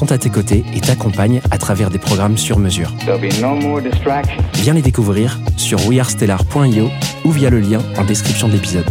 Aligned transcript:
sont 0.00 0.12
à 0.12 0.16
tes 0.16 0.30
côtés 0.30 0.64
et 0.74 0.80
t'accompagnent 0.80 1.42
à 1.50 1.58
travers 1.58 1.90
des 1.90 1.98
programmes 1.98 2.38
sur 2.38 2.58
mesure. 2.58 2.90
No. 3.06 3.18
Viens 4.54 4.72
les 4.72 4.80
découvrir 4.80 5.38
sur 5.58 5.86
wearestellar.io 5.86 6.88
ou 7.26 7.30
via 7.30 7.50
le 7.50 7.60
lien 7.60 7.82
en 7.98 8.04
description 8.04 8.48
de 8.48 8.54
l'épisode. 8.54 8.86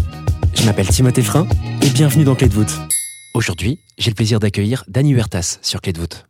Je 0.53 0.63
m'appelle 0.65 0.87
Timothée 0.87 1.23
Frein 1.23 1.47
et 1.81 1.89
bienvenue 1.89 2.25
dans 2.25 2.35
Clé 2.35 2.47
de 2.47 2.53
voûte. 2.53 2.79
Aujourd'hui, 3.33 3.79
j'ai 3.97 4.11
le 4.11 4.15
plaisir 4.15 4.39
d'accueillir 4.39 4.83
Dany 4.87 5.13
Huertas 5.13 5.57
sur 5.63 5.81
Clé 5.81 5.93
de 5.93 5.99
voûte. 5.99 6.27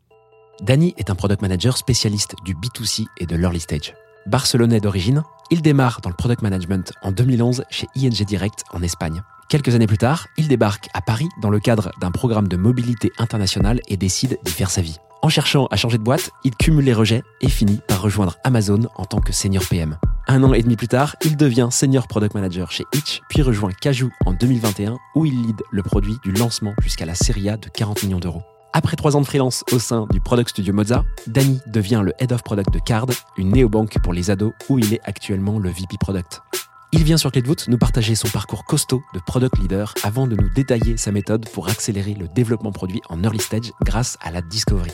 Dany 0.61 0.93
est 0.97 1.09
un 1.09 1.15
product 1.15 1.41
manager 1.41 1.75
spécialiste 1.75 2.35
du 2.45 2.55
B2C 2.55 3.05
et 3.17 3.25
de 3.25 3.35
l'early 3.35 3.59
stage. 3.59 3.95
Barcelonais 4.27 4.79
d'origine, 4.79 5.23
il 5.51 5.61
démarre 5.61 5.99
dans 6.01 6.09
le 6.09 6.15
product 6.15 6.41
management 6.41 6.93
en 7.01 7.11
2011 7.11 7.65
chez 7.69 7.87
ING 7.97 8.11
Direct 8.11 8.63
en 8.71 8.81
Espagne. 8.81 9.23
Quelques 9.49 9.73
années 9.73 9.87
plus 9.87 9.97
tard, 9.97 10.27
il 10.37 10.47
débarque 10.47 10.89
à 10.93 11.01
Paris 11.01 11.27
dans 11.41 11.49
le 11.49 11.59
cadre 11.59 11.91
d'un 11.99 12.11
programme 12.11 12.47
de 12.47 12.55
mobilité 12.55 13.11
internationale 13.17 13.81
et 13.87 13.97
décide 13.97 14.37
d'y 14.45 14.51
faire 14.51 14.69
sa 14.69 14.83
vie. 14.83 14.97
En 15.23 15.29
cherchant 15.29 15.65
à 15.71 15.75
changer 15.75 15.97
de 15.97 16.03
boîte, 16.03 16.29
il 16.43 16.55
cumule 16.55 16.85
les 16.85 16.93
rejets 16.93 17.23
et 17.41 17.49
finit 17.49 17.79
par 17.87 17.99
rejoindre 17.99 18.37
Amazon 18.43 18.81
en 18.95 19.05
tant 19.05 19.19
que 19.19 19.33
senior 19.33 19.63
PM. 19.67 19.97
Un 20.27 20.43
an 20.43 20.53
et 20.53 20.61
demi 20.61 20.75
plus 20.75 20.87
tard, 20.87 21.15
il 21.25 21.35
devient 21.35 21.69
senior 21.71 22.07
product 22.07 22.35
manager 22.35 22.71
chez 22.71 22.83
Itch, 22.93 23.21
puis 23.27 23.41
rejoint 23.41 23.71
Cajou 23.71 24.11
en 24.27 24.33
2021 24.33 24.97
où 25.15 25.25
il 25.25 25.41
lead 25.41 25.63
le 25.71 25.81
produit 25.81 26.17
du 26.23 26.31
lancement 26.31 26.75
jusqu'à 26.83 27.07
la 27.07 27.15
série 27.15 27.49
A 27.49 27.57
de 27.57 27.69
40 27.69 28.03
millions 28.03 28.19
d'euros. 28.19 28.43
Après 28.73 28.97
trois 28.97 29.17
ans 29.17 29.21
de 29.21 29.25
freelance 29.25 29.63
au 29.71 29.79
sein 29.79 30.05
du 30.11 30.21
Product 30.21 30.51
Studio 30.51 30.75
Moza, 30.75 31.03
Danny 31.25 31.59
devient 31.65 32.03
le 32.05 32.13
Head 32.19 32.33
of 32.33 32.43
Product 32.43 32.71
de 32.71 32.79
Card, 32.79 33.07
une 33.35 33.49
néobanque 33.49 33.97
pour 34.03 34.13
les 34.13 34.29
ados 34.29 34.53
où 34.69 34.77
il 34.77 34.93
est 34.93 35.01
actuellement 35.05 35.57
le 35.57 35.69
VP 35.71 35.97
Product. 35.99 36.43
Il 36.91 37.03
vient 37.03 37.17
sur 37.17 37.31
Clé 37.31 37.43
de 37.43 37.55
nous 37.67 37.77
partager 37.77 38.15
son 38.15 38.27
parcours 38.29 38.65
costaud 38.65 39.03
de 39.13 39.19
product 39.19 39.59
leader 39.59 39.93
avant 40.01 40.25
de 40.25 40.35
nous 40.35 40.49
détailler 40.49 40.97
sa 40.97 41.11
méthode 41.11 41.47
pour 41.49 41.69
accélérer 41.69 42.15
le 42.15 42.27
développement 42.27 42.71
produit 42.71 42.99
en 43.09 43.23
early 43.23 43.39
stage 43.39 43.71
grâce 43.83 44.17
à 44.21 44.31
la 44.31 44.41
discovery. 44.41 44.91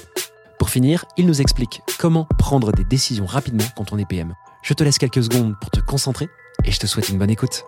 Pour 0.59 0.69
finir, 0.69 1.05
il 1.15 1.25
nous 1.25 1.39
explique 1.39 1.81
comment 1.97 2.25
prendre 2.37 2.73
des 2.73 2.83
décisions 2.83 3.25
rapidement 3.25 3.63
quand 3.77 3.93
on 3.93 3.97
est 3.97 4.05
PM. 4.05 4.35
Je 4.61 4.73
te 4.73 4.83
laisse 4.83 4.97
quelques 4.97 5.23
secondes 5.23 5.55
pour 5.61 5.69
te 5.71 5.79
concentrer 5.79 6.27
et 6.65 6.71
je 6.71 6.79
te 6.79 6.85
souhaite 6.85 7.07
une 7.07 7.17
bonne 7.17 7.29
écoute. 7.29 7.63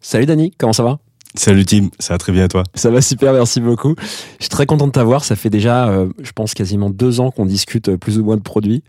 Salut 0.00 0.26
Dany, 0.26 0.52
comment 0.56 0.72
ça 0.72 0.84
va? 0.84 1.00
Salut 1.34 1.64
Tim, 1.66 1.88
ça 1.98 2.14
va 2.14 2.18
très 2.18 2.32
bien 2.32 2.46
et 2.46 2.48
toi 2.48 2.64
Ça 2.74 2.90
va 2.90 3.02
super, 3.02 3.32
merci 3.32 3.60
beaucoup. 3.60 3.94
Je 4.38 4.44
suis 4.44 4.48
très 4.48 4.64
content 4.66 4.86
de 4.86 4.92
t'avoir. 4.92 5.24
Ça 5.24 5.36
fait 5.36 5.50
déjà, 5.50 5.88
euh, 5.88 6.08
je 6.22 6.32
pense, 6.32 6.54
quasiment 6.54 6.88
deux 6.88 7.20
ans 7.20 7.30
qu'on 7.30 7.44
discute 7.44 7.90
euh, 7.90 7.96
plus 7.98 8.18
ou 8.18 8.24
moins 8.24 8.36
de 8.36 8.42
produits. 8.42 8.82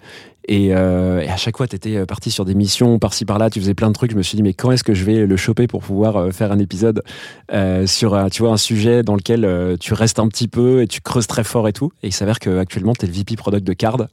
Et, 0.47 0.73
euh, 0.73 1.19
et 1.19 1.27
à 1.27 1.35
chaque 1.35 1.57
fois, 1.57 1.67
tu 1.67 1.75
étais 1.75 2.03
parti 2.07 2.31
sur 2.31 2.45
des 2.45 2.55
missions 2.55 2.97
par-ci 2.97 3.23
par-là, 3.25 3.49
tu 3.51 3.59
faisais 3.59 3.75
plein 3.75 3.89
de 3.89 3.93
trucs. 3.93 4.11
Je 4.11 4.15
me 4.15 4.23
suis 4.23 4.35
dit, 4.35 4.41
mais 4.41 4.53
quand 4.53 4.71
est-ce 4.71 4.85
que 4.85 4.95
je 4.95 5.03
vais 5.03 5.27
le 5.27 5.37
choper 5.37 5.67
pour 5.67 5.81
pouvoir 5.81 6.33
faire 6.33 6.51
un 6.51 6.57
épisode 6.57 7.03
euh, 7.51 7.85
sur 7.85 8.17
tu 8.31 8.41
vois, 8.41 8.51
un 8.51 8.57
sujet 8.57 9.03
dans 9.03 9.15
lequel 9.15 9.77
tu 9.79 9.93
restes 9.93 10.17
un 10.17 10.27
petit 10.27 10.47
peu 10.47 10.81
et 10.81 10.87
tu 10.87 11.01
creuses 11.01 11.27
très 11.27 11.43
fort 11.43 11.67
et 11.67 11.73
tout. 11.73 11.91
Et 12.01 12.07
il 12.07 12.13
s'avère 12.13 12.39
qu'actuellement, 12.39 12.93
tu 12.95 13.05
es 13.05 13.07
le 13.07 13.13
VP 13.13 13.35
Product 13.35 13.67
de 13.67 13.73
Card 13.73 14.07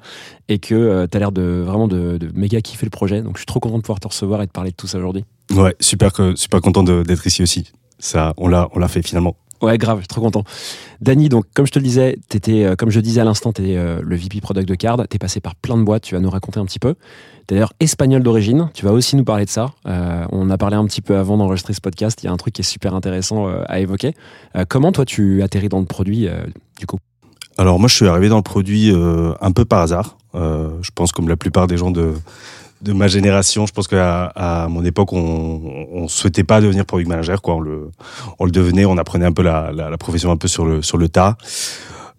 et 0.49 0.59
que 0.59 1.07
tu 1.07 1.17
as 1.17 1.21
l'air 1.21 1.33
de 1.33 1.63
vraiment 1.65 1.89
de, 1.89 2.19
de 2.19 2.29
méga 2.35 2.61
kiffer 2.61 2.85
le 2.85 2.91
projet. 2.91 3.23
Donc 3.23 3.37
je 3.37 3.39
suis 3.39 3.47
trop 3.47 3.61
content 3.61 3.79
de 3.79 3.83
pouvoir 3.83 4.01
te 4.01 4.09
recevoir 4.09 4.43
et 4.43 4.47
de 4.47 4.53
parler 4.53 4.73
de 4.73 4.77
tout 4.77 4.89
ça 4.89 4.99
aujourd'hui. 4.99 5.25
Ouais, 5.55 5.75
super, 5.81 6.13
super 6.35 6.61
content 6.61 6.83
d'être 6.83 7.27
ici 7.27 7.43
aussi. 7.43 7.73
Ça, 7.99 8.35
on 8.37 8.49
l'a, 8.49 8.69
on 8.73 8.79
l'a 8.79 8.89
fait 8.89 9.03
finalement. 9.03 9.37
Ouais, 9.63 9.79
grave, 9.79 9.99
je 9.99 10.03
suis 10.03 10.09
trop 10.09 10.21
content. 10.21 10.45
Dany, 11.01 11.29
donc 11.31 11.47
comme 11.55 11.67
je 11.67 11.73
te 11.73 11.79
le 11.79 11.85
disais, 11.85 12.19
t'étais, 12.29 12.65
euh, 12.65 12.77
comme 12.77 12.91
je 12.91 13.01
disais 13.01 13.23
à 13.23 13.25
l'instant, 13.25 13.53
tu 13.53 13.71
es 13.71 13.77
le 13.77 14.17
VP 14.17 14.41
Product 14.43 14.69
de 14.69 14.75
Card. 14.75 14.99
Tu 15.09 15.17
es 15.17 15.19
passé 15.19 15.41
par 15.41 15.55
plein 15.55 15.79
de 15.79 15.83
boîtes, 15.83 16.03
tu 16.03 16.15
vas 16.15 16.21
nous 16.21 16.31
raconter 16.31 16.61
un 16.61 16.67
petit 16.67 16.79
peu. 16.79 16.95
Tu 17.47 17.55
d'ailleurs 17.55 17.73
espagnol 17.81 18.23
d'origine, 18.23 18.71
tu 18.75 18.85
vas 18.85 18.93
aussi 18.93 19.17
nous 19.17 19.25
parler 19.25 19.45
de 19.45 19.51
ça. 19.51 19.73
Euh, 19.87 20.27
on 20.31 20.51
a 20.51 20.59
parlé 20.59 20.77
un 20.77 20.85
petit 20.85 21.01
peu 21.01 21.17
avant 21.17 21.37
d'enregistrer 21.37 21.73
ce 21.75 21.81
podcast. 21.81 22.23
Il 22.23 22.27
y 22.27 22.29
a 22.29 22.33
un 22.33 22.37
truc 22.37 22.55
qui 22.55 22.63
est 22.63 22.65
super 22.65 22.95
intéressant 22.95 23.49
euh, 23.49 23.63
à 23.69 23.79
évoquer. 23.81 24.15
Euh, 24.57 24.65
comment 24.69 24.93
toi 24.93 25.05
tu 25.05 25.43
atterris 25.43 25.69
dans 25.69 25.81
le 25.81 25.87
produit 25.87 26.29
euh, 26.29 26.45
du 26.79 26.87
coup? 26.87 26.99
Alors 27.57 27.79
moi, 27.79 27.89
je 27.89 27.95
suis 27.95 28.07
arrivé 28.07 28.29
dans 28.29 28.37
le 28.37 28.43
produit 28.43 28.91
euh, 28.93 29.33
un 29.41 29.53
peu 29.53 29.65
par 29.65 29.81
hasard. 29.81 30.19
Euh, 30.35 30.71
je 30.83 30.91
pense 30.95 31.13
comme 31.13 31.29
la 31.29 31.37
plupart 31.37 31.67
des 31.67 31.79
gens 31.79 31.91
de 31.91 32.13
de 32.83 32.93
ma 32.93 33.09
génération, 33.09 33.67
je 33.67 33.73
pense 33.73 33.89
qu'à 33.89 34.27
à 34.35 34.69
mon 34.69 34.85
époque, 34.85 35.13
on, 35.13 35.89
on 35.93 36.09
souhaitait 36.09 36.45
pas 36.45 36.61
devenir 36.61 36.85
product 36.85 37.09
manager, 37.09 37.43
quoi. 37.43 37.55
On 37.55 37.61
le, 37.61 38.51
devenait, 38.51 38.85
on 38.85 38.99
apprenait 38.99 39.27
un 39.27 39.33
peu 39.33 39.43
la, 39.43 39.97
profession 39.99 40.31
un 40.31 40.37
peu 40.37 40.49
sur 40.49 40.65
le 40.67 41.09
tas. 41.09 41.37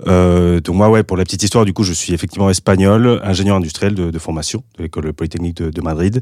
Euh, 0.06 0.60
donc 0.60 0.76
moi, 0.76 0.90
ouais, 0.90 1.04
pour 1.04 1.18
la 1.18 1.24
petite 1.24 1.44
histoire, 1.44 1.66
du 1.66 1.74
coup, 1.74 1.84
je 1.84 1.94
suis 1.94 2.14
effectivement 2.14 2.50
espagnol, 2.50 3.20
ingénieur 3.24 3.56
industriel 3.56 3.96
de, 3.96 4.20
formation 4.20 4.64
de 4.78 4.84
l'école 4.84 5.12
polytechnique 5.14 5.58
de, 5.58 5.82
Madrid, 5.82 6.22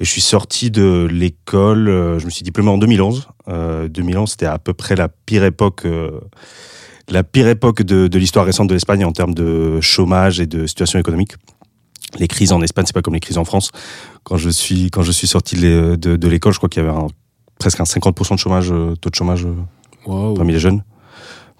et 0.00 0.04
je 0.04 0.10
suis 0.10 0.20
sorti 0.20 0.70
de 0.70 1.06
l'école. 1.10 1.88
euh, 1.88 2.18
je 2.18 2.24
me 2.24 2.30
suis 2.30 2.42
diplômé 2.42 2.70
en 2.70 2.78
2011. 2.78 3.28
Euh, 3.48 3.88
2011, 3.88 4.30
c'était 4.30 4.46
à 4.46 4.58
peu 4.58 4.72
près 4.72 4.96
la 4.96 5.08
pire 5.08 5.44
époque. 5.44 5.84
euh, 5.84 6.20
la 7.08 7.22
pire 7.22 7.46
époque 7.46 7.82
de 7.82 8.18
l'histoire 8.18 8.44
récente 8.44 8.68
de 8.68 8.74
l'Espagne 8.74 9.04
en 9.04 9.12
termes 9.12 9.34
de 9.34 9.80
chômage 9.80 10.40
et 10.40 10.46
de 10.46 10.66
situation 10.66 10.98
économique. 10.98 11.34
Les 12.18 12.28
crises 12.28 12.52
en 12.52 12.62
Espagne, 12.62 12.84
c'est 12.86 12.94
pas 12.94 13.02
comme 13.02 13.14
les 13.14 13.20
crises 13.20 13.38
en 13.38 13.44
France. 13.44 13.70
Quand 14.24 14.36
je 14.36 14.48
suis 14.50 14.90
quand 14.90 15.02
je 15.02 15.12
suis 15.12 15.26
sorti 15.26 15.56
de, 15.56 15.96
de, 16.00 16.16
de 16.16 16.28
l'école, 16.28 16.52
je 16.52 16.58
crois 16.58 16.68
qu'il 16.68 16.82
y 16.82 16.86
avait 16.86 16.96
un- 16.96 17.08
presque 17.58 17.80
un 17.80 17.84
50% 17.84 18.34
de 18.34 18.38
chômage, 18.38 18.70
euh, 18.72 18.94
taux 18.96 19.10
de 19.10 19.14
chômage 19.14 19.44
euh, 19.46 19.54
parmi 20.34 20.52
les 20.52 20.58
jeunes. 20.60 20.82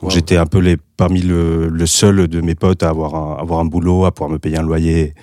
Wow. 0.03 0.11
j'étais 0.11 0.37
un 0.37 0.45
peu 0.45 0.59
les, 0.59 0.77
parmi 0.99 1.23
le, 1.23 1.69
le 1.69 1.87
seul 1.87 2.29
de 2.29 2.41
mes 2.43 2.55
potes 2.55 2.83
à 2.83 2.91
avoir 2.91 3.15
un, 3.15 3.37
avoir 3.41 3.61
un 3.61 3.65
boulot, 3.65 4.05
à 4.05 4.13
pouvoir 4.13 4.29
me 4.31 4.39
payer 4.39 4.59
un 4.59 4.63
loyer 4.63 5.15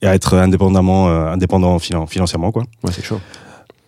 et 0.00 0.06
à 0.06 0.14
être 0.14 0.34
indépendamment 0.38 1.08
euh, 1.10 1.26
indépendant 1.30 1.76
finan- 1.76 2.06
financièrement 2.06 2.50
quoi. 2.50 2.62
Ouais, 2.82 2.92
c'est 2.92 3.04
chaud. 3.04 3.20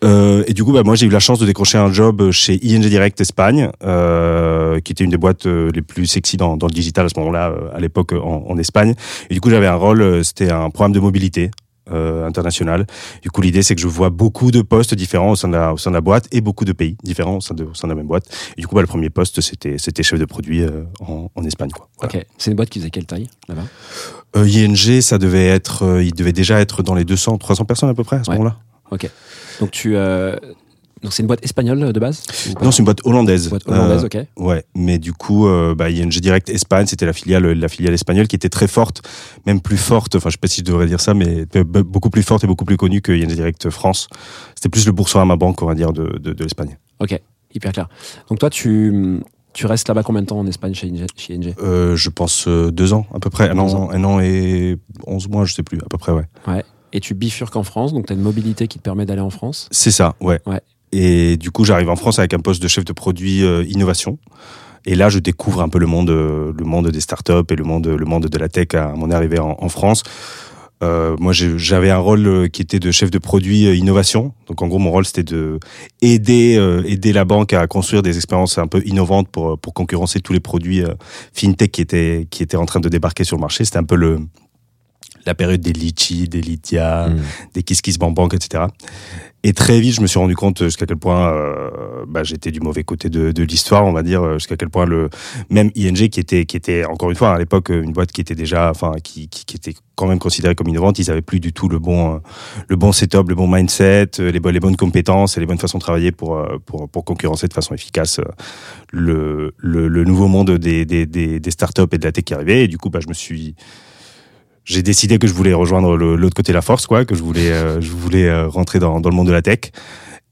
Euh, 0.05 0.45
et 0.47 0.55
du 0.55 0.63
coup, 0.65 0.73
bah, 0.73 0.83
moi, 0.85 0.95
j'ai 0.95 1.07
eu 1.07 1.11
la 1.11 1.19
chance 1.19 1.39
de 1.39 1.47
décrocher 1.47 1.77
un 1.79 1.93
job 1.93 2.31
chez 2.31 2.55
ING 2.65 2.81
Direct 2.81 3.21
Espagne, 3.21 3.71
euh, 3.85 4.79
qui 4.81 4.93
était 4.93 5.05
une 5.05 5.11
des 5.11 5.17
boîtes 5.17 5.47
euh, 5.47 5.71
les 5.75 5.83
plus 5.83 6.07
sexy 6.07 6.37
dans, 6.37 6.57
dans 6.57 6.67
le 6.69 6.73
digital 6.73 7.07
à 7.07 7.09
ce 7.09 7.19
moment-là, 7.19 7.51
euh, 7.51 7.75
à 7.75 7.81
l'époque 7.81 8.13
en, 8.13 8.45
en 8.49 8.59
Espagne. 8.59 8.95
Et 9.31 9.35
du 9.35 9.41
coup, 9.41 9.51
j'avais 9.51 9.67
un 9.67 9.75
rôle, 9.75 10.01
euh, 10.03 10.23
c'était 10.23 10.53
un 10.53 10.71
programme 10.71 10.93
de 10.93 11.01
mobilité 11.01 11.51
euh, 11.91 12.25
international. 12.27 12.87
Du 13.23 13.31
coup, 13.31 13.41
l'idée, 13.41 13.63
c'est 13.65 13.75
que 13.75 13.81
je 13.81 13.89
vois 13.89 14.11
beaucoup 14.11 14.51
de 14.53 14.63
postes 14.63 14.95
différents 14.95 15.33
au 15.33 15.37
sein 15.37 15.49
de 15.49 15.55
la, 15.55 15.73
au 15.73 15.79
sein 15.79 15.91
de 15.91 15.95
la 15.97 16.01
boîte 16.01 16.29
et 16.31 16.41
beaucoup 16.43 16.65
de 16.65 16.73
pays 16.73 16.97
différents 17.03 17.39
au 17.39 17.41
sein 17.41 17.55
de, 17.57 17.65
au 17.65 17.75
sein 17.75 17.89
de 17.89 17.93
la 17.93 17.97
même 17.97 18.07
boîte. 18.07 18.27
Et 18.57 18.61
du 18.61 18.69
coup, 18.69 18.77
bah, 18.77 18.83
le 18.83 18.87
premier 18.87 19.11
poste, 19.11 19.41
c'était, 19.41 19.79
c'était 19.79 20.05
chef 20.05 20.21
de 20.21 20.27
produit 20.27 20.63
en, 21.01 21.29
en 21.35 21.45
Espagne. 21.45 21.71
Quoi. 21.71 21.89
Voilà. 22.01 22.19
Ok. 22.21 22.27
C'est 22.37 22.51
une 22.53 22.57
boîte 22.57 22.69
qui 22.69 22.79
faisait 22.79 22.91
quelle 22.91 23.07
taille 23.07 23.27
là-bas? 23.49 23.63
Euh, 24.37 24.47
ING, 24.47 25.01
ça 25.01 25.19
devait 25.19 25.47
être, 25.47 26.01
il 26.03 26.13
devait 26.13 26.33
déjà 26.35 26.61
être 26.61 26.83
dans 26.85 26.95
les 26.95 27.05
200, 27.05 27.39
300 27.39 27.65
personnes 27.65 27.89
à 27.89 27.95
peu 27.95 28.05
près 28.05 28.17
à 28.19 28.23
ce 28.25 28.31
Ouais. 28.31 28.37
moment-là. 28.37 28.59
Donc 29.61 29.71
tu, 29.71 29.97
euh, 29.97 30.37
donc 31.03 31.13
c'est 31.13 31.23
une 31.23 31.27
boîte 31.29 31.45
espagnole 31.45 31.83
euh, 31.83 31.93
de 31.93 32.01
base 32.01 32.23
Non, 32.63 32.71
c'est 32.71 32.79
une 32.81 32.85
boîte 32.85 33.05
hollandaise. 33.05 33.49
boîte 33.51 33.69
hollandaise, 33.69 34.03
Euh, 34.03 34.21
ok. 34.21 34.27
Ouais, 34.37 34.65
mais 34.75 34.99
du 34.99 35.13
coup, 35.13 35.47
euh, 35.47 35.75
bah, 35.75 35.91
ING 35.91 36.09
Direct 36.09 36.49
Espagne, 36.49 36.87
c'était 36.87 37.07
la 37.07 37.13
filiale, 37.13 37.45
la 37.53 37.69
filiale 37.69 37.95
espagnole 37.95 38.27
qui 38.29 38.37
était 38.37 38.49
très 38.49 38.67
forte, 38.69 39.03
même 39.47 39.61
plus 39.61 39.77
forte. 39.77 40.15
Enfin, 40.17 40.29
je 40.29 40.35
sais 40.35 40.39
pas 40.41 40.49
si 40.49 40.61
je 40.61 40.65
devrais 40.65 40.87
dire 40.87 41.01
ça, 41.01 41.15
mais 41.15 41.47
beaucoup 41.85 42.11
plus 42.11 42.23
forte 42.23 42.45
et 42.45 42.47
beaucoup 42.47 42.65
plus 42.65 42.77
connue 42.77 43.01
que 43.01 43.13
ING 43.13 43.27
Direct 43.29 43.71
France. 43.71 44.09
C'était 44.55 44.69
plus 44.69 44.87
le 44.87 44.93
Boursorama 44.93 45.37
Banque, 45.37 45.61
on 45.63 45.67
va 45.67 45.75
dire, 45.75 45.93
de, 45.93 46.19
de, 46.19 46.33
de 46.33 46.43
l'Espagne. 46.43 46.77
Ok, 47.01 47.21
hyper 47.55 47.73
clair. 47.73 47.89
Donc 48.29 48.39
toi, 48.41 48.51
tu, 48.51 49.21
tu 49.53 49.67
restes 49.67 49.87
là-bas 49.89 50.03
combien 50.03 50.23
de 50.23 50.27
temps 50.27 50.39
en 50.41 50.47
Espagne 50.49 50.75
chez 50.75 50.89
ING, 50.89 51.07
chez 51.17 51.35
ING 51.35 51.55
Euh, 51.63 51.95
je 51.97 52.11
pense 52.11 52.47
euh, 52.49 52.71
deux 52.73 52.93
ans 52.93 53.07
à 53.15 53.21
peu 53.21 53.31
près, 53.31 53.49
un 53.51 53.59
an, 53.59 53.91
un 53.93 54.03
an 54.05 54.19
et 54.21 54.77
onze 55.07 55.29
mois, 55.29 55.45
je 55.45 55.55
sais 55.55 55.63
plus, 55.63 55.79
à 55.79 55.87
peu 55.89 55.99
près, 55.99 56.13
ouais. 56.13 56.25
Et 56.93 57.01
tu 57.01 57.15
bifurques 57.15 57.57
en 57.57 57.63
France, 57.63 57.93
donc 57.93 58.07
tu 58.07 58.13
as 58.13 58.17
une 58.17 58.23
mobilité 58.23 58.67
qui 58.69 58.79
te 58.79 58.83
permet 58.83 59.07
d'aller 59.07 59.21
en 59.21 59.31
France. 59.31 59.69
C'est 59.71 59.91
ça, 59.91 60.15
ouais. 60.21 60.41
Ouais. 60.47 60.61
Et 60.93 61.37
du 61.37 61.51
coup, 61.51 61.65
j'arrive 61.65 61.91
en 61.91 61.97
France 61.97 62.19
avec 62.19 62.33
un 62.33 62.39
poste 62.39 62.63
de 62.63 62.69
chef 62.69 62.85
de 62.85 62.93
produit 62.93 63.45
euh, 63.45 63.65
innovation. 63.69 64.19
Et 64.87 64.95
là, 64.95 65.11
je 65.11 65.19
découvre 65.19 65.61
un 65.61 65.69
peu 65.69 65.79
le 65.79 65.87
monde, 65.87 66.09
euh, 66.09 66.53
le 66.57 66.65
monde 66.65 66.89
des 66.89 67.01
startups 67.01 67.33
et 67.51 67.57
le 67.57 67.65
monde, 67.65 67.87
le 67.87 68.05
monde 68.07 68.27
de 68.27 68.39
la 68.39 68.49
tech 68.49 68.69
à 68.73 68.93
mon 68.95 69.11
arrivée 69.11 69.39
en, 69.39 69.57
en 69.59 69.69
France. 69.69 70.03
Euh, 70.83 71.17
moi, 71.19 71.33
j'avais 71.33 71.91
un 71.91 71.99
rôle 71.99 72.49
qui 72.51 72.63
était 72.63 72.79
de 72.79 72.91
chef 72.91 73.11
de 73.11 73.19
produit 73.19 73.65
innovation. 73.77 74.33
Donc, 74.47 74.63
en 74.63 74.69
gros, 74.69 74.79
mon 74.79 74.91
rôle, 74.91 75.05
c'était 75.05 75.25
de 75.25 75.59
aider, 76.03 76.57
euh, 76.57 76.83
aider 76.87 77.13
la 77.13 77.25
banque 77.25 77.53
à 77.53 77.67
construire 77.67 78.03
des 78.03 78.17
expériences 78.17 78.59
un 78.59 78.67
peu 78.67 78.83
innovantes 78.87 79.29
pour, 79.29 79.59
pour 79.59 79.75
concurrencer 79.75 80.21
tous 80.21 80.33
les 80.33 80.41
produits 80.41 80.85
euh, 80.85 80.95
fintech 81.33 81.73
qui 81.73 81.81
étaient, 81.81 82.27
qui 82.31 82.43
étaient 82.43 82.57
en 82.57 82.67
train 82.67 82.81
de 82.81 82.89
débarquer 82.89 83.25
sur 83.25 83.37
le 83.37 83.41
marché. 83.41 83.65
C'était 83.65 83.79
un 83.79 83.85
peu 83.85 83.97
le, 83.97 84.21
la 85.27 85.35
période 85.35 85.61
des 85.61 85.73
litchis, 85.73 86.29
des 86.29 86.41
Lydia, 86.41 87.09
Mm. 87.09 87.21
des 87.55 87.63
Kiss 87.63 87.83
Kiss 87.83 87.99
Bang 87.99 88.15
Bang, 88.15 88.33
etc. 88.35 88.65
Et 89.45 89.53
très 89.53 89.79
vite, 89.79 89.95
je 89.95 90.01
me 90.01 90.09
suis 90.09 90.19
rendu 90.19 90.35
compte 90.35 90.65
jusqu'à 90.65 90.85
quel 90.85 90.97
point 90.97 91.33
euh, 91.33 91.71
bah, 92.09 92.25
j'étais 92.25 92.51
du 92.51 92.59
mauvais 92.61 92.83
côté 92.83 93.09
de, 93.09 93.31
de 93.31 93.43
l'histoire, 93.45 93.85
on 93.87 93.93
va 93.93 94.03
dire, 94.03 94.21
euh, 94.23 94.35
jusqu'à 94.35 94.57
quel 94.57 94.69
point 94.69 94.85
le 94.85 95.11
même 95.49 95.71
ING 95.77 96.09
qui 96.09 96.19
était 96.19 96.45
qui 96.45 96.57
était 96.57 96.85
encore 96.85 97.09
une 97.11 97.17
fois 97.17 97.35
à 97.35 97.39
l'époque 97.39 97.69
une 97.69 97.93
boîte 97.93 98.11
qui 98.11 98.21
était 98.21 98.35
déjà, 98.35 98.69
enfin 98.71 98.93
qui, 99.03 99.29
qui, 99.29 99.45
qui 99.45 99.57
était 99.57 99.75
quand 99.95 100.09
même 100.09 100.19
considérée 100.19 100.57
comme 100.57 100.67
innovante, 100.69 100.99
ils 100.99 101.09
avaient 101.11 101.23
plus 101.23 101.39
du 101.39 101.53
tout 101.53 101.69
le 101.69 101.79
bon 101.79 102.17
euh, 102.17 102.19
le 102.69 102.75
bon 102.75 102.91
setup, 102.91 103.29
le 103.29 103.37
bon 103.37 103.47
mindset, 103.47 104.11
euh, 104.19 104.33
les, 104.33 104.41
bonnes- 104.41 104.55
les 104.55 104.61
bonnes 104.61 104.77
compétences 104.77 105.37
et 105.37 105.41
les 105.41 105.47
bonnes 105.47 105.59
façons 105.59 105.79
de 105.79 105.83
travailler 105.85 106.11
pour 106.11 106.37
euh, 106.37 106.59
pour, 106.67 106.89
pour 106.89 107.05
concurrencer 107.05 107.47
de 107.47 107.55
façon 107.55 107.75
efficace 107.75 108.19
euh, 108.19 108.25
le, 108.91 109.55
le, 109.59 109.87
le 109.87 110.05
nouveau 110.05 110.27
monde 110.27 110.51
des, 110.59 110.85
des, 110.85 111.07
des, 111.07 111.39
des 111.39 111.51
startups 111.53 111.83
et 111.93 111.99
de 111.99 112.05
la 112.05 112.11
tech 112.13 112.25
qui 112.25 112.35
arrivait. 112.35 112.65
Et 112.65 112.69
du 112.69 112.77
coup, 112.79 112.91
bah, 112.91 112.99
je 113.01 113.09
me 113.09 113.15
suis 113.15 113.55
j'ai 114.69 114.83
décidé 114.83 115.19
que 115.19 115.27
je 115.27 115.33
voulais 115.33 115.55
rejoindre 115.55 115.97
l'autre 115.97 116.35
côté 116.35 116.53
de 116.53 116.55
la 116.55 116.63
force, 116.63 116.87
quoi, 116.87 117.07
que 117.07 117.15
je 117.15 117.23
voulais, 117.23 117.51
euh, 117.51 117.81
je 117.81 117.91
voulais 117.91 118.29
euh, 118.29 118.49
rentrer 118.49 118.79
dans, 118.79 119.01
dans 119.01 119.09
le 119.09 119.17
monde 119.17 119.27
de 119.27 119.33
la 119.33 119.41
tech. 119.41 119.61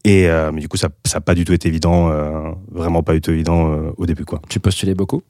Et 0.04 0.28
euh, 0.28 0.52
mais 0.52 0.60
du 0.60 0.68
coup, 0.68 0.76
ça 0.76 0.88
n'a 1.14 1.20
pas 1.20 1.34
du 1.34 1.44
tout 1.44 1.54
été 1.54 1.68
évident, 1.68 2.10
euh, 2.10 2.52
vraiment 2.70 3.02
pas 3.02 3.14
du 3.14 3.20
tout 3.22 3.30
évident 3.30 3.72
euh, 3.72 3.90
au 3.96 4.04
début, 4.04 4.24
quoi. 4.24 4.40
Tu 4.48 4.60
postulais 4.60 4.94
beaucoup? 4.94 5.22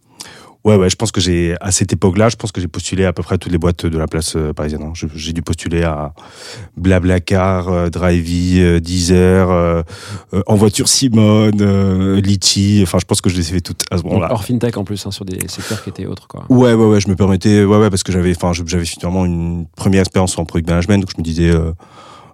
Ouais, 0.66 0.74
ouais, 0.74 0.90
je 0.90 0.96
pense 0.96 1.12
que 1.12 1.20
j'ai 1.20 1.54
à 1.60 1.70
cette 1.70 1.92
époque-là, 1.92 2.28
je 2.28 2.34
pense 2.34 2.50
que 2.50 2.60
j'ai 2.60 2.66
postulé 2.66 3.04
à 3.04 3.12
peu 3.12 3.22
près 3.22 3.36
à 3.36 3.38
toutes 3.38 3.52
les 3.52 3.58
boîtes 3.58 3.86
de 3.86 3.96
la 3.96 4.08
place 4.08 4.34
euh, 4.34 4.52
parisienne. 4.52 4.82
hein. 4.82 4.92
J'ai 5.14 5.32
dû 5.32 5.40
postuler 5.40 5.84
à 5.84 6.12
Blablacar, 6.76 7.68
euh, 7.68 7.88
Drivey, 7.88 8.60
euh, 8.60 8.80
Deezer, 8.80 9.48
euh, 9.48 9.82
en 10.48 10.56
voiture 10.56 10.88
Simone, 10.88 12.16
Litchi. 12.16 12.80
Enfin, 12.82 12.98
je 12.98 13.04
pense 13.04 13.20
que 13.20 13.30
je 13.30 13.36
les 13.36 13.48
ai 13.48 13.52
fait 13.54 13.60
toutes 13.60 13.84
à 13.92 13.98
ce 13.98 14.02
moment-là. 14.02 14.26
Hors 14.32 14.44
fintech 14.44 14.76
en 14.76 14.82
plus, 14.82 15.06
hein, 15.06 15.12
sur 15.12 15.24
des 15.24 15.38
secteurs 15.46 15.80
qui 15.84 15.90
étaient 15.90 16.06
autres. 16.06 16.26
Quoi. 16.26 16.44
Ouais, 16.48 16.74
ouais, 16.74 16.86
ouais, 16.86 17.00
je 17.00 17.08
me 17.08 17.14
permettais, 17.14 17.62
ouais, 17.64 17.78
ouais, 17.78 17.88
parce 17.88 18.02
que 18.02 18.10
j'avais, 18.10 18.34
enfin, 18.34 18.50
j'avais 18.66 18.84
finalement 18.84 19.24
une 19.24 19.66
première 19.76 20.00
expérience 20.00 20.36
en 20.36 20.44
product 20.44 20.68
management, 20.68 20.98
donc 20.98 21.10
je 21.14 21.20
me 21.20 21.24
disais, 21.24 21.52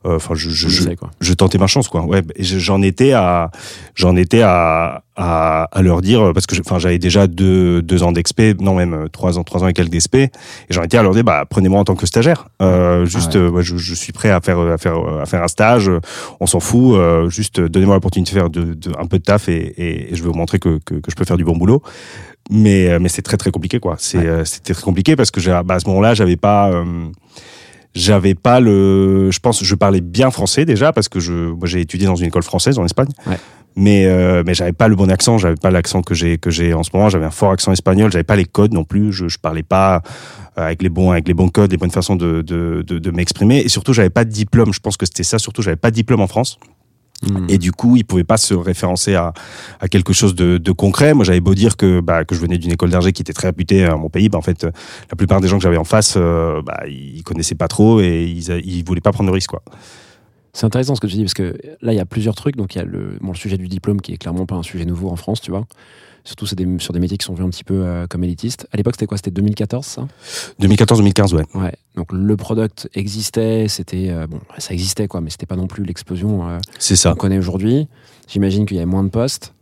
enfin, 0.05 0.35
je, 0.35 0.51
je, 0.51 0.69
Je 0.69 0.89
je, 1.21 1.33
tentais 1.35 1.59
ma 1.59 1.67
chance, 1.67 1.89
quoi. 1.89 2.03
Ouais, 2.05 2.23
j'en 2.39 2.83
étais 2.83 3.13
à, 3.13 3.51
j'en 3.95 4.17
étais 4.17 4.43
à, 4.43 5.03
à, 5.17 5.65
à 5.71 5.83
leur 5.83 6.01
dire, 6.01 6.33
parce 6.35 6.47
que, 6.47 6.55
enfin, 6.61 6.79
j'avais 6.79 6.99
déjà 6.99 7.27
deux, 7.27 7.83
deux 7.83 8.03
ans 8.03 8.13
d'expé, 8.13 8.55
non 8.61 8.75
même 8.75 8.95
euh, 8.95 9.09
trois 9.09 9.39
ans, 9.39 9.45
trois 9.45 9.63
ans 9.63 9.69
et 9.69 9.73
quelques 9.73 9.91
d'expé, 9.91 10.23
et 10.25 10.31
j'en 10.71 10.83
étais 10.83 10.97
à 10.99 11.03
leur 11.03 11.13
dire, 11.15 11.25
bah, 11.25 11.45
prenez-moi 11.49 11.81
en 11.81 11.85
tant 11.85 11.95
que 11.95 12.07
stagiaire. 12.07 12.49
Euh, 12.61 13.05
juste, 13.05 13.37
Ah 13.37 13.41
ouais. 13.51 13.59
euh, 13.59 13.63
je, 13.63 13.77
je 13.77 13.95
suis 13.95 14.13
prêt 14.13 14.31
à 14.31 14.41
faire, 14.41 14.59
à 14.59 14.79
faire, 14.79 14.97
à 15.21 15.27
faire 15.27 15.43
un 15.43 15.49
stage. 15.49 15.89
euh, 15.89 16.01
On 16.41 16.47
s'en 16.47 16.61
fout. 16.61 16.97
euh, 16.97 17.29
juste, 17.29 17.59
euh, 17.59 17.69
donnez-moi 17.69 17.95
l'opportunité 17.95 18.33
de 18.35 18.39
faire 18.41 18.51
de, 18.51 18.75
de- 18.75 18.93
un 18.99 19.07
peu 19.07 19.19
de 19.19 19.25
taf 19.25 19.49
et, 19.49 19.55
et, 19.77 20.13
et 20.13 20.17
je 20.17 20.23
vais 20.23 20.29
vous 20.29 20.35
montrer 20.37 20.59
que, 20.59 20.79
que, 20.85 20.95
que 20.95 21.11
je 21.11 21.15
peux 21.17 21.25
faire 21.25 21.37
du 21.37 21.45
bon 21.45 21.57
boulot 21.57 21.83
mais 22.51 22.89
euh, 22.91 22.99
mais 23.01 23.09
c'est 23.09 23.23
très 23.23 23.37
très 23.37 23.53
compliqué 23.53 23.79
quoi 23.79 23.95
c'est 23.99 24.19
Ouais. 24.19 24.27
euh, 24.27 24.45
c'était 24.45 24.75
très 24.75 24.83
compliqué 24.83 25.15
parce 25.15 25.31
que 25.31 25.41
j'ai- 25.41 25.61
bah, 25.65 25.75
à 25.75 25.79
ce 25.81 25.87
moment-là 25.89 26.13
j'avais 26.15 26.37
pas 26.37 26.71
euh, 26.71 26.85
j'avais 27.95 28.35
pas 28.35 28.61
le 28.61 29.31
je 29.31 29.39
pense 29.39 29.63
je 29.63 29.75
parlais 29.75 30.01
bien 30.01 30.31
français 30.31 30.65
déjà 30.65 30.93
parce 30.93 31.09
que 31.09 31.21
je 31.21 31.33
moi 31.33 31.67
j'ai 31.67 31.81
étudié 31.81 32.07
dans 32.07 32.17
une 32.17 32.27
école 32.27 32.43
française 32.43 32.79
en 32.79 32.85
Espagne. 32.85 33.09
Ouais. 33.27 33.37
mais 33.77 34.07
euh, 34.07 34.43
mais 34.47 34.55
j'avais 34.55 34.73
pas 34.73 34.89
le 34.89 34.97
bon 34.97 35.11
accent 35.11 35.39
j'avais 35.39 35.57
pas 35.57 35.71
l'accent 35.71 36.03
que 36.03 36.15
j'ai 36.15 36.39
que 36.39 36.51
j'ai 36.51 36.75
en 36.75 36.83
ce 36.83 36.91
moment. 36.95 37.09
J'avais 37.09 37.27
un 37.27 37.31
fort 37.31 37.53
accent 37.53 37.73
espagnol 37.73 38.11
j'avais 38.11 38.25
pas 38.25 38.37
les 38.37 38.45
codes 38.45 38.73
non 38.73 38.85
plus. 38.85 39.13
Je 39.13 39.29
je 39.29 39.39
parlais 39.39 39.63
pas 39.63 40.03
euh, 40.59 40.67
avec 40.67 40.83
les 40.83 40.89
bons 40.89 41.11
avec 41.11 41.29
les 41.29 41.35
bons 41.35 41.49
codes 41.49 41.71
les 41.71 41.79
bonnes 41.79 41.91
façons 41.91 42.17
de 42.17 42.43
de 42.43 42.83
de, 42.87 42.99
de 42.99 43.11
m'exprimer. 43.11 43.59
Et 43.59 43.69
surtout 43.69 43.93
j'avais 43.93 44.11
pas 44.11 44.25
de 44.25 44.31
diplôme. 44.31 44.73
Je 44.73 44.81
pense 44.81 44.97
que 44.97 45.07
c'était 45.07 45.25
ça 45.25 45.39
surtout 45.39 45.63
j'avais 45.63 45.77
pas 45.77 45.91
de 45.91 45.97
diplôme 45.97 46.21
en 46.21 46.27
France 46.27 46.59
Hmm. 47.25 47.47
et 47.49 47.59
du 47.59 47.71
coup, 47.71 47.97
ils 47.97 48.05
pouvaient 48.05 48.25
pas 48.25 48.37
se 48.37 48.53
référencer 48.55 49.15
à, 49.15 49.33
à 49.79 49.87
quelque 49.89 50.13
chose 50.13 50.35
de, 50.35 50.59
de 50.59 50.73
concret. 50.73 51.15
Moi, 51.15 51.25
j'avais 51.25 51.41
beau 51.41 51.55
dire 51.55 51.77
que, 51.77 52.01
bah, 52.01 52.25
que 52.25 52.35
je 52.35 52.41
venais 52.41 52.59
d'une 52.59 52.73
école 52.73 52.91
d'ingé 52.91 53.13
qui 53.13 53.23
était 53.23 53.33
très 53.33 53.49
réputée 53.49 53.85
à 53.85 53.97
mon 53.97 54.09
pays. 54.09 54.29
Bah, 54.29 54.39
en 54.39 54.43
fait, 54.43 54.65
euh, 54.65 54.71
la 55.11 55.17
plupart 55.17 55.41
des 55.41 55.47
gens 55.49 55.57
que 55.59 55.63
j'avais 55.63 55.77
en 55.77 55.85
face, 55.85 56.15
euh, 56.17 56.63
bah, 56.63 56.83
ils 56.89 57.23
connaissaient 57.23 57.55
pas 57.55 57.69
trop 57.69 58.01
et 58.01 58.25
ils, 58.25 58.51
a- 58.51 58.59
ils 58.59 58.85
voulaient 58.85 59.01
pas 59.01 59.13
prendre 59.13 59.31
de 59.31 59.35
risque, 59.35 59.51
quoi. 59.51 59.63
C'est 60.55 60.67
intéressant 60.67 60.95
ce 60.95 61.01
que 61.01 61.07
tu 61.07 61.15
dis 61.15 61.23
parce 61.23 61.33
que 61.33 61.57
là 61.81 61.95
il 61.95 61.97
y 61.97 62.01
a 62.01 62.05
plusieurs 62.05 62.35
trucs. 62.35 62.57
Donc 62.57 62.75
il 62.75 62.79
y 62.79 62.81
a 62.83 62.85
le, 62.85 63.17
bon, 63.23 63.29
le 63.33 63.37
sujet 63.37 63.57
du 63.57 63.69
diplôme 63.69 64.03
qui 64.03 64.13
est 64.13 64.19
clairement 64.19 64.45
pas 64.45 64.57
un 64.57 64.63
sujet 64.63 64.85
nouveau 64.85 65.09
en 65.09 65.17
France, 65.17 65.41
tu 65.41 65.51
vois. 65.51 65.65
Surtout 66.25 66.47
c'est 66.47 66.57
des, 66.57 66.67
sur 66.79 66.93
des 66.93 67.01
métiers 67.01 67.19
qui 67.19 67.25
sont 67.25 67.35
vus 67.35 67.43
un 67.43 67.51
petit 67.51 67.65
peu 67.65 67.83
euh, 67.85 68.07
comme 68.07 68.23
élitistes. 68.23 68.67
À 68.73 68.77
l'époque 68.77 68.95
c'était 68.95 69.07
quoi? 69.07 69.17
C'était 69.17 69.31
2014 69.33 69.85
ça? 69.85 70.09
2014-2015, 70.61 71.35
ouais. 71.35 71.45
Ouais. 71.55 71.75
Donc 71.97 72.13
le 72.13 72.37
product 72.37 72.89
existait, 72.95 73.67
c'était 73.69 74.09
euh, 74.11 74.27
bon, 74.27 74.41
ça 74.59 74.73
existait 74.73 75.09
quoi, 75.09 75.21
mais 75.21 75.31
c'était 75.31 75.47
pas 75.47 75.57
non 75.57 75.67
plus 75.67 75.85
l'explosion 75.85 76.49
euh, 76.49 76.59
qu'on 77.05 77.15
connaît 77.15 77.39
aujourd'hui. 77.39 77.89
J'imagine 78.29 78.67
qu'il 78.67 78.77
y 78.77 78.81
avait 78.81 78.87
moins 78.87 79.05
de 79.05 79.09
postes. 79.09 79.53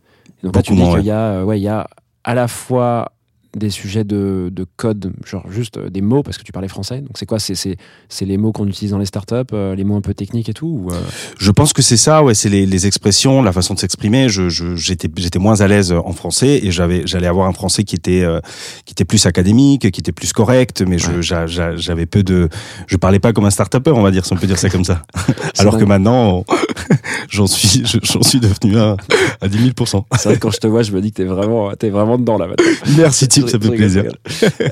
Et 0.41 0.45
donc 0.45 0.55
là, 0.55 0.61
tu 0.61 0.73
dis 0.73 0.81
qu'il 0.81 1.05
y 1.05 1.11
a, 1.11 1.43
ouais, 1.43 1.59
il 1.59 1.63
y 1.63 1.67
a 1.67 1.87
à 2.23 2.35
la 2.35 2.47
fois 2.47 3.11
des 3.55 3.69
sujets 3.69 4.03
de, 4.03 4.49
de 4.51 4.65
code, 4.77 5.11
genre 5.25 5.43
juste 5.51 5.77
euh, 5.77 5.89
des 5.89 6.01
mots, 6.01 6.23
parce 6.23 6.37
que 6.37 6.43
tu 6.43 6.51
parlais 6.51 6.67
français. 6.69 6.99
Donc 6.99 7.11
c'est 7.15 7.25
quoi? 7.25 7.37
C'est 7.39 7.77
les 8.21 8.37
mots 8.37 8.51
qu'on 8.51 8.67
utilise 8.67 8.91
dans 8.91 8.97
les 8.97 9.05
startups, 9.05 9.35
euh, 9.53 9.75
les 9.75 9.83
mots 9.83 9.95
un 9.97 10.01
peu 10.01 10.13
techniques 10.13 10.47
et 10.49 10.53
tout 10.53 10.67
ou, 10.85 10.91
euh, 10.91 10.95
Je 11.37 11.51
pense 11.51 11.73
que 11.73 11.81
c'est 11.81 11.97
ça, 11.97 12.23
ouais, 12.23 12.33
c'est 12.33 12.49
les, 12.49 12.65
les 12.65 12.87
expressions, 12.87 13.41
la 13.41 13.51
façon 13.51 13.73
de 13.73 13.79
s'exprimer. 13.79 14.29
Je, 14.29 14.49
je- 14.49 14.75
j'étais, 14.75 15.09
j'étais 15.17 15.39
moins 15.39 15.59
à 15.61 15.67
l'aise 15.67 15.91
en 15.91 16.13
français 16.13 16.59
et 16.63 16.71
j'allais 16.71 17.27
avoir 17.27 17.47
un 17.47 17.53
français 17.53 17.83
qui 17.83 17.95
était, 17.95 18.21
euh, 18.23 18.39
qui 18.85 18.93
était 18.93 19.05
plus 19.05 19.25
académique, 19.25 19.91
qui 19.91 19.99
était 19.99 20.11
plus 20.13 20.31
correct, 20.33 20.81
mais 20.87 20.97
je, 20.97 21.21
j'avais 21.21 22.05
peu 22.05 22.23
de, 22.23 22.47
je 22.87 22.95
parlais 22.97 23.19
pas 23.19 23.33
comme 23.33 23.45
un 23.45 23.49
start-upper, 23.49 23.91
on 23.91 24.01
va 24.01 24.11
dire, 24.11 24.25
si 24.25 24.33
on 24.33 24.37
peut 24.37 24.47
dire 24.47 24.59
ça 24.59 24.69
comme 24.69 24.85
ça. 24.85 25.01
Alors 25.59 25.77
que 25.77 25.83
maintenant, 25.83 26.45
j'en 27.29 27.47
suis, 27.47 27.85
je- 27.85 27.99
j'en 28.03 28.21
suis 28.23 28.39
devenu 28.39 28.77
à, 28.77 28.95
à 29.41 29.47
10 29.47 29.69
000% 29.71 30.03
C'est 30.17 30.23
vrai 30.25 30.35
que 30.35 30.39
quand 30.39 30.51
je 30.51 30.57
te 30.59 30.67
vois, 30.67 30.83
je 30.83 30.91
me 30.91 31.01
dis 31.01 31.11
que 31.11 31.17
t'es 31.17 31.25
vraiment, 31.25 31.71
t'es 31.75 31.89
vraiment 31.89 32.17
dedans 32.17 32.37
là. 32.37 32.47
maintenant. 32.47 32.65
Merci 32.97 33.27
Tim, 33.27 33.40
ça 33.47 33.59
fait 33.59 33.69
plaisir. 33.75 34.03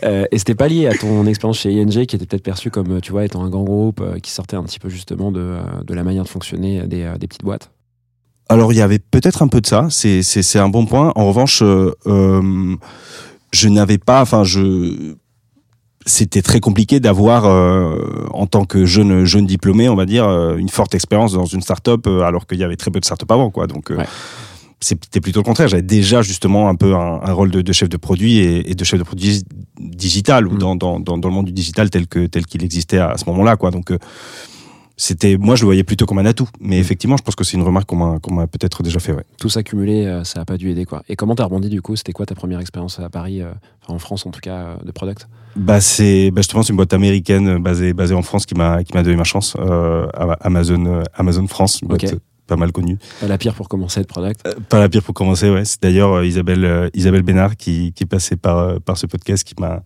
Euh, 0.03 0.25
et 0.31 0.37
c'était 0.37 0.55
pas 0.55 0.67
lié 0.67 0.87
à 0.87 0.93
ton 0.93 1.25
expérience 1.25 1.59
chez 1.59 1.71
ING 1.71 2.05
qui 2.05 2.15
était 2.15 2.25
peut-être 2.25 2.43
perçu 2.43 2.69
comme, 2.69 2.97
euh, 2.97 2.99
tu 2.99 3.11
vois, 3.11 3.25
étant 3.25 3.43
un 3.43 3.49
grand 3.49 3.63
groupe 3.63 4.01
euh, 4.01 4.19
qui 4.19 4.31
sortait 4.31 4.55
un 4.55 4.63
petit 4.63 4.79
peu 4.79 4.89
justement 4.89 5.31
de, 5.31 5.39
euh, 5.39 5.59
de 5.85 5.93
la 5.93 6.03
manière 6.03 6.23
de 6.23 6.29
fonctionner 6.29 6.83
des, 6.87 7.11
des 7.19 7.27
petites 7.27 7.43
boîtes. 7.43 7.71
Alors 8.47 8.73
il 8.73 8.77
y 8.77 8.81
avait 8.81 8.99
peut-être 8.99 9.43
un 9.43 9.47
peu 9.47 9.61
de 9.61 9.67
ça, 9.67 9.87
c'est 9.89 10.59
un 10.59 10.69
bon 10.69 10.85
point. 10.85 11.11
En 11.15 11.27
revanche, 11.27 11.61
euh, 11.61 12.75
je 13.51 13.69
n'avais 13.69 13.99
pas, 13.99 14.21
enfin 14.21 14.43
je 14.43 15.13
c'était 16.05 16.41
très 16.41 16.59
compliqué 16.59 16.99
d'avoir 16.99 17.45
euh, 17.45 18.25
en 18.31 18.47
tant 18.47 18.65
que 18.65 18.85
jeune 18.85 19.25
jeune 19.25 19.45
diplômé, 19.45 19.87
on 19.89 19.95
va 19.95 20.07
dire, 20.07 20.27
une 20.55 20.69
forte 20.69 20.95
expérience 20.95 21.33
dans 21.33 21.45
une 21.45 21.61
start-up 21.61 22.07
alors 22.07 22.47
qu'il 22.47 22.57
y 22.57 22.63
avait 22.63 22.77
très 22.77 22.89
peu 22.89 22.99
de 22.99 23.05
start-up 23.05 23.29
avant 23.31 23.51
quoi. 23.51 23.67
Donc 23.67 23.91
euh, 23.91 23.97
Ouais. 23.97 24.05
C'était 24.81 25.19
plutôt 25.19 25.39
le 25.39 25.43
contraire. 25.45 25.67
J'avais 25.67 25.81
déjà 25.81 26.21
justement 26.21 26.69
un 26.69 26.75
peu 26.75 26.95
un, 26.95 27.19
un 27.23 27.31
rôle 27.33 27.51
de, 27.51 27.61
de 27.61 27.73
chef 27.73 27.89
de 27.89 27.97
produit 27.97 28.37
et, 28.37 28.71
et 28.71 28.75
de 28.75 28.83
chef 28.83 28.99
de 28.99 29.03
produit 29.03 29.43
digital 29.79 30.47
ou 30.47 30.53
Mm. 30.53 30.57
dans, 30.57 30.75
dans, 30.75 30.99
dans, 31.17 31.27
le 31.29 31.33
monde 31.33 31.45
du 31.45 31.51
digital 31.51 31.89
tel 31.89 32.07
que 32.07 32.25
tel 32.25 32.45
qu'il 32.45 32.63
existait 32.63 32.99
à, 32.99 33.17
ce 33.17 33.25
moment-là 33.29 33.55
quoi. 33.57 33.71
Donc 33.71 33.91
euh, 33.91 33.97
c'était 34.97 35.37
moi 35.37 35.55
je 35.55 35.61
le 35.61 35.67
voyais 35.67 35.83
plutôt 35.83 36.05
comme 36.05 36.19
un 36.19 36.25
atout. 36.25 36.49
Mais 36.59 36.77
effectivement, 36.79 37.15
je 37.17 37.23
pense 37.23 37.35
que 37.35 37.43
c'est 37.43 37.55
une 37.55 37.63
remarque 37.63 37.87
qu'on 37.87 37.95
m'a 37.95 38.19
qu'on 38.19 38.33
m'a 38.33 38.47
peut-être 38.47 38.83
déjà 38.83 38.99
fait. 38.99 39.13
Ouais. 39.13 39.23
Tout 39.39 39.49
s'accumuler, 39.49 40.05
euh, 40.05 40.23
ça 40.23 40.41
a 40.41 40.45
pas 40.45 40.57
dû 40.57 40.69
aider 40.69 40.85
quoi. 40.85 41.03
Et 41.07 41.15
comment 41.15 41.35
t'as 41.35 41.45
rebondi 41.45 41.69
du 41.69 41.81
coup? 41.81 41.95
C'était 41.95 42.11
quoi 42.11 42.25
ta 42.25 42.35
première 42.35 42.59
expérience 42.59 42.99
à 42.99 43.09
Paris, 43.09 43.41
euh, 43.41 43.51
en 43.87 43.99
France 43.99 44.25
en 44.25 44.31
tout 44.31 44.41
cas, 44.41 44.55
euh, 44.55 44.75
de 44.83 44.91
product? 44.91 45.27
Bah 45.55 45.81
c'est 45.81 46.31
bah 46.31 46.41
justement 46.41 46.63
c'est 46.63 46.69
une 46.71 46.77
boîte 46.77 46.93
américaine 46.93 47.47
euh, 47.47 47.59
basée 47.59 47.93
basée 47.93 48.13
en 48.13 48.21
France 48.21 48.45
qui 48.45 48.55
m'a 48.55 48.83
qui 48.83 48.93
m'a 48.93 49.01
donné 49.03 49.15
ma 49.15 49.23
chance 49.23 49.55
euh, 49.59 50.07
Amazon 50.41 51.03
Amazon 51.15 51.47
France 51.47 51.81
une 51.81 51.87
boîte 51.87 52.03
Ok. 52.03 52.19
Pas 52.49 52.57
mal 52.57 52.71
connue 52.71 52.97
Pas 53.21 53.27
la 53.27 53.37
pire 53.37 53.53
pour 53.53 53.69
commencer 53.69 54.01
de 54.01 54.07
product. 54.07 54.45
Euh, 54.47 54.53
pas 54.67 54.79
la 54.79 54.89
pire 54.89 55.03
pour 55.03 55.13
commencer 55.13 55.49
ouais 55.49 55.63
c'est 55.65 55.81
d'ailleurs 55.81 56.13
euh, 56.13 56.25
Isabelle 56.25 56.65
euh, 56.65 56.89
Isabelle 56.93 57.21
Bénard 57.21 57.55
qui 57.55 57.93
qui 57.93 58.03
est 58.03 58.07
passée 58.07 58.35
par 58.35 58.81
par 58.81 58.97
ce 58.97 59.05
podcast 59.05 59.43
qui 59.43 59.53
m'a 59.59 59.81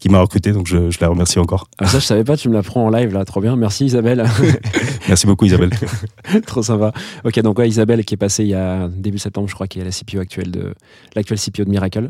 qui 0.00 0.08
m'a 0.08 0.18
recruté 0.20 0.52
donc 0.52 0.66
je, 0.66 0.90
je 0.90 0.98
la 1.00 1.08
remercie 1.08 1.38
encore 1.38 1.68
Ah, 1.78 1.86
ça 1.86 1.98
je 1.98 2.04
savais 2.04 2.24
pas, 2.24 2.36
tu 2.36 2.48
me 2.48 2.54
l'apprends 2.54 2.86
en 2.86 2.90
live 2.90 3.12
là, 3.12 3.24
trop 3.24 3.40
bien. 3.40 3.54
Merci 3.54 3.84
Isabelle, 3.84 4.24
merci 5.08 5.26
beaucoup 5.26 5.44
Isabelle 5.44 5.70
trop 6.46 6.62
sympa. 6.62 6.92
Ok 7.24 7.38
donc 7.40 7.58
ouais 7.58 7.68
Isabelle 7.68 8.04
qui 8.04 8.14
est 8.14 8.16
passée 8.16 8.44
il 8.44 8.50
y 8.50 8.54
a 8.54 8.88
début 8.88 9.18
septembre 9.18 9.48
je 9.48 9.54
crois, 9.54 9.68
qui 9.68 9.78
est 9.78 9.84
la 9.84 9.90
CPO 9.90 10.20
actuelle 10.20 10.50
de 10.50 10.74
l'actuelle 11.14 11.38
CPO 11.38 11.64
de 11.64 11.70
Miracle, 11.70 12.08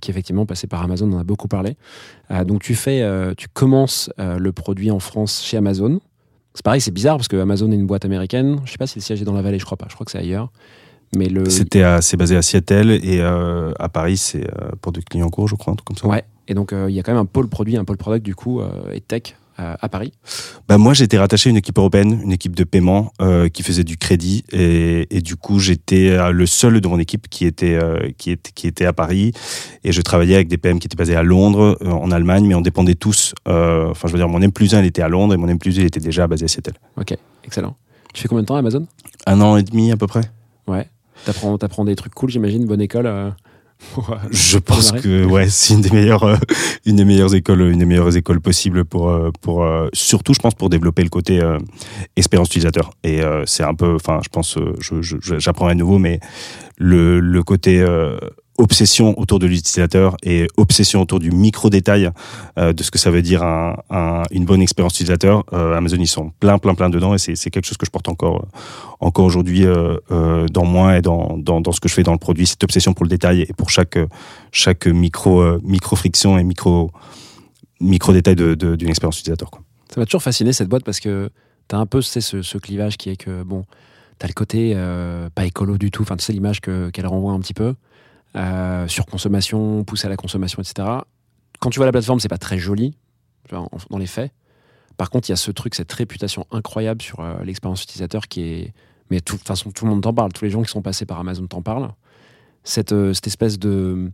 qui 0.00 0.10
est 0.10 0.12
effectivement 0.12 0.46
passée 0.46 0.66
par 0.66 0.82
Amazon, 0.82 1.10
on 1.12 1.16
en 1.16 1.20
a 1.20 1.24
beaucoup 1.24 1.48
parlé. 1.48 1.76
Donc 2.46 2.62
tu 2.62 2.74
fais, 2.74 3.02
tu 3.36 3.48
commences 3.52 4.10
le 4.18 4.52
produit 4.52 4.90
en 4.90 4.98
France 5.00 5.42
chez 5.44 5.58
Amazon. 5.58 6.00
C'est 6.54 6.64
pareil, 6.64 6.80
c'est 6.80 6.90
bizarre 6.90 7.16
parce 7.16 7.28
que 7.28 7.36
Amazon 7.36 7.70
est 7.72 7.76
une 7.76 7.86
boîte 7.86 8.04
américaine. 8.04 8.60
Je 8.64 8.72
sais 8.72 8.78
pas 8.78 8.86
si 8.86 8.98
le 8.98 9.02
siège 9.02 9.22
est 9.22 9.24
dans 9.24 9.32
la 9.32 9.42
vallée, 9.42 9.58
je 9.58 9.64
crois 9.64 9.78
pas. 9.78 9.86
Je 9.88 9.94
crois 9.94 10.04
que 10.04 10.10
c'est 10.10 10.18
ailleurs. 10.18 10.50
Mais 11.14 11.28
le 11.28 11.48
c'était 11.50 11.84
c'est 12.00 12.16
basé 12.16 12.36
à 12.36 12.42
Seattle 12.42 12.90
et 12.90 13.20
euh, 13.20 13.72
à 13.78 13.90
Paris 13.90 14.16
c'est 14.16 14.44
euh, 14.44 14.70
pour 14.80 14.92
des 14.92 15.02
clients 15.02 15.28
courts 15.28 15.46
je 15.46 15.56
crois 15.56 15.74
un 15.74 15.76
truc 15.76 15.86
comme 15.86 15.98
ça 15.98 16.06
Ouais. 16.06 16.24
Et 16.48 16.54
donc, 16.54 16.72
euh, 16.72 16.90
il 16.90 16.94
y 16.94 16.98
a 16.98 17.02
quand 17.04 17.12
même 17.12 17.20
un 17.20 17.26
pôle 17.26 17.48
produit, 17.48 17.76
un 17.76 17.84
pôle 17.84 17.96
product, 17.96 18.24
du 18.24 18.34
coup, 18.34 18.60
et 18.92 19.00
tech 19.00 19.36
à 19.80 19.88
Paris 19.88 20.12
Bah 20.68 20.78
moi 20.78 20.94
j'étais 20.94 21.18
rattaché 21.18 21.48
à 21.48 21.50
une 21.50 21.56
équipe 21.56 21.78
européenne, 21.78 22.20
une 22.24 22.32
équipe 22.32 22.54
de 22.56 22.64
paiement 22.64 23.12
euh, 23.20 23.48
qui 23.48 23.62
faisait 23.62 23.84
du 23.84 23.96
crédit 23.96 24.44
et, 24.52 25.06
et 25.16 25.20
du 25.20 25.36
coup 25.36 25.58
j'étais 25.58 26.10
euh, 26.10 26.30
le 26.30 26.46
seul 26.46 26.80
de 26.80 26.88
mon 26.88 26.98
équipe 26.98 27.28
qui 27.28 27.46
était 27.46 27.74
euh, 27.74 28.10
qui 28.18 28.30
était 28.30 28.50
qui 28.54 28.66
était 28.66 28.84
à 28.86 28.92
Paris 28.92 29.32
et 29.84 29.92
je 29.92 30.00
travaillais 30.02 30.34
avec 30.34 30.48
des 30.48 30.58
PM 30.58 30.78
qui 30.78 30.86
étaient 30.86 30.96
basés 30.96 31.16
à 31.16 31.22
Londres, 31.22 31.78
euh, 31.82 31.90
en 31.90 32.10
Allemagne, 32.10 32.46
mais 32.46 32.54
on 32.54 32.60
dépendait 32.60 32.94
tous. 32.94 33.34
euh, 33.48 33.90
Enfin 33.90 34.08
je 34.08 34.12
veux 34.12 34.18
dire 34.18 34.28
mon 34.28 34.40
M 34.42 34.52
plus 34.52 34.74
1 34.74 34.80
il 34.80 34.86
était 34.86 35.02
à 35.02 35.08
Londres 35.08 35.34
et 35.34 35.36
mon 35.36 35.48
M 35.48 35.58
plus 35.58 35.74
2 35.76 35.82
il 35.82 35.86
était 35.86 36.00
déjà 36.00 36.26
basé 36.26 36.44
à 36.44 36.48
Seattle. 36.48 36.74
Ok, 37.00 37.14
excellent. 37.44 37.76
Tu 38.14 38.22
fais 38.22 38.28
combien 38.28 38.42
de 38.42 38.46
temps 38.48 38.56
à 38.56 38.60
Amazon? 38.60 38.86
Un 39.26 39.40
an 39.40 39.56
et 39.56 39.62
demi 39.62 39.90
à 39.92 39.96
peu 39.96 40.06
près. 40.06 40.22
Ouais. 40.66 40.86
T'apprends, 41.24 41.56
t'apprends 41.56 41.84
des 41.84 41.94
trucs 41.96 42.14
cool, 42.14 42.30
j'imagine, 42.30 42.66
bonne 42.66 42.80
école. 42.80 43.06
Je 44.30 44.58
pense 44.58 44.92
que 44.92 45.24
ouais, 45.24 45.48
c'est 45.48 45.74
une 45.74 45.80
des 45.82 45.90
meilleures, 45.90 46.24
euh, 46.24 46.36
une 46.86 46.96
des 46.96 47.04
meilleures 47.04 47.34
écoles, 47.34 47.60
une 47.62 47.78
des 47.78 47.84
meilleures 47.84 48.16
écoles 48.16 48.40
possibles 48.40 48.84
pour, 48.84 49.10
euh, 49.10 49.30
pour 49.40 49.64
euh, 49.64 49.88
surtout, 49.92 50.34
je 50.34 50.38
pense, 50.38 50.54
pour 50.54 50.70
développer 50.70 51.02
le 51.02 51.08
côté 51.10 51.40
euh, 51.40 51.58
expérience 52.16 52.48
utilisateur. 52.48 52.90
Et 53.04 53.22
euh, 53.22 53.44
c'est 53.46 53.64
un 53.64 53.74
peu, 53.74 53.94
enfin, 53.94 54.20
je 54.24 54.28
pense, 54.28 54.56
euh, 54.56 54.74
je, 54.80 55.02
je- 55.02 55.38
j'apprends 55.38 55.66
à 55.68 55.74
nouveau, 55.74 55.98
mais 55.98 56.20
le, 56.78 57.20
le 57.20 57.42
côté 57.42 57.80
euh, 57.80 58.16
obsession 58.58 59.18
autour 59.18 59.38
de 59.38 59.46
l'utilisateur 59.46 60.16
et 60.22 60.46
obsession 60.56 61.00
autour 61.00 61.18
du 61.20 61.30
micro 61.30 61.70
détail 61.70 62.10
euh, 62.58 62.72
de 62.72 62.82
ce 62.82 62.90
que 62.90 62.98
ça 62.98 63.10
veut 63.10 63.22
dire 63.22 63.42
un, 63.42 63.76
un- 63.90 64.22
une 64.30 64.44
bonne 64.44 64.60
expérience 64.60 64.92
utilisateur. 64.94 65.44
Euh, 65.52 65.74
Amazon, 65.74 65.96
ils 65.98 66.06
sont 66.06 66.30
plein, 66.38 66.58
plein, 66.58 66.74
plein 66.74 66.90
dedans 66.90 67.14
et 67.14 67.18
c'est 67.18 67.50
quelque 67.50 67.64
chose 67.66 67.78
que 67.78 67.86
je 67.86 67.90
porte 67.90 68.08
encore, 68.08 68.46
encore 69.00 69.24
aujourd'hui 69.24 69.64
euh, 69.64 69.96
euh, 70.10 70.46
dans 70.48 70.64
moi 70.66 70.98
et 70.98 71.02
dans, 71.02 71.38
dans, 71.38 71.60
ce 71.72 71.80
que 71.80 71.88
je 71.88 71.94
fais 71.94 72.02
dans 72.02 72.12
le 72.12 72.18
produit, 72.18 72.46
cette 72.46 72.62
obsession 72.62 72.92
pour 72.92 73.04
le 73.04 73.10
détail 73.10 73.40
et 73.42 73.52
pour 73.56 73.70
chaque, 73.70 73.98
chaque 74.52 74.86
micro, 74.86 75.40
euh, 75.40 75.58
micro 75.64 75.96
friction 75.96 76.38
et 76.38 76.44
micro, 76.44 76.90
micro 77.80 78.12
détail 78.12 78.36
de- 78.36 78.54
de- 78.54 78.76
d'une 78.76 78.88
expérience 78.90 79.18
utilisateur. 79.18 79.50
Ça 79.92 80.00
m'a 80.00 80.06
toujours 80.06 80.22
fasciné 80.22 80.52
cette 80.52 80.68
boîte 80.68 80.84
parce 80.84 81.00
que 81.00 81.30
t'as 81.68 81.78
un 81.78 81.86
peu 81.86 82.02
tu 82.02 82.20
ce, 82.20 82.42
ce 82.42 82.58
clivage 82.58 82.96
qui 82.96 83.10
est 83.10 83.16
que, 83.16 83.42
bon, 83.42 83.64
t'as 84.18 84.26
le 84.28 84.32
côté 84.34 84.72
euh, 84.76 85.28
pas 85.34 85.46
écolo 85.46 85.78
du 85.78 85.90
tout, 85.90 86.02
enfin, 86.02 86.16
tu 86.16 86.24
sais, 86.24 86.32
l'image 86.32 86.60
que- 86.60 86.90
qu'elle 86.90 87.06
renvoie 87.06 87.32
un 87.32 87.40
petit 87.40 87.54
peu, 87.54 87.74
euh, 88.36 88.88
surconsommation, 88.88 89.84
pousse 89.84 90.04
à 90.04 90.08
la 90.08 90.16
consommation, 90.16 90.62
etc. 90.62 90.88
Quand 91.60 91.70
tu 91.70 91.78
vois 91.78 91.86
la 91.86 91.92
plateforme, 91.92 92.20
c'est 92.20 92.28
pas 92.28 92.38
très 92.38 92.58
joli, 92.58 92.96
dans 93.50 93.98
les 93.98 94.06
faits. 94.06 94.32
Par 94.96 95.10
contre, 95.10 95.28
il 95.28 95.32
y 95.32 95.34
a 95.34 95.36
ce 95.36 95.50
truc, 95.50 95.74
cette 95.74 95.92
réputation 95.92 96.46
incroyable 96.50 97.02
sur 97.02 97.20
euh, 97.20 97.42
l'expérience 97.44 97.82
utilisateur 97.82 98.28
qui 98.28 98.42
est. 98.42 98.74
Mais 99.10 99.18
de 99.18 99.24
toute 99.24 99.42
façon, 99.46 99.70
tout 99.70 99.84
le 99.84 99.90
monde 99.90 100.02
t'en 100.02 100.14
parle, 100.14 100.32
tous 100.32 100.44
les 100.44 100.50
gens 100.50 100.62
qui 100.62 100.70
sont 100.70 100.82
passés 100.82 101.04
par 101.06 101.18
Amazon 101.20 101.46
t'en 101.46 101.62
parlent. 101.62 101.90
Cette, 102.64 102.92
euh, 102.92 103.12
espèce 103.12 103.58
de. 103.58 104.10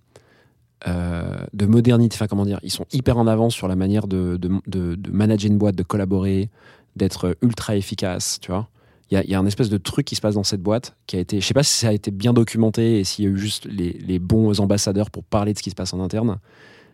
de 0.87 1.67
modernité, 1.67 2.15
enfin 2.17 2.27
comment 2.29 2.45
dire, 2.45 2.61
ils 2.63 2.71
sont 2.71 2.87
hyper 2.93 3.19
en 3.19 3.27
avance 3.27 3.55
sur 3.55 3.69
la 3.69 3.77
manière 3.77 4.07
de, 4.07 4.37
de, 4.37 4.49
de- 4.67 4.95
de 4.95 5.11
manager 5.11 5.51
une 5.51 5.59
boîte, 5.59 5.75
de 5.75 5.83
collaborer, 5.83 6.49
d'être 6.97 7.37
ultra 7.43 7.77
efficace, 7.77 8.39
tu 8.41 8.51
vois. 8.51 8.69
Il 9.11 9.25
y 9.27 9.35
a, 9.35 9.39
un 9.39 9.47
espèce 9.47 9.71
de 9.71 9.79
truc 9.79 10.07
qui 10.07 10.17
se 10.17 10.21
passe 10.21 10.35
dans 10.35 10.45
cette 10.45 10.63
boîte 10.63 10.95
qui 11.07 11.17
a 11.17 11.19
été, 11.19 11.41
je 11.41 11.47
sais 11.47 11.55
pas 11.55 11.63
si 11.63 11.75
ça 11.75 11.89
a 11.89 11.93
été 11.93 12.11
bien 12.11 12.35
documenté 12.35 13.01
et 13.01 13.05
s'il 13.05 13.25
y 13.25 13.29
a 13.29 13.31
eu 13.31 13.39
juste 13.39 13.67
les, 13.67 14.19
bons 14.19 14.61
ambassadeurs 14.61 15.11
pour 15.11 15.25
parler 15.25 15.55
de 15.55 15.59
ce 15.59 15.63
qui 15.63 15.71
se 15.71 15.75
passe 15.75 15.95
en 15.95 16.01
interne, 16.01 16.39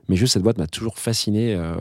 mais 0.08 0.14
juste 0.14 0.34
cette 0.34 0.42
boîte 0.42 0.58
m'a 0.58 0.68
toujours 0.68 0.98
fasciné 0.98 1.54
euh, 1.54 1.74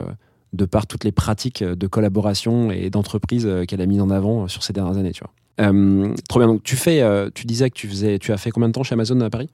de 0.52 0.64
par 0.64 0.88
toutes 0.88 1.04
les 1.04 1.12
pratiques 1.12 1.62
de 1.62 1.86
collaboration 1.86 2.72
et 2.72 2.90
d'entreprise 2.90 3.46
euh, 3.46 3.64
qu'elle 3.64 3.80
a 3.80 3.86
mis 3.86 4.00
en 4.00 4.10
avant 4.10 4.48
sur 4.48 4.64
ces 4.64 4.72
dernières 4.72 4.96
années, 4.96 5.12
tu. 5.12 5.22
Euh, 5.60 6.14
trop 6.28 6.40
bien. 6.40 6.48
Donc 6.48 6.62
tu 6.62 6.76
fais, 6.76 7.02
euh, 7.02 7.30
tu 7.32 7.46
disais 7.46 7.70
que 7.70 7.74
tu 7.74 7.88
faisais, 7.88 8.18
tu 8.18 8.32
as 8.32 8.36
fait 8.36 8.50
combien 8.50 8.68
de 8.68 8.72
temps 8.72 8.82
chez 8.82 8.94
Amazon 8.94 9.20
à 9.20 9.30
Paris? 9.30 9.48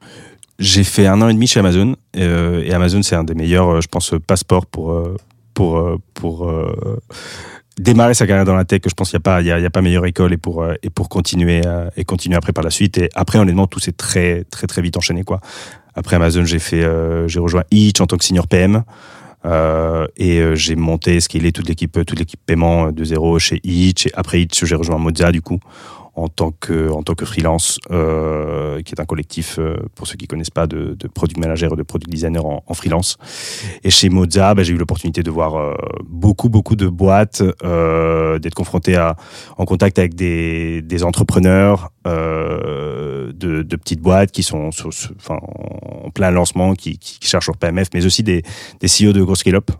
J'ai 0.58 0.84
fait 0.84 1.06
un 1.06 1.20
an 1.22 1.28
et 1.28 1.34
demi 1.34 1.46
chez 1.46 1.60
Amazon 1.60 1.96
euh, 2.16 2.62
et 2.62 2.72
Amazon 2.72 3.02
c'est 3.02 3.16
un 3.16 3.24
des 3.24 3.34
meilleurs, 3.34 3.68
euh, 3.68 3.80
je 3.80 3.88
pense, 3.88 4.14
passeports 4.26 4.66
pour 4.66 4.92
euh, 4.92 5.16
pour 5.54 5.78
euh, 5.78 5.98
pour 6.14 6.48
euh, 6.48 7.00
démarrer 7.78 8.14
sa 8.14 8.26
carrière 8.26 8.44
dans 8.44 8.54
la 8.54 8.64
tech. 8.64 8.82
Je 8.86 8.94
pense 8.94 9.10
qu'il 9.10 9.18
n'y 9.18 9.22
a 9.22 9.22
pas 9.22 9.42
y 9.42 9.50
a, 9.50 9.70
pas 9.70 9.82
meilleure 9.82 10.06
école 10.06 10.32
et 10.32 10.36
pour 10.36 10.62
euh, 10.62 10.74
et 10.82 10.90
pour 10.90 11.08
continuer 11.08 11.62
euh, 11.66 11.88
et 11.96 12.04
continuer 12.04 12.36
après 12.36 12.52
par 12.52 12.64
la 12.64 12.70
suite. 12.70 12.98
Et 12.98 13.08
après 13.14 13.38
honnêtement 13.38 13.66
tout 13.66 13.80
s'est 13.80 13.92
très 13.92 14.44
très 14.44 14.66
très 14.66 14.82
vite 14.82 14.96
enchaîné 14.96 15.24
quoi. 15.24 15.40
Après 15.94 16.16
Amazon 16.16 16.44
j'ai 16.44 16.60
euh, 16.74 17.26
rejoint 17.38 17.64
Itch 17.70 18.00
en 18.00 18.06
tant 18.06 18.16
que 18.16 18.24
senior 18.24 18.46
PM. 18.46 18.82
Et 20.16 20.42
j'ai 20.54 20.76
monté, 20.76 21.18
scalé 21.18 21.50
toute 21.50 21.66
l'équipe, 21.66 22.04
toute 22.04 22.18
l'équipe 22.18 22.40
paiement 22.44 22.92
de 22.92 23.04
zéro 23.04 23.38
chez 23.38 23.58
Itch. 23.64 24.06
Et 24.06 24.10
après 24.14 24.42
Itch, 24.42 24.66
j'ai 24.66 24.74
rejoint 24.74 24.98
Moza 24.98 25.32
du 25.32 25.40
coup 25.40 25.58
en 26.14 26.28
tant 26.28 26.50
que 26.50 26.90
en 26.90 27.02
tant 27.02 27.14
que 27.14 27.24
freelance, 27.24 27.78
euh, 27.90 28.82
qui 28.82 28.94
est 28.94 29.00
un 29.00 29.04
collectif 29.04 29.58
euh, 29.58 29.76
pour 29.94 30.06
ceux 30.06 30.16
qui 30.16 30.26
connaissent 30.26 30.50
pas 30.50 30.66
de, 30.66 30.94
de 30.98 31.08
product 31.08 31.38
manager 31.38 31.72
et 31.72 31.76
de 31.76 31.82
product 31.82 32.10
designer 32.10 32.44
en, 32.44 32.62
en 32.66 32.74
freelance. 32.74 33.16
Et 33.84 33.90
chez 33.90 34.08
Moza, 34.08 34.54
bah, 34.54 34.62
j'ai 34.62 34.72
eu 34.72 34.76
l'opportunité 34.76 35.22
de 35.22 35.30
voir 35.30 35.54
euh, 35.56 35.74
beaucoup 36.04 36.48
beaucoup 36.48 36.76
de 36.76 36.88
boîtes, 36.88 37.42
euh, 37.64 38.38
d'être 38.38 38.54
confronté 38.54 38.96
à 38.96 39.16
en 39.56 39.64
contact 39.64 39.98
avec 39.98 40.14
des, 40.14 40.82
des 40.82 41.04
entrepreneurs 41.04 41.90
euh, 42.06 43.32
de, 43.32 43.62
de 43.62 43.76
petites 43.76 44.00
boîtes 44.00 44.32
qui 44.32 44.42
sont 44.42 44.70
sur- 44.72 44.90
enfin, 45.16 45.38
en 46.04 46.10
plein 46.10 46.30
lancement, 46.30 46.74
qui, 46.74 46.98
qui 46.98 47.18
cherchent 47.28 47.46
leur 47.46 47.56
PMF, 47.56 47.88
mais 47.94 48.04
aussi 48.04 48.22
des, 48.22 48.42
des 48.80 48.86
CEO 48.88 49.12
de 49.12 49.22
gros 49.22 49.34
scale-up. 49.36 49.70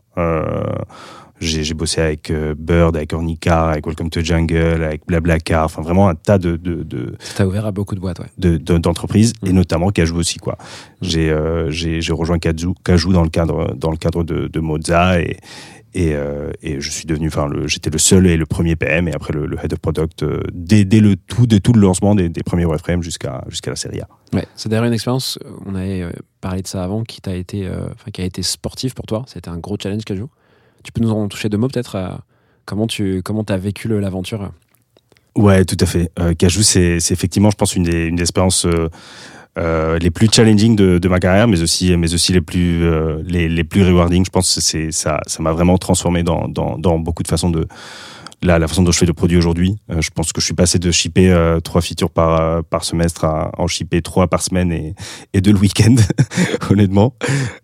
Euh, 1.43 1.63
j'ai 1.63 1.75
bossé 1.75 2.01
avec 2.01 2.31
euh, 2.31 2.55
Bird, 2.59 2.97
avec 2.97 3.13
Ornicar, 3.13 3.69
avec 3.71 3.87
Welcome 3.87 4.11
to 4.11 4.21
Jungle, 4.23 4.83
avec 4.85 5.07
Blablacar, 5.07 5.65
enfin 5.65 5.83
vraiment 5.83 6.09
un 6.09 6.15
tas 6.15 6.39
de, 6.39 6.57
de, 6.57 6.83
de, 6.83 7.15
a 7.39 7.47
ouvert 7.47 7.67
à 7.67 7.73
beaucoup 7.73 7.95
de 7.95 8.01
boîtes, 8.01 8.19
ouais. 8.21 8.27
de- 8.39 8.57
de- 8.57 8.79
d'entreprises 8.79 9.33
et 9.45 9.49
Mhm. 9.51 9.55
notamment 9.57 9.91
Cajou 9.91 10.17
aussi 10.17 10.39
quoi. 10.39 10.57
J'ai 11.01 11.31
euh, 11.31 11.71
j'ai 11.71 12.01
j'ai 12.01 12.13
rejoint 12.13 12.39
Cajou, 12.39 12.75
Cajou 12.85 13.13
dans 13.13 13.23
le 13.23 13.31
cadre 13.31 13.75
dans 13.75 13.91
le 13.91 13.97
cadre 13.97 14.23
de, 14.25 14.49
de 14.49 14.61
Moza 14.61 15.21
et 15.21 15.37
et, 15.93 16.15
euh, 16.15 16.53
et 16.63 16.81
je 16.81 16.89
suis 16.89 17.05
devenu 17.05 17.27
enfin 17.27 17.49
j'étais 17.67 17.91
le 17.91 17.99
seul 17.99 18.29
et 18.29 18.37
le 18.37 18.47
premier 18.47 18.77
PM 18.77 19.09
et 19.09 19.13
après 19.13 19.33
le, 19.33 19.47
le 19.47 19.57
head 19.61 19.73
of 19.73 19.81
product 19.81 20.23
euh, 20.23 20.41
dès, 20.53 20.85
dès 20.85 21.01
le 21.01 21.17
tout 21.17 21.49
dès 21.49 21.59
tout 21.59 21.73
le 21.73 21.81
lancement 21.81 22.15
des, 22.15 22.29
des 22.29 22.45
premiers 22.45 22.65
wireframes 22.65 23.03
jusqu'à 23.03 23.43
jusqu'à 23.49 23.71
la 23.71 23.77
série 23.77 24.01
A. 24.01 24.07
Ouais, 24.33 24.47
c'est 24.55 24.69
d'ailleurs 24.69 24.85
une 24.85 24.93
expérience, 24.93 25.37
euh, 25.45 25.51
on 25.67 25.75
avait 25.75 26.03
euh, 26.03 26.11
parlé 26.41 26.63
de 26.63 26.69
ça 26.69 26.85
avant, 26.85 27.03
qui 27.03 27.21
t'a 27.21 27.35
été, 27.35 27.67
euh, 27.67 27.89
qui 28.13 28.21
a 28.23 28.25
été 28.25 28.43
sportive 28.43 28.95
pour 28.95 29.07
toi. 29.07 29.25
C'était 29.27 29.49
un 29.49 29.59
gros 29.59 29.77
challenge 29.83 30.05
Cajou. 30.05 30.29
Tu 30.83 30.93
peux 30.93 31.03
nous 31.03 31.11
en 31.11 31.29
toucher 31.29 31.49
deux 31.49 31.59
mots 31.59 31.69
peut-être 31.69 31.97
à 31.97 32.21
comment 32.65 32.87
tu 32.87 33.23
comment 33.23 33.45
as 33.49 33.57
vécu 33.57 33.89
l'aventure? 33.89 34.51
Ouais, 35.37 35.65
tout 35.65 35.77
à 35.81 35.87
fait. 35.87 36.11
Euh, 36.19 36.35
Cajou, 36.35 36.63
c'est 36.63 36.97
effectivement, 36.97 37.51
je 37.51 37.57
pense, 37.57 37.77
une 37.77 37.85
des, 37.85 38.09
expériences 38.21 38.67
euh, 38.67 38.89
euh, 39.59 39.99
les 39.99 40.11
plus 40.11 40.29
challenging 40.33 40.77
de, 40.77 41.09
ma 41.09 41.19
carrière, 41.21 41.49
mais 41.49 41.61
aussi, 41.63 41.97
mais 41.97 42.13
aussi 42.15 42.33
les 42.33 42.41
plus, 42.41 42.85
euh, 42.85 43.23
les, 43.25 43.65
plus 43.65 43.83
rewarding. 43.83 44.25
Je 44.25 44.31
pense 44.31 44.55
que 44.55 44.91
ça, 44.91 45.21
ça 45.27 45.43
m'a 45.43 45.53
vraiment 45.53 45.79
transformé 45.79 46.23
dans, 46.23 46.49
dans, 46.49 46.99
beaucoup 46.99 47.23
de 47.23 47.29
façons 47.29 47.51
de 47.51 47.67
la, 48.43 48.59
la 48.59 48.69
façon 48.69 48.83
dont 48.83 48.93
je 48.93 48.99
fais 48.99 49.07
le 49.07 49.13
produit 49.13 49.37
aujourd'hui. 49.37 49.77
Euh, 49.91 50.01
je 50.01 50.11
pense 50.11 50.33
que 50.33 50.41
je 50.41 50.47
suis 50.47 50.55
passé 50.55 50.79
de 50.79 50.91
shipper 50.91 51.31
euh, 51.31 51.61
trois 51.61 51.81
features 51.81 52.11
par, 52.11 52.41
euh, 52.41 52.63
par 52.63 52.85
semestre 52.85 53.25
à 53.25 53.51
en 53.59 53.67
shipper 53.67 54.03
trois 54.03 54.29
par 54.29 54.41
semaine 54.43 54.73
et, 54.73 54.95
et 55.35 55.41
deux 55.41 55.53
le 55.53 55.59
week-end, 55.59 55.97
honnêtement. 56.71 57.15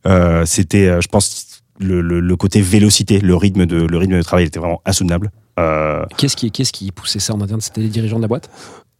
Euh, 0.06 0.44
C'était, 0.44 0.88
euh, 0.88 1.00
je 1.00 1.08
pense, 1.08 1.55
le, 1.78 2.00
le, 2.00 2.20
le 2.20 2.36
côté 2.36 2.60
vélocité, 2.60 3.20
le 3.20 3.34
rythme 3.36 3.66
de, 3.66 3.76
le 3.76 3.98
rythme 3.98 4.16
de 4.16 4.22
travail 4.22 4.46
était 4.46 4.58
vraiment 4.58 4.80
insoutenable. 4.86 5.30
Euh, 5.58 6.04
Qu'est-ce 6.16 6.36
qui, 6.36 6.50
qu'est-ce 6.50 6.72
qui 6.72 6.92
poussait 6.92 7.18
ça 7.18 7.34
en 7.34 7.40
interne? 7.40 7.60
C'était 7.60 7.80
les 7.80 7.88
dirigeants 7.88 8.16
de 8.16 8.22
la 8.22 8.28
boîte? 8.28 8.50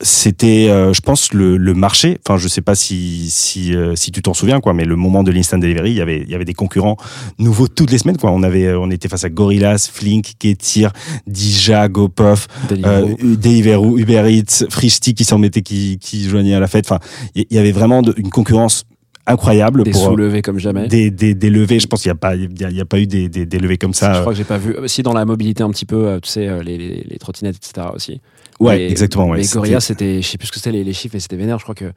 C'était, 0.03 0.69
euh, 0.69 0.93
je 0.93 1.01
pense, 1.01 1.33
le, 1.33 1.57
le 1.57 1.73
marché. 1.73 2.19
Enfin, 2.27 2.37
je 2.37 2.49
sais 2.49 2.61
pas 2.61 2.75
si 2.75 3.31
si, 3.31 3.75
euh, 3.75 3.95
si 3.97 4.13
tu 4.13 4.21
t'en 4.21 4.35
souviens, 4.35 4.61
quoi, 4.61 4.75
mais 4.75 4.85
le 4.85 4.95
moment 4.95 5.23
de 5.23 5.31
l'instant 5.33 5.57
delivery, 5.57 5.93
il 5.93 5.97
y 5.97 6.01
avait 6.03 6.21
il 6.21 6.29
y 6.29 6.35
avait 6.35 6.45
des 6.45 6.53
concurrents 6.53 6.99
nouveaux 7.39 7.67
toutes 7.67 7.91
les 7.91 7.97
semaines, 7.97 8.19
quoi. 8.19 8.31
On 8.31 8.43
avait, 8.43 8.75
on 8.75 8.91
était 8.91 9.09
face 9.09 9.25
à 9.25 9.31
Gorillaz, 9.31 9.89
Flink, 9.91 10.35
Getir, 10.39 10.93
Dija, 11.27 11.89
GoPuff, 11.89 12.47
Deliveroo. 12.69 13.97
Uber 13.99 14.25
Eats, 14.31 14.67
Frishti 14.69 15.15
qui 15.15 15.25
s'en 15.25 15.39
mettait, 15.39 15.63
qui 15.63 15.99
qui 15.99 16.29
joignaient 16.29 16.55
à 16.55 16.61
la 16.61 16.69
fête. 16.69 16.85
Enfin, 16.91 17.01
il 17.35 17.47
y, 17.51 17.55
y 17.55 17.59
avait 17.59 17.73
vraiment 17.73 18.03
de- 18.03 18.13
une 18.19 18.29
concurrence 18.29 18.85
incroyable 19.27 19.83
des 19.83 19.91
pour 19.91 20.03
euh, 20.05 20.11
soulevés 20.11 20.43
comme 20.43 20.59
jamais. 20.59 20.89
des, 20.89 21.11
des, 21.11 21.35
des 21.35 21.51
levées. 21.51 21.81
Je 21.81 21.87
pense 21.87 22.03
qu'il 22.03 22.09
y 22.09 22.13
a 22.13 22.15
pas 22.17 22.35
il 22.37 22.61
y 22.61 22.65
a, 22.65 22.71
il 22.71 22.77
y 22.77 22.81
a 22.81 22.85
pas 22.85 22.99
eu 23.01 23.07
des, 23.07 23.29
des, 23.29 23.47
des 23.47 23.59
levées 23.59 23.79
comme 23.79 23.95
ça. 23.95 24.15
Je 24.15 24.21
crois 24.21 24.33
que 24.33 24.39
j'ai 24.39 24.45
pas 24.45 24.59
vu. 24.59 24.75
euh, 24.77 24.87
Si 24.87 25.03
dans 25.03 25.13
la 25.15 25.25
mobilité 25.25 25.63
un 25.63 25.71
petit 25.71 25.87
peu, 25.87 26.07
euh, 26.07 26.21
tu 26.21 26.29
sais, 26.31 26.63
les, 26.63 26.79
les, 26.79 27.05
les 27.09 27.19
trottinettes, 27.19 27.57
etc. 27.57 27.89
aussi. 27.95 28.21
ouais, 28.61 28.77
Mais- 28.79 28.91
exactement. 28.91 29.27
Ouais, 29.29 29.39
Mais 29.39 29.43
C'était- 29.45 29.57
Gorilla, 29.59 29.81
c'était, 29.81 30.23
je 30.23 30.27
sais 30.29 30.39
plus 30.39 30.47
ce 30.49 30.53
que 30.53 30.59
c'était 30.59 30.73
les, 30.73 30.85
les 30.85 30.93
chiffres, 30.93 31.15
mais 31.15 31.21
c'était 31.21 31.37
vénère. 31.37 31.59
Je 31.59 31.65
crois 31.65 31.75
que 31.75 31.93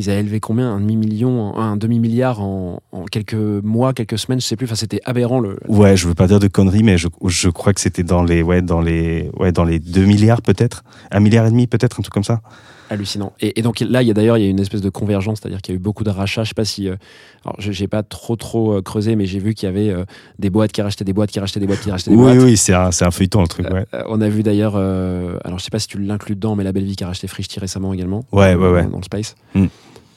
ils 0.00 0.08
avaient 0.10 0.20
élevé 0.20 0.38
combien? 0.38 0.68
Un 0.70 0.78
demi 0.78 0.94
million, 0.96 1.56
un 1.56 1.76
demi 1.76 1.98
milliard 1.98 2.40
en, 2.40 2.80
en 2.92 3.04
quelques 3.06 3.34
mois, 3.34 3.92
quelques 3.92 4.16
semaines, 4.16 4.40
je 4.40 4.46
sais 4.46 4.54
plus. 4.54 4.66
Enfin, 4.66 4.76
c'était 4.76 5.00
aberrant 5.04 5.40
le. 5.40 5.58
Ouais, 5.66 5.96
je 5.96 6.06
veux 6.06 6.14
pas 6.14 6.28
dire 6.28 6.38
de 6.38 6.46
conneries, 6.46 6.84
mais 6.84 6.98
je, 6.98 7.08
je 7.26 7.48
crois 7.48 7.72
que 7.72 7.80
c'était 7.80 8.04
dans 8.04 8.22
les, 8.22 8.42
ouais, 8.42 8.62
dans 8.62 8.80
les, 8.80 9.28
ouais, 9.40 9.50
dans 9.50 9.64
les 9.64 9.80
2 9.80 10.04
milliards 10.04 10.40
peut-être, 10.42 10.84
un 11.10 11.18
milliard 11.18 11.46
et 11.46 11.50
demi 11.50 11.66
peut-être, 11.66 11.98
un 11.98 12.02
truc 12.02 12.14
comme 12.14 12.22
ça. 12.22 12.42
Hallucinant. 12.90 13.32
Et, 13.40 13.58
et 13.58 13.62
donc 13.62 13.80
là, 13.80 14.02
il 14.02 14.08
y 14.08 14.10
a 14.10 14.14
d'ailleurs 14.14 14.38
il 14.38 14.44
y 14.44 14.46
a 14.46 14.50
une 14.50 14.60
espèce 14.60 14.80
de 14.80 14.90
convergence, 14.90 15.38
c'est-à-dire 15.40 15.60
qu'il 15.62 15.74
y 15.74 15.76
a 15.76 15.78
eu 15.78 15.82
beaucoup 15.82 16.04
de 16.04 16.10
rachats. 16.10 16.44
Je 16.44 16.48
sais 16.48 16.54
pas 16.54 16.64
si, 16.64 16.88
euh, 16.88 16.96
alors 17.44 17.56
j'ai 17.58 17.88
pas 17.88 18.02
trop 18.02 18.36
trop 18.36 18.74
euh, 18.74 18.82
creusé, 18.82 19.16
mais 19.16 19.26
j'ai 19.26 19.38
vu 19.38 19.54
qu'il 19.54 19.66
y 19.66 19.70
avait 19.70 19.90
euh, 19.90 20.04
des 20.38 20.50
boîtes 20.50 20.72
qui 20.72 20.82
rachetaient 20.82 21.04
des 21.04 21.12
boîtes, 21.12 21.30
qui 21.30 21.40
rachetaient 21.40 21.60
des 21.60 21.66
boîtes, 21.66 21.80
qui 21.80 21.90
rachetaient 21.90 22.10
des 22.10 22.16
Oui, 22.16 22.22
boîtes. 22.22 22.38
oui, 22.42 22.56
c'est 22.56 22.74
un, 22.74 22.90
c'est 22.90 23.04
un 23.04 23.10
feuilleton 23.10 23.42
le 23.42 23.48
truc, 23.48 23.68
ouais. 23.70 23.84
On 24.08 24.20
a 24.20 24.28
vu 24.28 24.42
d'ailleurs, 24.42 24.76
alors 24.76 25.58
je 25.58 25.64
sais 25.64 25.70
pas 25.70 25.78
si 25.78 25.88
tu 25.88 25.98
l'inclus 25.98 26.34
dedans, 26.34 26.56
mais 26.56 26.64
la 26.64 26.72
belle 26.72 26.84
vie 26.84 26.96
qui 26.96 27.04
a 27.04 27.06
racheté 27.08 27.26
Frishti 27.28 27.60
récemment 27.60 27.92
également. 27.92 28.24
Ouais, 28.32 28.54
ouais, 28.54 28.70
ouais. 28.70 28.82
Dans, 28.84 28.90
dans 28.90 28.98
le 28.98 29.04
space. 29.04 29.34
Mm. 29.54 29.66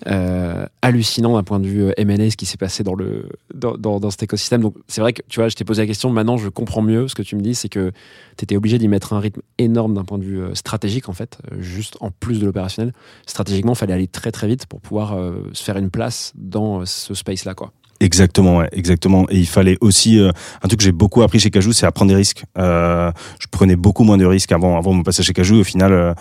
Euh, 0.08 0.66
hallucinant 0.82 1.36
d'un 1.36 1.44
point 1.44 1.60
de 1.60 1.68
vue 1.68 1.84
euh, 1.84 1.94
M&A 1.96 2.32
ce 2.32 2.38
qui 2.38 2.48
s'est 2.48 2.58
passé 2.58 2.84
dans, 2.84 2.96
le, 2.96 3.30
dans, 3.54 3.78
dans, 3.78 4.10
cet 4.10 4.24
écosystème. 4.24 4.62
Donc 4.62 4.76
c'est 4.88 5.00
vrai 5.00 5.14
que 5.14 5.22
tu 5.30 5.40
vois, 5.40 5.48
je 5.48 5.56
t'ai 5.56 5.64
posé 5.64 5.84
la 5.84 5.88
question, 5.88 6.10
maintenant 6.10 6.38
je 6.38 6.50
comprends 6.50 6.82
mieux 6.82 7.08
ce 7.08 7.14
que 7.14 7.22
tu 7.22 7.36
me 7.36 7.42
dis, 7.42 7.54
c'est 7.54 7.70
que 7.70 7.92
tu 8.36 8.44
étais 8.44 8.56
obligé 8.56 8.80
d'y 8.80 8.88
mettre 8.88 9.14
un 9.14 9.20
rythme 9.20 9.42
énorme 9.60 9.94
d'un 9.94 10.04
point 10.04 10.18
de 10.18 10.24
vue 10.24 10.42
euh, 10.42 10.56
stratégique 10.56 11.08
en 11.08 11.14
fait, 11.14 11.38
euh, 11.52 11.62
juste 11.62 11.98
en 12.02 12.10
plus 12.10 12.40
de 12.40 12.48
l'opérationnel. 12.48 12.94
Stratégiquement, 13.28 13.74
il 13.74 13.78
fallait 13.78 13.94
aller 13.94 14.08
très 14.08 14.32
très 14.32 14.48
vite 14.48 14.66
pour 14.66 14.82
pouvoir 14.82 15.16
se 15.54 15.64
faire 15.64 15.78
une 15.78 15.90
place 15.90 16.34
dans 16.36 16.86
ce 16.86 17.14
space-là. 17.14 17.54
quoi. 17.54 17.72
Exactement, 18.00 18.58
ouais, 18.58 18.70
exactement. 18.72 19.28
Et 19.30 19.38
il 19.38 19.48
fallait 19.48 19.78
aussi 19.82 20.20
un 20.20 20.68
truc 20.68 20.80
que 20.80 20.84
j'ai 20.84 20.92
beaucoup 20.92 21.22
appris 21.22 21.40
chez 21.40 21.52
Cajou, 21.52 21.72
c'est 21.72 21.86
à 21.86 21.92
prendre 21.92 22.10
des 22.10 22.16
risques. 22.16 22.44
Je 22.56 23.48
prenais 23.52 23.76
beaucoup 23.76 24.04
moins 24.04 24.18
de 24.18 24.26
risques 24.26 24.52
avant, 24.52 24.78
avant 24.78 24.94
me 24.94 25.04
passer 25.04 25.24
chez 25.24 25.34
Cajou. 25.34 25.60
Au 25.60 25.64
final, 25.64 26.16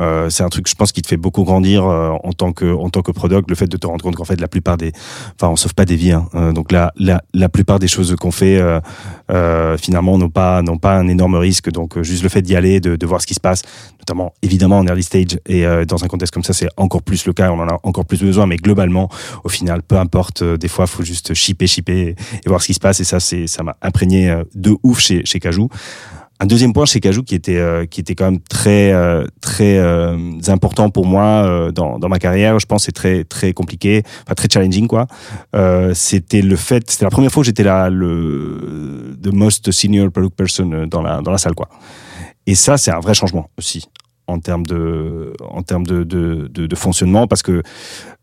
euh, 0.00 0.30
c'est 0.30 0.42
un 0.42 0.48
truc, 0.48 0.68
je 0.68 0.74
pense, 0.74 0.92
qui 0.92 1.02
te 1.02 1.08
fait 1.08 1.16
beaucoup 1.16 1.44
grandir 1.44 1.84
euh, 1.84 2.12
en 2.24 2.32
tant 2.32 2.52
que 2.52 2.72
en 2.74 2.88
tant 2.88 3.02
que 3.02 3.12
product. 3.12 3.50
Le 3.50 3.56
fait 3.56 3.66
de 3.66 3.76
te 3.76 3.86
rendre 3.86 4.02
compte 4.02 4.16
qu'en 4.16 4.24
fait, 4.24 4.40
la 4.40 4.48
plupart 4.48 4.76
des, 4.76 4.92
enfin, 5.36 5.52
on 5.52 5.56
sauve 5.56 5.74
pas 5.74 5.84
des 5.84 5.96
vies. 5.96 6.12
Hein. 6.12 6.28
Euh, 6.34 6.52
donc 6.52 6.72
la, 6.72 6.92
la 6.96 7.48
plupart 7.48 7.78
des 7.78 7.88
choses 7.88 8.14
qu'on 8.16 8.30
fait, 8.30 8.60
finalement, 9.78 10.18
n'ont 10.18 10.30
pas 10.30 10.62
n'ont 10.62 10.78
pas 10.78 10.96
un 10.96 11.08
énorme 11.08 11.36
risque. 11.36 11.70
Donc 11.70 12.00
juste 12.02 12.22
le 12.22 12.28
fait 12.28 12.42
d'y 12.42 12.56
aller, 12.56 12.80
de, 12.80 12.96
de 12.96 13.06
voir 13.06 13.20
ce 13.20 13.26
qui 13.26 13.34
se 13.34 13.40
passe, 13.40 13.62
notamment 13.98 14.32
évidemment 14.42 14.78
en 14.78 14.86
early 14.86 15.02
stage 15.02 15.38
et 15.46 15.64
dans 15.86 16.04
un 16.04 16.08
contexte 16.08 16.32
comme 16.32 16.44
ça, 16.44 16.52
c'est 16.52 16.68
encore 16.76 17.02
plus 17.02 17.26
le 17.26 17.32
cas. 17.32 17.50
On 17.50 17.60
en 17.60 17.68
a 17.68 17.78
encore 17.82 18.04
plus 18.04 18.22
besoin, 18.22 18.46
mais 18.46 18.56
globalement, 18.56 19.08
au 19.44 19.48
final, 19.48 19.82
peu 19.82 19.96
importe. 19.96 20.42
des 20.42 20.68
fois, 20.68 20.86
faut 20.86 21.02
juste 21.02 21.34
shipper, 21.34 21.66
shipper 21.66 22.14
et, 22.44 22.48
voir 22.48 22.62
ce 22.62 22.66
qui 22.66 22.74
se 22.74 22.80
passe. 22.80 23.00
Et 23.00 23.04
ça, 23.04 23.20
c'est 23.20 23.46
ça 23.46 23.62
m'a 23.62 23.76
imprégné 23.82 24.34
de 24.54 24.76
ouf 24.82 25.00
chez 25.00 25.24
chez 25.24 25.40
Cajou. 25.40 25.68
Un 26.42 26.46
deuxième 26.46 26.72
point 26.72 26.86
chez 26.86 27.00
Cajou 27.00 27.22
qui 27.22 27.34
était 27.34 27.58
euh, 27.58 27.84
qui 27.84 28.00
était 28.00 28.14
quand 28.14 28.24
même 28.24 28.40
très 28.40 28.92
euh, 28.92 29.26
très 29.42 29.76
euh, 29.76 30.16
important 30.48 30.88
pour 30.88 31.04
moi 31.04 31.44
euh, 31.44 31.70
dans 31.70 31.98
dans 31.98 32.08
ma 32.08 32.18
carrière, 32.18 32.58
je 32.58 32.64
pense 32.64 32.84
c'est 32.84 32.92
très 32.92 33.24
très 33.24 33.52
compliqué, 33.52 34.02
enfin 34.24 34.34
très 34.34 34.48
challenging 34.50 34.86
quoi. 34.86 35.06
Euh, 35.54 35.92
c'était 35.92 36.40
le 36.40 36.56
fait, 36.56 36.90
c'était 36.90 37.04
la 37.04 37.10
première 37.10 37.30
fois 37.30 37.42
que 37.42 37.46
j'étais 37.46 37.62
là 37.62 37.90
le 37.90 39.18
the 39.22 39.30
most 39.34 39.70
senior 39.70 40.10
product 40.10 40.34
person 40.34 40.72
euh, 40.72 40.86
dans 40.86 41.02
la 41.02 41.20
dans 41.20 41.30
la 41.30 41.36
salle 41.36 41.54
quoi. 41.54 41.68
Et 42.46 42.54
ça 42.54 42.78
c'est 42.78 42.90
un 42.90 43.00
vrai 43.00 43.12
changement 43.12 43.50
aussi 43.58 43.84
en 44.26 44.38
termes 44.38 44.64
de 44.64 45.34
en 45.46 45.62
termes 45.62 45.86
de 45.86 46.04
de, 46.04 46.48
de, 46.50 46.66
de 46.66 46.76
fonctionnement 46.76 47.26
parce 47.26 47.42
que 47.42 47.62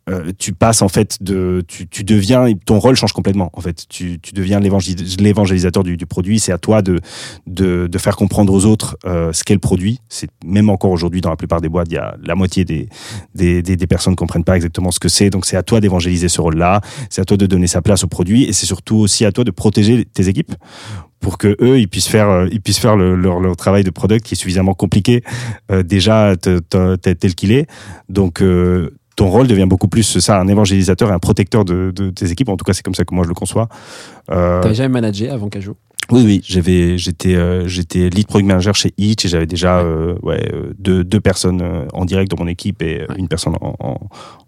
euh, 0.10 0.32
tu 0.38 0.54
passes 0.54 0.82
en 0.82 0.88
fait 0.88 1.18
de 1.22 1.64
tu, 1.68 1.88
tu 1.88 2.04
deviens 2.04 2.46
ton 2.66 2.80
rôle 2.80 2.96
change 2.96 3.14
complètement 3.14 3.50
en 3.54 3.62
fait. 3.62 3.86
Tu, 3.90 4.20
tu 4.22 4.34
deviens 4.34 4.60
l'évangélis- 4.60 5.20
l'évangélisateur 5.22 5.84
du, 5.84 5.98
du 5.98 6.06
produit. 6.06 6.40
C'est 6.40 6.52
à 6.52 6.58
toi 6.58 6.82
de, 6.82 7.00
de 7.46 7.88
de 7.88 7.98
faire 7.98 8.16
comprendre 8.16 8.54
aux 8.54 8.66
autres 8.66 8.98
euh, 9.06 9.34
ce 9.34 9.44
qu'est 9.44 9.54
le 9.54 9.60
produit. 9.60 10.00
C'est 10.10 10.30
même 10.46 10.70
encore 10.70 10.92
aujourd'hui 10.92 11.22
dans 11.22 11.30
la 11.30 11.36
plupart 11.36 11.62
des 11.62 11.70
boîtes 11.70 11.88
il 11.90 11.96
y 11.96 11.98
a 11.98 12.16
la 12.24 12.36
moitié 12.36 12.64
des 12.66 12.88
des, 13.36 13.62
des, 13.62 13.88
personnes 13.88 14.16
comprennent 14.16 14.44
pas 14.44 14.56
exactement 14.56 14.92
ce 14.92 15.00
que 15.00 15.10
c'est. 15.10 15.30
Donc 15.30 15.46
c'est 15.46 15.58
à 15.58 15.64
toi 15.64 15.82
d'évangéliser 15.82 16.30
ce 16.30 16.40
rôle 16.42 16.56
là 16.58 16.82
c'est 17.10 17.22
à 17.22 17.26
toi 17.26 17.38
de 17.38 17.46
donner 17.46 17.68
sa 17.68 17.82
place 17.82 18.04
au 18.04 18.08
produit. 18.08 18.44
Et 18.46 18.54
c'est 18.54 18.66
surtout 18.66 18.98
aussi 18.98 19.26
à 19.26 19.32
toi 19.32 19.44
de 19.44 19.52
protéger 19.52 20.06
tes 20.06 20.28
équipes 20.30 20.54
pour 21.20 21.38
que 21.38 21.56
eux 21.62 21.80
ils 21.80 21.88
puissent 21.88 22.08
faire 22.08 22.30
euh, 22.30 22.48
ils 22.52 22.62
puissent 22.62 22.80
faire 22.80 22.96
le- 22.96 23.16
leur, 23.16 23.40
leur 23.40 23.56
travail 23.56 23.84
de 23.84 23.90
product 23.90 24.26
qui 24.26 24.36
est 24.36 24.38
suffisamment 24.38 24.74
compliqué 24.74 25.24
euh, 25.72 25.84
déjà 25.84 26.36
te- 26.38 26.60
te- 26.60 26.96
tel 26.96 27.36
qu'il 27.36 27.52
est. 27.52 27.68
Donc 28.08 28.42
euh, 28.42 28.92
ton 29.18 29.30
rôle 29.30 29.48
devient 29.48 29.66
beaucoup 29.68 29.90
plus 29.90 30.20
ça, 30.20 30.40
un 30.40 30.48
évangélisateur 30.48 31.10
et 31.10 31.14
un 31.14 31.20
protecteur 31.20 31.66
de, 31.66 31.92
de 31.94 32.10
tes 32.12 32.32
équipes. 32.32 32.48
En 32.50 32.56
tout 32.56 32.64
cas, 32.64 32.72
c'est 32.72 32.84
comme 32.84 32.96
ça 32.96 33.04
que 33.04 33.14
moi 33.14 33.24
je 33.26 33.30
le 33.30 33.36
conçois. 33.36 33.68
Euh, 34.32 34.62
T'avais 34.62 34.76
jamais 34.76 34.90
managé 34.94 35.30
avant 35.30 35.50
Cajou? 35.50 35.76
Oui, 36.10 36.22
oui, 36.24 36.42
j'avais, 36.48 36.98
j'étais, 36.98 37.36
euh, 37.36 37.68
j'étais 37.68 38.10
lead 38.10 38.28
product 38.28 38.48
manager 38.48 38.74
chez 38.76 38.94
Itch 38.98 39.26
et 39.26 39.28
j'avais 39.28 39.46
déjà, 39.48 39.80
euh, 39.80 40.16
ouais, 40.24 40.42
euh, 40.54 40.74
deux, 40.80 41.04
deux 41.04 41.20
personnes 41.20 41.62
euh, 41.62 41.86
en 41.92 42.06
direct 42.06 42.32
dans 42.32 42.42
mon 42.42 42.48
équipe 42.48 42.82
et 42.82 43.02
euh, 43.02 43.08
Ouais. 43.10 43.16
une 43.18 43.28
personne 43.28 43.56
en, 43.60 43.76
en, 43.80 43.98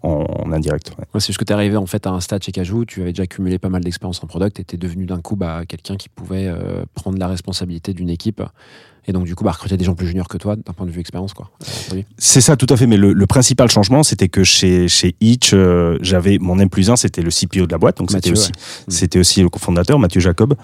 en, 0.08 0.52
indirect. 0.52 0.92
Ouais, 0.98 1.04
c'est 1.20 1.26
juste 1.26 1.38
que 1.38 1.44
tu 1.44 1.52
es 1.52 1.54
arrivé 1.54 1.76
en 1.76 1.84
fait 1.84 2.06
à 2.06 2.10
un 2.10 2.20
stade 2.20 2.42
chez 2.42 2.52
Cajou, 2.52 2.86
tu 2.86 3.02
avais 3.02 3.12
déjà 3.12 3.26
cumulé 3.26 3.58
pas 3.58 3.68
mal 3.68 3.82
d'expérience 3.84 4.24
en 4.24 4.26
product 4.26 4.58
et 4.60 4.64
tu 4.64 4.76
es 4.76 4.78
devenu 4.78 5.04
d'un 5.04 5.20
coup 5.20 5.36
bah, 5.36 5.62
quelqu'un 5.68 5.96
qui 5.96 6.08
pouvait 6.08 6.46
euh, 6.46 6.84
prendre 6.94 7.18
la 7.18 7.28
responsabilité 7.28 7.92
d'une 7.92 8.08
équipe 8.08 8.42
et 9.06 9.12
donc 9.12 9.24
du 9.24 9.34
coup 9.34 9.44
bah, 9.44 9.52
recruter 9.52 9.76
des 9.76 9.84
gens 9.84 9.94
plus 9.94 10.06
juniors 10.06 10.28
que 10.28 10.36
toi 10.38 10.56
d'un 10.56 10.72
point 10.72 10.86
de 10.86 10.90
vue 10.90 11.00
expérience. 11.00 11.32
quoi. 11.34 11.50
Euh. 11.94 12.02
C'est 12.18 12.40
ça, 12.40 12.56
tout 12.56 12.66
à 12.70 12.76
fait. 12.76 12.86
Mais 12.86 12.96
le, 12.96 13.12
le 13.12 13.26
principal 13.26 13.68
changement, 13.70 14.02
c'était 14.02 14.28
que 14.28 14.44
chez, 14.44 14.88
chez 14.88 15.14
Itch, 15.20 15.50
euh, 15.54 15.98
j'avais 16.02 16.38
mon 16.38 16.58
M 16.58 16.68
plus 16.68 16.90
1, 16.90 16.96
c'était 16.96 17.22
le 17.22 17.30
CPO 17.30 17.66
de 17.66 17.72
la 17.72 17.78
boîte. 17.78 17.98
Donc 17.98 18.10
c'était 18.10 18.30
aussi, 18.32 18.50
ouais. 18.52 18.84
Mm. 18.86 18.90
c'était 18.90 19.18
aussi 19.18 19.42
le 19.42 19.48
cofondateur, 19.48 19.98
Mathieu 19.98 20.20
Jacob. 20.20 20.54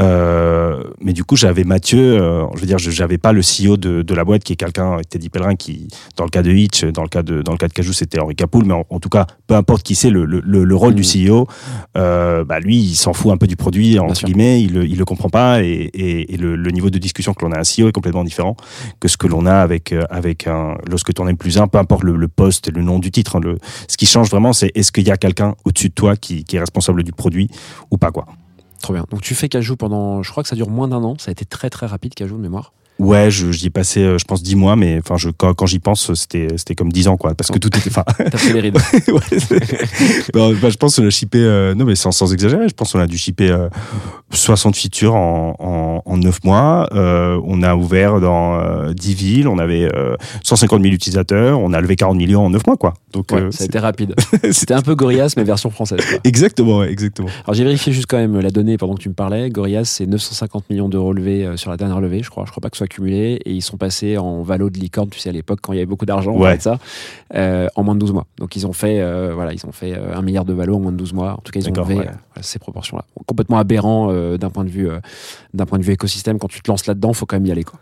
Euh, 0.00 0.82
mais 1.00 1.12
du 1.12 1.24
coup, 1.24 1.36
j'avais 1.36 1.64
Mathieu, 1.64 2.20
euh, 2.20 2.44
je 2.54 2.60
veux 2.60 2.66
dire, 2.66 2.78
je 2.78 2.90
j'avais 2.90 3.18
pas 3.18 3.32
le 3.32 3.40
CEO 3.42 3.76
de, 3.76 4.02
de 4.02 4.14
la 4.14 4.24
boîte 4.24 4.44
qui 4.44 4.52
est 4.52 4.56
quelqu'un, 4.56 4.98
Teddy 5.08 5.28
Pellerin, 5.28 5.56
qui, 5.56 5.88
dans 6.16 6.24
le 6.24 6.30
cas 6.30 6.42
de 6.42 6.50
Hitch, 6.50 6.84
dans 6.84 7.02
le 7.02 7.08
cas 7.08 7.22
de, 7.22 7.42
dans 7.42 7.52
le 7.52 7.58
cas 7.58 7.68
de 7.68 7.72
Cajou, 7.72 7.92
c'était 7.92 8.18
Henri 8.20 8.34
Capoul, 8.34 8.64
mais 8.64 8.74
en, 8.74 8.84
en 8.90 8.98
tout 9.00 9.08
cas, 9.08 9.26
peu 9.46 9.54
importe 9.54 9.82
qui 9.82 9.94
c'est, 9.94 10.10
le, 10.10 10.24
le, 10.24 10.40
le 10.44 10.64
le 10.64 10.74
rôle 10.76 10.94
Mm. 10.94 10.96
du 10.96 11.02
CEO, 11.30 11.46
euh, 11.96 12.44
bah 12.44 12.60
lui, 12.60 12.76
il 12.78 12.94
s'en 12.94 13.12
fout 13.12 13.30
un 13.32 13.36
peu 13.36 13.46
du 13.46 13.56
produit, 13.56 13.98
entre 13.98 14.24
guillemets, 14.24 14.62
il, 14.62 14.76
il 14.84 14.96
le 14.98 15.04
comprend 15.04 15.28
pas, 15.28 15.62
et, 15.62 15.68
et, 15.94 16.34
et 16.34 16.36
le, 16.36 16.56
niveau 16.70 16.90
de 16.90 16.98
discussion 16.98 17.34
que 17.34 17.44
l'on 17.44 17.52
a 17.52 17.58
à 17.58 17.64
un 17.82 17.88
est 17.88 17.92
complètement 17.92 18.24
différent 18.24 18.56
que 19.00 19.08
ce 19.08 19.16
que 19.16 19.26
l'on 19.26 19.46
a 19.46 19.54
avec, 19.54 19.92
euh, 19.92 20.04
avec 20.10 20.46
un, 20.46 20.76
lorsque 20.88 21.12
ton 21.14 21.26
M 21.28 21.36
plus 21.36 21.58
1, 21.58 21.68
peu 21.68 21.78
importe 21.78 22.04
le, 22.04 22.28
poste 22.28 22.68
et 22.68 22.70
le 22.70 22.82
nom 22.82 22.98
du 22.98 23.10
titre, 23.10 23.36
hein, 23.36 23.40
le, 23.42 23.58
ce 23.88 23.96
qui 23.96 24.06
change 24.06 24.30
vraiment, 24.30 24.52
c'est 24.52 24.70
est-ce 24.74 24.92
qu'il 24.92 25.06
y 25.06 25.10
a 25.10 25.16
quelqu'un 25.16 25.54
au-dessus 25.64 25.88
de 25.88 25.94
toi 25.94 26.16
qui, 26.16 26.44
qui 26.44 26.56
est 26.56 26.60
responsable 26.60 27.02
du 27.02 27.12
produit 27.12 27.48
ou 27.90 27.98
pas, 27.98 28.10
quoi. 28.10 28.26
Trop 28.80 28.92
bien. 28.92 29.04
Donc 29.10 29.22
tu 29.22 29.34
fais 29.34 29.48
Cajou 29.48 29.76
pendant, 29.76 30.22
je 30.22 30.30
crois 30.30 30.42
que 30.42 30.48
ça 30.48 30.56
dure 30.56 30.70
moins 30.70 30.88
d'un 30.88 31.02
an, 31.02 31.16
ça 31.18 31.30
a 31.30 31.32
été 31.32 31.44
très 31.44 31.70
très 31.70 31.86
rapide 31.86 32.14
Cajou 32.14 32.36
de 32.36 32.42
mémoire. 32.42 32.72
Ouais, 32.98 33.30
je- 33.30 33.52
j'y 33.52 33.66
ai 33.66 33.70
passé, 33.70 34.00
euh, 34.02 34.18
je 34.18 34.24
pense, 34.24 34.42
10 34.42 34.56
mois, 34.56 34.74
mais 34.74 34.98
enfin, 34.98 35.16
je, 35.16 35.28
quand, 35.30 35.54
quand 35.54 35.66
j'y 35.66 35.78
pense, 35.78 36.12
c'était, 36.14 36.48
c'était 36.56 36.74
comme 36.74 36.90
10 36.90 37.06
ans, 37.08 37.16
quoi, 37.16 37.34
parce 37.34 37.50
que 37.50 37.58
tout 37.58 37.68
était, 37.68 37.88
enfin, 37.88 38.02
T'as 38.18 38.38
fait 38.38 38.52
les 38.52 38.60
rides. 38.60 38.76
ouais, 39.08 39.38
c'est- 39.38 40.32
Bon, 40.32 40.52
bah, 40.60 40.68
je 40.70 40.76
pense 40.76 40.96
qu'on 40.96 41.06
a 41.06 41.10
shippé, 41.10 41.38
euh, 41.38 41.74
non 41.74 41.84
mais 41.84 41.94
sans, 41.94 42.10
sans 42.10 42.32
exagérer, 42.32 42.68
je 42.68 42.74
pense 42.74 42.92
qu'on 42.92 42.98
a 42.98 43.06
dû 43.06 43.16
shipper 43.16 43.50
euh, 43.50 43.68
60 44.32 44.74
features 44.76 45.14
en, 45.14 45.54
en, 45.60 46.02
en 46.04 46.16
9 46.16 46.42
mois. 46.44 46.88
Euh, 46.92 47.40
on 47.44 47.62
a 47.62 47.76
ouvert 47.76 48.20
dans 48.20 48.58
euh, 48.58 48.92
10 48.92 49.14
villes, 49.14 49.48
on 49.48 49.58
avait 49.58 49.88
euh, 49.94 50.16
150 50.42 50.82
000 50.82 50.92
utilisateurs, 50.92 51.60
on 51.60 51.72
a 51.72 51.80
levé 51.80 51.94
40 51.96 52.16
millions 52.16 52.44
en 52.46 52.50
9 52.50 52.66
mois, 52.66 52.76
quoi. 52.76 52.94
Donc, 53.12 53.26
Ouais, 53.30 53.42
euh, 53.42 53.50
ça 53.52 53.62
a 53.62 53.66
été 53.66 53.78
rapide. 53.78 54.14
C'était 54.50 54.74
un 54.74 54.82
peu 54.82 54.94
Gorillaz 54.96 55.34
mais 55.36 55.44
version 55.44 55.70
française. 55.70 56.00
quoi. 56.08 56.18
exactement, 56.24 56.78
ouais, 56.78 56.90
exactement. 56.90 57.28
Alors 57.44 57.54
j'ai 57.54 57.62
vérifié 57.64 57.92
juste 57.92 58.06
quand 58.08 58.18
même 58.18 58.38
la 58.40 58.50
donnée 58.50 58.76
pendant 58.76 58.94
que 58.94 59.00
tu 59.02 59.08
me 59.08 59.14
parlais. 59.14 59.50
Gorillaz, 59.50 59.84
c'est 59.84 60.06
950 60.06 60.68
millions 60.70 60.88
d'euros 60.88 61.12
levés 61.12 61.44
euh, 61.46 61.56
sur 61.56 61.70
la 61.70 61.76
dernière 61.76 62.00
levée, 62.00 62.22
je 62.22 62.30
crois. 62.30 62.44
Je 62.44 62.50
crois 62.50 62.60
pas 62.60 62.70
que 62.70 62.76
ce 62.76 62.78
soit 62.78 62.87
Et 63.00 63.52
ils 63.52 63.62
sont 63.62 63.76
passés 63.76 64.18
en 64.18 64.42
valo 64.42 64.70
de 64.70 64.78
licorne, 64.78 65.08
tu 65.10 65.18
sais, 65.18 65.28
à 65.28 65.32
l'époque, 65.32 65.60
quand 65.62 65.72
il 65.72 65.76
y 65.76 65.78
avait 65.78 65.86
beaucoup 65.86 66.06
d'argent, 66.06 66.32
on 66.32 66.40
Ouais. 66.40 66.58
ça, 66.58 66.78
euh, 67.34 67.68
en 67.74 67.82
moins 67.82 67.94
de 67.94 68.00
12 68.00 68.12
mois. 68.12 68.26
Donc 68.38 68.56
ils 68.56 68.66
ont 68.66 68.72
fait, 68.72 69.00
euh, 69.00 69.32
voilà, 69.34 69.52
ils 69.52 69.64
ont 69.66 69.72
fait 69.72 69.92
euh, 69.94 70.16
un 70.16 70.22
milliard 70.22 70.44
de 70.44 70.52
valo 70.52 70.76
en 70.76 70.80
moins 70.80 70.92
de 70.92 70.96
12 70.96 71.12
mois. 71.12 71.32
En 71.32 71.42
tout 71.42 71.52
cas, 71.52 71.60
ils 71.60 71.68
ont 71.68 71.72
levé 71.72 71.96
ouais. 71.96 72.10
ces 72.40 72.58
proportions-là. 72.58 73.04
Complètement 73.26 73.58
aberrant 73.58 74.12
d'un 74.36 74.50
point 74.50 74.64
de 74.64 74.70
vue, 74.70 74.88
d'un 75.54 75.66
point 75.66 75.78
de 75.78 75.84
vue 75.84 75.92
écosystème. 75.92 76.38
Quand 76.38 76.48
tu 76.48 76.60
te 76.60 76.70
lances 76.70 76.86
là-dedans, 76.86 77.12
faut 77.12 77.26
quand 77.26 77.36
même 77.36 77.46
y 77.46 77.52
aller, 77.52 77.64
quoi. 77.64 77.78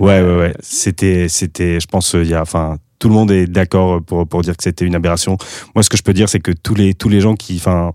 Ouais, 0.00 0.20
ouais, 0.20 0.36
ouais. 0.36 0.54
C'était, 0.60 1.28
c'était, 1.28 1.80
je 1.80 1.86
pense, 1.86 2.14
il 2.14 2.28
y 2.28 2.34
a, 2.34 2.42
enfin, 2.42 2.78
tout 2.98 3.08
le 3.08 3.14
monde 3.14 3.30
est 3.30 3.46
d'accord 3.46 4.02
pour, 4.02 4.26
pour 4.26 4.42
dire 4.42 4.56
que 4.56 4.62
c'était 4.62 4.84
une 4.84 4.94
aberration. 4.94 5.36
Moi, 5.74 5.82
ce 5.82 5.90
que 5.90 5.96
je 5.96 6.02
peux 6.02 6.12
dire, 6.14 6.28
c'est 6.28 6.40
que 6.40 6.52
tous 6.52 6.74
les, 6.74 6.94
tous 6.94 7.08
les 7.08 7.20
gens 7.20 7.34
qui, 7.34 7.56
enfin, 7.56 7.92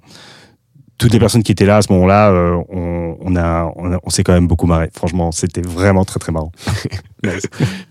toutes 0.98 1.14
les 1.14 1.20
personnes 1.20 1.44
qui 1.44 1.52
étaient 1.52 1.66
là 1.66 1.78
à 1.78 1.82
ce 1.82 1.92
moment-là, 1.94 2.32
euh, 2.32 2.62
on, 2.70 3.36
a, 3.36 3.72
on, 3.76 4.10
s'est 4.10 4.24
quand 4.24 4.34
même 4.34 4.48
beaucoup 4.48 4.68
marré. 4.68 4.90
Franchement, 4.94 5.32
c'était 5.32 5.62
vraiment 5.62 6.06
très, 6.06 6.20
très 6.20 6.32
marrant. 6.32 6.52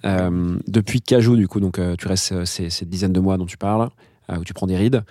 Euh, 0.04 0.58
depuis 0.66 1.00
Cajou, 1.00 1.36
du 1.36 1.48
coup, 1.48 1.58
donc 1.58 1.78
euh, 1.78 1.94
tu 1.96 2.06
restes 2.06 2.32
euh, 2.32 2.44
ces, 2.44 2.68
ces 2.68 2.84
dizaines 2.84 3.14
de 3.14 3.20
mois 3.20 3.38
dont 3.38 3.46
tu 3.46 3.56
parles, 3.56 3.88
où 4.28 4.44
tu 4.44 4.52
prends 4.52 4.66
des 4.66 4.76
rides. 4.76 5.04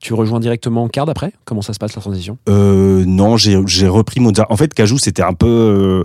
Tu 0.00 0.14
rejoins 0.14 0.40
directement 0.40 0.88
Card 0.88 1.08
après? 1.10 1.32
Comment 1.44 1.60
ça 1.62 1.74
se 1.74 1.78
passe 1.78 1.94
la 1.94 2.00
transition? 2.00 2.38
Euh, 2.48 3.04
non, 3.06 3.36
j'ai, 3.36 3.56
repris 3.86 4.18
Mozart. 4.20 4.46
En 4.50 4.56
fait, 4.56 4.72
Cajou, 4.72 4.96
c'était 4.96 5.22
un 5.22 5.34
peu, 5.34 5.46
euh, 5.46 6.04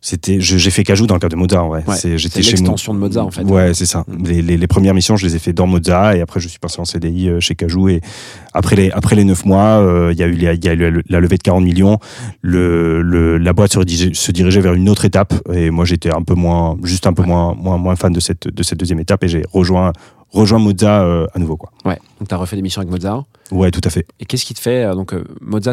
c'était, 0.00 0.40
j'ai 0.40 0.70
fait 0.72 0.82
Cajou 0.82 1.06
dans 1.06 1.14
le 1.14 1.20
cadre 1.20 1.36
de 1.36 1.38
Mozart, 1.40 1.68
ouais. 1.68 1.84
Ouais, 1.86 1.94
c'est, 1.94 2.18
j'étais 2.18 2.42
chez 2.42 2.50
l'extension 2.56 2.92
de 2.92 2.98
Mozart, 2.98 3.24
en 3.26 3.30
fait. 3.30 3.42
Ouais, 3.44 3.74
c'est 3.74 3.86
ça. 3.86 4.04
Mm. 4.08 4.26
Les, 4.26 4.42
les, 4.42 4.56
les 4.56 4.66
premières 4.66 4.92
missions, 4.94 5.16
je 5.16 5.24
les 5.24 5.36
ai 5.36 5.38
fait 5.38 5.52
dans 5.52 5.68
Mozart 5.68 6.14
et 6.14 6.20
après, 6.20 6.40
je 6.40 6.48
suis 6.48 6.58
passé 6.58 6.80
en 6.80 6.84
CDI 6.84 7.28
euh, 7.28 7.38
chez 7.38 7.54
Cajou 7.54 7.88
et 7.88 8.00
après 8.54 8.74
les, 8.74 8.90
après 8.90 9.14
les 9.14 9.22
neuf 9.22 9.44
mois, 9.44 9.78
euh, 9.78 10.10
il 10.12 10.18
y 10.18 10.24
a 10.24 10.26
eu, 10.26 10.32
la- 10.34 10.54
il 10.54 10.64
y 10.64 10.68
a 10.68 10.72
eu 10.72 10.76
la, 10.90 11.00
la 11.08 11.20
levée 11.20 11.36
de 11.38 11.42
40 11.44 11.62
millions. 11.62 11.98
Le, 12.40 13.02
le, 13.02 13.38
la 13.38 13.52
boîte 13.52 13.74
se 13.74 13.78
dirigeait, 13.80 14.14
se 14.14 14.32
dirigeait 14.32 14.60
vers 14.60 14.74
une 14.74 14.88
autre 14.88 15.04
étape 15.04 15.32
et 15.54 15.70
moi, 15.70 15.84
j'étais 15.84 16.12
un 16.12 16.22
peu 16.22 16.34
moins, 16.34 16.76
juste 16.82 17.06
un 17.06 17.12
peu 17.12 17.22
Ouais. 17.22 17.28
moins, 17.28 17.54
moins, 17.54 17.78
moins 17.78 17.94
fan 17.94 18.12
de 18.12 18.18
cette, 18.18 18.48
de 18.48 18.62
cette 18.64 18.80
deuxième 18.80 18.98
étape 18.98 19.22
et 19.22 19.28
j'ai 19.28 19.44
rejoint, 19.52 19.92
rejoint 20.32 20.58
Mozart 20.58 21.02
euh, 21.02 21.26
à 21.34 21.38
nouveau, 21.38 21.56
quoi. 21.56 21.72
Ouais, 21.84 21.98
donc 22.18 22.28
tu 22.28 22.34
as 22.34 22.38
refait 22.38 22.56
des 22.56 22.62
missions 22.62 22.80
avec 22.80 22.90
Mozart. 22.90 23.24
Ouais, 23.50 23.70
tout 23.70 23.80
à 23.84 23.90
fait. 23.90 24.06
Et 24.18 24.24
qu'est-ce 24.24 24.44
qui 24.44 24.54
te 24.54 24.60
fait 24.60 24.84
euh, 24.84 24.94
Donc, 24.94 25.12
euh, 25.12 25.24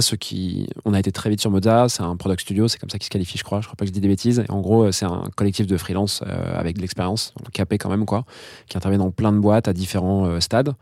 ceux 0.02 0.18
qui. 0.18 0.68
On 0.86 0.94
a 0.94 1.00
été 1.00 1.12
très 1.12 1.30
vite 1.30 1.40
sur 1.40 1.50
Mozart, 1.50 1.90
c'est 1.90 2.04
un 2.04 2.16
product 2.18 2.42
studio, 2.42 2.68
c'est 2.68 2.78
comme 2.78 2.90
ça 2.90 2.98
qu'il 2.98 3.06
se 3.06 3.10
qualifie, 3.10 3.38
je 3.38 3.44
crois. 3.44 3.62
Je 3.62 3.68
crois 3.68 3.78
pas 3.78 3.86
que 3.86 3.90
je 3.90 3.94
dis 3.94 4.02
des 4.02 4.08
bêtises. 4.08 4.44
Et 4.48 4.52
en 4.52 4.60
gros, 4.60 4.84
euh, 4.84 4.92
c'est 4.92 5.06
un 5.06 5.24
collectif 5.36 5.66
de 5.66 5.78
freelance 5.78 6.24
avec 6.54 6.76
de 6.76 6.82
l'expérience, 6.82 7.34
donc 7.38 7.52
capé 7.52 7.78
quand 7.78 7.90
même, 7.90 8.06
quoi, 8.06 8.26
qui 8.68 8.78
intervient 8.78 9.00
dans 9.00 9.12
plein 9.12 9.32
de 9.32 9.40
boîtes 9.40 9.68
à 9.68 9.74
différents 9.74 10.40
stades. 10.40 10.74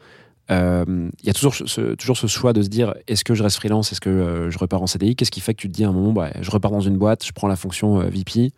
Il 0.50 1.10
y 1.24 1.30
a 1.30 1.34
toujours 1.34 1.54
ce, 1.54 1.96
toujours 1.96 2.18
ce 2.18 2.28
choix 2.28 2.54
de 2.54 2.62
se 2.62 2.70
dire 2.70 2.94
est-ce 3.08 3.24
que 3.24 3.36
je 3.36 3.44
reste 3.44 3.58
freelance, 3.58 3.92
est-ce 3.92 4.02
que 4.02 4.48
je 4.50 4.58
repars 4.58 4.82
en 4.82 4.88
CDI 4.88 5.16
Qu'est-ce 5.16 5.32
qui 5.32 5.42
fait 5.42 5.54
que 5.54 5.62
tu 5.62 5.68
te 5.68 5.74
dis 5.74 5.84
à 5.84 5.90
un 5.90 5.92
moment, 5.92 6.14
bah, 6.14 6.30
je 6.40 6.50
repars 6.50 6.72
dans 6.72 6.82
une 6.82 6.98
boîte, 6.98 7.26
je 7.26 7.32
prends 7.32 7.48
la 7.48 7.56
fonction 7.56 8.00
VP, 8.00 8.52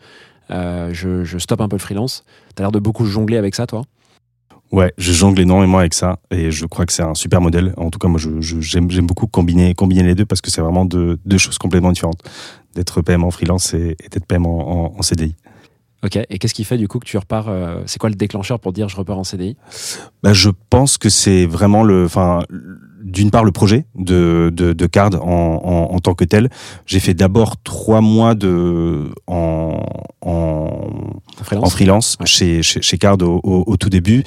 je, 0.49 1.23
je 1.23 1.37
stoppe 1.37 1.61
un 1.61 1.67
peu 1.67 1.75
le 1.75 1.81
freelance? 1.81 2.23
Tu 2.55 2.61
as 2.61 2.63
l'air 2.63 2.71
de 2.71 2.79
beaucoup 2.79 3.05
jongler 3.05 3.37
avec 3.37 3.55
ça, 3.55 3.67
toi? 3.67 3.83
Ouais, 4.71 4.93
je 4.99 5.11
jongle 5.11 5.39
énormément 5.41 5.79
avec 5.79 5.93
ça 5.95 6.19
et 6.29 6.51
je 6.51 6.65
crois 6.67 6.85
que 6.85 6.93
c'est 6.93 7.01
un 7.03 7.15
super 7.15 7.41
modèle. 7.41 7.73
En 7.77 7.89
tout 7.89 7.97
cas, 7.97 8.07
moi, 8.07 8.19
je- 8.19 8.39
je- 8.39 8.61
j'aime 8.61 8.91
j'aime 8.91 9.07
beaucoup 9.07 9.25
combiner, 9.25 9.73
combiner 9.73 10.03
les 10.03 10.13
deux 10.15 10.25
parce 10.25 10.41
que 10.41 10.51
c'est 10.51 10.61
vraiment 10.61 10.85
deux, 10.85 11.17
deux 11.25 11.39
choses 11.39 11.57
complètement 11.57 11.91
différentes. 11.91 12.21
D'être 12.75 13.01
PM 13.01 13.23
en 13.23 13.31
freelance 13.31 13.73
et, 13.73 13.95
et 14.03 14.09
d'être 14.09 14.25
PM 14.27 14.45
en, 14.45 14.59
en- 14.91 14.95
en 14.97 15.01
CDI. 15.01 15.35
Ok, 16.03 16.17
et 16.29 16.37
qu'est-ce 16.37 16.53
qui 16.53 16.63
fait 16.63 16.77
du 16.77 16.87
coup 16.87 16.99
que 16.99 17.05
tu 17.05 17.17
repars 17.17 17.49
euh, 17.49 17.81
C'est 17.87 17.97
quoi 17.99 18.09
le 18.09 18.15
déclencheur 18.15 18.59
pour 18.59 18.71
dire 18.71 18.87
je 18.87 18.95
repars 18.95 19.17
en 19.17 19.23
CDI 19.25 19.57
Bah, 20.23 20.31
je 20.33 20.49
pense 20.69 20.97
que 20.97 21.09
c'est 21.09 21.45
vraiment 21.47 21.83
le, 21.83 22.05
enfin, 22.05 22.43
d'une 23.03 23.31
part 23.31 23.43
le 23.43 23.51
projet 23.51 23.85
de 23.95 24.51
de, 24.53 24.73
de 24.73 24.85
Card 24.87 25.11
en, 25.25 25.61
en, 25.63 25.95
en 25.95 25.99
tant 25.99 26.13
que 26.13 26.25
tel. 26.25 26.49
J'ai 26.85 26.99
fait 26.99 27.13
d'abord 27.13 27.55
trois 27.63 28.01
mois 28.01 28.35
de 28.35 29.09
en 29.27 29.83
en, 30.21 30.87
En 31.39 31.43
freelance 31.43 31.65
en 31.65 31.69
freelance 31.69 32.17
Ouais. 32.19 32.25
chez, 32.25 32.61
chez 32.63 32.81
chez 32.81 32.97
Card 32.97 33.17
au, 33.21 33.39
au, 33.43 33.63
au 33.67 33.77
tout 33.77 33.89
début. 33.89 34.23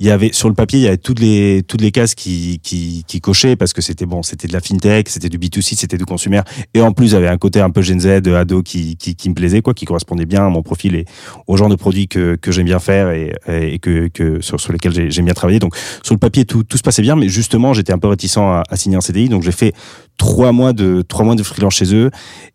Il 0.00 0.06
y 0.06 0.10
avait 0.10 0.32
sur 0.32 0.48
le 0.48 0.54
papier 0.54 0.80
il 0.80 0.82
y 0.84 0.88
avait 0.88 0.96
toutes 0.98 1.20
les 1.20 1.62
toutes 1.66 1.80
les 1.80 1.90
cases 1.92 2.14
qui 2.14 2.60
qui, 2.62 3.04
qui 3.06 3.20
cochaient 3.20 3.56
parce 3.56 3.72
que 3.72 3.82
c'était 3.82 4.06
bon, 4.06 4.22
c'était 4.22 4.48
de 4.48 4.52
la 4.52 4.60
fintech, 4.60 5.08
c'était 5.08 5.28
du 5.28 5.38
B2C, 5.38 5.76
c'était 5.76 5.96
du 5.98 6.04
consumer 6.04 6.40
et 6.74 6.80
en 6.80 6.92
plus 6.92 7.08
il 7.08 7.12
y 7.12 7.16
avait 7.16 7.28
un 7.28 7.38
côté 7.38 7.60
un 7.60 7.70
peu 7.70 7.82
Gen 7.82 8.00
Z, 8.00 8.06
ado 8.28 8.62
qui 8.62 8.96
qui, 8.96 9.14
qui 9.14 9.28
me 9.28 9.34
plaisait 9.34 9.62
quoi, 9.62 9.74
qui 9.74 9.84
correspondait 9.84 10.26
bien 10.26 10.44
à 10.44 10.48
mon 10.48 10.62
profil 10.62 10.94
et 10.96 11.04
au 11.46 11.56
genre 11.56 11.68
de 11.68 11.76
produits 11.76 12.08
que, 12.08 12.34
que 12.36 12.50
j'aime 12.52 12.66
bien 12.66 12.78
faire 12.80 13.10
et, 13.10 13.32
et 13.48 13.78
que, 13.78 14.08
que 14.08 14.40
sur, 14.40 14.60
sur 14.60 14.72
lesquels 14.72 14.92
j'ai- 14.92 15.10
j'aime 15.10 15.24
bien 15.26 15.34
travailler. 15.34 15.58
Donc 15.60 15.76
sur 16.02 16.14
le 16.14 16.18
papier 16.18 16.44
tout, 16.44 16.64
tout 16.64 16.76
se 16.76 16.82
passait 16.82 17.02
bien, 17.02 17.14
mais 17.16 17.28
justement 17.28 17.72
j'étais 17.74 17.92
un 17.92 17.98
peu 17.98 18.07
réticent 18.08 18.38
à, 18.38 18.62
signer 18.74 18.96
un 18.96 19.00
CDI, 19.00 19.28
donc 19.28 19.42
j'ai 19.42 19.52
fait 19.52 19.72
trois 20.16 20.52
mois 20.52 20.72
de 20.72 21.02
trois 21.02 21.24
mois 21.24 21.34
de 21.34 21.42
freelance 21.42 21.74
chez 21.74 21.94
eux. 21.94 22.10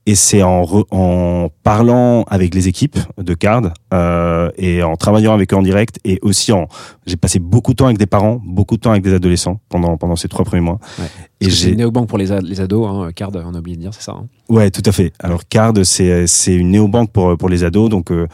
Et 0.06 0.16
c'est 0.16 0.44
en 0.44 0.66
en 0.92 1.50
parlant 1.64 2.24
avec 2.24 2.54
les 2.54 2.68
équipes 2.68 2.98
de 3.18 3.34
Card 3.34 3.74
euh, 3.94 4.50
et 4.58 4.84
en 4.84 4.98
travaillant 4.98 5.34
avec 5.34 5.54
eux 5.54 5.58
en 5.58 5.62
direct 5.62 6.00
et 6.04 6.20
aussi 6.22 6.52
en 6.52 6.68
j'ai 7.06 7.18
passé 7.18 7.40
beaucoup 7.40 7.72
de 7.72 7.78
temps 7.78 7.86
avec 7.86 7.98
des 7.98 8.06
parents, 8.06 8.40
beaucoup 8.46 8.76
de 8.78 8.82
temps 8.82 8.92
avec 8.92 9.04
des 9.04 9.14
adolescents 9.14 9.60
pendant 9.70 9.98
pendant 9.98 10.16
ces 10.16 10.28
trois 10.28 10.46
premiers 10.46 10.62
mois. 10.62 10.80
Ouais. 11.00 11.06
Et 11.42 11.50
j'ai 11.50 11.72
une 11.72 11.78
néobanque 11.78 12.08
pour 12.08 12.18
les, 12.18 12.32
a- 12.32 12.40
les 12.40 12.62
ados, 12.62 12.88
hein, 12.88 13.12
Card, 13.14 13.32
on 13.36 13.54
a 13.54 13.60
oublié 13.60 13.76
de 13.76 13.82
dire, 13.82 13.94
c'est 13.94 14.04
ça 14.04 14.14
hein 14.14 14.28
Ouais, 14.50 14.72
tout 14.72 14.82
à 14.86 14.92
fait. 14.92 15.12
Alors 15.20 15.42
Card, 15.48 15.74
c'est 15.84 16.28
c'est 16.28 16.54
une 16.56 16.72
néobanque 16.72 17.12
pour 17.12 17.38
pour 17.38 17.50
les 17.50 17.64
ados, 17.64 17.90
donc 17.90 18.12
euh, 18.12 18.28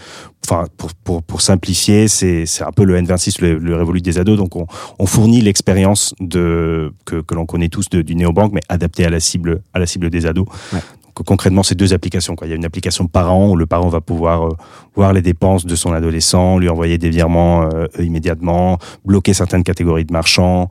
enfin 0.45 0.65
pour 0.77 0.93
pour 1.03 1.23
pour 1.23 1.41
simplifier, 1.41 2.07
c'est 2.07 2.45
c'est 2.45 2.63
un 2.63 2.71
peu 2.71 2.83
le 2.83 2.99
N26, 2.99 3.41
le, 3.41 3.57
le 3.57 3.75
Revolut 3.77 4.01
des 4.01 4.19
ados. 4.19 4.37
Donc 4.37 4.55
on 4.55 4.67
on 4.99 5.05
fournit 5.07 5.41
l'expérience 5.41 6.13
de 6.19 6.93
que 7.05 7.21
que 7.21 7.33
l'on 7.35 7.45
connaît 7.45 7.69
tous 7.69 7.89
de, 7.89 8.01
du 8.03 8.15
néobanque, 8.15 8.51
mais 8.53 8.61
adaptée 8.69 9.05
à 9.05 9.09
la 9.09 9.19
cible 9.19 9.61
à 9.73 9.79
la 9.79 9.85
cible 9.87 10.09
des 10.09 10.25
ados. 10.25 10.47
Ouais. 10.73 10.79
Concrètement, 11.25 11.63
c'est 11.63 11.75
deux 11.75 11.93
applications. 11.93 12.35
Quoi. 12.35 12.47
Il 12.47 12.51
y 12.51 12.53
a 12.53 12.55
une 12.55 12.65
application 12.65 13.07
parent 13.07 13.49
où 13.49 13.55
le 13.55 13.65
parent 13.65 13.89
va 13.89 14.01
pouvoir 14.01 14.47
euh, 14.47 14.55
voir 14.95 15.13
les 15.13 15.21
dépenses 15.21 15.65
de 15.65 15.75
son 15.75 15.93
adolescent, 15.93 16.57
lui 16.57 16.69
envoyer 16.69 16.97
des 16.97 17.09
virements 17.09 17.63
euh, 17.63 17.87
immédiatement, 17.99 18.79
bloquer 19.05 19.33
certaines 19.33 19.63
catégories 19.63 20.05
de 20.05 20.13
marchands 20.13 20.69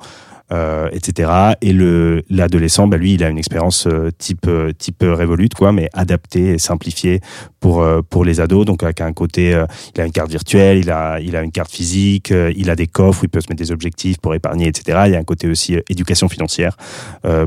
euh, 0.51 0.89
etc. 0.93 1.31
Et 1.61 1.75
le 1.75 2.25
l'adolescent, 2.31 2.87
bah, 2.89 2.97
lui, 2.97 3.15
il 3.15 3.23
a 3.23 3.29
une 3.29 3.37
expérience 3.37 3.87
euh, 3.87 4.11
type 4.17 4.47
euh, 4.47 4.73
type 4.73 5.03
Revolut, 5.03 5.51
quoi, 5.55 5.73
mais 5.73 5.91
adaptée 5.93 6.55
et 6.55 6.59
simplifiée 6.59 7.21
pour 7.61 7.85
pour 8.09 8.25
les 8.25 8.41
ados. 8.41 8.65
Donc 8.65 8.83
avec 8.83 9.01
un 9.01 9.13
côté, 9.13 9.51
il 9.95 10.01
a 10.01 10.07
une 10.07 10.13
carte 10.13 10.31
virtuelle, 10.31 10.79
il 10.79 10.91
a 10.91 11.21
il 11.21 11.37
a 11.37 11.43
une 11.43 11.53
carte 11.53 11.71
physique, 11.71 12.33
il 12.57 12.71
a 12.71 12.77
des 12.77 12.87
coffres 12.87 13.23
où 13.23 13.27
il 13.27 13.29
peut 13.29 13.41
se 13.41 13.49
mettre 13.49 13.63
des 13.63 13.73
objectifs 13.73 14.19
pour 14.19 14.35
épargner, 14.35 14.69
etc. 14.69 15.03
Il 15.07 15.13
y 15.13 15.17
a 15.17 15.19
un 15.19 15.25
côté 15.25 15.49
aussi 15.49 15.77
éducation 15.89 16.29
financière 16.29 16.77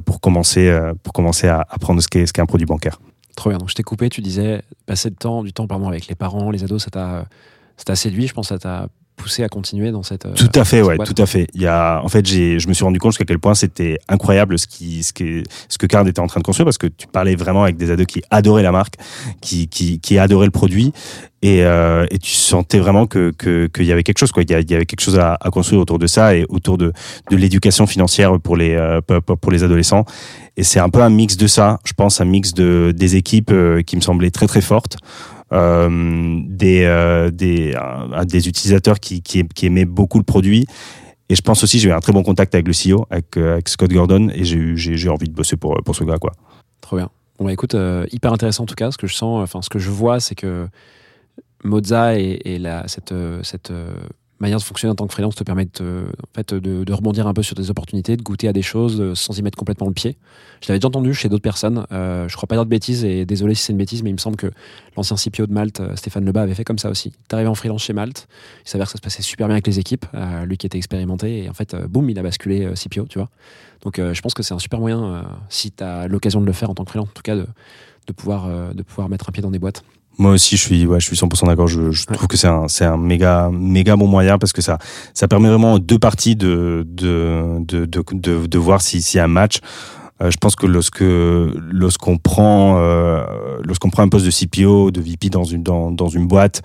pour 0.05 0.19
commencer 0.19 0.71
pour 1.01 1.13
commencer 1.13 1.47
à 1.47 1.65
apprendre 1.69 2.01
ce 2.01 2.07
qu'est 2.07 2.25
ce 2.25 2.33
qu'est 2.33 2.41
un 2.41 2.45
produit 2.45 2.65
bancaire. 2.67 2.99
Trop 3.35 3.49
bien. 3.49 3.57
Donc 3.57 3.69
je 3.69 3.75
t'ai 3.75 3.83
coupé, 3.83 4.09
tu 4.09 4.21
disais 4.21 4.61
passer 4.85 5.11
temps, 5.11 5.43
du 5.43 5.53
temps 5.53 5.65
pardon, 5.65 5.87
avec 5.87 6.07
les 6.07 6.15
parents, 6.15 6.51
les 6.51 6.63
ados, 6.63 6.83
ça 6.83 6.91
t'a 6.91 7.25
ça 7.77 7.85
t'a 7.85 7.95
séduit, 7.95 8.27
je 8.27 8.33
pense, 8.33 8.49
ça 8.49 8.59
t'a 8.59 8.89
poussé 9.21 9.43
à 9.43 9.49
continuer 9.49 9.91
dans 9.91 10.03
cette. 10.03 10.25
euh, 10.25 10.33
Tout 10.33 10.49
à 10.55 10.65
fait, 10.65 10.81
ouais, 10.81 10.95
boîte. 10.95 11.13
tout 11.13 11.21
à 11.21 11.25
fait. 11.25 11.47
Il 11.53 11.61
y 11.61 11.67
a, 11.67 12.01
en 12.03 12.07
fait, 12.09 12.25
j'ai, 12.25 12.59
je 12.59 12.67
me 12.67 12.73
suis 12.73 12.83
rendu 12.83 12.99
compte 12.99 13.11
jusqu'à 13.11 13.25
quel 13.25 13.39
point 13.39 13.53
c'était 13.55 13.97
incroyable 14.09 14.57
ce 14.59 14.67
qui, 14.67 15.03
ce 15.03 15.13
que, 15.13 15.43
ce 15.69 15.77
que 15.77 15.85
Card 15.85 16.07
était 16.07 16.19
en 16.19 16.27
train 16.27 16.39
de 16.39 16.45
construire 16.45 16.65
parce 16.65 16.77
que 16.77 16.87
tu 16.87 17.07
parlais 17.07 17.35
vraiment 17.35 17.63
avec 17.63 17.77
des 17.77 17.91
ados 17.91 18.05
qui 18.07 18.21
adoraient 18.31 18.63
la 18.63 18.71
marque, 18.71 18.95
qui, 19.41 19.67
qui, 19.67 19.99
qui 19.99 20.17
adoraient 20.17 20.45
le 20.47 20.51
produit 20.51 20.91
et, 21.43 21.63
euh, 21.63 22.05
et 22.11 22.19
tu 22.19 22.31
sentais 22.31 22.77
vraiment 22.79 23.07
que, 23.07 23.31
que, 23.37 23.67
qu'il 23.67 23.85
y 23.85 23.91
avait 23.91 24.03
quelque 24.03 24.19
chose, 24.19 24.31
quoi. 24.31 24.43
Il 24.43 24.51
y 24.51 24.53
avait 24.53 24.85
quelque 24.85 25.01
chose 25.01 25.17
à, 25.17 25.37
à 25.41 25.49
construire 25.49 25.81
autour 25.81 25.97
de 25.99 26.05
ça 26.07 26.35
et 26.35 26.45
autour 26.49 26.77
de, 26.77 26.93
de 27.31 27.35
l'éducation 27.35 27.87
financière 27.87 28.39
pour 28.39 28.55
les, 28.57 28.73
euh, 28.75 29.01
pour- 29.01 29.51
les 29.51 29.63
adolescents. 29.63 30.05
Et 30.57 30.63
c'est 30.63 30.79
un 30.79 30.89
peu 30.89 31.01
un 31.01 31.09
mix 31.09 31.37
de 31.37 31.47
ça, 31.47 31.79
je 31.85 31.93
pense, 31.93 32.21
un 32.21 32.25
mix 32.25 32.53
de, 32.53 32.93
des 32.95 33.15
équipes 33.15 33.51
qui 33.87 33.95
me 33.95 34.01
semblaient 34.01 34.29
très, 34.31 34.47
très 34.47 34.61
fortes 34.61 34.97
des, 35.51 36.83
euh, 36.83 37.29
des, 37.31 37.73
euh, 37.75 38.25
des 38.25 38.47
utilisateurs 38.47 38.99
qui, 38.99 39.21
qui, 39.21 39.45
qui 39.47 39.65
aimaient 39.65 39.85
beaucoup 39.85 40.17
le 40.17 40.23
produit. 40.23 40.65
Et 41.29 41.35
je 41.35 41.41
pense 41.41 41.63
aussi, 41.63 41.79
j'ai 41.79 41.89
eu 41.89 41.93
un 41.93 41.99
très 41.99 42.13
bon 42.13 42.23
contact 42.23 42.53
avec 42.55 42.67
le 42.67 42.73
CEO, 42.73 43.05
avec, 43.09 43.37
euh, 43.37 43.53
avec 43.53 43.69
Scott 43.69 43.91
Gordon, 43.91 44.29
et 44.33 44.43
j'ai 44.43 45.09
envie 45.09 45.27
de 45.27 45.33
bosser 45.33 45.57
pour, 45.57 45.81
pour 45.83 45.95
ce 45.95 46.03
gars, 46.03 46.17
quoi. 46.17 46.33
Trop 46.81 46.97
bien. 46.97 47.09
Bon 47.37 47.45
bah 47.45 47.53
écoute, 47.53 47.75
hyper 48.11 48.33
intéressant 48.33 48.63
en 48.63 48.67
tout 48.67 48.75
cas. 48.75 48.91
Ce 48.91 48.97
que 48.97 49.07
je 49.07 49.15
sens, 49.15 49.41
enfin 49.41 49.63
ce 49.63 49.69
que 49.69 49.79
je 49.79 49.89
vois, 49.89 50.19
c'est 50.19 50.35
que 50.35 50.67
Moza 51.63 52.19
et, 52.19 52.39
et 52.45 52.59
la, 52.59 52.87
cette, 52.87 53.13
cette 53.41 53.71
manière 54.41 54.59
de 54.59 54.63
fonctionner 54.63 54.91
en 54.91 54.95
tant 54.95 55.07
que 55.07 55.13
freelance 55.13 55.35
te 55.35 55.43
permet 55.43 55.65
de, 55.65 56.93
rebondir 56.93 57.27
un 57.27 57.33
peu 57.33 57.43
sur 57.43 57.55
des 57.55 57.69
opportunités, 57.69 58.17
de 58.17 58.23
goûter 58.23 58.47
à 58.47 58.53
des 58.53 58.61
choses 58.61 58.99
euh, 58.99 59.15
sans 59.15 59.37
y 59.37 59.41
mettre 59.41 59.57
complètement 59.57 59.87
le 59.87 59.93
pied. 59.93 60.17
Je 60.61 60.67
l'avais 60.67 60.77
déjà 60.77 60.89
entendu 60.89 61.13
chez 61.13 61.27
d'autres 61.27 61.41
personnes. 61.41 61.85
Euh, 61.91 62.27
je 62.27 62.35
crois 62.35 62.45
pas 62.47 62.55
dire 62.55 62.65
de 62.65 62.69
bêtises 62.69 63.03
et 63.03 63.25
désolé 63.25 63.55
si 63.55 63.63
c'est 63.63 63.71
une 63.71 63.79
bêtise, 63.79 64.03
mais 64.03 64.11
il 64.11 64.13
me 64.13 64.19
semble 64.19 64.37
que 64.37 64.51
l'ancien 64.95 65.15
CPO 65.15 65.47
de 65.47 65.53
Malte, 65.53 65.79
euh, 65.79 65.95
Stéphane 65.95 66.23
Lebas, 66.23 66.43
avait 66.43 66.53
fait 66.53 66.63
comme 66.63 66.77
ça 66.77 66.89
aussi. 66.89 67.09
Il 67.09 67.21
est 67.31 67.33
arrivé 67.33 67.49
en 67.49 67.55
freelance 67.55 67.83
chez 67.83 67.93
Malte. 67.93 68.27
Il 68.65 68.69
s'avère 68.69 68.85
que 68.85 68.91
ça 68.91 68.97
se 68.97 69.01
passait 69.01 69.23
super 69.23 69.47
bien 69.47 69.55
avec 69.55 69.65
les 69.65 69.79
équipes. 69.79 70.05
euh, 70.13 70.45
lui 70.45 70.57
qui 70.57 70.67
était 70.67 70.77
expérimenté 70.77 71.43
et 71.43 71.49
en 71.49 71.53
fait, 71.53 71.75
boum, 71.87 72.09
il 72.09 72.19
a 72.19 72.23
basculé 72.23 72.71
CPO, 72.75 73.05
tu 73.07 73.17
vois. 73.17 73.29
Donc 73.81 73.97
je 73.97 74.21
pense 74.21 74.33
que 74.33 74.43
c'est 74.43 74.53
un 74.53 74.59
super 74.59 74.79
moyen, 74.79 75.25
si 75.49 75.71
tu 75.71 75.83
as 75.83 76.07
l'occasion 76.07 76.41
de 76.41 76.45
le 76.45 76.51
faire 76.51 76.69
en 76.69 76.75
tant 76.75 76.83
que 76.83 76.89
freelance, 76.91 77.09
en 77.09 77.13
tout 77.13 77.23
cas, 77.23 77.35
de 77.35 78.13
pouvoir 78.13 78.47
mettre 79.09 79.29
un 79.29 79.31
pied 79.31 79.41
dans 79.41 79.49
des 79.49 79.59
boîtes. 79.59 79.83
Moi 80.17 80.31
aussi, 80.31 80.55
je 80.57 80.61
suis, 80.61 80.85
ouais, 80.85 80.99
je 80.99 81.05
suis 81.07 81.15
100% 81.15 81.47
d'accord. 81.47 81.67
Je, 81.67 81.91
je 81.91 82.05
Ouais. 82.09 82.15
trouve 82.15 82.27
que 82.27 82.37
c'est 82.37 82.47
un, 82.47 82.67
c'est 82.67 82.85
un 82.85 82.97
méga, 82.97 83.49
méga 83.51 83.95
bon 83.95 84.07
moyen 84.07 84.37
parce 84.37 84.53
que 84.53 84.61
ça, 84.61 84.77
ça 85.13 85.27
permet 85.27 85.49
vraiment 85.49 85.73
aux 85.73 85.79
deux 85.79 85.97
parties 85.99 86.35
de, 86.35 86.83
de, 86.87 87.57
de, 87.59 87.85
de, 87.85 88.03
de, 88.11 88.45
de 88.45 88.57
voir 88.57 88.81
si- 88.81 89.01
s'il 89.01 89.17
y 89.17 89.21
a 89.21 89.23
un 89.23 89.27
match. 89.27 89.59
Euh, 90.21 90.31
je 90.31 90.37
pense 90.37 90.55
que 90.55 90.67
lorsque, 90.67 91.03
lorsqu'on 91.03 92.17
prend, 92.17 92.77
euh, 92.77 93.23
lorsqu'on 93.63 93.89
prend 93.89 94.03
un 94.03 94.09
poste 94.09 94.25
de 94.25 94.31
CPO, 94.31 94.91
de 94.91 95.01
VP 95.01 95.29
dans 95.29 95.43
une, 95.43 95.63
dans, 95.63 95.91
dans 95.91 96.09
une 96.09 96.27
boîte, 96.27 96.61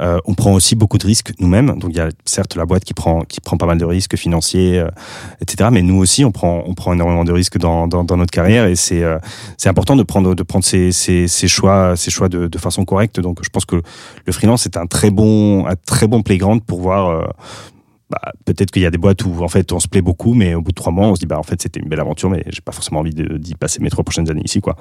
euh, 0.00 0.18
on 0.24 0.34
prend 0.34 0.52
aussi 0.52 0.74
beaucoup 0.74 0.98
de 0.98 1.06
risques 1.06 1.32
nous-mêmes. 1.38 1.78
Donc 1.78 1.90
il 1.90 1.96
y 1.96 2.00
a 2.00 2.08
certes 2.24 2.56
la 2.56 2.64
boîte 2.64 2.84
qui 2.84 2.94
prend, 2.94 3.22
qui 3.22 3.40
prend 3.40 3.56
pas 3.56 3.66
mal 3.66 3.78
de 3.78 3.84
risques 3.84 4.16
financiers, 4.16 4.78
euh, 4.78 4.88
etc. 5.40 5.68
Mais 5.72 5.82
nous 5.82 5.96
aussi, 5.96 6.24
on 6.24 6.32
prend, 6.32 6.62
on 6.66 6.74
prend 6.74 6.92
énormément 6.92 7.24
de 7.24 7.32
risques 7.32 7.58
dans, 7.58 7.86
dans, 7.86 8.04
notre 8.16 8.30
carrière 8.30 8.66
et 8.66 8.74
c'est, 8.74 9.02
euh, 9.02 9.18
c'est 9.58 9.68
important 9.68 9.96
de 9.96 10.02
prendre, 10.02 10.34
de 10.34 10.42
prendre 10.42 10.64
ses, 10.64 10.92
ses, 10.92 11.28
ses 11.28 11.48
choix, 11.48 11.94
ses 11.96 12.10
choix 12.10 12.28
de, 12.28 12.46
de 12.46 12.58
façon 12.58 12.84
correcte. 12.84 13.20
Donc 13.20 13.38
je 13.42 13.50
pense 13.50 13.64
que 13.64 13.82
le 14.24 14.32
freelance 14.32 14.66
est 14.66 14.76
un 14.76 14.86
très 14.86 15.10
bon, 15.10 15.66
un 15.66 15.76
très 15.86 16.06
bon 16.06 16.22
playground 16.22 16.62
pour 16.64 16.80
voir. 16.80 17.34
Bah, 18.12 18.32
peut-être 18.44 18.70
qu'il 18.70 18.82
y 18.82 18.86
a 18.86 18.90
des 18.90 18.98
boîtes 18.98 19.24
où 19.24 19.42
en 19.42 19.48
fait 19.48 19.72
on 19.72 19.80
se 19.80 19.88
plaît 19.88 20.02
beaucoup, 20.02 20.34
mais 20.34 20.54
au 20.54 20.60
bout 20.62 20.70
de 20.70 20.76
trois 20.76 20.92
mois 20.92 21.08
on 21.08 21.14
se 21.14 21.20
dit 21.20 21.26
bah 21.26 21.38
en 21.38 21.42
fait 21.42 21.60
c'était 21.60 21.80
une 21.80 21.88
belle 21.88 22.00
aventure, 22.00 22.30
mais 22.30 22.44
j'ai 22.48 22.60
pas 22.60 22.72
forcément 22.72 23.00
envie 23.00 23.14
d'y 23.14 23.54
passer 23.54 23.80
mes 23.80 23.90
trois 23.90 24.04
prochaines 24.04 24.30
années 24.30 24.42
ici 24.44 24.60
quoi. 24.60 24.76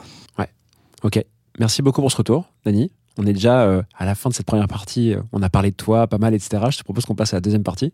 Ok. 1.03 1.23
Merci 1.59 1.81
beaucoup 1.81 2.01
pour 2.01 2.11
ce 2.11 2.17
retour, 2.17 2.45
Dani. 2.65 2.91
On 3.17 3.25
est 3.25 3.33
déjà 3.33 3.61
euh, 3.63 3.81
à 3.97 4.05
la 4.05 4.15
fin 4.15 4.29
de 4.29 4.35
cette 4.35 4.45
première 4.45 4.67
partie. 4.67 5.13
Euh, 5.13 5.21
On 5.33 5.41
a 5.41 5.49
parlé 5.49 5.71
de 5.71 5.75
toi 5.75 6.07
pas 6.07 6.17
mal, 6.17 6.33
etc. 6.33 6.63
Je 6.69 6.77
te 6.77 6.83
propose 6.83 7.05
qu'on 7.05 7.15
passe 7.15 7.33
à 7.33 7.37
la 7.37 7.41
deuxième 7.41 7.63
partie. 7.63 7.91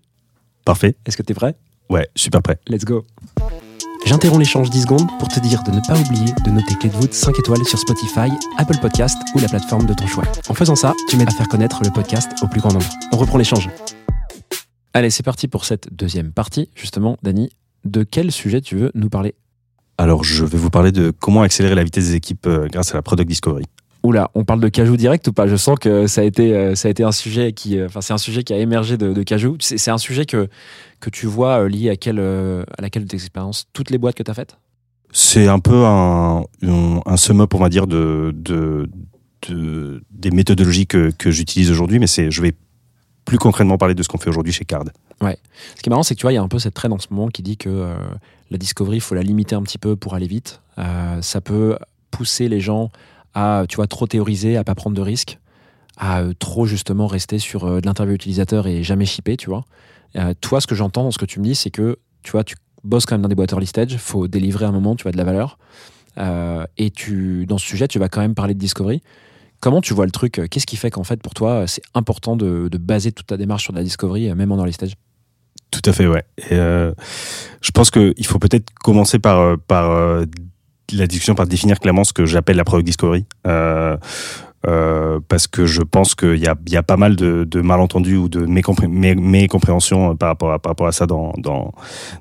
Parfait. 0.65 0.95
Est-ce 1.06 1.17
que 1.17 1.23
tu 1.23 1.32
es 1.32 1.36
prêt? 1.36 1.56
Ouais, 1.89 2.08
super 2.15 2.41
prêt. 2.41 2.60
Let's 2.67 2.84
go. 2.86 3.06
J'interromps 4.06 4.39
l'échange 4.39 4.69
10 4.69 4.82
secondes 4.84 5.08
pour 5.19 5.28
te 5.28 5.39
dire 5.39 5.63
de 5.63 5.71
ne 5.71 5.80
pas 5.88 6.00
oublier 6.00 6.34
de 6.45 6.52
noter 6.52 6.76
Clé 6.76 6.89
de 6.89 6.95
voûte 6.95 7.13
5 7.13 7.38
étoiles 7.39 7.65
sur 7.65 7.80
Spotify, 7.80 8.30
Apple 8.58 8.78
Podcast 8.82 9.17
ou 9.36 9.39
la 9.39 9.47
plateforme 9.47 9.86
de 9.86 9.93
ton 9.93 10.08
choix. 10.08 10.23
En 10.50 10.54
faisant 10.54 10.76
ça, 10.76 10.93
tu 11.10 11.17
m'aides 11.17 11.30
à 11.30 11.32
faire 11.32 11.47
connaître 11.47 11.82
le 11.84 11.89
podcast 11.91 12.30
au 12.41 12.47
plus 12.47 12.62
grand 12.62 12.73
nombre. 12.73 12.88
On 13.12 13.17
reprend 13.17 13.38
l'échange. 13.38 13.69
Allez, 14.97 15.12
c'est 15.12 15.21
parti 15.21 15.47
pour 15.47 15.63
cette 15.63 15.93
deuxième 15.93 16.31
partie. 16.31 16.71
Justement, 16.73 17.17
Dani, 17.21 17.51
de 17.86 18.01
quel 18.01 18.31
sujet 18.31 18.62
tu 18.62 18.77
veux 18.77 18.91
nous 18.95 19.10
parler? 19.10 19.36
Alors 19.99 20.23
je 20.23 20.43
vais 20.43 20.57
vous 20.57 20.71
parler 20.71 20.91
de 20.91 21.12
comment 21.12 21.43
accélérer 21.43 21.75
la 21.75 21.83
vitesse 21.83 22.07
des 22.07 22.15
équipes 22.15 22.47
euh, 22.47 22.67
grâce 22.67 22.93
à 22.93 22.95
la 22.95 23.03
product 23.03 23.29
discovery. 23.29 23.65
Oula, 24.01 24.31
on 24.33 24.43
parle 24.43 24.60
de 24.60 24.69
Cajou 24.69 24.97
direct 24.97 25.27
ou 25.27 25.33
pas? 25.33 25.45
Je 25.45 25.55
sens 25.55 25.77
que 25.77 26.07
ça 26.07 26.21
a 26.21 26.23
été, 26.23 26.51
euh, 26.55 26.73
ça 26.73 26.88
a 26.88 26.91
été 26.91 27.03
un 27.03 27.12
sujet 27.12 27.53
qui, 27.53 27.77
euh, 27.77 27.86
enfin, 27.86 28.01
c'est 28.01 28.13
un 28.13 28.17
sujet 28.17 28.41
qui 28.41 28.53
a 28.53 28.57
émergé 28.57 28.97
de, 28.97 29.13
de 29.13 29.21
Cajou. 29.21 29.57
C'est 29.60 29.91
un 29.91 29.99
sujet 29.99 30.25
que, 30.25 30.49
que 30.99 31.12
tu 31.12 31.27
vois 31.27 31.69
lié 31.69 31.91
à 31.91 31.95
quelle, 31.95 32.19
à 32.19 32.81
laquelle 32.81 33.03
de 33.03 33.07
tes 33.07 33.17
expériences 33.17 33.67
Toutes 33.73 33.91
les 33.91 33.99
boîtes 33.99 34.15
que 34.15 34.23
tu 34.23 34.31
as 34.31 34.33
faites? 34.33 34.57
C'est 35.12 35.47
un 35.47 35.60
peu 35.60 35.86
un, 35.86 36.43
un, 36.63 37.01
un 37.05 37.17
sum 37.17 37.41
up 37.41 37.53
on 37.53 37.60
va 37.60 37.69
dire 37.69 37.86
de, 37.86 38.33
de, 38.36 38.89
de- 39.47 40.01
des 40.10 40.31
méthodologies 40.31 40.88
que, 40.88 41.12
que 41.12 41.29
j'utilise 41.29 41.69
aujourd'hui, 41.69 41.99
mais 41.99 42.07
c'est 42.07 42.31
je 42.31 42.41
vais 42.41 42.53
plus 43.27 43.37
concrètement 43.37 43.77
parler 43.77 43.93
de 43.93 44.01
ce 44.01 44.07
qu'on 44.07 44.17
fait 44.17 44.29
aujourd'hui 44.29 44.53
chez 44.53 44.65
Card. 44.65 44.85
Ce 45.75 45.81
qui 45.81 45.89
est 45.89 45.91
marrant, 45.91 46.03
c'est 46.03 46.15
que 46.15 46.19
tu 46.19 46.23
vois, 46.23 46.31
il 46.31 46.35
y 46.35 46.39
a 46.39 46.41
un 46.41 46.47
peu 46.47 46.59
cette 46.59 46.73
traîne 46.73 46.93
en 46.93 46.97
ce 46.97 47.07
moment 47.11 47.27
qui 47.27 47.43
dit 47.43 47.57
que 47.57 47.69
euh, 47.69 47.97
la 48.49 48.57
discovery, 48.57 48.97
il 48.97 49.01
faut 49.01 49.15
la 49.15 49.21
limiter 49.21 49.53
un 49.53 49.61
petit 49.61 49.77
peu 49.77 49.95
pour 49.97 50.15
aller 50.15 50.27
vite. 50.27 50.61
Euh, 50.79 51.21
ça 51.21 51.41
peut 51.41 51.77
pousser 52.09 52.47
les 52.47 52.61
gens 52.61 52.89
à, 53.33 53.65
tu 53.67 53.75
vois, 53.75 53.87
trop 53.87 54.07
théoriser, 54.07 54.55
à 54.55 54.63
pas 54.63 54.75
prendre 54.75 54.95
de 54.95 55.01
risques, 55.01 55.39
à 55.97 56.21
euh, 56.21 56.33
trop 56.39 56.65
justement 56.65 57.05
rester 57.05 57.37
sur 57.37 57.65
de 57.81 57.85
l'interview 57.85 58.15
utilisateur 58.15 58.65
et 58.65 58.81
jamais 58.81 59.05
shipper, 59.05 59.37
tu 59.37 59.49
vois. 59.49 59.65
Toi, 60.41 60.61
ce 60.61 60.65
que 60.65 60.73
j'entends 60.73 61.03
dans 61.03 61.11
ce 61.11 61.19
que 61.19 61.25
tu 61.25 61.39
me 61.39 61.43
dis, 61.43 61.53
c'est 61.53 61.69
que 61.69 61.99
tu 62.23 62.31
vois, 62.31 62.43
tu 62.43 62.55
bosses 62.83 63.05
quand 63.05 63.13
même 63.15 63.21
dans 63.21 63.27
des 63.27 63.35
boîtes 63.35 63.51
early 63.51 63.67
stage, 63.67 63.95
faut 63.97 64.27
délivrer 64.27 64.65
un 64.65 64.71
moment, 64.71 64.95
tu 64.95 65.03
vois 65.03 65.11
de 65.11 65.17
la 65.17 65.25
valeur. 65.25 65.59
Et 66.77 66.89
tu, 66.89 67.45
dans 67.45 67.59
ce 67.59 67.67
sujet, 67.67 67.87
tu 67.87 67.99
vas 67.99 68.09
quand 68.09 68.21
même 68.21 68.33
parler 68.33 68.55
de 68.55 68.59
discovery. 68.59 69.03
Comment 69.60 69.82
tu 69.82 69.93
vois 69.93 70.06
le 70.06 70.12
truc 70.12 70.41
Qu'est-ce 70.50 70.67
qui 70.67 70.76
fait 70.76 70.91
qu'en 70.91 71.04
fait, 71.04 71.22
pour 71.22 71.34
toi, 71.34 71.65
c'est 71.67 71.82
important 71.93 72.36
de, 72.36 72.70
baser 72.78 73.12
toute 73.12 73.28
ta 73.28 73.38
démarche 73.38 73.63
sur 73.63 73.74
de 73.74 73.78
la 73.78 73.84
discovery, 73.84 74.30
euh, 74.30 74.36
même 74.36 74.52
en 74.52 74.58
early 74.58 74.74
stage? 74.74 74.93
Tout 75.72 75.82
à 75.86 75.93
fait, 75.93 76.08
ouais. 76.08 76.24
Euh, 76.52 76.93
je 77.62 77.72
pense 77.72 77.91
qu'il 77.91 78.26
faut 78.26 78.39
peut-être 78.39 78.74
commencer 78.76 79.20
par, 79.20 79.39
euh, 79.39 79.56
par 79.67 79.91
euh, 79.91 80.26
la 80.93 81.08
discussion, 81.08 81.36
par 81.36 81.48
définir 81.48 81.80
clairement 81.80 82.04
ce 82.04 82.13
que 82.13 82.26
j'appelle 82.26 82.56
la 82.56 82.63
product 82.63 82.86
discovery. 82.86 83.26
Euh, 83.46 83.98
euh, 84.65 85.20
parce 85.28 85.48
que 85.48 85.65
je 85.65 85.82
pense 85.82 86.15
qu'il 86.15 86.38
y 86.38 86.48
a, 86.48 86.56
y 86.70 86.78
a 86.78 86.84
pas 86.84 86.98
mal 86.98 87.15
de, 87.15 87.43
de 87.50 87.62
malentendus 87.62 88.17
ou 88.17 88.30
de 88.30 88.46
mécompré- 88.46 88.88
mé- 88.88 89.15
mécompréhensions 89.20 90.12
euh, 90.12 90.13
par 90.15 90.30
rapport 90.30 90.52
à, 90.52 90.60
par 90.60 90.72
rapport 90.72 90.88
à 90.88 90.91
ça 90.91 91.06
dans, 91.06 91.34
dans, 91.38 91.74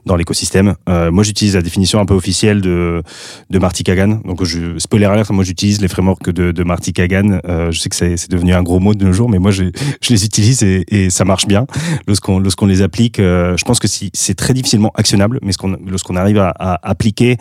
dans 0.04 0.16
l'écosystème. 0.16 0.74
Euh, 0.88 1.10
moi, 1.10 1.24
j'utilise 1.24 1.54
la 1.54 1.62
définition 1.62 1.98
un 2.00 2.04
peu 2.06 2.14
officielle 2.14 2.60
de, 2.60 3.02
de 3.50 3.58
Marty 3.58 3.84
Kagan. 3.84 4.20
Donc, 4.24 4.44
je, 4.44 4.78
spoiler 4.78 5.06
alert, 5.06 5.30
moi, 5.30 5.44
j'utilise 5.44 5.80
les 5.80 5.88
frameworks 5.88 6.30
de, 6.30 6.52
de 6.52 6.62
Marty 6.64 6.92
Kagan. 6.92 7.40
Euh, 7.48 7.70
je 7.70 7.80
sais 7.80 7.88
que 7.88 7.96
c'est 7.96 8.30
devenu 8.30 8.52
un 8.54 8.62
gros 8.62 8.80
mot 8.80 8.94
de 8.94 9.04
nos 9.04 9.12
jours, 9.12 9.28
mais 9.28 9.38
moi, 9.38 9.50
j'ai- 9.50 9.72
je 10.02 10.10
les 10.12 10.24
utilise 10.24 10.62
et, 10.62 10.84
et 10.88 11.10
ça 11.10 11.24
marche 11.24 11.46
bien 11.46 11.66
lorsqu'on 12.06 12.38
lorsqu'on 12.38 12.66
les 12.66 12.82
applique. 12.82 13.18
euh, 13.18 13.56
je 13.56 13.64
pense 13.64 13.78
que 13.78 13.88
si, 13.88 14.10
c'est 14.12 14.34
très 14.34 14.54
difficilement 14.54 14.92
actionnable, 14.94 15.38
mais 15.42 15.52
lorsqu'on 15.86 16.16
arrive 16.16 16.38
à, 16.38 16.50
à 16.58 16.88
appliquer, 16.90 17.36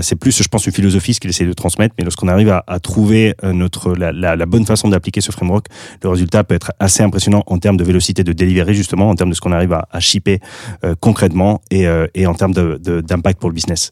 c'est 0.00 0.16
plus, 0.16 0.42
je 0.42 0.48
pense, 0.48 0.66
une 0.66 0.72
philosophie 0.72 1.14
ce 1.14 1.20
qu'il 1.20 1.30
essaie 1.30 1.46
de 1.46 1.52
transmettre. 1.52 1.94
Mais 1.98 2.04
lorsqu'on 2.04 2.28
arrive 2.28 2.48
à, 2.50 2.64
à 2.66 2.78
trouver 2.78 3.34
notre 3.42 3.92
la, 4.12 4.46
bonne 4.46 4.66
façon 4.66 4.88
d'appliquer 4.88 5.20
ce 5.20 5.32
framework, 5.32 5.66
le 6.02 6.08
résultat 6.08 6.44
peut 6.44 6.54
être 6.54 6.72
assez 6.78 7.02
impressionnant 7.02 7.42
en 7.46 7.58
termes 7.58 7.76
de 7.76 7.84
vélocité 7.84 8.24
de 8.24 8.32
delivery 8.32 8.74
justement, 8.74 9.08
en 9.10 9.14
termes 9.14 9.30
de 9.30 9.34
ce 9.34 9.40
qu'on 9.40 9.52
arrive 9.52 9.72
à, 9.72 9.88
à 9.90 10.00
shipper 10.00 10.40
euh, 10.84 10.94
concrètement 11.00 11.60
et, 11.70 11.86
euh, 11.86 12.06
et 12.14 12.26
en 12.26 12.34
termes 12.34 12.52
d'impact 12.52 13.40
pour 13.40 13.50
le 13.50 13.54
business. 13.54 13.90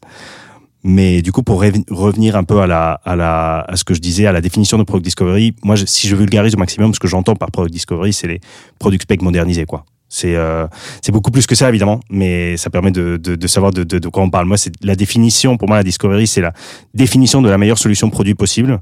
Mais 0.83 1.21
du 1.21 1.31
coup, 1.31 1.43
pour 1.43 1.61
rev- 1.61 1.83
revenir 1.89 2.35
un 2.35 2.43
peu 2.43 2.61
à, 2.61 3.65
ce 3.73 3.83
que 3.85 3.93
je 3.93 4.01
disais, 4.01 4.25
à 4.25 4.33
la 4.33 4.41
définition 4.41 4.77
de 4.77 4.83
product 4.83 5.05
discovery, 5.05 5.55
moi, 5.63 5.77
si 5.77 6.07
je 6.09 6.15
vulgarise 6.15 6.55
au 6.55 6.57
maximum, 6.57 6.93
ce 6.93 6.99
que 6.99 7.07
j'entends 7.07 7.35
par 7.35 7.51
product 7.51 7.73
discovery, 7.73 8.11
c'est 8.11 8.27
les 8.27 8.41
product 8.79 9.03
spec 9.03 9.21
modernisés, 9.21 9.65
quoi. 9.65 9.85
C'est 10.09 10.35
euh, 10.35 10.67
c'est 11.01 11.11
beaucoup 11.11 11.31
plus 11.31 11.47
que 11.47 11.55
ça 11.55 11.69
évidemment, 11.69 11.99
mais 12.11 12.55
ça 12.57 12.69
permet 12.69 12.91
de, 12.91 13.47
savoir 13.47 13.71
de, 13.71 13.83
de 13.83 14.09
quoi 14.09 14.21
on 14.21 14.29
parle. 14.29 14.45
Moi, 14.45 14.57
c'est 14.57 14.73
la 14.83 14.95
définition. 14.95 15.57
Pour 15.57 15.67
moi, 15.67 15.77
la 15.77 15.83
discovery, 15.83 16.27
c'est 16.27 16.41
la 16.41 16.53
définition 16.93 17.41
de 17.41 17.49
la 17.49 17.57
meilleure 17.57 17.79
solution 17.79 18.11
produit 18.11 18.35
possible 18.35 18.79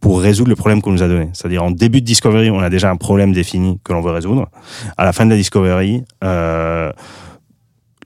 pour 0.00 0.20
résoudre 0.20 0.50
le 0.50 0.56
problème 0.56 0.82
qu'on 0.82 0.92
nous 0.92 1.02
a 1.02 1.08
donné. 1.08 1.30
C'est-à-dire 1.32 1.62
en 1.62 1.70
début 1.70 2.00
de 2.00 2.06
discovery, 2.06 2.50
on 2.50 2.60
a 2.60 2.70
déjà 2.70 2.90
un 2.90 2.96
problème 2.96 3.32
défini 3.32 3.78
que 3.82 3.92
l'on 3.92 4.00
veut 4.00 4.12
résoudre. 4.12 4.48
À 4.96 5.04
la 5.04 5.12
fin 5.12 5.24
de 5.24 5.30
la 5.30 5.36
discovery, 5.36 6.04
euh, 6.22 6.92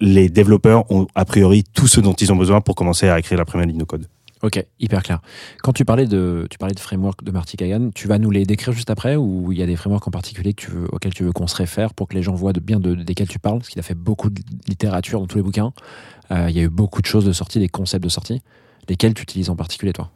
les 0.01 0.29
développeurs 0.29 0.91
ont 0.91 1.07
a 1.15 1.25
priori 1.25 1.65
tout 1.75 1.87
ce 1.87 2.01
dont 2.01 2.15
ils 2.15 2.33
ont 2.33 2.37
besoin 2.37 2.61
pour 2.61 2.75
commencer 2.75 3.09
à 3.09 3.19
écrire 3.19 3.39
la 3.39 3.45
première 3.45 3.67
ligne 3.67 3.79
de 3.79 3.85
code. 3.85 4.07
Ok, 4.43 4.65
hyper 4.79 5.03
clair. 5.03 5.21
Quand 5.63 5.75
tu 5.75 5.85
parlais 5.85 6.07
de, 6.07 6.47
tu 6.49 6.57
parlais 6.57 6.75
de 6.75 6.81
framework 6.81 7.23
de 7.23 7.31
Marty 7.31 7.59
Kagan, 7.59 7.91
tu 7.95 8.09
vas 8.09 8.19
nous 8.19 8.31
les 8.31 8.47
décrire 8.47 8.73
juste 8.73 8.89
après 8.89 9.17
ou 9.17 9.53
il 9.53 9.59
y 9.59 9.63
a 9.63 9.67
des 9.67 9.77
frameworks 9.77 10.09
en 10.09 10.11
particulier 10.11 10.55
auxquels 10.93 11.13
tu 11.13 11.25
veux 11.25 11.33
qu'on 11.33 11.47
se 11.47 11.57
réfère 11.57 11.93
pour 11.93 12.09
que 12.09 12.15
les 12.15 12.23
gens 12.23 12.33
voient 12.33 12.55
de, 12.55 12.61
bien 12.61 12.81
de, 12.81 12.95
desquels 12.95 13.29
tu 13.29 13.39
parles? 13.39 13.59
Parce 13.59 13.69
qu'il 13.69 13.79
a 13.81 13.83
fait 13.83 13.95
beaucoup 13.95 14.31
de 14.31 14.41
littérature 14.67 15.21
dans 15.21 15.27
tous 15.27 15.37
les 15.37 15.43
bouquins. 15.43 15.75
Euh, 16.31 16.47
il 16.49 16.57
y 16.57 16.61
a 16.61 16.63
eu 16.63 16.71
beaucoup 16.71 17.03
de 17.03 17.07
choses 17.07 17.27
de 17.27 17.33
sortie, 17.33 17.59
des 17.59 17.69
concepts 17.69 18.03
de 18.03 18.09
sortie. 18.09 18.41
Lesquels 18.89 19.15
tu 19.15 19.23
utilises 19.23 19.51
en 19.51 19.57
particulier, 19.57 19.93
toi? 19.93 20.11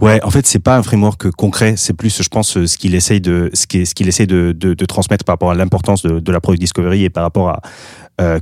Ouais, 0.00 0.22
en 0.22 0.30
fait, 0.30 0.46
c'est 0.46 0.60
pas 0.60 0.76
un 0.78 0.82
framework 0.82 1.30
concret. 1.32 1.74
C'est 1.76 1.92
plus, 1.92 2.22
je 2.22 2.28
pense, 2.28 2.64
ce 2.64 2.78
qu'il 2.78 2.94
essaye 2.94 3.20
de, 3.20 3.50
ce 3.52 3.66
qu'il 3.66 4.08
essaie 4.08 4.26
de, 4.26 4.84
transmettre 4.86 5.24
par 5.24 5.34
rapport 5.34 5.50
à 5.50 5.54
l'importance 5.54 6.02
de, 6.02 6.20
de 6.20 6.32
la 6.32 6.40
product 6.40 6.60
discovery 6.60 7.04
et 7.04 7.10
par 7.10 7.22
rapport 7.22 7.48
à 7.48 7.60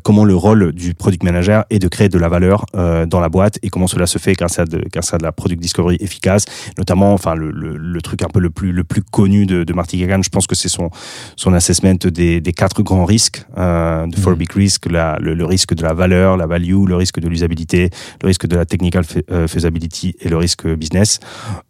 comment 0.03 0.25
le 0.25 0.35
rôle 0.35 0.73
du 0.73 0.95
product 0.95 1.23
manager 1.23 1.65
est 1.71 1.79
de 1.79 1.87
créer 1.89 2.09
de 2.09 2.19
la 2.19 2.29
valeur 2.29 2.67
euh, 2.75 3.07
dans 3.07 3.21
la 3.21 3.29
boîte 3.29 3.59
et 3.63 3.69
comment 3.71 3.87
cela 3.87 4.07
se 4.07 4.19
fait 4.19 4.33
grâce 4.33 4.59
à 4.59 4.65
de, 4.65 4.83
grâce 4.93 5.15
à 5.15 5.19
de 5.19 5.23
la 5.23 5.31
product 5.33 5.61
discovery 5.63 5.97
efficace. 6.01 6.45
Notamment, 6.79 7.13
enfin, 7.13 7.35
le, 7.35 7.51
le, 7.53 7.77
le 7.77 8.01
truc 8.03 8.23
un 8.23 8.29
peu 8.29 8.41
le 8.41 8.51
plus, 8.51 8.73
le 8.73 8.83
plus 8.85 9.03
connu 9.03 9.47
de, 9.47 9.65
de 9.65 9.73
Marty 9.73 9.99
Kagan, 10.01 10.23
je 10.23 10.31
pense 10.31 10.47
que 10.47 10.55
c'est 10.55 10.69
son, 10.69 10.91
son 11.37 11.53
assessment 11.55 11.95
des, 11.95 12.41
des 12.41 12.53
quatre 12.53 12.83
grands 12.83 13.05
risques, 13.05 13.45
euh, 13.57 14.07
de 14.07 14.17
four 14.17 14.33
Mhm. 14.33 14.39
big 14.39 14.53
risks, 14.53 14.87
le, 14.87 15.35
le 15.35 15.45
risque 15.45 15.75
de 15.75 15.83
la 15.83 15.95
valeur, 15.95 16.37
la 16.37 16.47
value, 16.47 16.85
le 16.87 16.97
risque 16.97 17.21
de 17.21 17.29
l'usabilité, 17.29 17.91
le 18.23 18.27
risque 18.27 18.47
de 18.47 18.57
la 18.57 18.65
technical 18.67 19.05
euh, 19.31 19.47
feasibility 19.49 20.17
et 20.21 20.29
le 20.29 20.37
risque 20.37 20.67
business. 20.67 21.21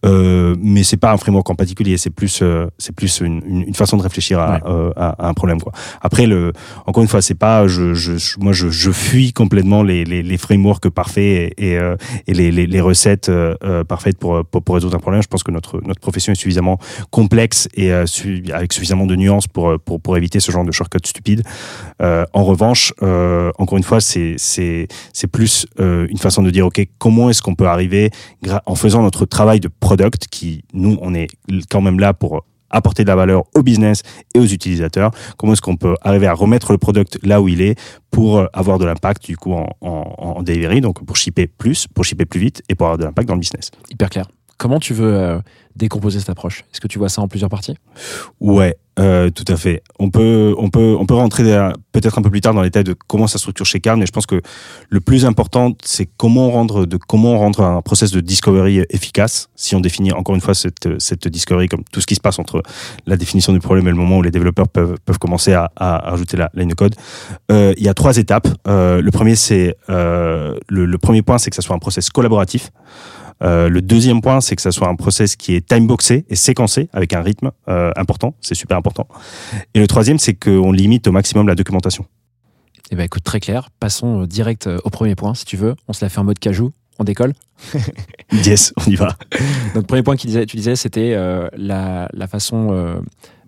Euh, 0.05 0.55
mais 0.61 0.83
c'est 0.83 0.97
pas 0.97 1.13
un 1.13 1.17
framework 1.17 1.49
en 1.51 1.55
particulier, 1.55 1.97
c'est 1.99 2.11
plus 2.11 2.41
euh, 2.43 2.67
c'est 2.79 2.95
plus 2.95 3.21
une, 3.21 3.43
une, 3.47 3.75
façon 3.75 3.97
de 3.97 4.03
réfléchir 4.03 4.39
à, 4.41 4.49
Ouais. 4.55 4.61
euh, 4.67 4.91
à, 4.97 5.27
à 5.27 5.29
un 5.29 5.35
problème 5.35 5.61
quoi. 5.61 5.73
Après 6.01 6.27
le 6.27 6.53
encore 6.87 7.03
une 7.03 7.09
fois 7.09 7.21
c'est 7.23 7.35
pas 7.35 7.67
je, 7.67 7.95
moi 8.39 8.53
je, 8.53 8.91
fuis 8.91 9.33
complètement 9.33 9.83
les, 9.83 10.05
les, 10.05 10.23
les 10.23 10.39
frameworks 10.39 10.89
parfaits 10.89 11.53
et, 11.59 11.73
et, 11.73 11.79
euh, 11.79 11.97
les, 12.27 12.51
les, 12.51 12.81
recettes 12.81 13.29
euh, 13.29 13.55
euh, 13.65 13.85
parfaites 13.85 14.19
pour, 14.19 14.45
pour 14.45 14.75
résoudre 14.75 14.97
un 14.97 15.01
problème. 15.01 15.23
Je 15.23 15.29
pense 15.29 15.43
que 15.43 15.51
notre 15.51 15.81
notre 15.85 16.01
profession 16.01 16.33
est 16.33 16.37
suffisamment 16.37 16.79
complexe 17.11 17.69
et 17.75 17.93
avec 17.93 18.73
suffisamment 18.73 19.07
de 19.07 19.17
nuances 19.17 19.47
pour 19.47 19.79
pour 19.81 20.01
pour 20.01 20.17
éviter 20.17 20.41
ce 20.41 20.51
genre 20.51 20.65
de 20.65 20.73
shortcut 20.73 20.99
stupide. 21.05 21.43
En 22.01 22.45
revanche, 22.45 22.93
encore 23.59 23.79
une 23.79 23.85
fois, 23.85 24.01
c'est 24.01 24.37
plus 25.33 25.67
une 25.79 26.19
façon 26.19 26.43
de 26.43 26.51
dire 26.51 26.67
ok 26.67 26.87
comment 26.99 27.31
est-ce 27.31 27.43
qu'on 27.43 27.55
peut 27.55 27.69
arriver 27.69 28.11
en 28.67 28.75
faisant 28.75 29.03
notre 29.03 29.25
travail 29.25 29.61
de 29.61 29.69
product 29.69 30.29
qui 30.31 30.65
nous 30.73 30.99
on 31.03 31.15
est 31.15 31.29
quand 31.71 31.81
même 31.81 32.01
là 32.01 32.15
pour 32.15 32.45
apporter 32.71 33.03
de 33.05 33.09
la 33.09 33.17
valeur 33.17 33.45
au 33.55 33.63
business 33.63 34.03
et 34.35 34.39
aux 34.39 34.47
utilisateurs 34.47 35.11
comment 35.37 35.53
est-ce 35.53 35.63
qu'on 35.63 35.77
peut 35.77 35.97
arriver 36.03 36.27
à 36.27 36.35
remettre 36.35 36.73
le 36.73 36.79
product 36.79 37.19
là 37.23 37.41
où 37.41 37.49
il 37.49 37.61
est 37.61 37.79
pour 38.11 38.39
euh, 38.39 38.47
avoir 38.53 38.79
de 38.79 38.85
l'impact 38.85 39.25
du 39.25 39.37
coup 39.37 39.53
en, 39.53 39.69
en, 39.81 40.15
en 40.19 40.43
delivery 40.43 40.81
donc 40.81 41.05
pour 41.05 41.17
shipper 41.17 41.47
plus 41.47 41.87
pour 41.87 42.05
shipper 42.05 42.25
plus 42.25 42.41
vite 42.41 42.63
et 42.69 42.75
pour 42.75 42.87
avoir 42.87 42.99
de 42.99 43.05
l'impact 43.05 43.29
dans 43.29 43.35
le 43.35 43.41
business? 43.41 43.71
Hyper 43.91 44.11
clair. 44.11 44.27
Comment 44.59 44.81
tu 44.81 44.93
veux 44.93 45.15
euh, 45.15 45.39
décomposer 45.77 46.19
cette 46.19 46.31
approche? 46.31 46.65
Est-ce 46.73 46.81
que 46.81 46.89
tu 46.89 46.99
vois 46.99 47.09
ça 47.09 47.23
en 47.23 47.29
plusieurs 47.29 47.49
parties? 47.49 47.77
Ouais, 48.41 48.77
euh, 48.99 49.31
tout 49.31 49.45
à 49.47 49.57
fait. 49.57 49.85
On 50.01 50.11
peut, 50.11 50.53
on 50.59 50.69
peut, 50.69 50.97
on 50.99 51.07
peut 51.07 51.15
rentrer 51.15 51.45
peut-être 51.93 52.19
un 52.19 52.23
peu 52.23 52.31
plus 52.31 52.41
tard 52.41 52.55
dans 52.55 52.63
les 52.63 52.67
détails 52.67 52.83
de 52.83 52.97
comment 53.07 53.29
ça 53.29 53.39
structure 53.39 53.65
chez 53.65 53.79
Carl, 53.79 54.01
mais 54.01 54.07
je 54.07 54.11
pense 54.11 54.27
que 54.27 54.43
le 54.89 55.01
plus 55.01 55.25
important, 55.25 55.77
c'est 55.85 56.09
comment 56.17 56.51
rendre, 56.51 56.87
comment 57.07 57.39
rendre 57.39 57.63
un 57.63 57.83
process 57.83 58.11
de 58.11 58.19
discovery 58.19 58.85
efficace. 58.91 59.49
Si 59.55 59.77
on 59.77 59.81
définit 59.81 60.11
encore 60.11 60.35
une 60.35 60.41
fois 60.41 60.55
cette, 60.55 60.89
discovery 61.29 61.69
comme 61.69 61.85
tout 61.93 62.01
ce 62.01 62.07
qui 62.09 62.17
se 62.17 62.21
passe 62.21 62.41
entre 62.41 62.61
la 63.07 63.17
définition 63.17 63.53
du 63.53 63.61
problème 63.61 63.87
et 63.87 63.91
le 63.91 63.97
moment 63.97 64.19
où 64.19 64.23
les 64.23 64.33
développeurs 64.33 64.67
peuvent, 64.67 64.97
peuvent 65.05 65.21
commencer 65.21 65.53
à, 65.53 65.71
rajouter 65.79 66.37
la 66.37 66.51
ligne 66.55 66.71
de 66.71 66.75
code. 66.75 66.97
Euh, 67.53 67.75
il 67.77 67.85
y 67.85 67.89
a 67.89 67.95
trois 67.95 68.17
étapes. 68.17 68.49
Le 68.67 69.11
premier, 69.11 69.37
c'est 69.37 69.77
le 69.89 70.97
premier 70.97 71.23
point, 71.23 71.39
c'est 71.39 71.51
que 71.51 71.57
ça 71.57 71.63
soit 71.63 71.77
un 71.77 71.81
process 71.81 72.11
collaboratif. 72.11 72.73
Euh, 73.43 73.69
le 73.69 73.83
deuxième 73.83 74.21
point, 74.21 74.41
c'est 74.41 74.57
que 74.57 74.63
ça 74.63 74.73
soit 74.73 74.89
un 74.89 74.97
process 74.97 75.37
qui 75.37 75.55
est 75.55 75.67
timeboxé 75.67 76.25
et 76.29 76.37
séquencé 76.37 76.89
avec 76.93 77.13
un 77.13 77.23
rythme 77.23 77.51
euh, 77.69 77.93
important. 77.97 78.35
C'est 78.41 78.55
super 78.55 78.77
important. 78.77 79.07
Et 79.75 79.81
le 79.81 79.87
troisième, 79.87 80.19
c'est 80.19 80.35
qu'on 80.35 80.73
limite 80.73 81.07
au 81.07 81.13
maximum 81.13 81.47
la 81.49 81.55
documentation. 81.55 82.05
Eh 82.91 82.97
ben 82.97 83.05
écoute, 83.05 83.23
très 83.23 83.41
clair. 83.41 83.69
Passons 83.81 84.23
euh, 84.23 84.27
direct 84.27 84.69
au 84.85 84.91
premier 84.91 85.15
point, 85.15 85.35
si 85.35 85.45
tu 85.45 85.57
veux. 85.57 85.75
On 85.89 85.93
se 85.93 86.05
l'a 86.05 86.09
fait 86.09 86.19
en 86.19 86.25
mode 86.25 86.39
cajou. 86.39 86.73
On 86.99 87.05
décolle. 87.05 87.33
Yes, 88.45 88.75
on 88.77 88.91
y 88.91 88.95
va. 88.95 89.17
Donc, 89.75 89.87
premier 89.87 90.03
point 90.03 90.15
que 90.15 90.21
tu 90.21 90.57
disais, 90.57 90.77
c'était 90.77 91.15
euh, 91.15 91.49
la, 91.57 92.11
la 92.13 92.27
façon 92.27 93.01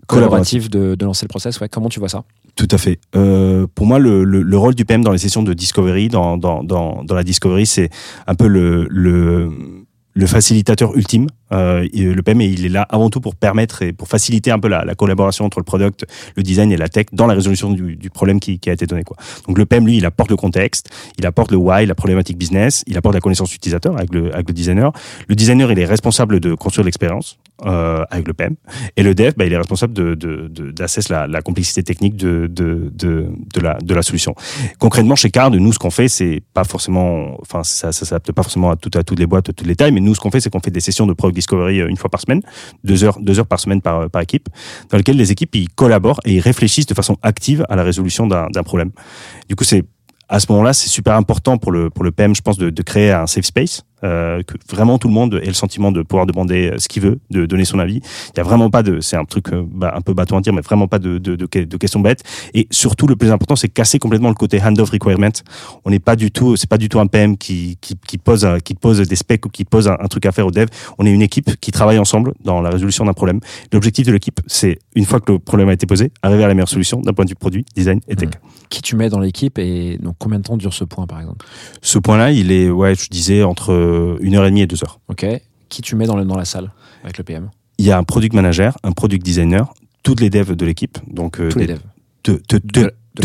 collaborative 0.07 0.71
de, 0.71 0.95
de 0.95 1.05
lancer 1.05 1.27
le 1.27 1.29
process. 1.29 1.61
Ouais, 1.61 1.69
comment 1.69 1.91
tu 1.91 2.01
vois 2.01 2.09
ça? 2.09 2.25
Tout 2.61 2.69
à 2.73 2.77
fait. 2.77 3.01
Euh, 3.17 3.67
pour 3.75 3.87
moi, 3.87 3.99
le, 3.99 4.23
le, 4.23 4.43
le 4.43 4.59
rôle 4.59 4.75
du 4.75 4.85
PM 4.85 5.03
dans 5.03 5.13
les 5.13 5.19
sessions 5.19 5.43
de 5.43 5.55
discovery, 5.55 6.09
dans, 6.09 6.37
dans, 6.37 6.63
dans, 6.63 7.03
dans 7.05 7.15
la 7.15 7.23
discovery, 7.23 7.65
c'est 7.65 7.89
un 8.27 8.35
peu 8.35 8.49
le, 8.49 8.87
le, 8.91 9.51
le 10.13 10.27
facilitateur 10.27 10.95
ultime. 10.95 11.27
Euh, 11.53 11.89
le 11.95 12.21
PM, 12.21 12.43
il 12.43 12.67
est 12.67 12.69
là 12.69 12.87
avant 12.91 13.09
tout 13.09 13.23
pour 13.23 13.35
permettre 13.35 13.81
et 13.81 13.95
pour 13.95 14.09
faciliter 14.09 14.51
un 14.51 14.59
peu 14.59 14.69
la, 14.69 14.85
la 14.85 14.95
collaboration 14.95 15.47
entre 15.47 15.59
le 15.59 15.65
product, 15.65 16.05
le 16.37 16.43
design 16.43 16.71
et 16.71 16.77
la 16.77 16.91
tech 16.91 17.07
dans 17.13 17.27
la 17.27 17.33
résolution 17.33 17.73
du, 17.73 17.97
du 17.97 18.11
problème 18.11 18.41
qui, 18.41 18.59
qui 18.59 18.69
a 18.69 18.75
été 18.75 18.85
donné. 18.85 19.05
Quoi. 19.05 19.17
Donc 19.49 19.57
le 19.57 19.65
PM, 19.65 19.87
lui, 19.87 19.97
il 19.97 20.05
apporte 20.05 20.29
le 20.29 20.37
contexte, 20.37 20.91
il 21.19 21.25
apporte 21.25 21.53
le 21.53 21.57
why, 21.57 21.87
la 21.87 21.95
problématique 21.95 22.37
business, 22.37 22.85
il 22.87 22.99
apporte 22.99 23.15
la 23.15 23.23
connaissance 23.23 23.55
utilisateur 23.55 23.97
avec 23.97 24.13
le, 24.13 24.35
avec 24.35 24.49
le 24.49 24.53
designer. 24.53 24.93
Le 25.29 25.35
designer, 25.35 25.73
il 25.73 25.79
est 25.79 25.87
responsable 25.87 26.41
de 26.41 26.53
construire 26.53 26.85
l'expérience 26.85 27.39
euh, 27.67 28.05
avec 28.11 28.27
le 28.27 28.35
PM. 28.35 28.57
Et 28.97 29.03
le 29.03 29.15
dev, 29.15 29.33
bah, 29.37 29.45
il 29.45 29.53
est 29.53 29.57
responsable 29.57 29.93
de, 29.93 30.15
de, 30.15 30.49
de, 30.49 30.71
d'assess 30.71 31.09
la, 31.09 31.27
la 31.27 31.43
complexité 31.43 31.83
technique 31.83 32.17
de, 32.17 32.47
de, 32.51 32.91
de, 32.95 33.29
de, 33.55 33.61
la, 33.61 33.75
de 33.75 33.95
la 33.95 34.03
solution. 34.03 34.35
Concrètement, 34.79 35.17
chez 35.17 35.31
Card, 35.31 35.51
nous, 35.51 35.73
ce 35.73 35.79
qu'on 35.79 35.91
fait, 35.91 36.09
c'est 36.09 36.43
pas 36.55 36.65
forcément, 36.65 37.37
enfin, 37.41 37.63
ça, 37.65 37.93
ça 37.93 38.07
s'adapte 38.07 38.33
pas 38.33 38.43
forcément 38.43 38.71
à, 38.71 38.77
tout, 38.77 38.91
à 38.95 39.03
toutes 39.03 39.19
les 39.19 39.27
boîtes, 39.27 39.49
à 39.49 39.53
toutes 39.53 39.67
les 39.67 39.77
tailles, 39.77 39.93
mais 39.93 40.01
nous, 40.01 40.15
ce 40.15 40.21
qu'on 40.21 40.31
fait, 40.31 40.41
c'est 40.41 40.51
qu'on 40.51 40.61
fait 40.61 40.71
des 40.71 40.81
sessions 40.81 41.07
de 41.07 41.13
product 41.13 41.37
discovery 41.37 41.81
euh, 41.81 41.89
une 41.89 41.97
fois 41.97 42.11
par 42.11 42.21
semaine, 42.21 42.41
deux 42.85 43.05
heures, 43.05 43.19
deux 43.21 43.39
heures 43.39 43.47
par 43.47 43.61
semaine 43.61 43.81
par, 43.81 44.09
par 44.11 44.23
équipe, 44.23 44.49
dans 44.91 44.97
lesquelles 44.97 45.17
les 45.17 45.33
équipes, 45.33 45.55
ils 45.55 45.69
collaborent 45.69 46.21
et 46.25 46.35
ils 46.35 46.41
réfléchissent 46.41 46.87
de 46.87 46.95
façon 46.95 47.17
active 47.23 47.65
à 47.69 47.77
la 47.77 47.83
résolution 47.83 48.27
d'un, 48.27 48.49
problème. 48.65 48.91
Du 49.49 49.57
coup, 49.57 49.65
c'est, 49.65 49.85
à 50.29 50.39
ce 50.39 50.47
moment-là, 50.51 50.73
c'est 50.73 50.89
super 50.89 51.15
important 51.15 51.59
pour 51.59 51.73
le, 51.73 51.91
pour 51.91 52.05
le 52.05 52.13
PM, 52.13 52.35
je 52.35 52.43
pense, 52.43 52.59
de, 52.59 52.71
de 52.71 52.83
créer 52.83 53.11
un 53.11 53.27
safe 53.27 53.47
space, 53.47 53.83
euh, 54.05 54.43
que 54.43 54.55
vraiment 54.71 54.99
tout 54.99 55.09
le 55.09 55.15
monde 55.15 55.41
ait 55.43 55.47
le 55.47 55.53
sentiment 55.55 55.93
de 55.93 56.03
pouvoir 56.03 56.27
demander 56.27 56.73
ce 56.79 56.89
qu'il 56.89 57.03
veut, 57.03 57.19
de 57.31 57.47
donner 57.47 57.65
son 57.65 57.79
avis. 57.79 58.01
Il 58.35 58.37
y 58.39 58.41
a 58.41 58.43
vraiment 58.43 58.71
pas 58.71 58.83
de, 58.83 59.01
c'est 59.01 59.17
un 59.17 59.25
truc 59.25 59.53
euh, 59.53 59.63
bah, 59.71 59.93
un 59.97 60.01
peu 60.01 60.15
bateau 60.15 60.37
à 60.37 60.41
dire, 60.41 60.53
mais 60.53 60.63
vraiment 60.63 60.89
pas 60.89 60.99
de, 60.99 61.19
de, 61.19 61.37
de, 61.37 61.47
de 61.65 61.77
questions 61.77 62.01
bêtes. 62.01 62.23
Et 62.55 62.67
surtout, 62.71 63.07
le 63.07 63.17
plus 63.17 63.31
important, 63.31 63.57
c'est 63.57 63.69
casser 63.69 63.99
complètement 63.99 64.29
le 64.29 64.35
côté 64.35 64.61
hand-off 64.63 64.91
requirement. 64.91 65.29
On 65.85 65.91
n'est 65.91 65.99
pas 65.99 66.17
du 66.17 66.31
tout, 66.31 66.57
c'est 66.57 66.69
pas 66.69 66.79
du 66.79 66.89
tout 66.89 67.01
un 67.01 67.07
PM 67.07 67.37
qui, 67.37 67.77
qui, 67.81 67.95
qui 68.07 68.19
pose, 68.19 68.45
un- 68.45 68.59
qui 68.61 68.75
pose 68.75 69.01
des 69.07 69.17
specs 69.17 69.45
ou 69.47 69.49
qui 69.49 69.65
pose 69.65 69.89
un, 69.89 69.97
un 70.01 70.07
truc 70.09 70.27
à 70.27 70.33
faire 70.33 70.47
au 70.47 70.51
dev. 70.51 70.67
On 70.99 71.07
est 71.07 71.11
une 71.13 71.23
équipe 71.23 71.57
qui 71.61 71.71
travaille 71.73 71.99
ensemble 71.99 72.33
dans 72.45 72.61
la 72.61 72.71
résolution 72.71 73.05
d'un 73.05 73.13
problème. 73.13 73.41
L'objectif 73.73 74.07
de 74.07 74.13
l'équipe, 74.13 74.41
c'est 74.47 74.79
une 74.95 75.05
fois 75.05 75.21
que 75.21 75.33
le 75.33 75.39
problème 75.39 75.69
a 75.69 75.73
été 75.73 75.87
posé, 75.87 76.11
arriver 76.23 76.45
à 76.45 76.49
la 76.49 76.55
meilleure 76.55 76.69
solution 76.69 77.01
d'un 77.01 77.13
point 77.13 77.25
de 77.25 77.31
vue 77.31 77.37
produit, 77.37 77.65
design 77.77 78.01
et 78.09 78.17
tech. 78.17 78.31
Qui 78.69 78.83
tu 78.83 78.97
mets 78.97 79.09
dans 79.09 79.19
l'équipe 79.21 79.59
et 79.59 79.99
donc 80.01 80.15
combien 80.19 80.39
de 80.39 80.45
temps 80.45 80.57
dure 80.57 80.73
ce 80.75 80.85
point 80.85 81.07
par 81.07 81.21
exemple? 81.21 81.45
Ce 81.83 81.99
point-là, 81.99 82.31
il 82.31 82.53
est, 82.53 82.71
ouais, 82.71 82.95
je 82.95 83.09
disais 83.09 83.43
entre 83.43 83.73
euh, 83.91 84.17
une 84.21 84.35
heure 84.37 84.45
et 84.47 84.51
demie 84.51 84.63
et 84.63 84.67
deux 84.67 84.83
heures. 84.85 85.01
Ok. 85.09 85.27
Qui 85.69 85.83
tu 85.83 85.97
mets 85.97 86.07
dans, 86.07 86.17
le- 86.17 86.25
dans 86.25 86.37
la 86.37 86.45
salle 86.45 86.71
avec 87.05 87.19
le 87.19 87.25
PM 87.25 87.51
Il 87.79 87.85
y 87.85 87.91
a 87.93 87.99
un 87.99 88.05
product 88.05 88.35
manager, 88.35 88.77
un 88.83 88.93
product 88.93 89.25
designer, 89.25 89.73
toutes 90.03 90.21
les 90.21 90.31
devs 90.31 90.55
de 90.57 90.67
l'équipe, 90.67 90.99
donc 91.07 91.41
euh, 91.41 91.51
Tous 91.51 91.59
les 91.59 91.67
devs. 91.67 91.81
tous 92.23 92.39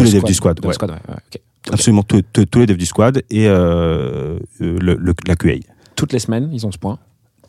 les 0.03 0.11
devs 0.11 0.23
du 0.25 0.33
squad, 0.33 0.57
De 0.57 0.61
la 0.61 0.67
ouais. 0.69 0.73
squad, 0.73 0.91
ouais, 0.91 0.97
ouais, 1.09 1.15
ok. 1.33 1.41
absolument 1.73 2.03
tous- 2.03 2.23
les 2.59 2.65
devs 2.65 2.77
du 2.77 2.85
squad 2.85 3.23
et 3.29 3.47
euh, 3.47 4.37
le, 4.59 4.95
le- 4.95 5.15
la 5.27 5.35
QA. 5.35 5.53
Toutes 5.95 6.13
les 6.13 6.19
semaines, 6.19 6.49
ils 6.51 6.65
ont 6.67 6.71
ce 6.71 6.77
point? 6.77 6.99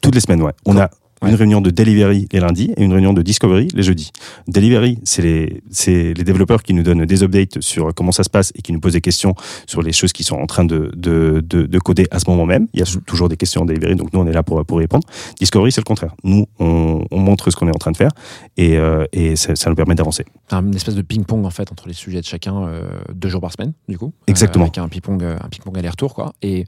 Toutes 0.00 0.14
les 0.14 0.20
semaines, 0.20 0.42
ouais. 0.42 0.52
On 0.64 0.76
a 0.78 0.88
Ouais. 1.22 1.30
une 1.30 1.34
réunion 1.36 1.62
de 1.62 1.70
delivery 1.70 2.28
les 2.30 2.40
lundis 2.40 2.74
et 2.76 2.82
une 2.84 2.92
réunion 2.92 3.14
de 3.14 3.22
discovery 3.22 3.68
les 3.74 3.82
jeudis. 3.82 4.10
Delivery, 4.48 4.98
c'est 5.04 5.22
les, 5.22 5.62
les 5.88 6.24
développeurs 6.24 6.62
qui 6.62 6.74
nous 6.74 6.82
donnent 6.82 7.06
des 7.06 7.22
updates 7.22 7.60
sur 7.62 7.94
comment 7.94 8.12
ça 8.12 8.22
se 8.22 8.28
passe 8.28 8.52
et 8.54 8.60
qui 8.60 8.72
nous 8.72 8.80
posent 8.80 8.92
des 8.92 9.00
questions 9.00 9.34
sur 9.66 9.80
les 9.80 9.92
choses 9.92 10.12
qui 10.12 10.24
sont 10.24 10.36
en 10.36 10.46
train 10.46 10.64
de, 10.64 10.92
de, 10.94 11.42
de, 11.46 11.62
de 11.64 11.78
coder 11.78 12.06
à 12.10 12.18
ce 12.18 12.28
moment 12.28 12.44
même. 12.44 12.68
Il 12.74 12.80
y 12.80 12.82
a 12.82 12.86
sou- 12.86 13.00
toujours 13.00 13.28
des 13.30 13.36
questions 13.38 13.62
en 13.62 13.64
delivery, 13.64 13.96
donc 13.96 14.12
nous 14.12 14.20
on 14.20 14.26
est 14.26 14.32
là 14.32 14.42
pour, 14.42 14.62
pour 14.66 14.78
y 14.80 14.84
répondre. 14.84 15.06
Discovery, 15.40 15.72
c'est 15.72 15.80
le 15.80 15.86
contraire. 15.86 16.14
Nous, 16.22 16.46
on, 16.58 17.04
on 17.10 17.18
montre 17.18 17.50
ce 17.50 17.56
qu'on 17.56 17.68
est 17.68 17.74
en 17.74 17.78
train 17.78 17.92
de 17.92 17.96
faire 17.96 18.10
et, 18.58 18.76
euh, 18.76 19.04
et 19.12 19.36
ça, 19.36 19.56
ça 19.56 19.70
nous 19.70 19.76
permet 19.76 19.94
d'avancer. 19.94 20.26
Un 20.50 20.70
espèce 20.72 20.94
de 20.96 21.02
ping-pong 21.02 21.46
en 21.46 21.50
fait 21.50 21.72
entre 21.72 21.88
les 21.88 21.94
sujets 21.94 22.20
de 22.20 22.26
chacun 22.26 22.62
euh, 22.66 22.82
deux 23.14 23.30
jours 23.30 23.40
par 23.40 23.52
semaine 23.52 23.72
du 23.88 23.96
coup. 23.96 24.12
Exactement. 24.26 24.66
avec 24.66 24.76
un 24.76 24.88
ping-pong, 24.88 25.22
euh, 25.22 25.38
ping-pong 25.50 25.78
aller-retour 25.78 26.14
quoi. 26.14 26.34
Et 26.42 26.66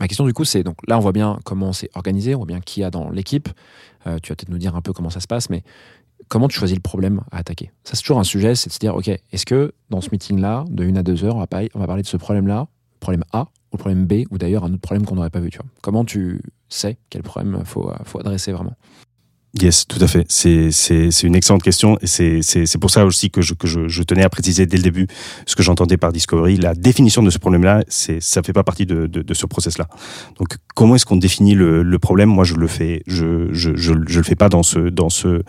ma 0.00 0.08
question 0.08 0.26
du 0.26 0.32
coup 0.32 0.44
c'est 0.44 0.62
donc 0.62 0.76
là 0.86 0.96
on 0.96 1.00
voit 1.00 1.12
bien 1.12 1.38
comment 1.44 1.72
c'est 1.72 1.90
organisé, 1.94 2.34
on 2.34 2.38
voit 2.38 2.46
bien 2.46 2.60
qui 2.60 2.80
y 2.80 2.84
a 2.84 2.90
dans 2.90 3.10
l'équipe. 3.10 3.48
Euh, 4.06 4.18
tu 4.22 4.30
vas 4.30 4.36
peut-être 4.36 4.50
nous 4.50 4.58
dire 4.58 4.76
un 4.76 4.80
peu 4.80 4.92
comment 4.92 5.10
ça 5.10 5.20
se 5.20 5.26
passe, 5.26 5.50
mais 5.50 5.62
comment 6.28 6.48
tu 6.48 6.58
choisis 6.58 6.76
le 6.76 6.82
problème 6.82 7.22
à 7.30 7.38
attaquer? 7.38 7.70
Ça 7.84 7.94
c'est 7.94 8.02
toujours 8.02 8.18
un 8.18 8.24
sujet, 8.24 8.54
c'est 8.54 8.68
de 8.68 8.74
se 8.74 8.78
dire 8.78 8.94
ok 8.94 9.08
est-ce 9.08 9.46
que 9.46 9.72
dans 9.90 10.00
ce 10.00 10.10
meeting 10.10 10.40
là 10.40 10.64
de 10.68 10.84
une 10.84 10.98
à 10.98 11.02
deux 11.02 11.24
heures 11.24 11.36
on 11.36 11.40
va, 11.40 11.46
parler, 11.46 12.02
de 12.02 12.06
ce 12.06 12.16
problème 12.16 12.46
là, 12.46 12.68
problème 13.00 13.24
A 13.32 13.48
ou 13.72 13.76
problème 13.76 14.06
B 14.06 14.24
ou 14.30 14.38
d'ailleurs 14.38 14.64
un 14.64 14.72
autre 14.72 14.82
problème 14.82 15.04
qu'on 15.04 15.16
n'aurait 15.16 15.30
pas 15.30 15.40
vu. 15.40 15.50
Tu 15.50 15.58
vois? 15.58 15.66
Comment 15.82 16.04
tu 16.04 16.40
sais 16.68 16.98
quel 17.10 17.22
problème 17.22 17.64
faut 17.64 17.92
faut 18.04 18.20
adresser 18.20 18.52
vraiment? 18.52 18.76
Yes, 19.54 19.86
tout 19.86 19.98
à 20.02 20.06
fait. 20.06 20.26
C'est 20.28 21.22
une 21.22 21.34
excellente 21.34 21.62
question 21.62 21.98
et 22.02 22.06
c'est 22.42 22.78
pour 22.78 22.90
ça 22.90 23.06
aussi 23.06 23.30
que 23.30 23.40
je 23.40 23.54
que 23.54 23.66
je, 23.66 23.88
je 23.88 24.02
tenais 24.02 24.22
à 24.22 24.28
préciser 24.28 24.66
dès 24.66 24.76
le 24.76 24.82
début 24.82 25.06
ce 25.46 25.56
que 25.56 25.62
j'entendais 25.62 25.96
par 25.96 26.12
discovery. 26.12 26.58
La 26.58 26.74
définition 26.74 27.22
de 27.22 27.30
ce 27.30 27.38
problème-là, 27.38 27.82
ça 27.88 28.42
fait 28.42 28.52
pas 28.52 28.62
partie 28.62 28.84
de 28.84 29.06
de, 29.06 29.22
de 29.22 29.34
ce 29.34 29.46
process-là. 29.46 29.88
Donc 30.38 30.48
comment 30.74 30.96
est-ce 30.96 31.06
qu'on 31.06 31.16
définit 31.16 31.54
le, 31.54 31.82
le 31.82 31.98
problème? 31.98 32.28
Moi, 32.28 32.44
je 32.44 32.54
le 32.56 32.66
fais. 32.66 33.02
Je 33.06 33.48
je 33.52 33.74
je 33.74 33.94
je 34.06 34.18
le 34.18 34.24
fais 34.24 34.36
pas 34.36 34.50
dans 34.50 34.62
ce 34.62 34.90
dans 34.90 35.08
ce 35.08 35.42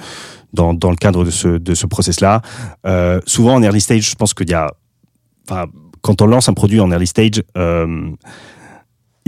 dans 0.54 0.74
dans 0.74 0.92
le 0.92 0.98
cadre 0.98 1.26
de 1.26 1.30
ce 1.30 1.50
de 1.50 1.74
ce 1.76 1.86
process-là. 1.86 2.42
Euh, 2.88 3.20
souvent 3.26 3.56
en 3.56 3.62
early 3.62 3.82
stage, 3.82 4.10
je 4.10 4.16
pense 4.16 4.34
qu'il 4.34 4.50
y 4.50 4.54
a 4.54 4.74
enfin 5.50 5.66
quand 6.02 6.22
on 6.22 6.26
lance 6.26 6.48
un 6.48 6.54
produit 6.54 6.80
en 6.80 6.90
early 6.90 7.06
stage. 7.08 7.44
Euh, 7.58 8.12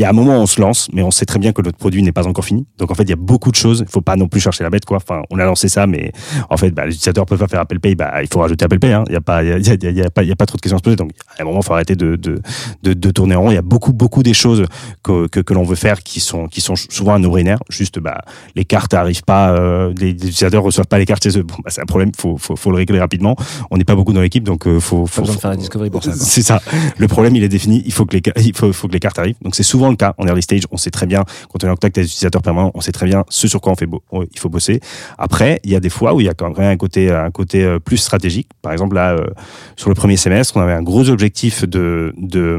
il 0.01 0.03
y 0.03 0.05
a 0.05 0.09
un 0.09 0.13
moment 0.13 0.31
où 0.39 0.41
on 0.41 0.47
se 0.47 0.59
lance, 0.59 0.89
mais 0.93 1.03
on 1.03 1.11
sait 1.11 1.25
très 1.25 1.37
bien 1.37 1.51
que 1.53 1.61
notre 1.61 1.77
produit 1.77 2.01
n'est 2.01 2.11
pas 2.11 2.25
encore 2.27 2.43
fini. 2.43 2.65
Donc 2.79 2.89
en 2.89 2.95
fait, 2.95 3.03
il 3.03 3.09
y 3.09 3.13
a 3.13 3.17
beaucoup 3.17 3.51
de 3.51 3.55
choses. 3.55 3.83
Il 3.87 3.91
faut 3.91 4.01
pas 4.01 4.15
non 4.15 4.27
plus 4.27 4.39
chercher 4.39 4.63
la 4.63 4.71
bête, 4.71 4.83
quoi. 4.83 4.97
Enfin, 4.97 5.21
on 5.29 5.37
a 5.37 5.45
lancé 5.45 5.67
ça, 5.67 5.85
mais 5.85 6.11
en 6.49 6.57
fait, 6.57 6.71
bah, 6.71 6.85
les 6.85 6.91
utilisateurs 6.93 7.27
peuvent 7.27 7.37
pas 7.37 7.47
faire 7.47 7.59
Apple 7.59 7.79
Pay. 7.79 7.93
Bah, 7.93 8.21
il 8.23 8.27
faut 8.33 8.39
rajouter 8.39 8.65
Apple 8.65 8.79
Pay. 8.79 8.93
hein. 8.93 9.03
Il 9.07 9.13
y 9.13 9.15
a 9.15 9.21
pas, 9.21 9.43
il 9.43 9.49
y 9.49 9.51
a, 9.53 9.57
il 9.59 9.65
y 9.67 9.69
a- 9.69 9.89
il 9.91 9.97
y 9.97 10.01
a 10.01 10.09
pas, 10.09 10.23
il 10.23 10.29
y 10.29 10.31
a 10.31 10.35
pas 10.35 10.47
trop 10.47 10.55
de 10.57 10.61
questions 10.61 10.77
à 10.77 10.79
se 10.79 10.83
poser. 10.83 10.95
Donc 10.95 11.11
à 11.37 11.41
un 11.43 11.45
moment, 11.45 11.59
il 11.59 11.65
faut 11.65 11.73
arrêter 11.73 11.95
de, 11.95 12.15
de, 12.15 12.41
de, 12.81 12.93
de 12.93 13.11
tourner 13.11 13.35
en 13.35 13.41
rond. 13.41 13.51
Il 13.51 13.55
y 13.55 13.57
a 13.57 13.61
beaucoup, 13.61 13.93
beaucoup 13.93 14.23
des 14.23 14.33
choses 14.33 14.65
que, 15.03 15.27
que, 15.27 15.39
que 15.39 15.53
l'on 15.53 15.63
veut 15.63 15.75
faire 15.75 16.01
qui 16.01 16.19
sont, 16.19 16.47
qui 16.47 16.61
sont 16.61 16.75
souvent 16.75 17.13
un 17.13 17.19
no-brainer. 17.19 17.57
Juste, 17.69 17.99
bah, 17.99 18.21
les 18.55 18.65
cartes 18.65 18.95
arrivent 18.95 19.23
pas, 19.23 19.51
euh, 19.51 19.93
les, 19.97 20.07
les 20.13 20.27
utilisateurs 20.29 20.63
reçoivent 20.63 20.87
pas 20.87 20.97
les 20.97 21.05
cartes 21.05 21.21
chez 21.23 21.37
eux. 21.37 21.43
Bon, 21.43 21.55
bah, 21.63 21.69
c'est 21.69 21.81
un 21.81 21.85
problème. 21.85 22.11
Faut, 22.17 22.37
faut, 22.37 22.55
faut 22.55 22.71
le 22.71 22.77
régler 22.77 22.99
rapidement. 22.99 23.35
On 23.69 23.77
n'est 23.77 23.83
pas 23.83 23.95
beaucoup 23.95 24.13
dans 24.13 24.21
l'équipe, 24.21 24.43
donc 24.43 24.65
euh, 24.67 24.79
faut, 24.79 25.03
Pas 25.03 25.07
faut, 25.07 25.21
besoin 25.21 25.33
de 25.35 25.37
faut- 25.37 25.41
faire 25.41 25.51
la 25.51 25.57
discovery 25.57 25.89
pour 25.91 26.03
ça. 26.03 26.11
c'est 26.13 26.41
ça. 26.41 26.59
Le 26.97 27.07
problème, 27.07 27.35
il 27.35 27.43
est 27.43 27.49
défini. 27.49 27.83
Il 27.85 27.93
faut 27.93 28.05
que 28.05 28.15
les, 28.15 28.21
ca- 28.25 28.33
il 28.41 28.55
faut, 28.57 28.71
faut 28.73 28.87
que 28.87 28.93
les 28.93 28.99
cartes 28.99 29.19
arrivent. 29.19 29.35
Donc, 29.41 29.55
c'est 29.55 29.63
souvent 29.63 29.90
cas 29.95 30.13
en 30.17 30.25
early 30.27 30.41
stage. 30.41 30.63
On 30.71 30.77
sait 30.77 30.91
très 30.91 31.05
bien, 31.05 31.23
quand 31.49 31.63
on 31.63 31.67
est 31.67 31.69
en 31.69 31.75
contact 31.75 31.97
avec 31.97 32.05
les 32.05 32.11
utilisateurs 32.11 32.41
permanents, 32.41 32.71
on 32.73 32.81
sait 32.81 32.91
très 32.91 33.05
bien 33.05 33.23
ce 33.29 33.47
sur 33.47 33.61
quoi 33.61 33.71
on 33.71 33.75
fait 33.75 33.85
beau, 33.85 34.03
il 34.33 34.39
faut 34.39 34.49
bosser. 34.49 34.79
Après, 35.17 35.59
il 35.63 35.71
y 35.71 35.75
a 35.75 35.79
des 35.79 35.89
fois 35.89 36.13
où 36.13 36.21
il 36.21 36.25
y 36.25 36.29
a 36.29 36.33
quand 36.33 36.57
même 36.57 36.71
un 36.71 36.77
côté, 36.77 37.11
un 37.11 37.31
côté 37.31 37.63
euh, 37.63 37.79
plus 37.79 37.97
stratégique. 37.97 38.49
Par 38.61 38.71
exemple, 38.71 38.95
là, 38.95 39.11
euh, 39.13 39.27
sur 39.75 39.89
le 39.89 39.95
premier 39.95 40.17
semestre, 40.17 40.57
on 40.57 40.61
avait 40.61 40.73
un 40.73 40.83
gros 40.83 41.09
objectif 41.09 41.63
de, 41.67 42.13
de, 42.17 42.57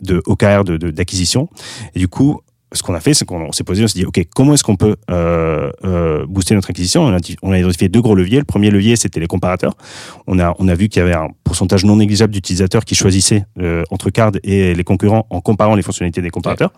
de 0.00 0.22
OKR, 0.26 0.64
de, 0.64 0.76
de- 0.76 0.90
d'acquisition. 0.90 1.48
Et 1.94 1.98
du 1.98 2.08
coup, 2.08 2.40
ce 2.72 2.82
qu'on 2.82 2.94
a 2.94 3.00
fait, 3.00 3.14
c'est 3.14 3.24
qu'on 3.24 3.40
on 3.42 3.52
s'est 3.52 3.64
posé, 3.64 3.84
on 3.84 3.88
s'est 3.88 3.98
dit, 3.98 4.04
OK, 4.06 4.20
comment 4.34 4.54
est-ce 4.54 4.64
qu'on 4.64 4.76
peut 4.76 4.96
euh, 5.10 5.70
euh, 5.84 6.24
booster 6.26 6.54
notre 6.54 6.70
acquisition? 6.70 7.02
On 7.02 7.12
a, 7.12 7.20
di- 7.20 7.36
on 7.42 7.52
a 7.52 7.58
identifié 7.58 7.88
deux 7.88 8.00
gros 8.00 8.14
leviers. 8.14 8.38
Le 8.38 8.44
premier 8.44 8.70
levier, 8.70 8.96
c'était 8.96 9.20
les 9.20 9.26
comparateurs. 9.26 9.74
On 10.26 10.38
a, 10.38 10.54
on 10.58 10.68
a 10.68 10.74
vu 10.74 10.88
qu'il 10.88 11.00
y 11.00 11.02
avait 11.04 11.14
un 11.14 11.28
pourcentage 11.44 11.84
non 11.84 11.96
négligeable 11.96 12.32
d'utilisateurs 12.32 12.84
qui 12.84 12.94
choisissaient 12.94 13.44
euh, 13.60 13.82
entre 13.90 14.10
Card 14.10 14.32
et 14.42 14.74
les 14.74 14.84
concurrents 14.84 15.26
en 15.30 15.40
comparant 15.40 15.74
les 15.74 15.82
fonctionnalités 15.82 16.22
des 16.22 16.30
comparateurs. 16.30 16.72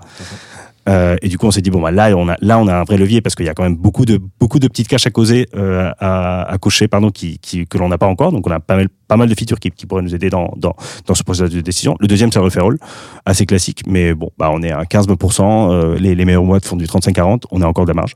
Euh, 0.88 1.16
et 1.23 1.29
du 1.29 1.38
coup, 1.38 1.47
on 1.47 1.51
s'est 1.51 1.62
dit 1.62 1.70
bon 1.70 1.81
bah 1.81 1.90
là 1.90 2.14
on 2.16 2.29
a 2.29 2.37
là 2.40 2.59
on 2.59 2.66
a 2.66 2.75
un 2.75 2.85
vrai 2.85 2.97
levier 2.97 3.20
parce 3.20 3.35
qu'il 3.35 3.47
y 3.47 3.49
a 3.49 3.55
quand 3.55 3.62
même 3.62 3.77
beaucoup 3.77 4.05
de 4.05 4.20
beaucoup 4.38 4.59
de 4.59 4.68
petites 4.68 4.88
caches 4.88 5.07
à 5.07 5.11
causer 5.11 5.49
euh, 5.55 5.90
à, 5.99 6.42
à 6.42 6.59
cocher 6.59 6.88
pardon 6.88 7.11
qui, 7.11 7.38
qui 7.38 7.66
que 7.66 7.79
l'on 7.79 7.88
n'a 7.88 7.99
pas 7.99 8.07
encore. 8.07 8.33
Donc 8.33 8.47
on 8.47 8.51
a 8.51 8.61
pas 8.61 8.77
mal 8.77 8.88
pas 9.09 9.16
mal 9.16 9.29
de 9.29 9.35
features 9.35 9.59
qui, 9.59 9.70
qui 9.70 9.87
pourraient 9.87 10.03
nous 10.03 10.14
aider 10.14 10.31
dans 10.31 10.53
dans 10.57 10.75
dans 11.07 11.14
ce 11.14 11.23
processus 11.23 11.55
de 11.55 11.61
décision. 11.61 11.97
Le 12.01 12.07
deuxième 12.07 12.33
c'est 12.33 12.38
le 12.38 12.44
referral, 12.44 12.77
assez 13.25 13.47
classique, 13.47 13.83
mais 13.87 14.14
bon 14.14 14.31
bah 14.38 14.51
on 14.53 14.62
est 14.62 14.73
à 14.73 14.83
15%. 14.83 15.70
Euh, 15.70 15.97
les, 15.99 16.14
les 16.14 16.25
meilleurs 16.25 16.44
mois 16.44 16.61
font 16.61 16.77
du 16.77 16.87
35-40, 16.87 17.44
on 17.51 17.62
a 17.62 17.66
encore 17.66 17.85
de 17.85 17.90
la 17.90 17.94
marge. 17.94 18.14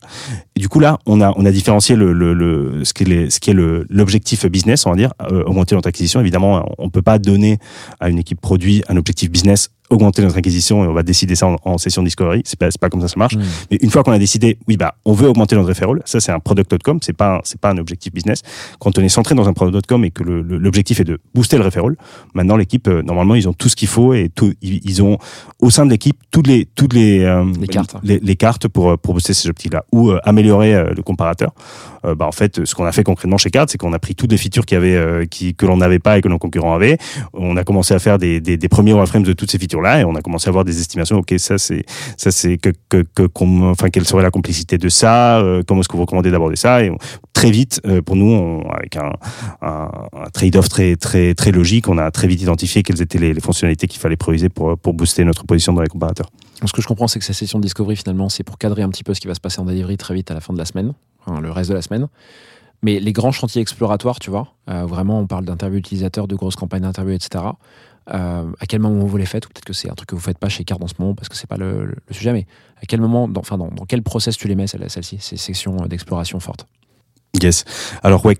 Du 0.56 0.68
coup 0.68 0.80
là 0.80 0.98
on 1.06 1.20
a 1.20 1.32
on 1.36 1.44
a 1.44 1.50
différencié 1.50 1.96
le 1.96 2.12
le, 2.12 2.34
le 2.34 2.84
ce 2.84 2.92
qui 2.92 3.04
est 3.04 3.30
ce 3.30 3.40
qui 3.40 3.50
est 3.50 3.54
le 3.54 3.86
l'objectif 3.88 4.46
business 4.46 4.86
on 4.86 4.90
va 4.90 4.96
dire 4.96 5.12
euh, 5.30 5.42
augmenter 5.44 5.74
notre 5.74 5.88
acquisition. 5.88 6.20
Évidemment 6.20 6.68
on 6.78 6.90
peut 6.90 7.02
pas 7.02 7.18
donner 7.18 7.58
à 8.00 8.08
une 8.08 8.18
équipe 8.18 8.40
produit 8.40 8.82
un 8.88 8.96
objectif 8.96 9.30
business 9.30 9.70
augmenter 9.90 10.22
notre 10.22 10.36
acquisition 10.36 10.84
et 10.84 10.86
on 10.88 10.92
va 10.92 11.02
décider 11.02 11.34
ça 11.34 11.46
en, 11.46 11.56
en 11.64 11.78
session 11.78 12.02
discovery. 12.02 12.42
C'est 12.44 12.58
pas, 12.58 12.70
c'est 12.70 12.80
pas 12.80 12.88
comme 12.90 13.00
ça 13.00 13.08
ça 13.08 13.14
marche. 13.16 13.36
Mm. 13.36 13.42
Mais 13.70 13.78
une 13.80 13.90
fois 13.90 14.02
qu'on 14.02 14.12
a 14.12 14.18
décidé, 14.18 14.58
oui, 14.68 14.76
bah, 14.76 14.94
on 15.04 15.12
veut 15.12 15.28
augmenter 15.28 15.56
notre 15.56 15.68
referral. 15.68 16.00
Ça, 16.04 16.20
c'est 16.20 16.32
un 16.32 16.40
product.com. 16.40 16.98
C'est 17.02 17.12
pas, 17.16 17.40
c'est 17.44 17.60
pas 17.60 17.70
un 17.70 17.78
objectif 17.78 18.12
business. 18.12 18.42
Quand 18.78 18.96
on 18.98 19.02
est 19.02 19.08
centré 19.08 19.34
dans 19.34 19.48
un 19.48 19.52
product.com 19.52 20.04
et 20.04 20.10
que 20.10 20.22
le- 20.22 20.42
le- 20.42 20.58
l'objectif 20.58 21.00
est 21.00 21.04
de 21.04 21.18
booster 21.34 21.58
le 21.58 21.64
referral, 21.64 21.96
maintenant, 22.34 22.56
l'équipe, 22.56 22.86
euh, 22.88 23.02
normalement, 23.02 23.34
ils 23.34 23.48
ont 23.48 23.52
tout 23.52 23.68
ce 23.68 23.76
qu'il 23.76 23.88
faut 23.88 24.14
et 24.14 24.28
tout, 24.34 24.52
ils, 24.62 25.02
ont, 25.02 25.18
au 25.60 25.70
sein 25.70 25.86
de 25.86 25.90
l'équipe, 25.90 26.16
toutes 26.30 26.46
les, 26.46 26.66
toutes 26.66 26.92
les, 26.92 27.20
euh, 27.24 27.44
Les 27.60 27.66
cartes. 27.66 27.96
les, 28.02 28.18
les 28.20 28.36
cartes 28.36 28.68
pour, 28.68 28.90
euh, 28.90 28.96
pour 28.96 29.14
booster 29.14 29.32
ces 29.34 29.48
objectifs-là 29.48 29.84
ou 29.92 30.10
euh, 30.10 30.18
améliorer 30.24 30.74
euh, 30.74 30.92
le 30.94 31.02
comparateur. 31.02 31.52
Bah, 32.16 32.26
en 32.26 32.32
fait, 32.32 32.64
ce 32.64 32.74
qu'on 32.76 32.84
a 32.84 32.92
fait 32.92 33.02
concrètement 33.02 33.38
chez 33.38 33.50
Card, 33.50 33.66
c'est 33.68 33.76
qu'on 33.76 33.92
a 33.92 33.98
pris 33.98 34.14
toutes 34.14 34.30
les 34.30 34.38
features 34.38 34.64
qu'il 34.64 34.76
y 34.76 34.78
avait, 34.78 34.94
euh, 34.94 35.26
qui, 35.26 35.54
que 35.54 35.66
l'on 35.66 35.76
n'avait 35.76 35.98
pas 35.98 36.16
et 36.16 36.20
que 36.22 36.28
nos 36.28 36.38
concurrents 36.38 36.74
avaient. 36.74 36.96
On 37.34 37.56
a 37.56 37.64
commencé 37.64 37.92
à 37.92 37.98
faire 37.98 38.18
des, 38.18 38.40
des, 38.40 38.56
des 38.56 38.68
premiers 38.68 38.92
wireframes 38.94 39.24
de 39.24 39.32
toutes 39.32 39.50
ces 39.50 39.58
features-là 39.78 40.00
et 40.00 40.04
on 40.04 40.14
a 40.14 40.20
commencé 40.20 40.48
à 40.48 40.50
avoir 40.50 40.64
des 40.64 40.80
estimations. 40.80 41.18
Ok, 41.18 41.34
ça 41.38 41.58
c'est, 41.58 41.84
ça 42.16 42.30
c'est 42.30 42.58
que, 42.58 42.70
que, 42.88 43.02
que 43.02 43.26
enfin, 43.62 43.90
quelle 43.90 44.06
serait 44.06 44.22
la 44.22 44.30
complexité 44.30 44.78
de 44.78 44.88
ça 44.88 45.38
euh, 45.38 45.62
Comment 45.66 45.80
est-ce 45.80 45.88
que 45.88 45.96
vous 45.96 46.02
recommandez 46.02 46.30
d'aborder 46.30 46.56
ça 46.56 46.82
Et 46.82 46.92
très 47.32 47.50
vite, 47.50 47.80
euh, 47.86 48.02
pour 48.02 48.16
nous, 48.16 48.62
avec 48.70 48.96
un, 48.96 49.12
trade-off 50.32 50.68
très, 50.68 50.96
très, 50.96 51.34
très 51.34 51.52
logique, 51.52 51.88
on 51.88 51.98
a 51.98 52.10
très 52.10 52.26
vite 52.26 52.42
identifié 52.42 52.82
quelles 52.82 53.02
étaient 53.02 53.18
les, 53.18 53.38
fonctionnalités 53.40 53.86
qu'il 53.86 54.00
fallait 54.00 54.16
prioriser 54.16 54.48
pour, 54.48 54.76
pour 54.76 54.94
booster 54.94 55.24
notre 55.24 55.44
position 55.44 55.72
dans 55.72 55.82
les 55.82 55.88
comparateurs. 55.88 56.28
Ce 56.64 56.72
que 56.72 56.82
je 56.82 56.88
comprends, 56.88 57.06
c'est 57.06 57.18
que 57.18 57.24
cette 57.24 57.36
session 57.36 57.58
de 57.58 57.64
discovery, 57.64 57.96
finalement, 57.96 58.28
c'est 58.28 58.42
pour 58.42 58.58
cadrer 58.58 58.82
un 58.82 58.88
petit 58.88 59.04
peu 59.04 59.14
ce 59.14 59.20
qui 59.20 59.28
va 59.28 59.34
se 59.34 59.40
passer 59.40 59.60
en 59.60 59.64
delivery 59.64 59.96
très 59.96 60.14
vite 60.14 60.30
à 60.30 60.34
la 60.34 60.40
fin 60.40 60.52
de 60.52 60.58
la 60.58 60.64
semaine, 60.64 60.92
le 61.40 61.50
reste 61.50 61.70
de 61.70 61.74
la 61.74 61.82
semaine. 61.82 62.08
Mais 62.82 63.00
les 63.00 63.12
grands 63.12 63.32
chantiers 63.32 63.60
exploratoires, 63.60 64.20
tu 64.20 64.30
vois, 64.30 64.54
euh, 64.70 64.86
vraiment, 64.86 65.18
on 65.18 65.26
parle 65.26 65.44
d'interviews 65.44 65.78
utilisateurs, 65.78 66.28
de 66.28 66.36
grosses 66.36 66.56
campagnes 66.56 66.82
d'interviews, 66.82 67.14
etc. 67.14 67.44
Euh, 68.10 68.50
à 68.58 68.66
quel 68.66 68.80
moment 68.80 69.04
vous 69.04 69.16
les 69.16 69.26
faites 69.26 69.46
Ou 69.46 69.48
peut-être 69.48 69.64
que 69.64 69.72
c'est 69.72 69.90
un 69.90 69.94
truc 69.94 70.08
que 70.08 70.14
vous 70.14 70.20
faites 70.20 70.38
pas 70.38 70.48
chez 70.48 70.64
Card 70.64 70.82
en 70.82 70.86
ce 70.88 70.94
moment 70.98 71.14
parce 71.14 71.28
que 71.28 71.36
c'est 71.36 71.46
pas 71.48 71.56
le, 71.58 71.94
sujet, 72.10 72.32
mais 72.32 72.46
à 72.82 72.86
quel 72.86 73.00
moment, 73.00 73.28
dans, 73.28 73.40
enfin, 73.40 73.58
dans, 73.58 73.70
quel 73.86 74.02
process 74.02 74.36
tu 74.36 74.48
les 74.48 74.54
mets, 74.54 74.66
celle- 74.66 74.88
celle-ci, 74.88 75.18
ces 75.20 75.36
sections 75.36 75.76
d'exploration 75.86 76.40
fortes 76.40 76.66
Yes. 77.42 77.64
Alors 78.02 78.24
ouais, 78.24 78.38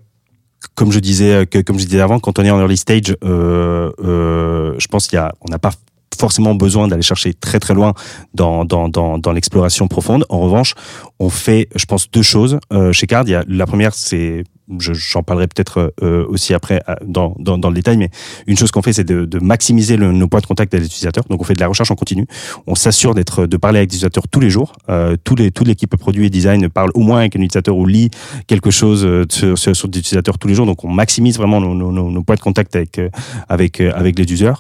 comme 0.74 0.92
je 0.92 0.98
disais, 0.98 1.32
euh, 1.34 1.62
comme 1.62 1.78
je 1.78 1.84
disais 1.84 2.00
avant, 2.00 2.18
quand 2.18 2.38
on 2.38 2.44
est 2.44 2.50
en 2.50 2.58
early 2.60 2.76
stage, 2.76 3.14
euh, 3.24 3.92
euh, 4.00 4.74
je 4.78 4.86
pense 4.88 5.06
qu'il 5.06 5.18
n'a 5.18 5.58
pas 5.58 5.72
forcément 6.18 6.54
besoin 6.54 6.88
d'aller 6.88 7.02
chercher 7.02 7.32
très 7.34 7.60
très 7.60 7.74
loin 7.74 7.94
dans 8.34 9.32
l'exploration 9.32 9.86
profonde. 9.88 10.24
En 10.28 10.40
revanche, 10.40 10.74
on 11.20 11.30
fait, 11.30 11.68
je 11.76 11.84
pense, 11.84 12.10
deux 12.10 12.22
choses 12.22 12.58
euh, 12.72 12.92
chez 12.92 13.06
Card. 13.06 13.28
Y 13.28 13.34
a 13.34 13.44
la 13.46 13.66
première, 13.66 13.94
c'est 13.94 14.44
j'en 14.78 15.22
parlerai 15.22 15.46
peut-être 15.46 15.94
euh, 16.02 16.26
aussi 16.28 16.52
après 16.54 16.82
dans, 17.04 17.34
dans, 17.38 17.56
dans 17.58 17.68
le 17.68 17.74
détail, 17.74 17.96
mais 17.96 18.10
une 18.46 18.56
chose 18.56 18.70
qu'on 18.70 18.82
fait, 18.82 18.92
c'est 18.92 19.04
de, 19.04 19.24
de 19.24 19.38
maximiser 19.38 19.96
le- 19.96 20.12
nos 20.12 20.28
points 20.28 20.40
de 20.40 20.46
contact 20.46 20.74
avec 20.74 20.82
les 20.82 20.86
utilisateurs. 20.88 21.24
Donc, 21.30 21.40
on 21.40 21.44
fait 21.44 21.54
de 21.54 21.60
la 21.60 21.68
recherche 21.68 21.90
en 21.90 21.94
continu. 21.94 22.26
On 22.66 22.74
s'assure 22.74 23.14
d'être, 23.14 23.46
de 23.46 23.56
parler 23.56 23.78
avec 23.78 23.90
des 23.90 23.96
utilisateurs 23.96 24.28
tous 24.28 24.40
les 24.40 24.50
jours. 24.50 24.72
Euh, 24.88 25.16
tous 25.24 25.34
les, 25.36 25.50
toute 25.50 25.66
l'équipe 25.66 25.96
produit 25.96 26.26
et 26.26 26.30
design 26.30 26.68
parle 26.68 26.90
au 26.94 27.00
moins 27.00 27.20
avec 27.20 27.34
un 27.36 27.40
utilisateur 27.40 27.76
ou 27.76 27.86
lit 27.86 28.10
quelque 28.46 28.70
chose 28.70 29.04
euh, 29.04 29.24
sur, 29.30 29.56
sur, 29.56 29.74
sur 29.74 29.88
des 29.88 30.00
utilisateurs 30.00 30.38
tous 30.38 30.48
les 30.48 30.54
jours. 30.54 30.66
Donc, 30.66 30.84
on 30.84 30.88
maximise 30.90 31.36
vraiment 31.38 31.60
nos, 31.60 31.74
nos, 31.74 31.90
nos, 31.92 32.10
nos 32.10 32.22
points 32.22 32.36
de 32.36 32.40
contact 32.40 32.76
avec, 32.76 32.98
euh, 32.98 33.08
avec, 33.48 33.80
euh, 33.80 33.92
avec 33.94 34.18
les 34.18 34.30
users. 34.32 34.52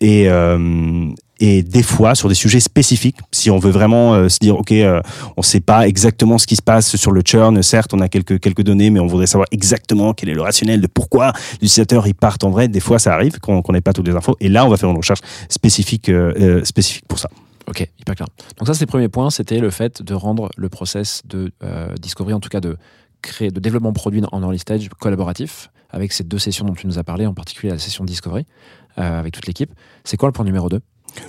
Et, 0.00 0.28
euh, 0.28 1.06
et 1.40 1.62
des 1.62 1.82
fois, 1.82 2.14
sur 2.14 2.28
des 2.28 2.34
sujets 2.34 2.60
spécifiques, 2.60 3.16
si 3.30 3.50
on 3.50 3.58
veut 3.58 3.70
vraiment 3.70 4.14
euh, 4.14 4.28
se 4.28 4.38
dire, 4.38 4.56
OK, 4.56 4.72
euh, 4.72 5.00
on 5.36 5.42
sait 5.42 5.60
pas 5.60 5.86
exactement 5.86 6.36
ce 6.36 6.46
qui 6.46 6.56
se 6.56 6.62
passe 6.62 6.96
sur 6.96 7.12
le 7.12 7.22
churn, 7.24 7.62
certes, 7.62 7.94
on 7.94 8.00
a 8.00 8.08
quelques, 8.08 8.62
données, 8.62 8.90
mais 8.90 8.98
on 8.98 9.06
voudrait 9.06 9.28
savoir 9.28 9.46
exactement 9.52 10.14
quel 10.14 10.30
est 10.30 10.34
le 10.34 10.42
rationnel 10.42 10.80
de 10.80 10.88
pourquoi 10.88 11.32
l'utilisateur 11.52 12.06
il 12.06 12.14
part 12.14 12.38
en 12.42 12.50
vrai. 12.50 12.66
Des 12.66 12.80
fois, 12.80 12.98
ça 12.98 13.14
arrive 13.14 13.38
qu'on 13.38 13.62
n'ait 13.72 13.80
pas 13.80 13.92
toutes 13.92 14.08
les 14.08 14.16
infos. 14.16 14.36
Et 14.40 14.48
là, 14.48 14.66
on 14.66 14.68
va 14.68 14.76
faire 14.76 14.90
une 14.90 14.96
recherche 14.96 15.20
spécifique, 15.48 16.08
euh, 16.08 16.32
euh, 16.40 16.64
spécifique 16.64 17.04
pour 17.06 17.20
ça. 17.20 17.28
Ok, 17.68 17.86
hyper 18.00 18.16
clair. 18.16 18.28
Donc 18.58 18.66
ça, 18.66 18.74
c'est 18.74 18.84
le 18.84 18.88
premier 18.90 19.08
point, 19.08 19.30
c'était 19.30 19.58
le 19.58 19.70
fait 19.70 20.02
de 20.02 20.14
rendre 20.14 20.48
le 20.56 20.68
process 20.68 21.22
de 21.26 21.52
discovery, 22.00 22.34
en 22.34 22.40
tout 22.40 22.48
cas 22.48 22.60
de 22.60 22.78
créer, 23.22 23.50
de 23.50 23.60
développement 23.60 23.92
produit 23.92 24.22
en 24.32 24.42
early 24.42 24.58
stage 24.58 24.88
collaboratif, 24.98 25.70
avec 25.90 26.12
ces 26.12 26.24
deux 26.24 26.38
sessions 26.38 26.64
dont 26.64 26.74
tu 26.74 26.86
nous 26.86 26.98
as 26.98 27.04
parlé, 27.04 27.26
en 27.26 27.34
particulier 27.34 27.72
la 27.72 27.78
session 27.78 28.04
discovery, 28.04 28.46
avec 28.96 29.34
toute 29.34 29.46
l'équipe. 29.46 29.70
C'est 30.04 30.16
quoi 30.16 30.28
le 30.28 30.32
point 30.32 30.46
numéro 30.46 30.68
2 30.68 30.80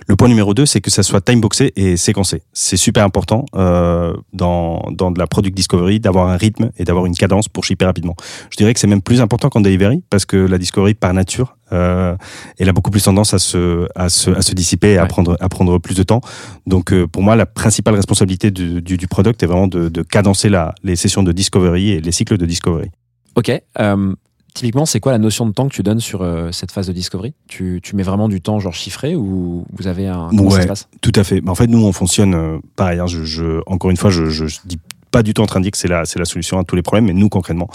Le 0.08 0.16
point 0.16 0.28
numéro 0.28 0.54
2, 0.54 0.66
c'est 0.66 0.82
que 0.82 0.92
ça 0.92 1.04
soit 1.04 1.22
timeboxé 1.22 1.72
et 1.76 1.98
séquencé. 1.98 2.42
C'est 2.54 2.78
super 2.78 3.04
important 3.04 3.46
euh, 3.56 4.14
dans, 4.34 4.84
dans 4.92 5.12
de 5.12 5.20
la 5.20 5.28
product 5.28 5.56
discovery 5.56 6.00
d'avoir 6.00 6.28
un 6.30 6.38
rythme 6.38 6.72
et 6.78 6.84
d'avoir 6.84 7.06
une 7.06 7.16
cadence 7.16 7.48
pour 7.48 7.64
shipper 7.64 7.86
rapidement. 7.86 8.16
Je 8.52 8.58
dirais 8.58 8.74
que 8.74 8.80
c'est 8.80 8.88
même 8.88 9.02
plus 9.02 9.22
important 9.22 9.50
qu'en 9.50 9.62
delivery 9.62 10.04
parce 10.10 10.26
que 10.26 10.38
la 10.38 10.58
discovery, 10.58 10.94
par 10.94 11.14
nature, 11.14 11.56
euh, 11.72 12.16
elle 12.58 12.70
a 12.70 12.74
beaucoup 12.74 12.92
plus 12.92 13.04
tendance 13.04 13.34
à 13.34 13.40
se, 13.40 13.88
à 13.96 14.10
se, 14.10 14.32
à 14.32 14.42
se 14.42 14.54
dissiper 14.54 14.94
et 14.94 14.98
à, 14.98 15.04
Ouais. 15.04 15.08
prendre, 15.08 15.38
à 15.40 15.50
prendre 15.50 15.78
plus 15.80 15.96
de 15.96 16.04
temps. 16.04 16.22
Donc 16.68 16.92
euh, 16.94 17.08
pour 17.08 17.22
moi, 17.24 17.36
la 17.36 17.46
principale 17.46 17.96
responsabilité 17.96 18.52
du, 18.52 18.82
du, 18.82 18.98
du 18.98 19.08
product 19.08 19.42
est 19.44 19.48
vraiment 19.48 19.68
de, 19.68 19.90
de 19.90 20.02
cadencer 20.04 20.50
la, 20.50 20.74
les 20.84 20.96
sessions 20.96 21.24
de 21.24 21.32
discovery 21.32 21.92
et 21.92 22.02
les 22.02 22.12
cycles 22.12 22.38
de 22.38 22.46
discovery. 22.46 22.90
Ok. 23.36 23.52
euh, 23.80 24.14
typiquement, 24.54 24.86
c'est 24.86 25.00
quoi 25.00 25.12
la 25.12 25.18
notion 25.18 25.46
de 25.46 25.52
temps 25.52 25.68
que 25.68 25.74
tu 25.74 25.84
donnes 25.84 26.00
sur 26.00 26.22
euh, 26.22 26.52
cette 26.52 26.72
phase 26.72 26.88
de 26.88 26.94
discovery? 26.94 27.34
Tu, 27.48 27.80
tu 27.84 27.96
mets 27.96 28.04
vraiment 28.04 28.28
du 28.30 28.42
temps 28.42 28.60
genre 28.60 28.74
chiffré 28.74 29.16
ou 29.16 29.66
vous 29.72 29.88
avez 29.88 30.08
un... 30.08 30.30
Comment 30.30 30.50
ça 30.50 30.56
Ouais. 30.58 30.62
se 30.64 30.68
passe? 30.68 30.90
Tout 31.02 31.12
à 31.16 31.24
fait. 31.24 31.42
Mais 31.42 31.50
En 31.50 31.56
fait, 31.56 31.68
nous, 31.68 31.84
on 31.84 31.92
fonctionne 31.94 32.34
euh, 32.34 32.58
pareil. 32.76 33.00
hein, 33.00 33.08
je, 33.08 33.24
je, 33.24 33.62
encore 33.68 33.92
une 33.92 33.98
fois, 33.98 34.10
je, 34.10 34.26
je, 34.30 34.46
dis 34.66 34.80
pas 35.12 35.24
du 35.24 35.34
tout 35.34 35.42
en 35.42 35.48
train 35.48 35.60
de 35.60 35.64
dire 35.64 35.72
que 35.72 35.78
c'est 35.80 35.88
la, 35.88 36.06
c'est 36.06 36.20
la 36.20 36.26
solution 36.26 36.60
à 36.60 36.64
tous 36.64 36.76
les 36.76 36.84
problèmes, 36.84 37.06
mais 37.06 37.14
nous, 37.14 37.30
concrètement, 37.30 37.68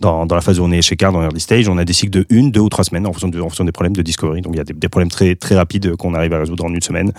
dans, 0.00 0.26
dans 0.26 0.34
la 0.34 0.40
phase 0.40 0.58
où 0.58 0.64
on 0.64 0.72
est 0.72 0.82
chez 0.82 0.96
Card, 0.96 1.12
dans 1.12 1.22
early 1.22 1.38
stage, 1.38 1.68
on 1.68 1.78
a 1.78 1.84
des 1.84 1.92
cycles 1.92 2.10
de 2.10 2.26
une, 2.30 2.50
deux 2.50 2.58
ou 2.60 2.68
trois 2.68 2.82
semaines 2.82 3.06
en 3.06 3.12
fonction, 3.12 3.28
de, 3.28 3.38
en 3.40 3.44
fonction 3.44 3.64
des 3.64 3.70
problèmes 3.70 3.94
de 3.94 4.02
discovery. 4.02 4.40
Donc, 4.40 4.54
il 4.54 4.58
y 4.58 4.60
a 4.60 4.64
des, 4.64 4.72
des 4.72 4.88
problèmes 4.88 5.08
très, 5.10 5.36
très 5.36 5.54
rapides 5.54 5.94
qu'on 5.94 6.14
arrive 6.14 6.32
à 6.32 6.40
résoudre 6.40 6.64
en 6.64 6.74
une 6.74 6.80
semaine. 6.82 7.12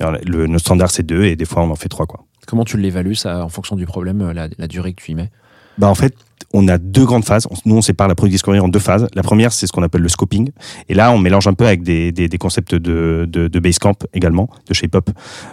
Alors, 0.00 0.16
Le, 0.22 0.46
notre 0.46 0.64
standard, 0.66 0.90
c'est 0.90 1.02
deux, 1.02 1.24
et 1.24 1.34
des 1.34 1.46
fois, 1.46 1.62
on 1.62 1.70
en 1.70 1.76
fait 1.76 1.88
trois, 1.88 2.04
quoi. 2.06 2.24
Comment 2.46 2.64
tu 2.64 2.76
l'évalues 2.76 3.14
ça 3.14 3.42
en 3.42 3.48
fonction 3.48 3.74
du 3.74 3.86
problème, 3.86 4.20
euh, 4.20 4.32
la, 4.34 4.48
la 4.58 4.68
durée 4.68 4.92
que 4.92 5.02
tu 5.02 5.12
y 5.12 5.14
mets? 5.14 5.30
Bah, 5.78 5.88
en 5.88 5.94
fait, 5.94 6.14
on 6.52 6.68
a 6.68 6.78
deux 6.78 7.04
grandes 7.04 7.24
phases. 7.24 7.46
Nous, 7.64 7.76
on 7.76 7.82
sépare 7.82 8.08
la 8.08 8.14
product 8.14 8.32
discovery 8.32 8.60
en 8.60 8.68
deux 8.68 8.78
phases. 8.78 9.06
La 9.14 9.22
première, 9.22 9.52
c'est 9.52 9.66
ce 9.66 9.72
qu'on 9.72 9.82
appelle 9.82 10.00
le 10.00 10.08
scoping. 10.08 10.50
Et 10.88 10.94
là, 10.94 11.12
on 11.12 11.18
mélange 11.18 11.46
un 11.46 11.52
peu 11.52 11.66
avec 11.66 11.82
des, 11.82 12.12
des, 12.12 12.28
des 12.28 12.38
concepts 12.38 12.74
de, 12.74 13.26
de, 13.28 13.48
de 13.48 13.58
Basecamp 13.58 13.96
également, 14.14 14.48
de 14.68 14.72
ShapeUp. 14.72 15.10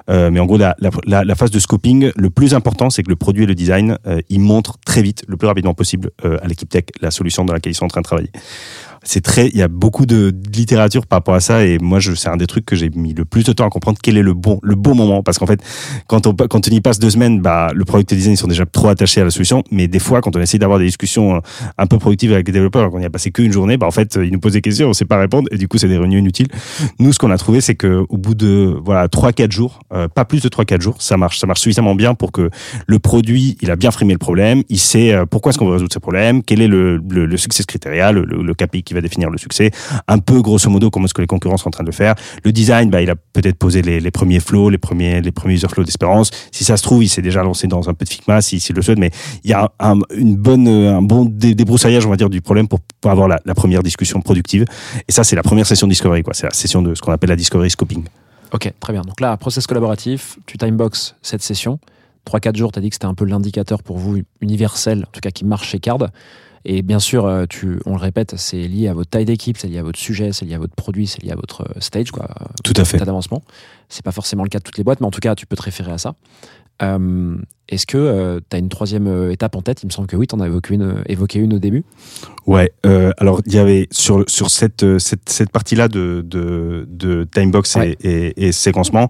Euh, 0.09 0.31
mais 0.31 0.39
en 0.39 0.45
gros, 0.45 0.57
la, 0.57 0.75
la, 0.79 1.23
la 1.23 1.35
phase 1.35 1.51
de 1.51 1.59
scoping, 1.59 2.11
le 2.15 2.29
plus 2.29 2.53
important, 2.53 2.89
c'est 2.89 3.03
que 3.03 3.09
le 3.09 3.15
produit 3.15 3.43
et 3.43 3.47
le 3.47 3.55
design, 3.55 3.97
euh, 4.07 4.21
ils 4.29 4.39
montrent 4.39 4.77
très 4.85 5.01
vite, 5.01 5.23
le 5.27 5.35
plus 5.35 5.47
rapidement 5.47 5.73
possible, 5.73 6.11
euh, 6.23 6.37
à 6.41 6.47
l'équipe 6.47 6.69
tech, 6.69 6.85
la 7.01 7.11
solution 7.11 7.43
dans 7.43 7.53
laquelle 7.53 7.71
ils 7.73 7.75
sont 7.75 7.85
en 7.85 7.89
train 7.89 8.01
de 8.01 8.05
travailler. 8.05 8.31
C'est 9.03 9.21
très, 9.21 9.49
il 9.49 9.57
y 9.57 9.61
a 9.61 9.67
beaucoup 9.67 10.05
de, 10.05 10.33
littérature 10.53 11.05
par 11.05 11.17
rapport 11.17 11.35
à 11.35 11.39
ça, 11.39 11.65
et 11.65 11.77
moi, 11.79 11.99
je, 11.99 12.13
c'est 12.13 12.29
un 12.29 12.37
des 12.37 12.47
trucs 12.47 12.65
que 12.65 12.75
j'ai 12.75 12.89
mis 12.89 13.13
le 13.13 13.25
plus 13.25 13.43
de 13.43 13.51
temps 13.51 13.65
à 13.65 13.69
comprendre 13.69 13.97
quel 14.01 14.17
est 14.17 14.21
le 14.21 14.33
bon, 14.33 14.59
le 14.61 14.75
bon 14.75 14.95
moment, 14.95 15.23
parce 15.23 15.37
qu'en 15.39 15.45
fait, 15.45 15.61
quand 16.07 16.27
on, 16.27 16.33
quand 16.33 16.67
on 16.67 16.71
y 16.71 16.81
passe 16.81 16.99
deux 16.99 17.09
semaines, 17.09 17.41
bah, 17.41 17.71
le 17.73 17.85
product 17.85 18.13
design, 18.13 18.33
ils 18.33 18.37
sont 18.37 18.47
déjà 18.47 18.65
trop 18.65 18.87
attachés 18.87 19.21
à 19.21 19.23
la 19.23 19.29
solution, 19.29 19.63
mais 19.71 19.87
des 19.87 19.99
fois, 19.99 20.21
quand 20.21 20.35
on 20.35 20.39
essaie 20.39 20.57
d'avoir 20.57 20.79
des 20.79 20.85
discussions 20.85 21.35
euh, 21.35 21.39
un 21.77 21.87
peu 21.87 21.97
productives 21.97 22.33
avec 22.33 22.47
les 22.47 22.53
développeurs, 22.53 22.89
qu'on 22.91 22.99
y 22.99 23.05
a 23.05 23.09
passé 23.09 23.31
qu'une 23.31 23.51
journée, 23.51 23.77
bah, 23.77 23.87
en 23.87 23.91
fait, 23.91 24.17
ils 24.21 24.31
nous 24.31 24.39
posent 24.39 24.53
des 24.53 24.61
questions, 24.61 24.89
on 24.89 24.93
sait 24.93 25.05
pas 25.05 25.17
répondre, 25.17 25.47
et 25.51 25.57
du 25.57 25.67
coup, 25.67 25.77
c'est 25.77 25.87
des 25.87 25.97
réunions 25.97 26.19
inutiles. 26.19 26.47
Nous, 26.99 27.13
ce 27.13 27.19
qu'on 27.19 27.31
a 27.31 27.37
trouvé, 27.37 27.61
c'est 27.61 27.75
que 27.75 28.05
au 28.09 28.17
bout 28.17 28.35
de, 28.35 28.77
voilà, 28.83 29.07
trois, 29.07 29.33
quatre 29.33 29.51
jours, 29.51 29.79
euh, 29.93 30.07
pas 30.07 30.25
plus 30.25 30.41
de 30.41 30.49
trois, 30.49 30.65
quatre 30.65 30.81
jours, 30.81 31.01
ça 31.01 31.17
marche, 31.17 31.39
ça 31.39 31.47
marche 31.47 31.61
suffisamment 31.61 31.95
bien 31.95 32.13
pour 32.13 32.31
que 32.31 32.49
le 32.87 32.99
produit, 32.99 33.57
il 33.61 33.71
a 33.71 33.75
bien 33.75 33.91
frimé 33.91 34.13
le 34.13 34.19
problème, 34.19 34.63
il 34.69 34.79
sait 34.79 35.13
euh, 35.13 35.25
pourquoi 35.25 35.49
est-ce 35.49 35.59
qu'on 35.59 35.65
veut 35.65 35.73
résoudre 35.73 35.93
ce 35.93 35.99
problème, 35.99 36.43
quel 36.43 36.61
est 36.61 36.67
le, 36.67 36.97
le, 37.09 37.25
le 37.25 37.37
succès 37.37 37.63
criteria, 37.63 38.11
le, 38.11 38.23
le, 38.25 38.41
le 38.43 38.53
KPI 38.53 38.83
qui 38.93 38.95
va 38.95 39.01
définir 39.01 39.29
le 39.29 39.37
succès, 39.37 39.71
un 40.07 40.19
peu 40.19 40.41
grosso 40.41 40.69
modo 40.69 40.89
comment 40.89 41.05
est-ce 41.05 41.13
que 41.13 41.21
les 41.21 41.27
concurrents 41.27 41.57
sont 41.57 41.69
en 41.69 41.71
train 41.71 41.83
de 41.83 41.89
le 41.89 41.93
faire. 41.93 42.15
Le 42.43 42.51
design, 42.51 42.89
bah, 42.89 43.01
il 43.01 43.09
a 43.09 43.15
peut-être 43.15 43.57
posé 43.57 43.81
les, 43.81 44.11
premiers 44.11 44.39
flows, 44.39 44.69
les 44.69 44.77
premiers, 44.77 45.21
les 45.21 45.31
premiers 45.31 45.55
user 45.55 45.67
flows 45.67 45.83
d'espérance. 45.83 46.29
Si 46.51 46.63
ça 46.63 46.77
se 46.77 46.83
trouve, 46.83 47.03
il 47.03 47.09
s'est 47.09 47.21
déjà 47.21 47.43
lancé 47.43 47.67
dans 47.67 47.89
un 47.89 47.93
peu 47.93 48.05
de 48.05 48.09
Figma, 48.09 48.41
s'il 48.41 48.61
si, 48.61 48.73
le 48.73 48.81
souhaite, 48.81 48.99
mais 48.99 49.11
il 49.43 49.49
y 49.49 49.53
a 49.53 49.71
un, 49.79 49.99
une 50.15 50.35
bonne, 50.35 50.67
un 50.67 51.01
bon 51.01 51.25
dé- 51.25 51.55
débroussaillage, 51.55 52.05
on 52.05 52.09
va 52.09 52.17
dire, 52.17 52.29
du 52.29 52.41
problème 52.41 52.67
pour, 52.67 52.79
avoir 53.05 53.27
la, 53.27 53.39
la 53.45 53.55
première 53.55 53.83
discussion 53.83 54.21
productive. 54.21 54.65
Et 55.07 55.11
ça, 55.11 55.23
c'est 55.23 55.35
la 55.35 55.43
première 55.43 55.65
session 55.65 55.87
de 55.87 55.91
discovery, 55.91 56.23
quoi. 56.23 56.33
C'est 56.33 56.45
la 56.45 56.53
session 56.53 56.81
de 56.81 56.95
ce 56.95 57.01
qu'on 57.01 57.11
appelle 57.11 57.29
la 57.29 57.35
discovery 57.35 57.69
scoping. 57.69 58.03
Ok, 58.53 58.71
très 58.79 58.93
bien. 58.93 59.01
Donc 59.01 59.19
là, 59.19 59.35
process 59.37 59.65
collaboratif, 59.65 60.37
tu 60.45 60.57
timebox 60.57 61.15
cette 61.21 61.41
session. 61.41 61.79
3-4 62.29 62.55
jours, 62.55 62.71
tu 62.71 62.79
as 62.79 62.81
dit 62.81 62.89
que 62.89 62.95
c'était 62.95 63.05
un 63.05 63.15
peu 63.15 63.25
l'indicateur 63.25 63.83
pour 63.83 63.97
vous 63.97 64.21
universel, 64.41 65.05
en 65.07 65.11
tout 65.11 65.19
cas 65.19 65.31
qui 65.31 65.43
marche 65.43 65.69
chez 65.69 65.79
Card. 65.79 66.09
Et 66.65 66.81
bien 66.81 66.99
sûr, 66.99 67.25
euh, 67.25 67.45
tu, 67.49 67.79
on 67.85 67.91
le 67.95 68.01
répète, 68.01 68.35
c'est 68.37 68.61
lié 68.67 68.87
à 68.87 68.93
votre 68.93 69.09
taille 69.09 69.25
d'équipe, 69.25 69.57
c'est 69.57 69.67
lié 69.67 69.79
à 69.79 69.83
votre 69.83 69.99
sujet, 69.99 70.31
c'est 70.31 70.45
lié 70.45 70.53
à 70.55 70.59
votre 70.59 70.75
produit, 70.75 71.07
c'est 71.07 71.21
lié 71.21 71.31
à 71.31 71.35
votre 71.35 71.61
euh, 71.63 71.79
stage, 71.79 72.11
quoi, 72.11 72.29
Tout 72.63 72.73
à 72.77 72.85
fait. 72.85 72.97
d'avancement. 72.97 73.43
C'est 73.89 74.03
pas 74.03 74.11
forcément 74.13 74.43
le 74.43 74.49
cas 74.49 74.59
de 74.59 74.63
toutes 74.63 74.77
les 74.77 74.83
boîtes, 74.83 75.01
mais 75.01 75.07
en 75.07 75.11
tout 75.11 75.19
cas, 75.19 75.35
tu 75.35 75.45
peux 75.45 75.55
te 75.57 75.61
référer 75.63 75.91
à 75.91 75.97
ça. 75.97 76.15
Euh, 76.81 77.35
Est-ce 77.69 77.85
que 77.85 78.41
tu 78.49 78.55
as 78.55 78.59
une 78.59 78.69
troisième 78.69 79.29
étape 79.31 79.55
en 79.55 79.61
tête? 79.61 79.83
Il 79.83 79.87
me 79.87 79.91
semble 79.91 80.07
que 80.07 80.15
oui, 80.15 80.25
tu 80.25 80.33
en 80.35 80.39
as 80.39 80.47
évoqué 80.47 80.73
une, 80.73 81.03
évoqué 81.05 81.39
une 81.39 81.53
au 81.53 81.59
début. 81.59 81.83
Ouais, 82.47 82.73
euh, 82.85 83.11
alors 83.19 83.41
il 83.45 83.53
y 83.53 83.59
avait 83.59 83.87
sur 83.91 84.23
sur 84.27 84.49
cette 84.49 84.97
cette, 84.97 85.29
cette 85.29 85.51
partie-là 85.51 85.87
de 85.87 86.23
de, 86.25 86.87
de 86.89 87.27
timebox 87.31 87.75
Ouais. 87.75 87.95
et, 88.01 88.27
et, 88.27 88.47
et 88.47 88.51
séquencement, 88.51 89.07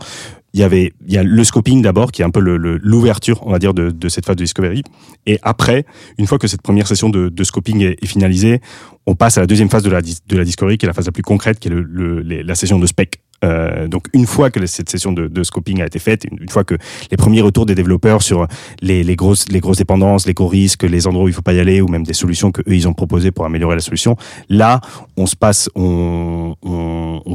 il 0.54 0.60
y 0.60 0.64
avait 0.64 0.94
il 1.06 1.14
y 1.14 1.18
a 1.18 1.24
le 1.24 1.44
scoping 1.44 1.82
d'abord 1.82 2.12
qui 2.12 2.22
est 2.22 2.26
un 2.26 2.30
peu 2.30 2.40
l'ouverture, 2.40 3.46
on 3.46 3.52
va 3.52 3.60
dire, 3.60 3.74
de, 3.74 3.90
de 3.90 4.10
cette 4.10 4.26
phase 4.26 4.36
de 4.36 4.44
discovery. 4.44 4.84
Et 5.26 5.40
après, 5.42 5.86
une 6.18 6.28
fois 6.28 6.38
que 6.38 6.48
cette 6.48 6.62
première 6.62 6.88
session 6.88 7.10
de, 7.10 7.44
scoping 7.44 7.82
est, 7.82 7.98
est 8.02 8.06
finalisée, 8.06 8.62
on 9.08 9.16
passe 9.16 9.38
à 9.38 9.42
la 9.42 9.48
deuxième 9.48 9.70
phase 9.70 9.84
de 9.84 9.90
la 9.90 10.02
de 10.02 10.38
la 10.38 10.44
discovery, 10.44 10.78
qui 10.78 10.86
est 10.86 10.88
la 10.88 10.94
phase 10.94 11.08
la 11.08 11.12
plus 11.12 11.24
concrète, 11.24 11.60
qui 11.60 11.70
est 11.70 11.72
le, 11.72 12.22
la 12.22 12.56
session 12.56 12.78
de 12.78 12.86
spec. 12.86 13.23
Euh, 13.44 13.88
donc 13.88 14.08
une 14.14 14.26
fois 14.26 14.50
que 14.50 14.66
cette 14.66 14.90
session 14.90 15.12
de, 15.12 15.44
scoping 15.44 15.82
a 15.82 15.86
été 15.86 16.00
faite, 16.00 16.26
une, 16.30 16.50
fois 16.50 16.64
que 16.64 16.76
les 17.12 17.18
premiers 17.18 17.42
retours 17.42 17.66
des 17.66 17.76
développeurs 17.76 18.22
sur 18.22 18.48
les, 18.82 19.04
grosses 19.16 19.48
dépendances, 19.48 20.26
les 20.26 20.34
gros 20.34 20.48
risques, 20.48 20.84
les 20.84 21.08
endroits 21.08 21.26
où 21.26 21.28
il 21.28 21.34
faut 21.34 21.42
pas 21.42 21.54
y 21.54 21.60
aller, 21.60 21.82
ou 21.82 21.88
même 21.88 22.04
des 22.04 22.14
solutions 22.14 22.52
que 22.52 22.62
eux 22.62 22.76
ils 22.76 22.88
ont 22.88 22.94
proposées 22.94 23.32
pour 23.32 23.46
améliorer 23.46 23.76
la 23.76 23.82
solution, 23.82 24.16
là 24.50 24.80
on 25.18 25.26
se 25.26 25.36
passe, 25.36 25.70
on, 25.76 26.56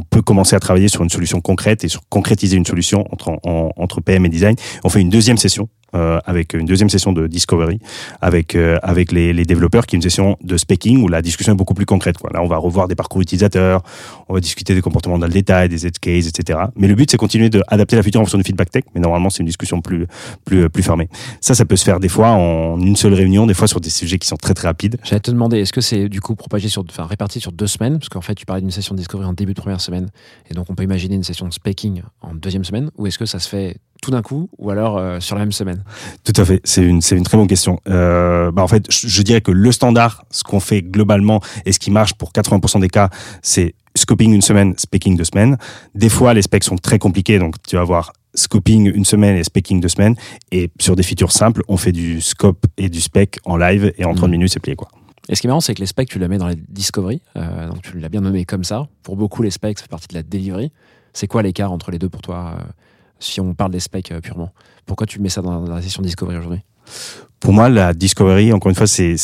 peut 0.09 0.21
commencer 0.21 0.55
à 0.55 0.59
travailler 0.59 0.87
sur 0.87 1.03
une 1.03 1.09
solution 1.09 1.39
concrète 1.41 1.83
et 1.83 1.87
sur 1.87 2.01
concrétiser 2.09 2.57
une 2.57 2.65
solution 2.65 3.05
entre 3.11 3.29
en- 3.43 3.71
entre 3.77 4.01
PM 4.01 4.25
et 4.25 4.29
design. 4.29 4.55
On 4.83 4.89
fait 4.89 5.01
une 5.01 5.09
deuxième 5.09 5.37
session 5.37 5.69
euh, 5.95 6.19
avec 6.25 6.53
une 6.53 6.65
deuxième 6.65 6.89
session 6.89 7.13
de 7.13 7.27
discovery 7.27 7.79
avec 8.21 8.55
euh, 8.55 8.77
avec 8.83 9.11
les, 9.11 9.33
développeurs 9.45 9.87
qui 9.87 9.95
est 9.95 9.97
une 9.97 10.03
session 10.03 10.37
de 10.43 10.57
speaking 10.57 11.01
où 11.01 11.07
la 11.07 11.21
discussion 11.21 11.53
est 11.53 11.55
beaucoup 11.55 11.73
plus 11.73 11.85
concrète. 11.85 12.17
Là 12.33 12.41
on 12.43 12.47
va 12.47 12.57
revoir 12.57 12.87
des 12.87 12.95
parcours 12.95 13.21
utilisateurs, 13.21 13.81
on 14.27 14.33
va 14.33 14.39
discuter 14.39 14.75
des 14.75 14.81
comportements 14.81 15.17
dans 15.17 15.25
le 15.25 15.31
détail, 15.31 15.69
des 15.69 15.87
edge 15.87 15.99
cases, 15.99 16.27
etc. 16.27 16.59
Mais 16.75 16.87
le 16.87 16.95
but 16.95 17.09
c'est 17.09 17.17
continuer 17.17 17.49
d'adapter 17.49 17.95
la 17.95 18.03
feature 18.03 18.21
en 18.21 18.25
fonction 18.25 18.37
du 18.37 18.43
feedback 18.43 18.69
tech, 18.69 18.83
mais 18.93 19.01
normalement 19.01 19.29
c'est 19.29 19.39
une 19.39 19.47
discussion 19.47 19.81
plus 19.81 20.05
plus 20.45 20.69
plus 20.69 20.83
fermée. 20.83 21.09
Ça 21.41 21.55
ça 21.55 21.65
peut 21.65 21.75
se 21.75 21.83
faire 21.83 21.99
des 21.99 22.09
fois 22.09 22.29
en 22.31 22.79
une 22.79 22.95
seule 22.95 23.13
réunion, 23.13 23.45
des 23.47 23.53
fois 23.53 23.67
sur 23.67 23.79
des 23.79 23.89
sujets 23.89 24.17
qui 24.17 24.27
sont 24.27 24.37
très 24.37 24.53
très 24.53 24.67
rapides. 24.67 24.97
J'allais 25.03 25.19
te 25.19 25.31
demander, 25.31 25.59
est-ce 25.59 25.73
que 25.73 25.81
c'est 25.81 26.09
du 26.09 26.21
coup 26.21 26.35
propagé 26.35 26.69
sur, 26.69 26.83
enfin 26.89 27.05
réparti 27.05 27.39
sur 27.39 27.51
deux 27.51 27.67
semaines? 27.67 27.99
Parce 27.99 28.09
qu'en 28.09 28.21
fait, 28.21 28.35
tu 28.35 28.45
parlais 28.45 28.61
d'une 28.61 28.71
session 28.71 28.95
de 28.95 28.99
discovery 28.99 29.27
en 29.27 29.33
début 29.33 29.53
de 29.53 29.59
première 29.59 29.81
semaine, 29.81 30.09
et 30.49 30.53
donc 30.53 30.69
on 30.69 30.75
peut 30.75 30.83
imaginer 30.83 31.15
une 31.15 31.23
session 31.23 31.47
de 31.47 31.53
speaking 31.53 32.01
en 32.21 32.35
deuxième 32.35 32.63
semaine, 32.63 32.91
ou 32.97 33.07
est-ce 33.07 33.17
que 33.17 33.25
ça 33.25 33.39
se 33.39 33.49
fait 33.49 33.77
tout 34.01 34.11
d'un 34.11 34.21
coup, 34.21 34.49
ou 34.57 34.69
alors 34.69 34.97
euh, 34.97 35.19
sur 35.19 35.35
la 35.35 35.41
même 35.41 35.51
semaine 35.51 35.83
Tout 36.23 36.33
à 36.37 36.45
fait, 36.45 36.61
c'est 36.63 36.83
une, 36.83 37.01
c'est 37.01 37.15
une 37.17 37.23
très 37.23 37.37
bonne 37.37 37.47
question. 37.47 37.79
Euh, 37.87 38.51
bah 38.51 38.63
en 38.63 38.67
fait, 38.67 38.85
je, 38.91 39.07
je 39.07 39.21
dirais 39.21 39.41
que 39.41 39.51
le 39.51 39.71
standard, 39.71 40.23
ce 40.31 40.43
qu'on 40.43 40.59
fait 40.59 40.81
globalement 40.81 41.41
et 41.65 41.71
ce 41.71 41.79
qui 41.79 41.91
marche 41.91 42.13
pour 42.13 42.31
80% 42.31 42.79
des 42.79 42.89
cas, 42.89 43.09
c'est 43.41 43.75
scoping 43.97 44.31
une 44.33 44.41
semaine, 44.41 44.73
speaking 44.77 45.17
deux 45.17 45.23
semaines. 45.25 45.57
Des 45.95 46.09
fois, 46.09 46.33
les 46.33 46.41
specs 46.41 46.63
sont 46.63 46.77
très 46.77 46.99
compliqués, 46.99 47.39
donc 47.39 47.55
tu 47.67 47.75
vas 47.75 47.81
avoir 47.81 48.13
scoping 48.35 48.89
une 48.93 49.05
semaine 49.05 49.35
et 49.35 49.43
speaking 49.43 49.81
deux 49.81 49.89
semaines. 49.89 50.15
Et 50.51 50.69
sur 50.79 50.95
des 50.95 51.03
features 51.03 51.31
simples, 51.31 51.63
on 51.67 51.75
fait 51.77 51.91
du 51.91 52.21
scope 52.21 52.65
et 52.77 52.87
du 52.89 53.01
spec 53.01 53.39
en 53.45 53.57
live 53.57 53.91
et 53.97 54.05
en 54.05 54.13
30 54.13 54.25
Mhm. 54.27 54.31
minutes, 54.31 54.53
c'est 54.53 54.59
plié 54.59 54.75
quoi. 54.75 54.87
Et 55.27 55.35
ce 55.35 55.41
qui 55.41 55.47
est 55.47 55.49
marrant, 55.49 55.61
c'est 55.61 55.75
que 55.75 55.81
les 55.81 55.85
specs, 55.87 56.09
tu 56.09 56.17
les 56.19 56.27
mets 56.27 56.37
dans 56.37 56.47
la 56.47 56.55
discovery, 56.55 57.21
euh, 57.35 57.67
donc 57.67 57.81
tu 57.81 57.99
l'as 57.99 58.09
bien 58.09 58.21
nommé 58.21 58.45
comme 58.45 58.63
ça. 58.63 58.87
Pour 59.03 59.15
beaucoup, 59.17 59.43
les 59.43 59.51
specs, 59.51 59.77
ça 59.77 59.83
fait 59.83 59.89
partie 59.89 60.07
de 60.07 60.13
la 60.15 60.23
delivery. 60.23 60.71
C'est 61.13 61.27
quoi 61.27 61.43
l'écart 61.43 61.71
entre 61.71 61.91
les 61.91 61.99
deux 61.99 62.09
pour 62.09 62.21
toi, 62.21 62.55
si 63.19 63.41
on 63.41 63.53
parle 63.53 63.71
des 63.71 63.79
specs 63.79 64.11
euh, 64.11 64.21
purement 64.21 64.51
Pourquoi 64.85 65.05
tu 65.05 65.19
mets 65.19 65.29
ça 65.29 65.41
dans, 65.41 65.61
la 65.61 65.81
session 65.81 66.01
discovery 66.01 66.37
aujourd'hui? 66.37 66.61
Pour 67.39 67.53
moi, 67.53 67.69
la 67.69 67.93
discovery, 67.93 68.51
encore 68.51 68.69
une 68.69 68.75
fois, 68.75 68.87
c'est, 68.87 69.15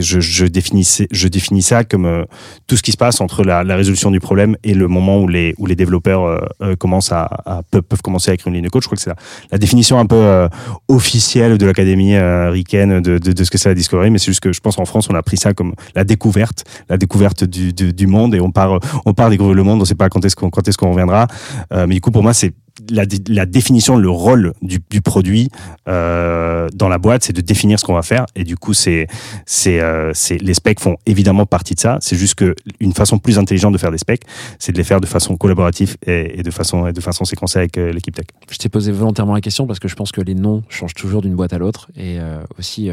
je, 0.00 0.46
définis, 0.46 1.62
ça 1.62 1.84
comme 1.84 2.04
euh, 2.04 2.24
tout 2.66 2.76
ce 2.76 2.82
qui 2.82 2.90
se 2.90 2.96
passe 2.96 3.20
entre 3.20 3.44
la, 3.44 3.62
résolution 3.76 4.10
du 4.10 4.18
problème 4.18 4.56
et 4.64 4.74
le 4.74 4.88
moment 4.88 5.20
où 5.20 5.28
les, 5.28 5.54
développeurs 5.76 6.24
euh, 6.62 6.74
commencent 6.74 7.12
à, 7.12 7.62
peuvent, 7.70 8.02
commencer 8.02 8.32
à 8.32 8.34
écrire 8.34 8.48
une 8.48 8.54
ligne 8.54 8.64
de 8.64 8.70
code. 8.70 8.82
Je 8.82 8.88
crois 8.88 8.96
que 8.96 9.02
c'est 9.02 9.12
la, 9.52 9.58
définition 9.58 10.00
un 10.00 10.06
peu 10.06 10.48
officielle 10.88 11.58
de 11.58 11.66
l'académie 11.66 12.16
américaine 12.16 13.00
de, 13.00 13.44
ce 13.44 13.50
que 13.50 13.58
c'est 13.58 13.68
la 13.68 13.76
discovery. 13.76 14.10
Mais 14.10 14.18
c'est 14.18 14.26
juste 14.32 14.40
que 14.40 14.52
je 14.52 14.60
pense 14.60 14.76
en 14.78 14.84
France, 14.84 15.08
on 15.08 15.14
a 15.14 15.22
pris 15.22 15.36
ça 15.36 15.54
comme 15.54 15.74
la 15.94 16.02
découverte, 16.02 16.64
la 16.88 16.96
découverte 16.98 17.44
du 17.44 18.06
monde 18.08 18.34
et 18.34 18.40
on 18.40 18.50
part, 18.50 18.80
on 19.06 19.14
part 19.14 19.30
découvrir 19.30 19.54
le 19.54 19.62
monde. 19.62 19.76
On 19.76 19.82
ne 19.82 19.84
sait 19.84 19.94
pas 19.94 20.08
quand 20.08 20.24
est-ce 20.24 20.34
qu'on, 20.34 20.50
quand 20.50 20.66
est-ce 20.66 20.76
qu'on 20.76 20.90
reviendra. 20.90 21.28
mais 21.70 21.94
du 21.94 22.00
coup, 22.00 22.10
pour 22.10 22.24
moi, 22.24 22.34
c'est 22.34 22.52
la, 22.90 23.04
la, 23.28 23.46
définition, 23.46 23.96
le 23.96 24.10
rôle 24.10 24.52
du, 24.62 24.78
du 24.90 25.00
produit 25.00 25.50
euh, 25.88 26.68
dans 26.74 26.88
la 26.88 26.98
boîte, 26.98 27.24
c'est 27.24 27.32
de 27.32 27.40
définir 27.40 27.78
ce 27.78 27.84
qu'on 27.84 27.94
va 27.94 28.02
faire. 28.02 28.26
Et 28.36 28.44
du 28.44 28.56
coup, 28.56 28.74
c'est, 28.74 29.06
c'est, 29.46 29.80
euh, 29.80 30.12
les 30.30 30.54
specs 30.54 30.80
font 30.80 30.96
évidemment 31.06 31.46
partie 31.46 31.74
de 31.74 31.80
ça. 31.80 31.98
C'est 32.00 32.16
juste 32.16 32.34
que 32.34 32.54
une 32.80 32.92
façon 32.92 33.18
plus 33.18 33.38
intelligente 33.38 33.72
de 33.72 33.78
faire 33.78 33.90
des 33.90 33.98
specs, 33.98 34.22
c'est 34.58 34.72
de 34.72 34.78
les 34.78 34.84
faire 34.84 35.00
de 35.00 35.06
façon 35.06 35.36
collaborative 35.36 35.96
et, 36.06 36.40
et 36.40 36.42
de 36.42 36.50
façon 36.50 36.86
et 36.86 36.92
de 36.92 37.00
façon 37.00 37.24
séquencée 37.24 37.58
avec 37.58 37.78
euh, 37.78 37.92
l'équipe 37.92 38.14
tech. 38.14 38.26
Je 38.50 38.58
t'ai 38.58 38.68
posé 38.68 38.92
volontairement 38.92 39.34
la 39.34 39.40
question 39.40 39.66
parce 39.66 39.78
que 39.78 39.88
je 39.88 39.94
pense 39.94 40.12
que 40.12 40.20
les 40.20 40.34
noms 40.34 40.62
changent 40.68 40.94
toujours 40.94 41.22
d'une 41.22 41.34
boîte 41.34 41.52
à 41.52 41.58
l'autre 41.58 41.90
et 41.96 42.18
aussi 42.58 42.90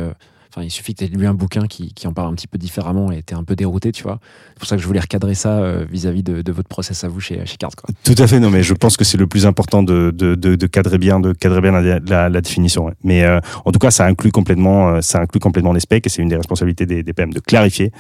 il 0.62 0.72
suffit 0.72 0.93
que 0.93 1.05
tu 1.05 1.12
aies 1.12 1.18
lu 1.18 1.28
un 1.28 1.34
bouquin 1.34 1.68
qui, 1.68 1.93
en 2.05 2.14
parle 2.14 2.30
un 2.30 2.36
petit 2.36 2.47
peu 2.47 2.58
différemment 2.58 3.12
et 3.12 3.24
tu 3.24 3.34
un 3.34 3.43
peu 3.43 3.55
dérouté, 3.55 3.91
tu 3.91 4.03
vois. 4.03 4.20
C'est 4.53 4.60
pour 4.60 4.68
ça 4.68 4.76
que 4.76 4.82
je 4.82 4.88
voulais 4.88 4.99
recadrer 4.99 5.36
ça 5.36 5.60
euh, 5.60 5.86
vis-à-vis 5.89 6.24
de, 6.24 6.51
votre 6.51 6.68
process 6.68 7.03
à 7.03 7.08
vous 7.08 7.20
chez, 7.20 7.45
chez 7.45 7.58
Card. 7.58 7.72
Tout 8.03 8.16
à 8.18 8.28
fait, 8.28 8.39
non, 8.39 8.49
mais 8.49 8.64
je 8.64 8.74
pense 8.74 8.97
que 8.97 9.03
c'est 9.03 9.18
le 9.18 9.28
plus 9.28 9.45
important 9.45 9.84
de, 9.84 10.12
de, 10.12 10.68
cadrer 10.68 10.97
bien, 10.97 11.20
de 11.20 11.34
cadrer 11.34 11.62
bien 11.62 11.72
la, 11.72 12.41
définition. 12.41 12.91
Mais 13.03 13.24
euh, 13.24 13.39
en 13.66 13.72
tout 13.72 13.80
cas, 13.80 13.91
ça 13.91 14.05
inclut 14.05 14.32
complètement, 14.32 14.89
euh, 14.89 15.01
ça 15.01 15.20
inclut 15.20 15.39
complètement 15.39 15.74
les 15.74 15.80
specs 15.80 16.05
et 16.05 16.10
c'est 16.10 16.22
une 16.22 16.30
des 16.30 16.38
responsabilités 16.38 16.86
des, 16.86 17.03
PM 17.14 17.34
de 17.34 17.39
clarifier, 17.39 17.91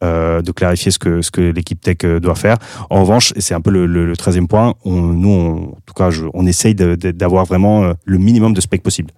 de 0.00 0.52
clarifier 0.52 0.90
ce 0.90 0.98
que, 0.98 1.20
ce 1.20 1.30
que 1.30 1.40
l'équipe 1.40 1.80
tech 1.80 1.98
doit 2.20 2.34
faire. 2.34 2.56
En 2.90 3.02
revanche, 3.02 3.32
et 3.36 3.40
c'est 3.40 3.54
un 3.54 3.60
peu 3.60 3.70
le, 3.70 3.86
le, 3.86 4.14
13e 4.14 4.46
point, 4.46 4.74
on, 4.84 5.00
nous, 5.00 5.74
en 5.76 5.78
tout 5.84 5.94
cas, 5.94 6.10
on 6.32 6.46
essaye 6.46 6.74
d'avoir 6.74 7.44
vraiment 7.44 7.92
le 8.04 8.18
minimum 8.18 8.54
de 8.54 8.60
specs 8.60 8.82
possible. 8.82 9.12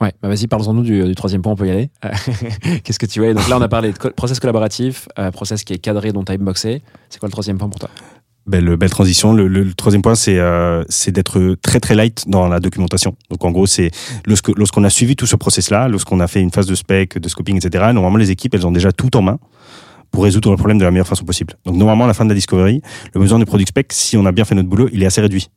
Ouais, 0.00 0.14
bah 0.22 0.28
vas-y, 0.28 0.46
parlons-nous 0.46 0.82
du, 0.82 1.14
troisième 1.14 1.42
point, 1.42 1.52
on 1.52 1.56
peut 1.56 1.66
y 1.66 1.70
aller. 1.70 1.90
Qu'est-ce 2.84 2.98
que 2.98 3.06
tu 3.06 3.20
vois 3.20 3.34
Donc 3.34 3.46
là, 3.48 3.58
on 3.58 3.62
a 3.62 3.68
parlé 3.68 3.92
de 3.92 4.08
process 4.10 4.40
collaboratif, 4.40 5.08
euh, 5.18 5.30
process 5.30 5.62
qui 5.62 5.74
est 5.74 5.78
cadré, 5.78 6.12
dont 6.12 6.24
timeboxé. 6.24 6.82
C'est 7.10 7.18
quoi 7.18 7.28
le 7.28 7.32
troisième 7.32 7.58
point 7.58 7.68
pour 7.68 7.80
toi? 7.80 7.90
Belle, 8.46 8.76
belle 8.76 8.90
transition. 8.90 9.34
Le, 9.34 9.74
troisième 9.74 10.00
point, 10.00 10.14
c'est 10.14 10.38
euh, 10.38 10.82
c'est 10.88 11.12
d'être 11.12 11.54
très 11.62 11.80
très 11.80 11.94
light 11.94 12.24
dans 12.26 12.48
la 12.48 12.60
documentation. 12.60 13.14
Donc 13.28 13.44
en 13.44 13.50
gros, 13.50 13.66
c'est 13.66 13.90
lorsqu'on 14.24 14.84
a 14.84 14.90
suivi 14.90 15.16
tout 15.16 15.26
ce 15.26 15.36
process-là, 15.36 15.88
lorsqu'on 15.88 16.18
a 16.20 16.26
fait 16.26 16.40
une 16.40 16.50
phase 16.50 16.66
de 16.66 16.74
spec, 16.74 17.18
de 17.18 17.28
scoping, 17.28 17.56
etc. 17.56 17.84
Normalement, 17.92 18.16
les 18.16 18.30
équipes, 18.30 18.54
elles 18.54 18.66
ont 18.66 18.72
déjà 18.72 18.92
tout 18.92 19.14
en 19.18 19.22
main 19.22 19.38
pour 20.10 20.24
résoudre 20.24 20.50
le 20.50 20.56
problème 20.56 20.78
de 20.78 20.84
la 20.84 20.90
meilleure 20.90 21.06
façon 21.06 21.24
possible. 21.24 21.54
Donc 21.66 21.76
normalement, 21.76 22.04
à 22.04 22.08
la 22.08 22.14
fin 22.14 22.24
de 22.24 22.30
la 22.30 22.34
discovery, 22.34 22.80
le 23.14 23.20
besoin 23.20 23.38
de 23.38 23.44
product 23.44 23.68
spec, 23.68 23.92
si 23.92 24.16
on 24.16 24.24
a 24.24 24.32
bien 24.32 24.44
fait 24.44 24.54
notre 24.54 24.68
boulot, 24.68 24.88
il 24.92 25.02
est 25.02 25.06
assez 25.06 25.20
réduit. 25.20 25.48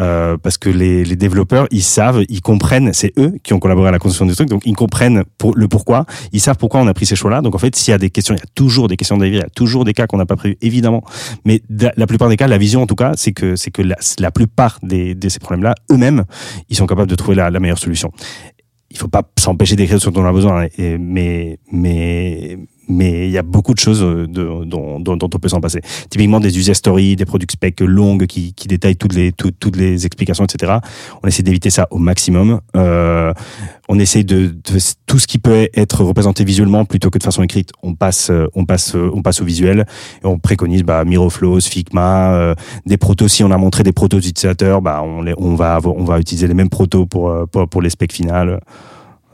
Euh, 0.00 0.36
parce 0.36 0.58
que 0.58 0.70
les, 0.70 1.04
les, 1.04 1.16
développeurs, 1.16 1.66
ils 1.72 1.82
savent, 1.82 2.22
ils 2.28 2.40
comprennent, 2.40 2.92
c'est 2.92 3.12
eux 3.18 3.34
qui 3.42 3.52
ont 3.52 3.58
collaboré 3.58 3.88
à 3.88 3.90
la 3.90 3.98
construction 3.98 4.26
du 4.26 4.34
truc, 4.34 4.48
donc 4.48 4.62
ils 4.64 4.76
comprennent 4.76 5.24
pour, 5.38 5.56
le 5.56 5.66
pourquoi, 5.66 6.06
ils 6.32 6.40
savent 6.40 6.56
pourquoi 6.56 6.80
on 6.80 6.86
a 6.86 6.94
pris 6.94 7.04
ces 7.04 7.16
choix-là. 7.16 7.40
Donc 7.40 7.56
en 7.56 7.58
fait, 7.58 7.74
s'il 7.74 7.90
y 7.90 7.94
a 7.94 7.98
des 7.98 8.10
questions, 8.10 8.34
il 8.34 8.38
y 8.38 8.42
a 8.42 8.50
toujours 8.54 8.86
des 8.86 8.96
questions 8.96 9.16
d'avis, 9.16 9.36
il 9.36 9.40
y 9.40 9.42
a 9.42 9.50
toujours 9.50 9.84
des 9.84 9.94
cas 9.94 10.06
qu'on 10.06 10.18
n'a 10.18 10.26
pas 10.26 10.36
prévus, 10.36 10.56
évidemment. 10.62 11.02
Mais 11.44 11.62
la 11.68 12.06
plupart 12.06 12.28
des 12.28 12.36
cas, 12.36 12.46
la 12.46 12.58
vision 12.58 12.82
en 12.82 12.86
tout 12.86 12.94
cas, 12.94 13.12
c'est 13.16 13.32
que 13.32 13.56
c'est 13.56 13.72
que 13.72 13.82
la, 13.82 14.30
plupart 14.30 14.78
des, 14.82 15.16
de 15.16 15.28
ces 15.28 15.40
problèmes-là, 15.40 15.74
eux-mêmes, 15.90 16.24
ils 16.68 16.76
sont 16.76 16.86
capables 16.86 17.10
de 17.10 17.16
trouver 17.16 17.36
la, 17.36 17.50
la 17.50 17.58
meilleure 17.58 17.78
solution 17.78 18.12
il 18.90 18.96
faut 18.96 19.08
pas 19.08 19.22
s'empêcher 19.38 19.76
d'écrire 19.76 20.00
ce 20.00 20.08
dont 20.10 20.22
on 20.22 20.26
a 20.26 20.32
besoin, 20.32 20.64
hein, 20.64 20.96
mais, 20.98 21.58
mais, 21.70 22.58
mais 22.88 23.28
il 23.28 23.30
y 23.30 23.38
a 23.38 23.42
beaucoup 23.42 23.74
de 23.74 23.78
choses 23.78 24.02
euh, 24.02 24.26
de, 24.26 24.64
dont, 24.64 25.00
dont, 25.00 25.18
on 25.22 25.28
peut 25.28 25.48
s'en 25.48 25.60
passer. 25.60 25.80
Typiquement 26.10 26.40
des 26.40 26.58
user 26.58 26.74
stories, 26.74 27.16
des 27.16 27.24
product 27.24 27.52
specs 27.52 27.80
longues 27.80 28.26
qui, 28.26 28.54
qui 28.54 28.68
détaillent 28.68 28.96
toutes 28.96 29.14
les, 29.14 29.32
toutes 29.32 29.76
les 29.76 30.06
explications, 30.06 30.44
etc. 30.44 30.78
On 31.22 31.28
essaie 31.28 31.42
d'éviter 31.42 31.70
ça 31.70 31.86
au 31.90 31.98
maximum. 31.98 32.60
Euh, 32.76 33.32
on 33.88 33.98
essaie 33.98 34.22
de, 34.22 34.46
de, 34.48 34.78
tout 35.06 35.18
ce 35.18 35.26
qui 35.26 35.38
peut 35.38 35.68
être 35.74 36.04
représenté 36.04 36.44
visuellement 36.44 36.84
plutôt 36.84 37.10
que 37.10 37.18
de 37.18 37.22
façon 37.22 37.42
écrite. 37.42 37.70
On 37.82 37.94
passe, 37.94 38.30
on 38.54 38.64
passe, 38.64 38.94
on 38.94 39.22
passe 39.22 39.40
au 39.40 39.44
visuel 39.44 39.86
et 40.22 40.26
on 40.26 40.38
préconise 40.38 40.82
bah, 40.82 41.04
Miroflows, 41.04 41.60
Figma, 41.60 42.34
euh, 42.34 42.54
des 42.86 42.96
protos. 42.96 43.28
Si 43.28 43.44
on 43.44 43.50
a 43.50 43.56
montré 43.56 43.82
des 43.82 43.92
protos 43.92 44.18
utilisateurs, 44.18 44.82
bah 44.82 45.02
on, 45.04 45.22
les, 45.22 45.34
on 45.38 45.54
va, 45.54 45.78
on 45.84 46.04
va 46.04 46.18
utiliser 46.18 46.46
les 46.46 46.54
mêmes 46.54 46.68
protos 46.68 47.06
pour, 47.06 47.30
euh, 47.30 47.46
pour, 47.46 47.68
pour 47.68 47.82
les 47.82 47.90
specs 47.90 48.12
finales. 48.12 48.60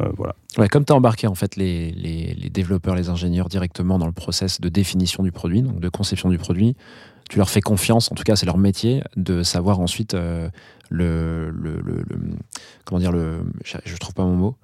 Euh, 0.01 0.09
voilà. 0.17 0.35
Comme 0.69 0.85
tu 0.85 0.93
as 0.93 0.97
embarqué 0.97 1.27
en 1.27 1.35
fait 1.35 1.57
les, 1.57 2.51
développeurs, 2.53 2.95
les 2.95 3.09
ingénieurs 3.09 3.49
directement 3.49 3.99
dans 3.99 4.07
le 4.07 4.13
process 4.13 4.61
de 4.61 4.69
définition 4.69 5.23
du 5.23 5.33
produit, 5.33 5.63
donc 5.63 5.81
de 5.81 5.89
conception 5.89 6.29
du 6.31 6.39
produit, 6.39 6.77
tu 7.31 7.39
leur 7.39 7.49
fais 7.49 7.61
confiance, 7.61 8.11
en 8.11 8.15
tout 8.15 8.25
cas 8.25 8.37
c'est 8.37 8.47
leur 8.47 8.59
métier, 8.59 9.03
de 9.17 9.43
savoir 9.43 9.81
ensuite 9.81 10.15
euh, 10.15 10.49
le, 10.91 11.53
comment 12.85 12.99
dire 12.99 13.13
le, 13.13 13.45
je, 13.65 13.79
je 13.85 13.97
trouve 13.97 14.15
pas 14.15 14.25
mon 14.25 14.37
mot, 14.37 14.57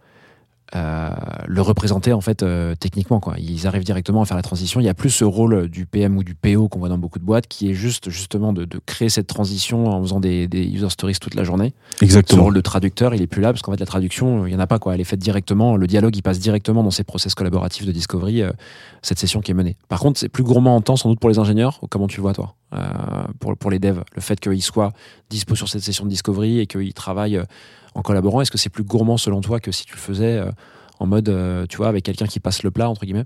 euh, 0.77 1.11
le 1.47 1.63
représenter 1.63 2.13
en 2.13 2.21
fait 2.21 2.43
euh, 2.43 2.75
techniquement 2.79 3.21
quoi. 3.21 3.35
Ils 3.39 3.67
arrivent 3.67 3.85
directement 3.85 4.23
à 4.23 4.25
faire 4.25 4.37
la 4.37 4.43
transition. 4.43 4.81
Il 4.81 4.85
y 4.85 4.89
a 4.89 4.95
plus 4.95 5.11
ce 5.11 5.25
rôle 5.25 5.69
du 5.69 5.87
PM 5.87 6.17
ou 6.17 6.25
du 6.25 6.35
PO 6.35 6.69
qu'on 6.69 6.79
voit 6.79 6.89
dans 6.89 6.99
beaucoup 6.99 7.19
de 7.19 7.25
boîtes 7.25 7.47
qui 7.47 7.71
est 7.71 7.75
juste 7.75 8.11
justement 8.11 8.53
de, 8.53 8.65
de 8.65 8.81
créer 8.85 9.09
cette 9.09 9.27
transition 9.27 9.87
en 9.87 10.01
faisant 10.03 10.21
des, 10.21 10.47
des, 10.49 10.65
user 10.65 10.91
stories 10.91 11.17
toute 11.21 11.35
la 11.35 11.45
journée. 11.45 11.73
Exactement. 12.03 12.41
Ce 12.41 12.45
rôle 12.45 12.55
de 12.55 12.61
traducteur, 12.61 13.15
il 13.15 13.23
est 13.23 13.27
plus 13.27 13.43
là 13.43 13.53
parce 13.53 13.63
qu'en 13.63 13.73
fait 13.73 13.81
la 13.81 13.87
traduction, 13.87 14.47
il 14.47 14.53
y 14.53 14.57
en 14.57 14.61
a 14.61 14.67
pas 14.67 14.79
quoi. 14.79 14.95
Elle 14.95 15.01
est 15.01 15.05
faite 15.05 15.21
directement. 15.21 15.77
Le 15.77 15.87
dialogue, 15.87 16.17
il 16.17 16.23
passe 16.23 16.39
directement 16.39 16.83
dans 16.83 16.91
ces 16.91 17.05
process 17.05 17.35
collaboratifs 17.35 17.87
de 17.87 17.93
discovery. 17.93 18.43
Euh, 18.43 18.51
cette 19.03 19.19
session 19.19 19.41
qui 19.41 19.51
est 19.51 19.55
menée. 19.55 19.77
Par 19.89 20.01
contre, 20.01 20.19
c'est 20.19 20.29
plus 20.29 20.45
gourmand 20.45 20.77
en 20.77 20.81
temps 20.81 20.97
sans 20.97 21.09
doute 21.09 21.21
pour 21.21 21.31
les 21.31 21.39
ingénieurs. 21.39 21.81
Comment 21.89 22.07
tu 22.07 22.19
le 22.19 22.23
vois 22.23 22.35
toi? 22.35 22.55
Pour 23.41 23.57
pour 23.57 23.71
les 23.71 23.79
devs, 23.79 24.03
le 24.15 24.21
fait 24.21 24.39
qu'ils 24.39 24.63
soient 24.63 24.93
dispo 25.29 25.55
sur 25.55 25.69
cette 25.69 25.83
session 25.83 26.05
de 26.05 26.11
discovery 26.11 26.61
et 26.61 26.67
qu'ils 26.67 26.95
travaillent 26.95 27.43
en 27.95 28.03
collaborant 28.03 28.41
Est-ce 28.41 28.51
que 28.51 28.59
c'est 28.59 28.71
plus 28.71 28.85
gourmand 28.85 29.17
selon 29.17 29.41
toi 29.41 29.61
que 29.61 29.73
si 29.73 29.85
tu 29.85 29.95
le 29.95 30.01
faisais 30.01 30.39
euh, 30.39 30.51
en 30.99 31.07
mode, 31.07 31.29
euh, 31.29 31.67
tu 31.67 31.77
vois, 31.77 31.89
avec 31.89 32.05
quelqu'un 32.05 32.27
qui 32.27 32.41
passe 32.41 32.63
le 32.63 32.71
plat, 32.71 32.89
entre 32.89 33.05
guillemets? 33.05 33.25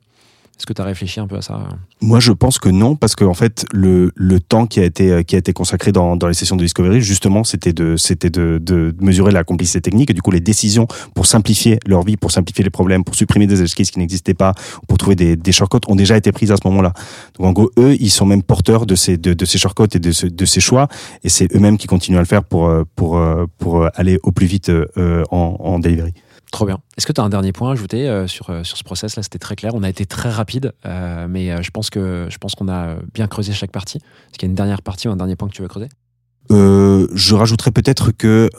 Est-ce 0.57 0.67
que 0.67 0.73
tu 0.73 0.81
as 0.81 0.85
réfléchi 0.85 1.19
un 1.19 1.27
peu 1.27 1.37
à 1.37 1.43
ça 1.43 1.69
Moi, 2.01 2.21
je 2.21 2.31
pense 2.31 2.59
que 2.59 2.69
non, 2.69 2.95
parce 2.95 3.17
que 3.17 3.25
en 3.25 3.35
fait, 3.35 3.67
le, 3.73 4.13
le 4.15 4.39
temps 4.39 4.67
qui 4.67 4.79
a 4.79 4.85
été 4.85 5.11
euh, 5.11 5.23
qui 5.23 5.35
a 5.35 5.39
été 5.39 5.53
consacré 5.53 5.91
dans, 5.91 6.15
dans 6.15 6.29
les 6.29 6.35
sessions 6.35 6.55
de 6.55 6.63
discovery, 6.63 7.01
justement, 7.01 7.43
c'était 7.43 7.73
de 7.73 7.97
c'était 7.97 8.31
de, 8.31 8.59
de 8.63 8.95
mesurer 9.01 9.33
la 9.33 9.43
complicité 9.43 9.81
technique 9.81 10.11
et 10.11 10.15
du 10.15 10.23
coup 10.23 10.31
les 10.31 10.41
décisions 10.41 10.87
pour 11.15 11.27
simplifier 11.27 11.81
leur 11.87 12.05
vie, 12.05 12.17
pour 12.17 12.31
simplifier 12.31 12.63
les 12.63 12.71
problèmes, 12.71 13.03
pour 13.03 13.17
supprimer 13.17 13.49
des 13.49 13.65
cases 13.65 13.91
qui 13.91 13.99
n'existaient 13.99 14.35
pas, 14.35 14.55
pour 14.87 14.97
trouver 14.97 15.17
des, 15.17 15.35
des 15.35 15.53
shortcuts, 15.53 15.89
ont 15.89 15.97
déjà 15.97 16.17
été 16.17 16.31
prises 16.31 16.53
à 16.53 16.57
ce 16.57 16.67
moment-là. 16.69 16.93
Donc 17.37 17.47
en 17.47 17.53
gros, 17.53 17.71
eux, 17.79 17.97
ils 17.99 18.11
sont 18.11 18.27
même 18.27 18.45
porteurs 18.45 18.87
de 18.87 18.95
ces 18.95 19.17
de, 19.17 19.45
ces 19.45 19.59
shortcuts 19.59 19.97
et 19.97 19.99
de, 19.99 20.13
ce, 20.13 20.27
de 20.27 20.45
ces 20.45 20.61
choix, 20.61 20.87
et 21.25 21.29
c'est 21.29 21.53
eux-mêmes 21.55 21.79
qui 21.79 21.89
continuent 21.89 22.19
à 22.19 22.21
le 22.21 22.27
faire 22.27 22.45
pour 22.45 22.73
pour 22.95 23.21
pour 23.59 23.89
aller 23.95 24.21
au 24.23 24.31
plus 24.31 24.47
vite 24.47 24.71
en, 24.97 25.57
en 25.59 25.79
delivery. 25.81 26.15
Trop 26.55 26.67
bien. 26.67 26.79
Est-ce 26.97 27.05
que 27.05 27.13
tu 27.13 27.21
as 27.21 27.25
un 27.25 27.31
dernier 27.31 27.51
point 27.51 27.71
à 27.71 27.73
ajouter 27.73 28.09
euh, 28.09 28.29
sur, 28.29 28.49
euh, 28.49 28.63
sur 28.63 28.77
ce 28.77 28.85
process 28.85 29.17
Là, 29.17 29.25
c'était 29.25 29.41
très 29.41 29.57
clair. 29.57 29.73
On 29.75 29.83
a 29.83 29.89
été 29.89 30.07
très 30.07 30.31
rapide, 30.31 30.73
euh, 30.87 31.27
mais 31.29 31.61
je 31.61 31.71
pense 31.73 31.91
que 31.91 32.29
je 32.31 32.39
pense 32.39 32.55
qu'on 32.55 32.69
a 32.69 32.95
bien 33.13 33.27
creusé 33.27 33.53
chaque 33.53 33.73
partie. 33.73 33.97
Est-ce 33.97 34.39
qu'il 34.39 34.47
y 34.47 34.51
a 34.51 34.51
une 34.51 34.55
dernière 34.55 34.81
partie 34.81 35.09
ou 35.09 35.11
un 35.11 35.17
dernier 35.17 35.35
point 35.35 35.49
que 35.49 35.53
tu 35.53 35.63
veux 35.63 35.69
creuser? 35.69 35.89
Je 36.51 37.35
rajouterais 37.35 37.73
peut-être 37.73 38.13
que 38.13 38.51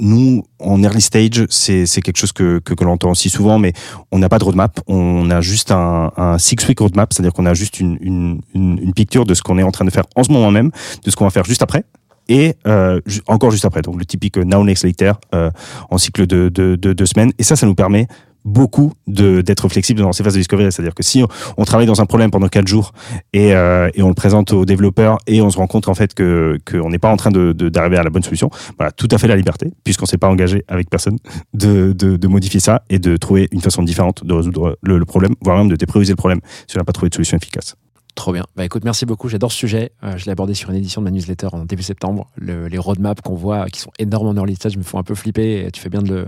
nous, 0.00 0.42
en 0.58 0.82
early 0.82 1.00
stage, 1.00 1.46
c'est 1.50 1.86
quelque 2.02 2.16
chose 2.16 2.32
que, 2.32 2.58
que, 2.58 2.82
l'on 2.82 2.94
entend 2.94 3.12
aussi 3.12 3.30
souvent, 3.30 3.60
mais 3.60 3.74
on 4.10 4.18
n'a 4.18 4.28
pas 4.28 4.40
de 4.40 4.44
roadmap. 4.44 4.80
On 4.88 5.30
a 5.30 5.40
juste 5.40 5.70
un, 5.70 6.10
un 6.16 6.36
six-week 6.36 6.80
roadmap, 6.80 7.12
c'est-à-dire 7.12 7.32
qu'on 7.32 7.46
a 7.46 7.54
juste 7.54 7.78
une, 7.78 7.96
une, 8.00 8.40
une, 8.54 8.76
une 8.78 8.92
picture 8.92 9.24
de 9.24 9.34
ce 9.34 9.42
qu'on 9.42 9.56
est 9.56 9.62
en 9.62 9.70
train 9.70 9.84
de 9.84 9.90
faire 9.90 10.06
en 10.16 10.24
ce 10.24 10.32
moment 10.32 10.50
même, 10.50 10.72
de 11.04 11.10
ce 11.12 11.14
qu'on 11.14 11.26
va 11.26 11.30
faire 11.30 11.44
juste 11.44 11.62
après 11.62 11.84
et 12.30 12.54
euh, 12.66 13.00
encore 13.26 13.50
juste 13.50 13.66
après. 13.66 13.82
Donc 13.82 13.98
le 13.98 14.06
typique 14.06 14.38
now 14.38 14.64
next 14.64 14.84
later 14.84 15.12
euh, 15.34 15.50
en 15.90 15.98
cycle 15.98 16.26
de 16.26 16.48
deux 16.48 16.76
de, 16.78 16.92
de 16.94 17.04
semaines. 17.04 17.32
Et 17.38 17.42
ça, 17.42 17.56
ça 17.56 17.66
nous 17.66 17.74
permet 17.74 18.06
beaucoup 18.42 18.92
d'être 19.06 19.68
flexible 19.68 20.00
dans 20.00 20.12
ces 20.12 20.22
phases 20.22 20.32
de 20.32 20.38
discovery. 20.38 20.72
C'est-à-dire 20.72 20.94
que 20.94 21.02
si 21.02 21.22
on, 21.58 21.64
travaille 21.64 21.86
dans 21.86 22.00
un 22.00 22.06
problème 22.06 22.30
pendant 22.30 22.48
quatre 22.48 22.68
jours 22.68 22.92
et, 23.34 23.54
euh, 23.54 23.90
on 23.98 24.08
le 24.08 24.14
présente 24.14 24.54
aux 24.54 24.64
développeurs 24.64 25.18
et 25.26 25.42
on 25.42 25.50
se 25.50 25.58
rend 25.58 25.66
compte 25.66 25.88
en 25.88 25.94
fait 25.94 26.14
que 26.14 26.58
qu'on 26.64 26.88
n'est 26.88 26.98
pas 26.98 27.10
en 27.10 27.16
train 27.16 27.30
d'arriver 27.30 27.98
à 27.98 28.02
la 28.02 28.08
bonne 28.08 28.22
solution, 28.22 28.48
voilà, 28.78 28.92
tout 28.92 29.08
à 29.10 29.18
fait 29.18 29.28
la 29.28 29.36
liberté, 29.36 29.70
puisqu'on 29.84 30.06
s'est 30.06 30.16
pas 30.16 30.28
engagé 30.28 30.64
avec 30.68 30.88
personne, 30.88 31.18
de, 31.52 32.26
modifier 32.28 32.60
ça 32.60 32.82
et 32.88 32.98
de 32.98 33.16
trouver 33.16 33.48
une 33.52 33.60
façon 33.60 33.82
différente 33.82 34.24
de 34.24 34.32
résoudre 34.32 34.78
le, 34.82 34.96
le 34.96 35.04
problème, 35.04 35.34
voire 35.42 35.58
même 35.58 35.68
de 35.68 35.76
déprioriser 35.76 36.12
le 36.12 36.16
problème 36.16 36.40
si 36.66 36.76
on 36.76 36.80
n'a 36.80 36.84
pas 36.84 36.92
trouvé 36.92 37.10
de 37.10 37.14
solution 37.14 37.36
efficace. 37.36 37.74
Trop 38.14 38.32
bien. 38.32 38.44
Bah 38.56 38.64
écoute, 38.64 38.84
merci 38.84 39.06
beaucoup. 39.06 39.28
J'adore 39.28 39.52
ce 39.52 39.58
sujet. 39.58 39.92
Euh, 40.02 40.16
je 40.16 40.24
l'ai 40.24 40.32
abordé 40.32 40.54
sur 40.54 40.70
une 40.70 40.76
édition 40.76 41.00
de 41.00 41.04
ma 41.04 41.10
newsletter 41.10 41.48
en 41.52 41.64
début 41.64 41.82
septembre. 41.82 42.28
les 42.38 42.78
roadmaps 42.78 43.22
qu'on 43.22 43.34
voit, 43.34 43.66
qui 43.66 43.80
sont 43.80 43.92
énormes 43.98 44.28
en 44.28 44.34
early 44.34 44.56
stage, 44.56 44.76
me 44.76 44.82
font 44.82 44.98
un 44.98 45.02
peu 45.02 45.14
flipper. 45.14 45.64
Et 45.66 45.70
tu 45.70 45.80
fais 45.80 45.88
bien 45.88 46.02
de 46.02 46.26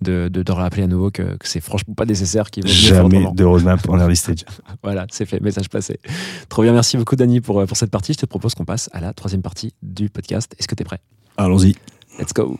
le, 0.00 0.28
de, 0.28 0.42
de, 0.42 0.52
rappeler 0.52 0.84
à 0.84 0.86
nouveau 0.86 1.10
que, 1.10 1.36
que 1.36 1.46
c'est 1.46 1.60
franchement 1.60 1.94
pas 1.94 2.06
nécessaire 2.06 2.50
qu'il 2.50 2.66
Jamais 2.66 3.28
de 3.32 3.44
roadmap 3.44 3.86
en 3.88 3.98
early 3.98 4.16
stage. 4.16 4.44
voilà, 4.82 5.06
c'est 5.10 5.26
fait, 5.26 5.40
message 5.40 5.68
passé. 5.68 6.00
Trop 6.48 6.62
bien, 6.62 6.72
merci 6.72 6.96
beaucoup 6.96 7.16
Dani 7.16 7.40
pour, 7.40 7.64
pour 7.66 7.76
cette 7.76 7.90
partie. 7.90 8.14
Je 8.14 8.18
te 8.18 8.26
propose 8.26 8.54
qu'on 8.54 8.64
passe 8.64 8.88
à 8.92 9.00
la 9.00 9.12
troisième 9.12 9.42
partie 9.42 9.74
du 9.82 10.08
podcast. 10.08 10.54
Est-ce 10.58 10.68
que 10.68 10.74
tu 10.74 10.82
es 10.82 10.84
prêt? 10.84 11.00
Allons-y. 11.36 11.76
Let's 12.18 12.32
go. 12.32 12.58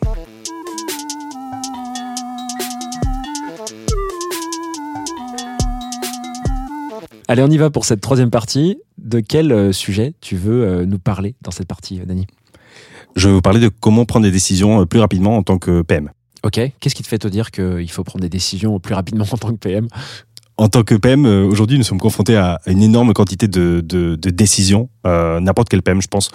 Allez, 7.27 7.43
on 7.43 7.49
y 7.49 7.57
va 7.57 7.69
pour 7.69 7.85
cette 7.85 8.01
troisième 8.01 8.29
partie. 8.29 8.77
De 8.97 9.19
quel 9.19 9.51
euh, 9.51 9.71
sujet 9.71 10.13
tu 10.21 10.35
veux 10.35 10.63
euh, 10.63 10.85
nous 10.85 10.99
parler 10.99 11.35
dans 11.41 11.51
cette 11.51 11.67
partie, 11.67 11.99
euh, 11.99 12.05
Dani 12.05 12.27
Je 13.15 13.27
vais 13.27 13.33
vous 13.33 13.41
parler 13.41 13.59
de 13.59 13.69
comment 13.69 14.05
prendre 14.05 14.25
des 14.25 14.31
décisions 14.31 14.85
plus 14.85 14.99
rapidement 14.99 15.37
en 15.37 15.43
tant 15.43 15.57
que 15.57 15.81
PM. 15.81 16.11
Ok, 16.43 16.59
qu'est-ce 16.79 16.95
qui 16.95 17.03
te 17.03 17.07
fait 17.07 17.19
te 17.19 17.27
dire 17.27 17.51
qu'il 17.51 17.89
faut 17.91 18.03
prendre 18.03 18.21
des 18.21 18.29
décisions 18.29 18.79
plus 18.79 18.95
rapidement 18.95 19.25
en 19.31 19.37
tant 19.37 19.49
que 19.49 19.57
PM 19.57 19.87
En 20.61 20.67
tant 20.67 20.83
que 20.83 20.93
PM, 20.93 21.25
euh, 21.25 21.43
aujourd'hui, 21.43 21.79
nous 21.79 21.83
sommes 21.83 21.99
confrontés 21.99 22.37
à 22.37 22.59
une 22.67 22.83
énorme 22.83 23.13
quantité 23.13 23.47
de, 23.47 23.81
de, 23.83 24.15
de 24.15 24.29
décisions. 24.29 24.89
Euh, 25.07 25.39
N'importe 25.39 25.69
quel 25.69 25.81
PM, 25.81 26.03
je 26.03 26.07
pense, 26.07 26.29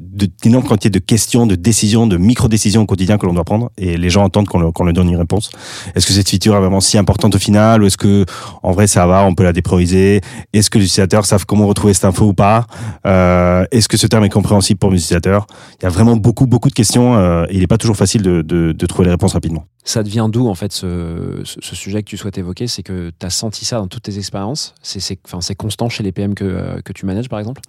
d'énormes 0.00 0.64
quantités 0.66 0.90
de 0.90 0.98
questions, 0.98 1.46
de 1.46 1.54
décisions, 1.54 2.08
de 2.08 2.16
micro-décisions 2.16 2.82
au 2.82 2.86
quotidien 2.86 3.18
que 3.18 3.26
l'on 3.26 3.34
doit 3.34 3.44
prendre. 3.44 3.70
Et 3.78 3.96
les 3.96 4.10
gens 4.10 4.26
attendent 4.26 4.48
qu'on 4.48 4.58
leur, 4.58 4.72
qu'on 4.72 4.82
leur 4.82 4.94
donne 4.94 5.08
une 5.08 5.16
réponse. 5.16 5.50
Est-ce 5.94 6.08
que 6.08 6.12
cette 6.12 6.28
feature 6.28 6.56
est 6.56 6.58
vraiment 6.58 6.80
si 6.80 6.98
importante 6.98 7.36
au 7.36 7.38
final 7.38 7.80
Ou 7.80 7.86
est-ce 7.86 7.96
que, 7.96 8.24
en 8.64 8.72
vrai, 8.72 8.88
ça 8.88 9.06
va, 9.06 9.24
on 9.24 9.36
peut 9.36 9.44
la 9.44 9.52
déprioriser? 9.52 10.22
Est-ce 10.52 10.70
que 10.70 10.78
les 10.78 10.84
utilisateurs 10.86 11.24
savent 11.24 11.46
comment 11.46 11.68
retrouver 11.68 11.94
cette 11.94 12.04
info 12.06 12.24
ou 12.26 12.34
pas? 12.34 12.66
Euh, 13.06 13.64
Est-ce 13.70 13.88
que 13.88 13.96
ce 13.96 14.08
terme 14.08 14.24
est 14.24 14.28
compréhensible 14.28 14.78
pour 14.80 14.90
les 14.90 14.96
utilisateurs? 14.98 15.46
Il 15.80 15.84
y 15.84 15.86
a 15.86 15.90
vraiment 15.90 16.16
beaucoup, 16.16 16.48
beaucoup 16.48 16.68
de 16.68 16.74
questions. 16.74 17.14
euh, 17.16 17.44
et 17.48 17.54
il 17.54 17.60
n'est 17.60 17.68
pas 17.68 17.78
toujours 17.78 17.96
facile 17.96 18.22
de, 18.22 18.42
de, 18.42 18.72
de 18.72 18.86
trouver 18.86 19.04
les 19.04 19.12
réponses 19.12 19.34
rapidement. 19.34 19.66
Ça 19.88 20.02
devient 20.02 20.28
d'où 20.30 20.48
en 20.48 20.54
fait 20.54 20.70
ce, 20.70 21.40
sujet 21.44 22.02
que 22.02 22.10
tu 22.10 22.18
souhaites 22.18 22.36
évoquer 22.36 22.66
C'est 22.66 22.82
que 22.82 23.10
tu 23.18 23.24
as 23.24 23.30
senti 23.30 23.64
ça 23.64 23.78
dans 23.78 23.86
toutes 23.86 24.02
tes 24.02 24.18
expériences 24.18 24.74
C'est 24.82 25.54
constant 25.56 25.88
chez 25.88 26.02
les 26.02 26.12
PM 26.12 26.34
que, 26.34 26.44
euh, 26.44 26.80
que 26.84 26.92
tu 26.92 27.06
manages 27.06 27.30
par 27.30 27.38
exemple? 27.38 27.62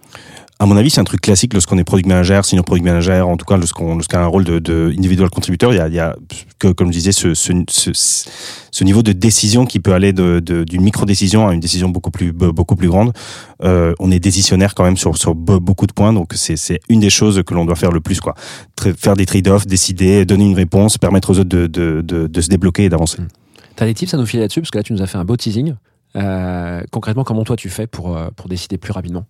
À 0.58 0.66
mon 0.66 0.76
avis, 0.76 0.90
c'est 0.90 1.00
un 1.00 1.04
truc 1.04 1.22
classique 1.22 1.54
lorsqu'on 1.54 1.78
est 1.78 1.84
product 1.84 2.06
manager, 2.06 2.44
senior 2.44 2.66
product 2.66 2.84
manager, 2.84 3.26
en 3.26 3.38
tout 3.38 3.46
cas 3.46 3.56
lorsqu'on 3.56 3.94
lorsqu'on 3.94 4.18
a 4.18 4.20
un 4.20 4.26
rôle 4.26 4.44
de, 4.44 4.58
de 4.58 5.28
contributeur, 5.28 5.72
il 5.72 5.94
y 5.94 5.98
a, 5.98 6.14
comme 6.58 6.88
je 6.92 6.98
disais, 6.98 7.12
ce, 7.12 8.82
niveau 8.84 9.02
de 9.02 9.12
décision 9.12 9.64
qui 9.64 9.80
peut 9.80 9.94
aller 9.94 10.12
de- 10.12 10.40
de- 10.40 10.64
d'une 10.64 10.82
micro-décision 10.82 11.48
à 11.48 11.54
une 11.54 11.60
décision 11.60 11.88
beaucoup 11.88 12.10
plus, 12.10 12.32
beaucoup 12.32 12.76
plus 12.76 12.88
grande. 12.88 13.12
Euh, 13.64 13.94
on 14.00 14.10
est 14.10 14.20
décisionnaire 14.20 14.74
quand 14.74 14.84
même 14.84 14.98
sur, 14.98 15.16
sur 15.16 15.34
be- 15.34 15.58
beaucoup 15.58 15.86
de 15.86 15.92
points, 15.94 16.12
donc 16.12 16.32
c'est 16.34 16.80
une 16.90 17.00
des 17.00 17.08
choses 17.08 17.42
que 17.46 17.54
l'on 17.54 17.64
doit 17.64 17.76
faire 17.76 17.92
le 17.92 18.00
plus. 18.00 18.20
quoi. 18.20 18.34
Faire 18.98 19.16
des 19.16 19.24
trade-offs, 19.24 19.66
décider, 19.66 20.26
donner 20.26 20.44
une 20.44 20.54
réponse, 20.56 20.98
permettre 20.98 21.30
aux 21.30 21.38
autres 21.38 21.48
de, 21.48 21.66
de, 21.68 22.02
de, 22.10 22.26
de 22.26 22.40
se 22.40 22.48
débloquer 22.48 22.84
et 22.84 22.88
d'avancer. 22.88 23.18
Tu 23.76 23.82
as 23.82 23.86
des 23.86 23.94
tips 23.94 24.12
à 24.14 24.16
nous 24.16 24.26
filer 24.26 24.42
là-dessus? 24.42 24.60
Parce 24.60 24.70
que 24.70 24.78
là, 24.78 24.82
tu 24.82 24.92
nous 24.92 25.02
as 25.02 25.06
fait 25.06 25.18
un 25.18 25.24
beau 25.24 25.36
teasing. 25.36 25.74
Euh, 26.16 26.82
concrètement, 26.90 27.24
comment 27.24 27.44
toi 27.44 27.56
tu 27.56 27.68
fais 27.68 27.86
pour, 27.86 28.16
euh, 28.16 28.28
pour 28.34 28.48
décider 28.48 28.78
plus 28.78 28.92
rapidement? 28.92 29.24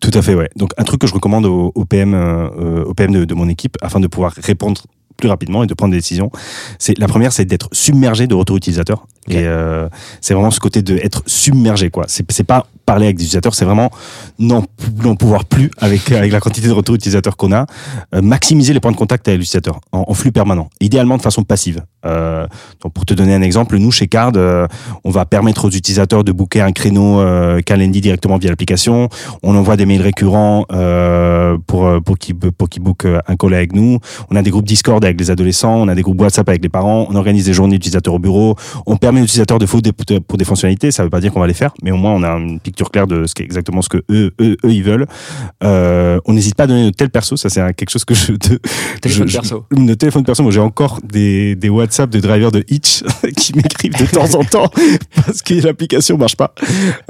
Tout 0.00 0.12
à 0.14 0.22
fait, 0.22 0.34
ouais. 0.34 0.48
Donc 0.56 0.70
un 0.78 0.84
truc 0.84 1.00
que 1.00 1.06
je 1.06 1.14
recommande 1.14 1.46
au, 1.46 1.72
au 1.74 1.84
PM, 1.84 2.14
euh, 2.14 2.84
au 2.84 2.94
PM 2.94 3.12
de, 3.12 3.24
de 3.24 3.34
mon 3.34 3.48
équipe, 3.48 3.76
afin 3.82 4.00
de 4.00 4.06
pouvoir 4.06 4.32
répondre 4.32 4.82
plus 5.16 5.28
rapidement 5.28 5.62
et 5.62 5.66
de 5.66 5.74
prendre 5.74 5.92
des 5.92 5.98
décisions, 5.98 6.30
c'est 6.78 6.98
la 6.98 7.06
première, 7.06 7.32
c'est 7.32 7.44
d'être 7.44 7.68
submergé 7.72 8.26
de 8.26 8.34
retours 8.34 8.56
utilisateurs. 8.56 9.06
Et 9.28 9.46
euh, 9.46 9.88
c'est 10.20 10.34
vraiment 10.34 10.50
ce 10.50 10.58
côté 10.58 10.82
de 10.82 10.96
être 10.96 11.22
submergé, 11.26 11.90
quoi. 11.90 12.06
C'est 12.08 12.42
pas 12.44 12.66
parler 12.86 13.06
avec 13.06 13.16
des 13.16 13.22
utilisateurs, 13.24 13.54
c'est 13.54 13.64
vraiment 13.64 13.90
n'en 14.38 14.64
n'en 15.04 15.14
pouvoir 15.14 15.44
plus 15.44 15.70
avec 15.78 16.10
avec 16.10 16.32
la 16.32 16.40
quantité 16.40 16.66
de 16.66 16.72
retours 16.72 16.96
utilisateurs 16.96 17.36
qu'on 17.36 17.52
a. 17.52 17.66
Euh, 18.14 18.22
maximiser 18.22 18.72
les 18.72 18.80
points 18.80 18.90
de 18.90 18.96
contact 18.96 19.28
avec 19.28 19.38
l'utilisateur 19.38 19.80
en, 19.92 20.04
en 20.08 20.14
flux 20.14 20.32
permanent, 20.32 20.70
idéalement 20.80 21.16
de 21.18 21.22
façon 21.22 21.44
passive. 21.44 21.82
Euh, 22.04 22.46
donc 22.82 22.92
pour 22.92 23.04
te 23.06 23.14
donner 23.14 23.34
un 23.34 23.42
exemple, 23.42 23.76
nous 23.78 23.90
chez 23.90 24.08
Card, 24.08 24.32
euh, 24.36 24.66
on 25.04 25.10
va 25.10 25.24
permettre 25.24 25.64
aux 25.66 25.70
utilisateurs 25.70 26.24
de 26.24 26.32
booker 26.32 26.60
un 26.60 26.72
créneau 26.72 27.20
euh, 27.20 27.60
Calendly 27.60 28.00
directement 28.00 28.38
via 28.38 28.50
l'application. 28.50 29.08
On 29.42 29.54
envoie 29.56 29.76
des 29.76 29.86
mails 29.86 30.02
récurrents 30.02 30.64
euh, 30.72 31.56
pour 31.66 31.86
euh, 31.86 32.00
pour 32.00 32.18
qu'ils 32.18 32.34
pour 32.36 32.68
qu'ils 32.68 32.82
bookent 32.82 33.04
euh, 33.06 33.20
un 33.28 33.36
call 33.36 33.54
avec 33.54 33.72
nous. 33.74 33.98
On 34.30 34.36
a 34.36 34.42
des 34.42 34.50
groupes 34.50 34.66
Discord 34.66 35.04
avec 35.04 35.18
les 35.18 35.30
adolescents, 35.30 35.76
on 35.76 35.88
a 35.88 35.94
des 35.94 36.02
groupes 36.02 36.20
WhatsApp 36.20 36.48
avec 36.48 36.62
les 36.62 36.68
parents. 36.68 37.06
On 37.08 37.14
organise 37.14 37.44
des 37.46 37.52
journées 37.52 37.74
d'utilisateurs 37.76 38.14
au 38.14 38.18
bureau. 38.18 38.56
On 38.86 38.96
permet 38.96 39.20
aux 39.20 39.24
utilisateurs 39.24 39.58
de 39.58 39.66
faux 39.66 39.80
pour 40.26 40.38
des 40.38 40.44
fonctionnalités. 40.44 40.90
Ça 40.90 41.04
veut 41.04 41.10
pas 41.10 41.20
dire 41.20 41.32
qu'on 41.32 41.40
va 41.40 41.46
les 41.46 41.54
faire, 41.54 41.72
mais 41.82 41.90
au 41.92 41.96
moins 41.96 42.12
on 42.12 42.22
a 42.22 42.30
une 42.36 42.58
picture 42.60 42.90
claire 42.90 43.06
de 43.06 43.26
ce 43.26 43.34
qu'est 43.34 43.44
exactement 43.44 43.80
ce 43.82 43.88
que 43.88 43.98
eux 44.10 44.32
eux, 44.40 44.56
eux 44.64 44.70
ils 44.72 44.82
veulent. 44.82 45.06
Euh, 45.62 46.18
on 46.26 46.32
n'hésite 46.32 46.54
pas 46.56 46.64
à 46.64 46.66
donner 46.66 46.84
notre 46.84 46.96
tel 46.96 47.10
perso. 47.10 47.36
Ça 47.36 47.48
c'est 47.48 47.60
quelque 47.74 47.90
chose 47.90 48.04
que 48.04 48.14
je 48.14 48.32
te, 48.32 48.54
Téléphone 49.00 49.28
je- 49.28 49.38
perso. 49.38 49.64
je- 49.76 49.92
téléphone 49.94 50.24
perso. 50.24 50.42
Moi 50.42 50.50
j'ai 50.52 50.60
encore 50.60 50.98
des 51.04 51.54
des 51.54 51.68
WhatsApp 51.68 51.91
de 52.00 52.20
drivers 52.20 52.50
de 52.50 52.64
Hitch 52.68 53.02
qui 53.36 53.54
m'écrivent 53.54 53.98
de 53.98 54.06
temps 54.06 54.34
en 54.34 54.44
temps 54.44 54.70
parce 55.14 55.42
que 55.42 55.54
l'application 55.54 56.16
marche 56.16 56.36
pas. 56.36 56.54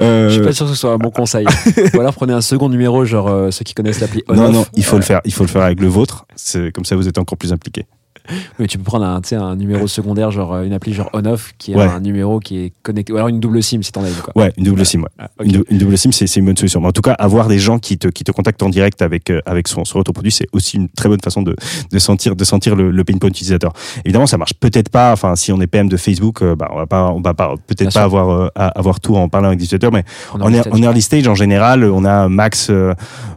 Euh, 0.01 0.29
Je 0.29 0.35
suis 0.35 0.43
pas 0.43 0.53
sûr 0.53 0.67
que 0.67 0.73
ce 0.73 0.79
soit 0.79 0.93
un 0.93 0.99
bon 0.99 1.11
conseil. 1.11 1.47
Ou 1.95 2.01
alors 2.01 2.15
prenez 2.15 2.33
un 2.33 2.41
second 2.41 2.69
numéro, 2.69 3.05
genre 3.05 3.29
euh, 3.29 3.51
ceux 3.51 3.65
qui 3.65 3.75
connaissent 3.75 4.01
l'appli 4.01 4.23
on 4.29 4.35
non, 4.35 4.51
non, 4.51 4.67
il 4.75 4.85
faut 4.85 4.97
le 4.97 5.03
faire. 5.03 5.21
Il 5.25 5.33
faut 5.33 5.45
le 5.45 5.49
faire 5.49 5.63
avec 5.63 5.81
le 5.81 5.87
vôtre. 5.89 6.27
C'est 6.35 6.73
comme 6.73 6.85
ça, 6.85 6.97
vous 6.97 7.09
êtes 7.09 7.19
encore 7.19 7.39
plus 7.39 7.53
impliqué. 7.53 7.87
Mais 8.59 8.67
tu 8.67 8.79
peux 8.79 8.85
prendre 8.85 9.05
un, 9.05 9.21
un 9.39 9.57
numéro 9.57 9.87
secondaire, 9.87 10.31
genre 10.31 10.55
euh, 10.55 10.65
une 10.65 10.73
appli 10.73 10.93
genre 10.93 11.11
on-off, 11.13 11.53
qui 11.59 11.73
est 11.73 11.77
Ouais. 11.77 11.85
un 11.85 12.01
numéro 12.01 12.39
qui 12.41 12.59
est 12.59 12.73
connecté. 12.83 13.13
Ou 13.13 13.17
alors 13.17 13.29
une 13.29 13.41
double 13.41 13.63
SIM 13.63 13.83
si 13.83 13.91
t'en 13.93 14.05
as 14.05 14.09
une. 14.09 14.15
Quoi. 14.15 14.33
Ouais, 14.41 14.53
une 14.57 14.65
double 14.65 14.85
SIM. 14.87 15.01
Ouais. 15.01 15.09
Ah. 15.19 15.29
Une, 15.43 15.53
dou- 15.53 15.65
une 15.71 15.79
double 15.79 15.99
SIM, 15.99 16.13
c'est 16.13 16.35
une 16.37 16.45
bonne 16.47 16.57
solution. 16.57 16.81
Mais 16.81 16.89
en 16.89 16.93
tout 16.93 17.03
cas, 17.03 17.13
avoir 17.13 17.49
des 17.49 17.59
gens 17.59 17.79
qui 17.79 17.99
te, 17.99 18.09
qui 18.09 18.25
te 18.25 18.31
contactent 18.33 18.63
en 18.63 18.69
direct 18.69 19.03
avec, 19.03 19.31
euh, 19.31 19.41
avec 19.47 19.69
son, 19.69 19.85
son 19.85 20.03
produit, 20.03 20.31
c'est 20.33 20.47
aussi 20.53 20.77
une 20.77 20.89
très 20.89 21.09
bonne 21.09 21.21
façon 21.21 21.43
de, 21.43 21.57
de 21.91 21.99
sentir, 21.99 22.37
de 22.37 22.45
sentir 22.45 22.77
le, 22.77 22.91
le 22.91 23.05
pain 23.05 23.17
point 23.19 23.29
utilisateur. 23.29 23.73
Évidemment, 24.05 24.27
ça 24.27 24.39
marche 24.39 24.55
peut-être 24.55 24.89
pas. 24.89 25.13
Enfin, 25.13 25.35
si 25.37 25.53
on 25.53 25.61
est 25.61 25.67
PM 25.67 25.89
de 25.89 25.97
Facebook, 25.97 26.43
euh, 26.43 26.55
bah, 26.55 26.69
on 26.73 26.77
va 26.77 26.87
pas, 26.87 27.11
on 27.13 27.21
va 27.21 27.35
pas 27.35 27.55
peut-être 27.67 27.93
pas 27.93 28.03
avoir, 28.03 28.31
euh, 28.31 28.49
avoir 28.57 29.01
tout 29.01 29.17
en 29.17 29.29
parlant 29.29 29.49
avec 29.49 29.59
des 29.59 29.65
utilisateurs, 29.65 29.93
mais 29.93 30.05
On 30.35 30.41
en, 30.43 30.53
ear- 30.53 30.67
en 30.71 30.83
early 30.83 31.03
stage, 31.03 31.27
en 31.29 31.35
général, 31.35 31.85
on 31.85 32.05
a 32.05 32.29
max 32.29 32.69
euh, 32.71 32.95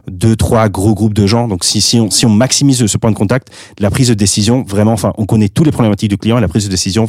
deux, 0.08 0.36
trois 0.36 0.68
gros 0.68 0.94
groupes 0.94 1.14
de 1.14 1.26
gens. 1.26 1.48
Donc, 1.48 1.64
si, 1.64 1.80
si, 1.80 1.98
on, 1.98 2.10
si 2.10 2.26
on 2.26 2.30
maximise 2.30 2.86
ce 2.86 2.98
point 2.98 3.10
de 3.10 3.16
contact, 3.16 3.48
la 3.78 3.90
prise 3.90 4.08
de 4.08 4.14
décision, 4.14 4.62
vraiment, 4.76 4.92
enfin, 4.92 5.12
on 5.18 5.26
connaît 5.26 5.48
tous 5.48 5.64
les 5.64 5.72
problématiques 5.72 6.10
du 6.10 6.18
client 6.18 6.38
et 6.38 6.40
la 6.40 6.48
prise 6.48 6.64
de 6.66 6.70
décision 6.70 7.06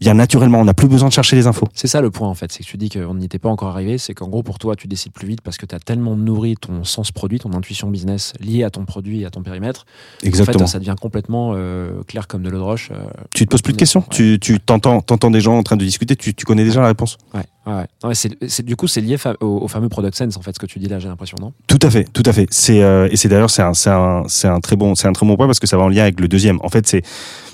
vient 0.00 0.14
naturellement. 0.14 0.60
On 0.60 0.64
n'a 0.64 0.72
plus 0.74 0.88
besoin 0.88 1.08
de 1.08 1.12
chercher 1.12 1.36
les 1.36 1.46
infos. 1.46 1.66
C'est 1.74 1.88
ça 1.88 2.00
le 2.00 2.10
point 2.10 2.28
en 2.28 2.34
fait, 2.34 2.50
c'est 2.52 2.62
que 2.64 2.68
tu 2.68 2.76
dis 2.78 2.88
qu'on 2.88 3.14
n'y 3.16 3.24
était 3.26 3.38
pas 3.38 3.48
encore 3.48 3.68
arrivé, 3.68 3.98
c'est 3.98 4.14
qu'en 4.14 4.28
gros 4.28 4.42
pour 4.42 4.58
toi 4.58 4.76
tu 4.76 4.86
décides 4.86 5.12
plus 5.12 5.26
vite 5.26 5.40
parce 5.42 5.56
que 5.58 5.66
tu 5.66 5.74
as 5.74 5.80
tellement 5.80 6.16
nourri 6.16 6.54
ton 6.56 6.84
sens 6.84 7.12
produit, 7.12 7.38
ton 7.38 7.52
intuition 7.52 7.90
business 7.90 8.32
liée 8.40 8.62
à 8.64 8.70
ton 8.70 8.84
produit 8.84 9.22
et 9.22 9.26
à 9.26 9.30
ton 9.30 9.42
périmètre. 9.42 9.84
Exactement. 10.22 10.64
En 10.64 10.66
fait 10.66 10.72
ça 10.72 10.78
devient 10.78 10.94
complètement 11.00 11.52
euh, 11.54 12.02
clair 12.06 12.26
comme 12.28 12.42
de 12.42 12.48
l'eau 12.50 12.58
de 12.58 12.62
roche. 12.62 12.90
euh, 12.92 12.96
tu 13.34 13.44
te 13.44 13.50
poses 13.50 13.62
plus 13.62 13.72
de 13.72 13.78
questions. 13.78 14.00
Ouais. 14.00 14.06
Tu, 14.10 14.38
tu 14.40 14.60
t'entends, 14.60 15.00
t'entends 15.00 15.30
des 15.30 15.40
gens 15.40 15.58
en 15.58 15.62
train 15.62 15.76
de 15.76 15.84
discuter. 15.84 16.16
Tu, 16.16 16.34
tu 16.34 16.44
connais 16.44 16.64
déjà 16.64 16.80
la 16.80 16.86
réponse. 16.88 17.18
ouais, 17.34 17.42
ouais, 17.76 18.14
c'est, 18.14 18.64
du 18.64 18.76
coup 18.76 18.86
c'est 18.86 19.00
lié 19.00 19.18
fa- 19.18 19.36
au, 19.40 19.58
au 19.62 19.68
fameux 19.68 19.88
product 19.88 20.16
sense 20.16 20.36
en 20.36 20.42
fait 20.42 20.54
ce 20.54 20.58
que 20.58 20.66
tu 20.66 20.78
dis 20.78 20.88
là 20.88 20.98
j'ai 20.98 21.08
l'impression 21.08 21.36
non? 21.40 21.52
Tout 21.66 21.78
à 21.82 21.90
fait, 21.90 22.04
tout 22.12 22.22
à 22.26 22.32
fait. 22.32 22.46
C'est 22.50 22.82
euh, 22.82 23.08
et 23.10 23.16
c'est 23.16 23.28
d'ailleurs 23.28 23.50
c'est 23.50 23.62
un, 23.62 23.74
c'est 23.74 23.90
un, 23.90 24.24
un 24.44 24.60
très 24.60 24.76
bon, 24.76 24.94
c'est 24.94 25.08
un 25.08 25.12
très 25.12 25.26
bon 25.26 25.36
point 25.36 25.46
parce 25.46 25.58
que 25.60 25.66
ça 25.66 25.76
va 25.76 25.82
en 25.84 25.88
lien 25.88 26.02
avec 26.02 26.18
le 26.20 26.28
deuxième. 26.28 26.58
En 26.62 26.68
fait, 26.68 26.86
c'est 26.86 27.02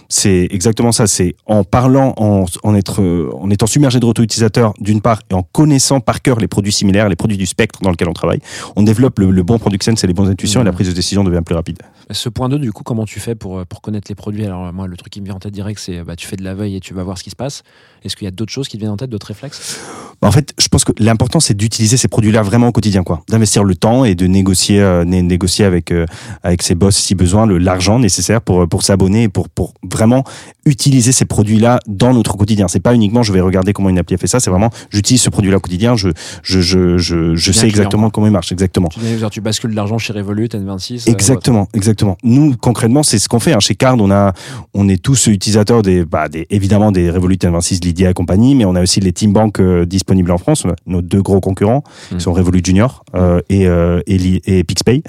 c'est 0.08 0.46
exactement 0.50 0.92
ça. 0.92 1.06
C'est 1.06 1.34
en 1.46 1.64
parlant, 1.64 2.12
en, 2.18 2.44
en, 2.62 2.74
être, 2.74 3.02
en 3.40 3.50
étant 3.50 3.66
submergé 3.66 3.98
de 4.00 4.04
retours 4.04 4.22
utilisateurs 4.22 4.74
d'une 4.78 5.00
part 5.00 5.20
et 5.30 5.34
en 5.34 5.42
connaissant 5.42 5.98
par 6.00 6.20
cœur 6.20 6.38
les 6.38 6.46
produits 6.46 6.72
similaires, 6.72 7.08
les 7.08 7.16
produits 7.16 7.38
du 7.38 7.46
spectre 7.46 7.80
dans 7.82 7.90
lequel 7.90 8.08
on 8.08 8.12
travaille, 8.12 8.40
on 8.76 8.82
développe 8.82 9.18
le, 9.18 9.30
le 9.30 9.42
bon 9.42 9.58
product 9.58 9.82
sense 9.82 10.04
et 10.04 10.06
les 10.06 10.12
bonnes 10.12 10.28
intuitions 10.28 10.60
et 10.60 10.64
la 10.64 10.70
Mhm. 10.70 10.74
prise 10.76 10.88
de 10.88 10.92
décision 10.92 11.24
devient 11.24 11.40
plus 11.44 11.54
rapide. 11.54 11.78
Ce 12.10 12.28
point 12.28 12.48
2 12.48 12.58
du 12.58 12.72
coup 12.72 12.82
comment 12.82 13.04
tu 13.04 13.20
fais 13.20 13.34
pour, 13.34 13.58
euh, 13.58 13.64
pour 13.64 13.80
connaître 13.80 14.06
les 14.10 14.14
produits? 14.14 14.44
Alors 14.44 14.72
moi 14.72 14.86
le 14.86 14.96
truc 14.96 15.12
qui 15.12 15.20
me 15.20 15.26
vient 15.26 15.34
en 15.36 15.38
tête 15.38 15.52
direct 15.54 15.80
c'est 15.80 16.02
bah, 16.02 16.16
tu 16.16 16.26
fais 16.26 16.36
de 16.36 16.44
la 16.44 16.54
veille 16.54 16.76
et 16.76 16.80
tu 16.80 16.94
vas 16.94 17.02
voir 17.02 17.18
ce 17.18 17.24
qui 17.24 17.30
se 17.30 17.36
passe. 17.36 17.62
Est-ce 18.04 18.16
qu'il 18.16 18.26
y 18.26 18.28
a 18.28 18.30
d'autres 18.30 18.52
choses 18.52 18.68
qui 18.68 18.76
te 18.76 18.80
viennent 18.82 18.92
en 18.92 18.96
tête, 18.96 19.08
d'autres 19.10 19.28
réflexes? 19.28 19.80
Bah, 20.20 20.28
En 20.28 20.32
fait, 20.32 20.52
je 20.58 20.68
pense 20.68 20.84
que 20.84 20.92
l'important 20.98 21.40
c'est 21.40 21.54
d'utiliser 21.54 21.96
ces 21.96 22.08
produits-là 22.08 22.42
vraiment 22.42 22.68
au 22.68 22.72
quotidien, 22.72 23.02
quoi. 23.02 23.22
D'investir 23.28 23.64
le 23.64 23.74
temps 23.74 24.04
et 24.04 24.14
de 24.14 24.26
négocier, 24.26 24.80
euh, 24.80 25.04
né- 25.04 25.22
négocier 25.22 25.64
avec 25.64 25.90
euh, 25.90 26.06
avec 26.42 26.62
ses 26.62 26.74
boss 26.74 26.96
si 26.96 27.14
besoin 27.14 27.46
l'argent 27.46 27.98
nécessaire 27.98 28.40
pour 28.42 28.68
pour 28.68 28.82
s'abonner 28.82 29.24
et 29.24 29.28
pour 29.28 29.48
pour 29.48 29.74
vraiment 29.90 30.24
utiliser 30.66 31.12
ces 31.12 31.24
produits-là 31.24 31.80
dans 31.86 32.12
notre 32.12 32.36
quotidien. 32.36 32.68
C'est 32.68 32.80
pas 32.80 32.94
uniquement 32.94 33.22
je 33.22 33.32
vais 33.32 33.40
regarder 33.40 33.72
comment 33.72 33.88
une 33.88 33.98
appli 33.98 34.14
a 34.14 34.18
fait 34.18 34.26
ça, 34.26 34.40
c'est 34.40 34.50
vraiment 34.50 34.70
j'utilise 34.90 35.22
ce 35.22 35.30
produit-là 35.30 35.56
au 35.56 35.60
quotidien, 35.60 35.96
je 35.96 36.08
je 36.42 36.60
je 36.60 36.98
je, 36.98 37.34
je 37.34 37.52
sais 37.52 37.60
client, 37.60 37.68
exactement 37.70 38.02
quoi. 38.04 38.10
comment 38.12 38.26
il 38.26 38.32
marche 38.32 38.52
exactement. 38.52 38.88
tu, 39.30 39.40
bascules 39.40 39.70
de 39.70 39.76
l'argent 39.76 39.98
chez 39.98 40.12
Revolut, 40.12 40.46
N26 40.46 41.08
euh, 41.08 41.12
Exactement, 41.12 41.68
exactement. 41.94 42.16
Nous, 42.22 42.56
concrètement, 42.56 43.02
c'est 43.02 43.18
ce 43.18 43.28
qu'on 43.28 43.40
fait. 43.40 43.52
Hein. 43.52 43.60
Chez 43.60 43.74
Card, 43.74 43.96
on 44.00 44.10
a, 44.10 44.32
on 44.74 44.88
est 44.88 45.02
tous 45.02 45.28
utilisateurs 45.28 45.82
des, 45.82 46.04
bah, 46.04 46.28
des 46.28 46.46
évidemment 46.50 46.92
des 46.92 47.10
Revolut 47.10 47.36
N26, 47.36 47.84
Lydia 47.84 48.10
et 48.10 48.14
compagnie, 48.14 48.54
mais 48.54 48.64
on 48.64 48.74
a 48.74 48.82
aussi 48.82 49.00
les 49.00 49.12
Team 49.12 49.32
Bank 49.32 49.60
euh, 49.60 49.86
disponibles 49.86 50.32
en 50.32 50.38
France. 50.38 50.64
On 50.64 50.70
a 50.70 50.74
Nos 50.86 51.02
deux 51.02 51.22
gros 51.22 51.40
concurrents 51.40 51.84
Mm. 52.10 52.16
qui 52.16 52.22
sont 52.22 52.32
Revolut 52.32 52.62
Junior 52.64 53.04
euh, 53.14 53.40
et, 53.48 53.66
euh, 53.66 54.00
et 54.06 54.64
PixPay. 54.64 55.02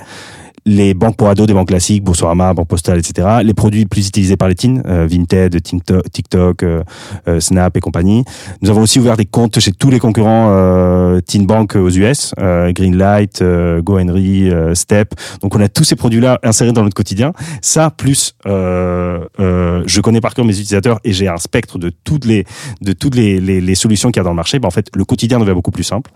Les 0.68 0.96
banques 0.96 1.16
pour 1.16 1.30
ados, 1.30 1.46
des 1.46 1.54
banques 1.54 1.68
classiques, 1.68 2.04
Boursorama, 2.04 2.56
Banque 2.56 2.68
Postale, 2.68 2.98
etc. 2.98 3.28
Les 3.44 3.54
produits 3.54 3.86
plus 3.86 4.08
utilisés 4.08 4.36
par 4.36 4.48
les 4.48 4.56
teens, 4.56 4.82
euh, 4.88 5.06
Vinted, 5.08 5.62
TikTok, 5.62 6.12
TikTok 6.12 6.64
euh, 6.64 6.82
euh, 7.28 7.40
Snap 7.40 7.78
et 7.78 7.80
compagnie. 7.80 8.24
Nous 8.64 8.72
avons 8.72 8.82
aussi 8.82 9.00
ouvert 9.00 9.16
des 9.16 9.28
comptes 9.28 9.60
chez 9.60 9.72
tous 9.72 9.92
les 9.92 10.00
concurrents 10.00 10.48
euh, 10.50 11.22
Teen 11.22 11.46
Bank 11.46 11.76
aux 11.76 11.92
US, 11.92 12.34
euh, 12.40 12.72
Greenlight, 12.72 13.44
euh, 13.44 13.84
GoHenry, 13.84 14.50
euh, 14.50 14.74
Step. 14.74 15.14
Donc 15.42 15.56
on 15.56 15.62
a 15.62 15.70
tous 15.70 15.84
ces 15.84 15.96
produits-là 15.96 16.40
insérés 16.42 16.72
dans 16.72 16.82
notre 16.82 16.96
quotidien. 16.96 17.34
Ça, 17.62 17.92
plus 17.92 18.34
euh, 18.48 19.20
euh, 19.40 19.84
je 19.86 20.02
connais 20.02 20.20
par 20.20 20.34
cœur 20.34 20.46
mes 20.46 20.54
utilisateurs 20.54 21.00
et 21.04 21.14
j'ai 21.14 21.28
un 21.28 21.38
spectre 21.38 21.78
de 21.78 21.92
toutes 22.04 22.26
les 22.26 22.44
de 22.82 22.94
toutes 22.94 23.14
les, 23.14 23.40
les, 23.40 23.62
les 23.62 23.76
solutions 23.76 24.10
qu'il 24.10 24.20
y 24.20 24.22
a 24.22 24.24
dans 24.24 24.32
le 24.32 24.36
marché. 24.36 24.58
Ben, 24.58 24.68
en 24.68 24.72
fait, 24.72 24.88
le 24.96 25.06
quotidien 25.06 25.40
devient 25.40 25.54
beaucoup 25.54 25.70
plus 25.70 25.84
simple. 25.84 26.10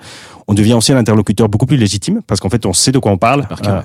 On 0.48 0.56
devient 0.56 0.74
aussi 0.74 0.92
un 0.92 0.98
interlocuteur 0.98 1.50
beaucoup 1.50 1.68
plus 1.68 1.78
légitime 1.78 2.22
parce 2.26 2.40
qu'en 2.40 2.50
fait, 2.50 2.66
on 2.66 2.74
sait 2.74 2.92
de 2.92 2.98
quoi 2.98 3.12
on 3.12 3.20
parle 3.20 3.48
Par. 3.48 3.84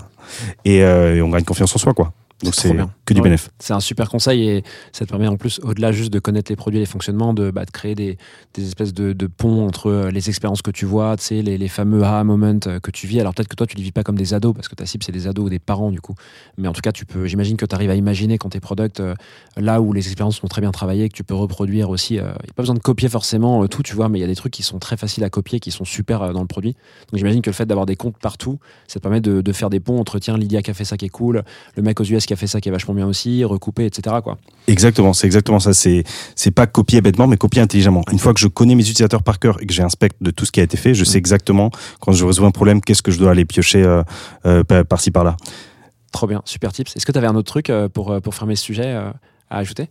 Et, 0.64 0.83
euh, 0.83 1.16
et 1.16 1.22
on 1.22 1.29
gagne 1.29 1.45
confiance 1.45 1.75
en 1.75 1.79
soi, 1.79 1.95
quoi. 1.95 2.12
Donc 2.45 2.55
C'est 2.55 2.74
que 3.07 3.14
du 3.14 3.20
Ouais. 3.20 3.24
bénéf. 3.24 3.51
C'est 3.59 3.72
un 3.72 3.80
super 3.80 4.09
conseil 4.09 4.49
et 4.49 4.64
ça 4.92 5.05
te 5.05 5.11
permet 5.11 5.26
en 5.26 5.36
plus, 5.36 5.61
au-delà 5.62 5.92
juste 5.92 6.12
de 6.12 6.18
connaître 6.18 6.51
les 6.53 6.57
produits 6.57 6.78
et 6.78 6.82
les 6.82 6.86
fonctionnements, 6.86 7.34
de, 7.34 7.51
bah, 7.51 7.64
de 7.64 7.70
créer 7.70 7.95
des, 7.95 8.18
des 8.55 8.66
espèces 8.66 8.92
de, 8.95 9.12
de 9.12 9.26
ponts 9.26 9.66
entre 9.66 9.90
euh, 9.90 10.11
les 10.11 10.28
expériences 10.28 10.62
que 10.62 10.70
tu 10.70 10.84
vois, 10.86 11.16
tu 11.16 11.24
sais, 11.24 11.42
les, 11.42 11.59
les 11.59 11.68
fameux 11.68 12.03
aha 12.03 12.22
moments 12.24 12.59
euh, 12.66 12.78
que 12.80 12.90
tu 12.90 13.07
vis. 13.07 13.20
Alors 13.20 13.34
peut-être 13.34 13.49
que 13.49 13.57
toi, 13.57 13.66
tu 13.66 13.76
les 13.76 13.82
vis 13.82 13.92
pas 13.92 14.03
comme 14.03 14.16
des 14.16 14.34
ados 14.34 14.55
parce 14.55 14.68
que 14.68 14.74
ta 14.74 14.86
cible, 14.86 15.05
c'est 15.05 15.12
des 15.12 15.26
ados 15.26 15.47
ou 15.47 15.49
des 15.49 15.59
parents 15.59 15.90
du 15.90 16.01
coup. 16.01 16.14
Mais 16.59 16.68
en 16.68 16.72
tout 16.72 16.80
cas, 16.82 16.92
tu 16.92 17.05
peux, 17.07 17.26
j'imagine 17.26 17.57
que 17.57 17.66
tu 17.66 17.74
arrives 17.74 17.90
à 17.90 17.95
imaginer 17.95 18.38
quand 18.38 18.51
tes 18.51 18.61
products, 18.61 19.01
euh, 19.01 19.14
là 19.57 19.80
où 19.80 19.92
les 19.92 20.07
expériences 20.07 20.36
sont 20.38 20.49
très 20.49 20.61
bien 20.61 20.70
travaillées, 20.72 21.09
que 21.09 21.14
tu 21.14 21.24
peux 21.24 21.34
reproduire 21.34 21.90
aussi. 21.90 22.14
Il 22.14 22.20
n'y 22.20 22.26
a 22.26 22.34
pas 22.55 22.62
besoin 22.62 22.74
de 22.74 22.80
copier 22.80 23.09
forcément 23.09 23.62
euh, 23.62 23.68
tout, 23.68 23.82
tu 23.82 23.95
vois, 23.95 24.09
mais 24.09 24.18
il 24.18 24.22
y 24.22 24.24
a 24.24 24.28
des 24.28 24.36
trucs 24.36 24.53
qui 24.53 24.62
sont 24.62 24.78
très 24.78 24.97
faciles 24.97 25.24
à 25.24 25.30
copier, 25.30 25.61
qui 25.61 25.70
sont 25.70 25.84
super 25.84 26.32
dans 26.32 26.40
le 26.42 26.47
produit. 26.47 26.72
Donc 27.11 27.18
j'imagine 27.18 27.42
que 27.42 27.51
le 27.51 27.55
fait 27.55 27.66
d'avoir 27.66 27.86
des 27.86 27.97
comptes 27.97 28.18
partout, 28.18 28.59
ça 28.88 28.99
te 28.99 29.03
permet 29.03 29.20
de, 29.20 29.40
de 29.40 29.53
faire 29.53 29.70
des 29.70 29.80
ponts 29.80 29.99
entre, 29.99 30.18
tiens, 30.18 30.36
Lydia 30.36 30.62
qui 30.62 30.70
a 30.70 30.74
fait 30.74 30.84
ça 30.84 30.97
qui 30.97 31.07
est 31.07 31.09
cool, 31.11 31.42
le 31.76 31.82
mec 31.82 32.01
aux 32.01 32.05
US 32.05 32.26
qui 32.26 32.32
a 32.35 32.37
fait 32.37 32.47
ça 32.47 32.61
qui 32.61 32.68
est 32.68 32.72
vachement 32.72 32.95
bien 32.95 33.07
aussi, 33.07 33.43
recouper, 33.45 33.87
etc. 33.87 34.16
Quoi. 34.22 34.39
Exactement, 34.68 35.12
c'est 35.12 35.26
exactement 35.26 35.59
ça. 35.61 35.72
C'est 35.72 36.05
c'est 36.37 36.51
pas 36.51 36.66
copier 36.66 37.01
bêtement, 37.01 37.26
mais 37.26 37.37
copier 37.37 37.62
intelligemment. 37.62 38.03
Une 38.12 38.18
fois 38.18 38.35
que 38.35 38.41
je 38.41 38.49
connais 38.49 38.74
mes 38.74 38.82
utilisateurs 38.82 39.22
par 39.22 39.39
cœur 39.39 39.61
et 39.62 39.66
que 39.66 39.72
j'ai 39.72 39.82
un 39.82 39.89
spectre 39.89 40.18
de 40.20 40.30
tout 40.30 40.45
ce 40.45 40.53
qui 40.53 40.61
a 40.61 40.62
été 40.62 40.76
fait, 40.76 40.95
je 40.95 41.05
sais 41.05 41.18
exactement 41.18 41.70
quand 42.01 42.12
je 42.12 42.24
résous 42.24 42.45
un 42.45 42.51
problème, 42.51 42.80
qu'est-ce 42.80 43.03
que 43.03 43.11
je 43.11 43.18
dois 43.18 43.30
aller 43.30 43.45
piocher 43.45 43.82
euh, 43.82 44.03
euh, 44.47 44.64
par- 44.64 44.85
par-ci 44.85 45.11
par-là. 45.11 45.37
Trop 46.12 46.26
bien, 46.26 46.43
super 46.45 46.72
tips. 46.72 46.95
Est-ce 46.97 47.07
que 47.07 47.12
tu 47.12 47.18
avais 47.18 47.26
un 47.26 47.35
autre 47.35 47.51
truc 47.51 47.70
euh, 47.70 47.89
pour, 47.89 48.20
pour 48.22 48.35
fermer 48.35 48.57
ce 48.57 48.64
sujet 48.64 48.93
à 48.95 49.14
ajouter? 49.51 49.89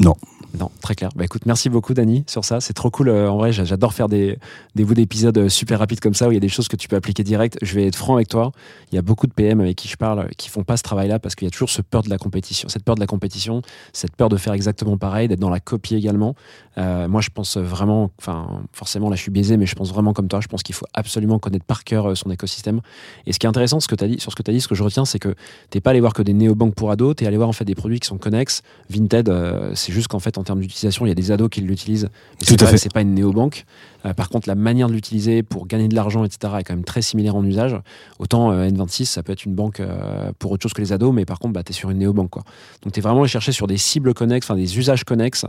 Non. 0.00 0.14
Non, 0.58 0.70
très 0.80 0.94
clair. 0.94 1.10
Bah 1.14 1.24
écoute, 1.26 1.42
merci 1.44 1.68
beaucoup 1.68 1.92
Dani 1.92 2.24
sur 2.26 2.42
ça. 2.42 2.62
C'est 2.62 2.72
trop 2.72 2.90
cool. 2.90 3.10
euh, 3.10 3.30
en 3.30 3.36
vrai, 3.36 3.52
j'a- 3.52 3.66
j'adore 3.66 3.92
faire 3.92 4.08
des, 4.08 4.38
des 4.74 4.82
bouts 4.86 4.94
d'épisodes 4.94 5.36
euh, 5.36 5.48
super 5.50 5.78
rapides 5.78 6.00
comme 6.00 6.14
ça 6.14 6.26
où 6.26 6.30
il 6.32 6.34
y 6.34 6.38
a 6.38 6.40
des 6.40 6.48
choses 6.48 6.68
que 6.68 6.76
tu 6.76 6.88
peux 6.88 6.96
appliquer 6.96 7.22
direct. 7.22 7.58
Je 7.60 7.74
vais 7.74 7.86
être 7.86 7.96
franc 7.96 8.14
avec 8.14 8.28
toi. 8.28 8.52
Il 8.90 8.94
y 8.94 8.98
a 8.98 9.02
beaucoup 9.02 9.26
de 9.26 9.32
PM 9.34 9.60
avec 9.60 9.76
qui 9.76 9.88
je 9.88 9.96
parle 9.96 10.20
euh, 10.20 10.28
qui 10.38 10.48
font 10.48 10.64
pas 10.64 10.78
ce 10.78 10.82
travail-là 10.82 11.18
parce 11.18 11.34
qu'il 11.34 11.44
y 11.44 11.48
a 11.48 11.50
toujours 11.50 11.68
ce 11.68 11.82
peur 11.82 12.02
de 12.02 12.08
la 12.08 12.16
compétition, 12.16 12.66
cette 12.70 12.82
peur 12.82 12.94
de 12.94 13.00
la 13.00 13.06
compétition, 13.06 13.60
cette 13.92 14.16
peur 14.16 14.30
de 14.30 14.38
faire 14.38 14.54
exactement 14.54 14.96
pareil, 14.96 15.28
d'être 15.28 15.38
dans 15.38 15.50
la 15.50 15.60
copie 15.60 15.94
également. 15.96 16.34
Moi, 16.78 17.20
je 17.20 17.30
pense 17.34 17.56
vraiment, 17.56 18.12
enfin, 18.20 18.62
forcément, 18.72 19.10
là, 19.10 19.16
je 19.16 19.22
suis 19.22 19.32
biaisé, 19.32 19.56
mais 19.56 19.66
je 19.66 19.74
pense 19.74 19.92
vraiment 19.92 20.12
comme 20.12 20.28
toi. 20.28 20.40
Je 20.40 20.46
pense 20.46 20.62
qu'il 20.62 20.76
faut 20.76 20.86
absolument 20.94 21.40
connaître 21.40 21.64
par 21.64 21.82
cœur 21.82 22.16
son 22.16 22.30
écosystème. 22.30 22.80
Et 23.26 23.32
ce 23.32 23.40
qui 23.40 23.46
est 23.46 23.48
intéressant, 23.48 23.80
ce 23.80 23.88
que 23.88 23.96
as 24.02 24.06
dit, 24.06 24.20
sur 24.20 24.30
ce 24.30 24.36
que 24.36 24.44
tu 24.44 24.50
as 24.52 24.54
dit, 24.54 24.60
ce 24.60 24.68
que 24.68 24.76
je 24.76 24.84
retiens, 24.84 25.04
c'est 25.04 25.18
que 25.18 25.34
t'es 25.70 25.80
pas 25.80 25.90
allé 25.90 25.98
voir 25.98 26.12
que 26.14 26.22
des 26.22 26.32
néobanques 26.34 26.76
pour 26.76 26.92
ados, 26.92 27.16
t'es 27.16 27.26
allé 27.26 27.36
voir 27.36 27.48
en 27.48 27.52
fait 27.52 27.64
des 27.64 27.74
produits 27.74 27.98
qui 27.98 28.06
sont 28.06 28.16
connexes. 28.18 28.62
Vinted, 28.90 29.28
c'est 29.74 29.87
juste 29.92 30.08
qu'en 30.08 30.18
fait, 30.18 30.38
en 30.38 30.42
termes 30.44 30.60
d'utilisation, 30.60 31.06
il 31.06 31.08
y 31.08 31.12
a 31.12 31.14
des 31.14 31.30
ados 31.30 31.48
qui 31.50 31.60
l'utilisent. 31.60 32.08
Tout 32.38 32.44
c'est 32.46 32.62
à 32.62 32.66
pas- 32.66 32.70
fait. 32.72 32.78
C'est 32.78 32.92
pas 32.92 33.00
une 33.02 33.14
néobanque. 33.14 33.64
Euh, 34.06 34.12
par 34.14 34.28
contre, 34.28 34.48
la 34.48 34.54
manière 34.54 34.88
de 34.88 34.92
l'utiliser 34.92 35.42
pour 35.42 35.66
gagner 35.66 35.88
de 35.88 35.94
l'argent, 35.94 36.24
etc., 36.24 36.52
est 36.58 36.64
quand 36.64 36.74
même 36.74 36.84
très 36.84 37.02
similaire 37.02 37.34
en 37.36 37.44
usage. 37.44 37.76
Autant 38.18 38.52
euh, 38.52 38.68
N26, 38.68 39.06
ça 39.06 39.22
peut 39.22 39.32
être 39.32 39.44
une 39.44 39.54
banque 39.54 39.80
euh, 39.80 40.30
pour 40.38 40.52
autre 40.52 40.62
chose 40.62 40.72
que 40.72 40.80
les 40.80 40.92
ados, 40.92 41.12
mais 41.12 41.24
par 41.24 41.38
contre, 41.38 41.54
bah, 41.54 41.62
tu 41.64 41.70
es 41.70 41.74
sur 41.74 41.90
une 41.90 41.98
néobanque. 41.98 42.30
Quoi. 42.30 42.44
Donc, 42.82 42.92
tu 42.92 43.00
es 43.00 43.02
vraiment 43.02 43.20
allé 43.22 43.28
chercher 43.28 43.52
sur 43.52 43.66
des 43.66 43.76
cibles 43.76 44.14
connexes, 44.14 44.46
enfin 44.46 44.56
des 44.56 44.78
usages 44.78 45.04
connexes, 45.04 45.44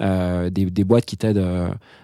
euh, 0.00 0.50
des, 0.50 0.64
des 0.66 0.84
boîtes 0.84 1.04
qui 1.04 1.16
t'aident 1.16 1.44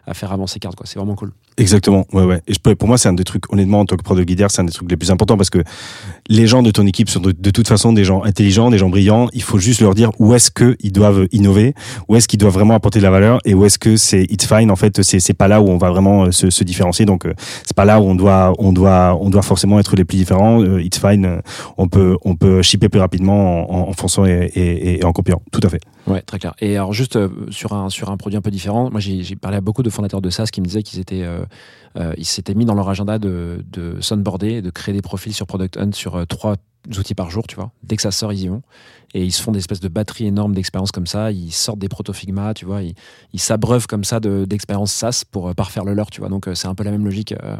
à 0.07 0.15
faire 0.15 0.33
avancer 0.33 0.59
carte. 0.61 0.79
C'est 0.85 0.99
vraiment 0.99 1.15
cool. 1.17 1.33
Exactement, 1.57 2.07
ouais, 2.13 2.23
ouais. 2.25 2.41
Et 2.47 2.55
je 2.55 2.61
peux, 2.61 2.77
pour 2.77 2.87
moi, 2.87 2.99
c'est 2.99 3.09
un 3.09 3.13
des 3.15 3.25
trucs, 3.25 3.53
honnêtement, 3.53 3.81
en 3.81 3.85
tant 3.85 3.97
que 3.97 4.03
product 4.05 4.29
leader, 4.31 4.49
c'est 4.51 4.61
un 4.61 4.65
des 4.65 4.73
trucs 4.73 4.89
les 4.89 4.97
plus 4.97 5.11
importants 5.11 5.37
parce 5.37 5.51
que 5.51 5.59
les 6.29 6.47
gens 6.47 6.63
de 6.63 6.71
ton 6.71 6.87
équipe 6.87 7.09
sont 7.11 7.19
de, 7.19 7.33
de 7.33 7.51
toute 7.51 7.67
façon 7.67 7.93
des 7.93 8.05
gens 8.05 8.23
intelligents, 8.23 8.71
des 8.71 8.79
gens 8.79 8.89
brillants. 8.89 9.29
Il 9.33 9.43
faut 9.43 9.59
juste 9.59 9.81
leur 9.81 9.95
dire 9.97 10.13
où 10.21 10.35
est-ce 10.35 10.53
qu'ils 10.53 10.93
doivent 10.93 11.27
innover, 11.33 11.75
où 12.09 12.17
est-ce 12.17 12.29
qu'ils 12.29 12.39
doivent 12.39 12.55
vraiment 12.55 12.75
apporter 12.75 12.99
de 12.99 13.05
la 13.05 13.11
valeur 13.11 13.41
et 13.45 13.55
où 13.55 13.65
est-ce 13.65 13.79
que 13.79 13.97
c'est 13.97 14.25
it's 14.25 14.47
fine. 14.47 14.71
En 14.71 14.77
fait, 14.77 15.03
c'est 15.03 15.21
c'est 15.21 15.35
pas 15.35 15.49
là 15.49 15.61
où 15.61 15.69
on 15.69 15.79
va 15.79 15.91
vraiment 15.91 16.25
euh, 16.25 16.33
se, 16.33 16.65
différencier. 16.65 17.05
Donc, 17.07 17.27
euh, 17.27 17.35
c'est 17.65 17.77
pas 17.77 17.85
là 17.85 18.01
où 18.01 18.05
on 18.05 18.15
doit, 18.15 18.53
on 18.59 18.73
doit, 18.73 19.17
on 19.21 19.31
doit 19.31 19.43
forcément 19.43 19.79
être 19.79 19.97
les 19.97 20.05
plus 20.05 20.17
différents. 20.17 20.63
Euh, 20.63 20.83
It's 20.83 20.99
fine. 20.99 21.41
On 21.77 21.89
peut, 21.89 22.17
on 22.25 22.35
peut 22.35 22.63
shipper 22.63 22.89
plus 22.89 23.01
rapidement 23.01 23.89
en, 23.89 23.93
fonçant 23.93 24.25
et, 24.27 25.01
en 25.05 25.13
copiant. 25.13 25.43
Tout 25.53 25.61
à 25.63 25.69
fait. 25.69 25.81
Ouais, 26.07 26.23
très 26.23 26.39
clair. 26.39 26.55
Et 26.61 26.77
alors 26.77 26.93
juste 26.93 27.19
sur 27.51 27.73
un 27.73 27.91
sur 27.91 28.11
un 28.11 28.17
produit 28.17 28.37
un 28.39 28.41
peu 28.41 28.51
différent, 28.51 28.91
moi 28.91 29.01
j'ai 29.01 29.37
parlé 29.37 29.59
à 29.59 29.61
beaucoup 29.61 29.83
de 29.83 29.91
fondateurs 29.91 30.23
de 30.23 30.31
SaaS 30.31 30.47
qui 30.47 30.61
me 30.61 30.67
disaient 30.67 30.83
qu'ils 30.83 31.01
étaient 31.01 31.25
ils 32.17 32.25
s'étaient 32.25 32.55
mis 32.55 32.65
dans 32.65 32.75
leur 32.75 32.89
agenda 32.89 33.19
de 33.19 33.65
de 33.71 33.97
sunboarder, 34.01 34.63
de 34.63 34.71
créer 34.71 34.95
des 34.95 35.03
profils 35.03 35.35
sur 35.35 35.47
Product 35.47 35.77
Hunt 35.77 35.93
sur 35.93 36.27
trois 36.27 36.57
outils 36.97 37.15
par 37.15 37.31
jour, 37.31 37.47
tu 37.47 37.57
vois. 37.57 37.71
Dès 37.83 37.97
que 37.97 38.03
ça 38.03 38.11
sort, 38.11 38.33
ils 38.33 38.43
y 38.43 38.49
vont. 38.49 38.63
Et 39.15 39.25
ils 39.25 39.33
se 39.33 39.43
font 39.43 39.53
des 39.53 39.59
espèces 39.59 39.81
de 39.81 39.89
batteries 39.89 40.27
énormes 40.27 40.55
d'expériences 40.55 40.93
comme 40.93 41.07
ça. 41.07 41.33
Ils 41.33 41.53
sortent 41.53 41.79
des 41.79 41.89
proto-Figma, 41.89 42.55
tu 42.55 42.67
vois. 42.67 42.81
Ils 42.83 43.41
s'abreuvent 43.41 43.87
comme 43.87 44.05
ça 44.05 44.21
de- 44.21 44.45
d'expériences 44.45 44.93
SaaS 44.93 45.25
pour 45.31 45.49
euh, 45.49 45.55
parfaire 45.55 45.85
le 45.85 45.95
leur, 45.95 46.11
tu 46.11 46.21
vois. 46.21 46.29
Donc 46.29 46.47
euh, 46.47 46.55
c'est 46.55 46.69
un 46.69 46.75
peu 46.75 46.85
la 46.85 46.91
même 46.91 47.05
logique 47.05 47.33
euh, 47.33 47.57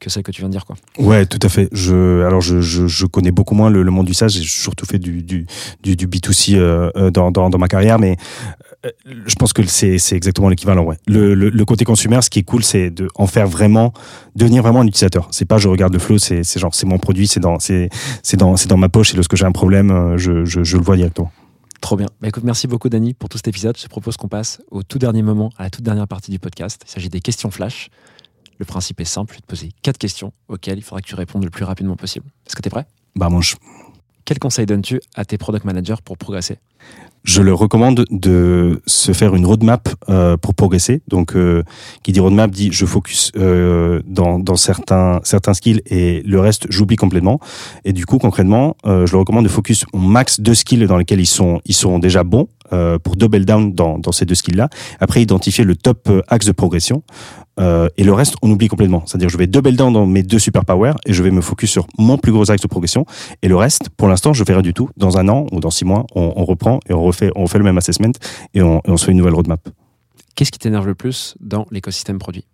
que 0.00 0.10
celle 0.10 0.22
que 0.22 0.30
tu 0.30 0.42
viens 0.42 0.48
de 0.48 0.52
dire, 0.52 0.66
quoi. 0.66 0.76
Ouais, 0.98 1.26
tout 1.26 1.38
à 1.42 1.48
fait. 1.48 1.68
Je, 1.72 2.22
alors 2.24 2.40
je, 2.40 3.06
connais 3.06 3.30
beaucoup 3.30 3.54
moins 3.54 3.70
le, 3.70 3.84
monde 3.90 4.06
du 4.06 4.14
SaaS. 4.14 4.28
J'ai 4.28 4.42
surtout 4.42 4.86
fait 4.86 4.98
du, 4.98 5.22
du, 5.22 5.46
du, 5.82 5.96
du 5.96 6.06
B2C 6.06 6.56
euh, 6.56 6.90
euh, 6.96 7.10
dans, 7.10 7.58
ma 7.58 7.68
carrière, 7.68 7.98
mais 7.98 8.16
je 9.04 9.34
pense 9.36 9.52
que 9.52 9.64
c'est, 9.64 9.98
c'est 9.98 10.16
exactement 10.16 10.48
l'équivalent. 10.48 10.84
Ouais. 10.84 10.96
Le, 11.06 11.34
le, 11.34 11.50
le 11.50 11.64
côté 11.64 11.84
consumer, 11.84 12.20
ce 12.22 12.30
qui 12.30 12.40
est 12.40 12.42
cool, 12.44 12.62
c'est 12.62 12.90
de 12.90 13.08
en 13.14 13.26
faire 13.26 13.46
vraiment, 13.46 13.92
devenir 14.34 14.62
vraiment 14.62 14.80
un 14.80 14.86
utilisateur. 14.86 15.28
C'est 15.30 15.44
pas 15.44 15.58
je 15.58 15.68
regarde 15.68 15.92
le 15.92 15.98
flow, 15.98 16.18
c'est, 16.18 16.44
c'est 16.44 16.60
genre 16.60 16.74
c'est 16.74 16.86
mon 16.86 16.98
produit, 16.98 17.26
c'est 17.26 17.40
dans, 17.40 17.58
c'est, 17.58 17.88
c'est 18.22 18.36
dans, 18.36 18.56
c'est 18.56 18.68
dans 18.68 18.76
ma 18.76 18.88
poche. 18.88 19.12
Et 19.12 19.16
lorsque 19.16 19.36
j'ai 19.36 19.46
un 19.46 19.52
problème, 19.52 19.90
euh, 19.90 20.18
je, 20.18 20.44
je, 20.44 20.62
je 20.62 20.76
le 20.76 20.82
vois 20.82 20.96
directement. 20.96 21.30
Trop 21.80 21.96
bien. 21.96 22.08
Bah, 22.20 22.28
écoute, 22.28 22.44
merci 22.44 22.66
beaucoup, 22.66 22.88
Dani, 22.88 23.14
pour 23.14 23.28
tout 23.28 23.36
cet 23.36 23.48
épisode. 23.48 23.76
Je 23.76 23.82
te 23.82 23.88
propose 23.88 24.16
qu'on 24.16 24.28
passe 24.28 24.62
au 24.70 24.82
tout 24.82 24.98
dernier 24.98 25.22
moment, 25.22 25.50
à 25.58 25.64
la 25.64 25.70
toute 25.70 25.84
dernière 25.84 26.08
partie 26.08 26.30
du 26.30 26.38
podcast. 26.38 26.82
Il 26.86 26.90
s'agit 26.90 27.08
des 27.10 27.20
questions 27.20 27.50
flash. 27.50 27.88
Le 28.58 28.64
principe 28.64 29.00
est 29.00 29.04
simple, 29.04 29.32
je 29.32 29.38
vais 29.38 29.42
te 29.42 29.46
poser 29.46 29.70
quatre 29.82 29.98
questions 29.98 30.32
auxquelles 30.48 30.78
il 30.78 30.82
faudra 30.82 31.00
que 31.00 31.06
tu 31.06 31.14
répondes 31.16 31.44
le 31.44 31.50
plus 31.50 31.64
rapidement 31.64 31.96
possible. 31.96 32.26
Est-ce 32.46 32.54
que 32.54 32.62
tu 32.62 32.68
es 32.68 32.70
prêt? 32.70 32.86
Bah, 33.16 33.28
Quel 34.24 34.38
conseil 34.38 34.66
donnes-tu 34.66 35.00
à 35.14 35.24
tes 35.24 35.36
product 35.38 35.64
managers 35.64 35.96
pour 36.04 36.16
progresser? 36.16 36.58
Je 37.24 37.40
le 37.40 37.54
recommande 37.54 38.04
de 38.10 38.82
se 38.86 39.12
faire 39.12 39.34
une 39.34 39.46
roadmap 39.46 39.88
euh, 40.10 40.36
pour 40.36 40.54
progresser. 40.54 41.00
Donc, 41.08 41.34
euh, 41.34 41.62
qui 42.02 42.12
dit 42.12 42.20
roadmap 42.20 42.50
dit 42.50 42.68
je 42.70 42.84
focus 42.84 43.32
euh, 43.36 44.02
dans, 44.06 44.56
certains 44.56 45.20
certains 45.24 45.54
skills 45.54 45.80
et 45.86 46.22
le 46.26 46.38
reste 46.38 46.66
j'oublie 46.68 46.96
complètement. 46.96 47.40
Et 47.86 47.94
du 47.94 48.04
coup, 48.04 48.18
concrètement, 48.18 48.76
je 48.84 49.10
le 49.10 49.16
recommande 49.16 49.44
de 49.44 49.48
focus 49.48 49.86
au 49.94 49.98
max 49.98 50.40
deux 50.40 50.54
skills 50.54 50.86
dans 50.86 50.98
lesquels 50.98 51.20
ils 51.20 51.26
sont 51.26 51.60
ils 51.64 51.74
sont 51.74 51.98
déjà 51.98 52.24
bons 52.24 52.48
pour 53.02 53.16
double 53.16 53.44
down 53.44 53.72
dans, 53.72 53.98
dans 53.98 54.12
ces 54.12 54.26
deux 54.26 54.34
skills-là. 54.34 54.68
Après, 55.00 55.22
identifier 55.22 55.64
le 55.64 55.76
top 55.76 56.10
axe 56.28 56.46
de 56.46 56.52
progression. 56.52 57.02
Euh, 57.60 57.88
et 57.96 58.04
le 58.04 58.12
reste, 58.12 58.34
on 58.42 58.50
oublie 58.50 58.68
complètement. 58.68 59.04
C'est-à-dire, 59.06 59.28
je 59.28 59.38
vais 59.38 59.46
double 59.46 59.76
down 59.76 59.92
dans 59.92 60.06
mes 60.06 60.22
deux 60.22 60.38
superpowers 60.38 60.94
et 61.06 61.12
je 61.12 61.22
vais 61.22 61.30
me 61.30 61.40
focus 61.40 61.70
sur 61.70 61.86
mon 61.98 62.18
plus 62.18 62.32
gros 62.32 62.50
axe 62.50 62.62
de 62.62 62.68
progression. 62.68 63.06
Et 63.42 63.48
le 63.48 63.56
reste, 63.56 63.90
pour 63.90 64.08
l'instant, 64.08 64.32
je 64.32 64.42
verrai 64.44 64.62
du 64.62 64.74
tout. 64.74 64.88
Dans 64.96 65.18
un 65.18 65.28
an 65.28 65.46
ou 65.52 65.60
dans 65.60 65.70
six 65.70 65.84
mois, 65.84 66.06
on, 66.14 66.32
on 66.36 66.44
reprend 66.44 66.80
et 66.88 66.92
on 66.92 67.02
refait, 67.02 67.30
on 67.36 67.44
refait 67.44 67.58
le 67.58 67.64
même 67.64 67.78
assessment 67.78 68.12
et 68.54 68.62
on, 68.62 68.78
et 68.78 68.90
on 68.90 68.96
se 68.96 69.04
fait 69.04 69.12
une 69.12 69.18
nouvelle 69.18 69.34
roadmap. 69.34 69.68
Qu'est-ce 70.34 70.50
qui 70.50 70.58
t'énerve 70.58 70.86
le 70.86 70.94
plus 70.94 71.36
dans 71.40 71.66
l'écosystème 71.70 72.18
produit? 72.18 72.44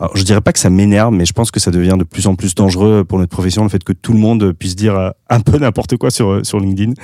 Alors, 0.00 0.16
je 0.16 0.22
dirais 0.22 0.40
pas 0.40 0.52
que 0.52 0.58
ça 0.58 0.70
m'énerve, 0.70 1.12
mais 1.12 1.24
je 1.24 1.32
pense 1.32 1.50
que 1.50 1.60
ça 1.60 1.70
devient 1.70 1.96
de 1.98 2.04
plus 2.04 2.26
en 2.26 2.34
plus 2.34 2.54
dangereux 2.54 3.04
pour 3.04 3.18
notre 3.18 3.30
profession, 3.30 3.62
le 3.64 3.68
fait 3.68 3.82
que 3.82 3.92
tout 3.92 4.12
le 4.12 4.18
monde 4.18 4.52
puisse 4.52 4.76
dire 4.76 4.94
euh, 4.94 5.10
un 5.28 5.40
peu 5.40 5.58
n'importe 5.58 5.96
quoi 5.96 6.10
sur, 6.10 6.30
euh, 6.30 6.44
sur 6.44 6.58
LinkedIn, 6.58 6.94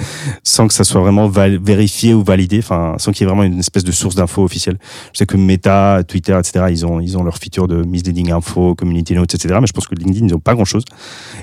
sans 0.42 0.66
que 0.66 0.74
ça 0.74 0.84
soit 0.84 1.00
vraiment 1.00 1.28
vérifié 1.28 2.14
ou 2.14 2.22
validé, 2.22 2.58
enfin, 2.58 2.94
sans 2.98 3.12
qu'il 3.12 3.22
y 3.22 3.24
ait 3.24 3.32
vraiment 3.32 3.42
une 3.42 3.58
espèce 3.58 3.84
de 3.84 3.92
source 3.92 4.14
d'infos 4.14 4.42
officielle. 4.42 4.78
Je 5.12 5.18
sais 5.18 5.26
que 5.26 5.36
Meta, 5.36 6.02
Twitter, 6.06 6.36
etc., 6.38 6.66
ils 6.70 6.86
ont, 6.86 7.00
ils 7.00 7.18
ont 7.18 7.22
leur 7.22 7.38
feature 7.38 7.68
de 7.68 7.82
misleading 7.82 8.32
info, 8.32 8.74
community 8.74 9.14
notes, 9.14 9.34
etc., 9.34 9.58
mais 9.60 9.66
je 9.66 9.72
pense 9.72 9.86
que 9.86 9.94
LinkedIn, 9.94 10.26
ils 10.26 10.34
ont 10.34 10.40
pas 10.40 10.54
grand 10.54 10.64
chose. 10.64 10.84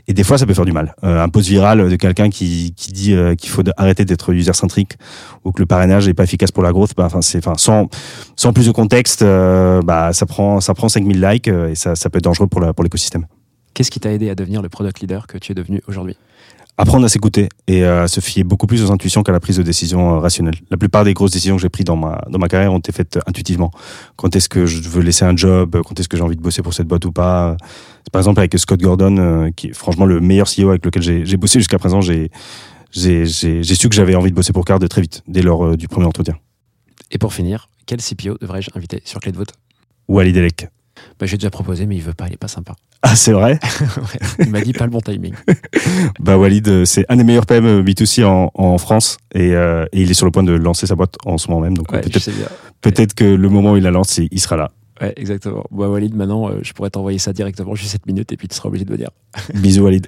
Et 0.07 0.13
des 0.13 0.23
fois, 0.23 0.38
ça 0.38 0.45
peut 0.45 0.53
faire 0.53 0.65
du 0.65 0.71
mal. 0.71 0.95
Euh, 1.03 1.23
un 1.23 1.29
post 1.29 1.49
viral 1.49 1.89
de 1.89 1.95
quelqu'un 1.95 2.29
qui, 2.29 2.73
qui 2.75 2.91
dit 2.91 3.13
euh, 3.13 3.36
qu'il 3.36 3.49
faut 3.49 3.63
arrêter 3.77 4.05
d'être 4.05 4.34
user-centrique 4.34 4.93
ou 5.43 5.51
que 5.51 5.61
le 5.61 5.65
parrainage 5.67 6.07
est 6.07 6.13
pas 6.13 6.23
efficace 6.23 6.51
pour 6.51 6.63
la 6.63 6.71
growth, 6.71 6.91
bah, 6.97 7.05
enfin, 7.05 7.21
c'est, 7.21 7.38
enfin, 7.38 7.53
sans, 7.57 7.89
sans 8.36 8.53
plus 8.53 8.65
de 8.65 8.71
contexte, 8.71 9.23
bah, 9.23 10.13
ça 10.13 10.25
prend, 10.25 10.59
ça 10.61 10.73
prend 10.73 10.89
5000 10.89 11.21
likes 11.21 11.47
et 11.47 11.75
ça, 11.75 11.95
ça 11.95 12.09
peut 12.09 12.17
être 12.17 12.23
dangereux 12.23 12.47
pour, 12.47 12.61
pour 12.73 12.84
l'écosystème. 12.84 13.25
Qu'est-ce 13.73 13.91
qui 13.91 13.99
t'a 13.99 14.11
aidé 14.11 14.29
à 14.29 14.36
devenir 14.36 14.61
le 14.61 14.69
product 14.69 14.99
leader 14.99 15.27
que 15.27 15.38
tu 15.38 15.51
es 15.51 15.55
devenu 15.55 15.82
aujourd'hui? 15.88 16.17
Apprendre 16.82 17.05
à 17.05 17.09
s'écouter 17.09 17.47
et 17.67 17.84
à 17.84 18.07
se 18.07 18.21
fier 18.21 18.43
beaucoup 18.43 18.65
plus 18.65 18.84
aux 18.84 18.91
intuitions 18.91 19.21
qu'à 19.21 19.32
la 19.32 19.39
prise 19.39 19.57
de 19.57 19.61
décision 19.61 20.15
euh, 20.15 20.17
rationnelle. 20.17 20.55
La 20.71 20.77
plupart 20.77 21.03
des 21.03 21.13
grosses 21.13 21.29
décisions 21.29 21.55
que 21.55 21.61
j'ai 21.61 21.69
prises 21.69 21.86
dans 21.86 21.95
ma, 21.95 22.23
dans 22.27 22.39
ma 22.39 22.47
carrière 22.47 22.73
ont 22.73 22.79
été 22.79 22.91
faites 22.91 23.17
euh, 23.17 23.21
intuitivement. 23.27 23.69
Quand 24.15 24.36
est-ce 24.36 24.49
que 24.49 24.65
je 24.65 24.89
veux 24.89 25.03
laisser 25.03 25.23
un 25.23 25.38
job 25.38 25.79
Quand 25.86 25.99
est-ce 25.99 26.09
que 26.09 26.17
j'ai 26.17 26.23
envie 26.23 26.36
de 26.36 26.41
bosser 26.41 26.63
pour 26.63 26.73
cette 26.73 26.88
boîte 26.88 27.05
ou 27.05 27.11
pas 27.11 27.55
Par 28.11 28.19
exemple, 28.19 28.39
avec 28.39 28.57
Scott 28.57 28.82
Gordon, 28.82 29.15
euh, 29.19 29.51
qui 29.55 29.67
est 29.67 29.73
franchement 29.73 30.07
le 30.07 30.19
meilleur 30.21 30.47
CEO 30.47 30.69
avec 30.69 30.84
lequel 30.84 31.03
j'ai, 31.03 31.38
bossé 31.38 31.59
jusqu'à 31.59 31.77
présent, 31.77 32.01
j'ai, 32.01 32.32
su 32.91 33.88
que 33.88 33.95
j'avais 33.95 34.15
envie 34.15 34.32
de 34.32 34.36
bosser 34.36 34.51
pour 34.51 34.65
Card 34.65 34.79
très 34.79 35.01
vite, 35.01 35.21
dès 35.27 35.43
lors 35.43 35.63
euh, 35.63 35.77
du 35.77 35.88
premier 35.88 36.07
entretien. 36.07 36.34
Et 37.11 37.19
pour 37.19 37.32
finir, 37.32 37.69
quel 37.86 38.01
CPO 38.01 38.39
devrais-je 38.41 38.71
inviter 38.73 39.03
sur 39.05 39.19
Clé 39.19 39.32
de 39.32 39.38
vote 39.38 39.53
Ou 40.07 40.17
Ali 40.17 40.34
Delec. 40.34 40.67
Bah, 41.20 41.26
J'ai 41.26 41.38
déjà 41.38 41.49
proposé, 41.49 41.86
mais 41.86 41.95
il 41.95 42.02
veut 42.02 42.14
pas, 42.14 42.28
il 42.28 42.34
est 42.34 42.38
pas 42.38 42.47
sympa. 42.47 42.74
Ah, 43.02 43.16
c'est 43.16 43.32
vrai 43.32 43.60
Ouais, 43.97 44.45
il 44.45 44.49
m'a 44.49 44.62
dit 44.62 44.74
pas 44.74 44.86
le 44.86 44.91
bon 44.91 45.02
timing. 45.02 45.34
Bah 46.20 46.38
Walid, 46.38 46.68
euh, 46.68 46.86
c'est 46.86 47.06
un 47.10 47.16
des 47.16 47.24
meilleurs 47.24 47.45
PM 47.45 47.82
B2C 47.84 48.24
en, 48.26 48.52
en 48.54 48.78
France 48.78 49.18
et, 49.34 49.56
euh, 49.56 49.86
et 49.91 50.02
il 50.02 50.12
est 50.12 50.14
sur 50.14 50.26
le 50.26 50.32
point 50.32 50.43
de 50.43 50.54
lancer 50.54 50.86
sa 50.86 50.95
boîte 50.95 51.16
en 51.26 51.38
ce 51.38 51.49
moment 51.49 51.62
même. 51.62 51.76
Donc 51.78 51.91
Ouais, 51.91 52.02
peut-être 52.82 53.14
que 53.14 53.24
le 53.24 53.49
moment 53.49 53.72
où 53.74 53.78
il 53.78 53.84
la 53.84 53.91
lance, 53.91 54.20
il 54.20 54.39
sera 54.39 54.58
là. 54.58 54.72
Ouais, 55.02 55.14
exactement. 55.18 55.64
Bon, 55.72 55.88
Walid, 55.91 56.16
maintenant, 56.16 56.49
euh, 56.49 56.60
je 56.62 56.74
pourrais 56.74 56.91
t'envoyer 56.91 57.18
ça 57.18 57.34
directement, 57.34 57.74
juste 57.74 57.91
7 57.91 58.06
minutes, 58.06 58.32
et 58.32 58.38
puis 58.38 58.47
tu 58.47 58.56
seras 58.56 58.70
obligé 58.70 58.86
de 58.86 58.91
venir. 58.93 59.10
Bisous 59.56 59.82
Walid. 59.84 60.06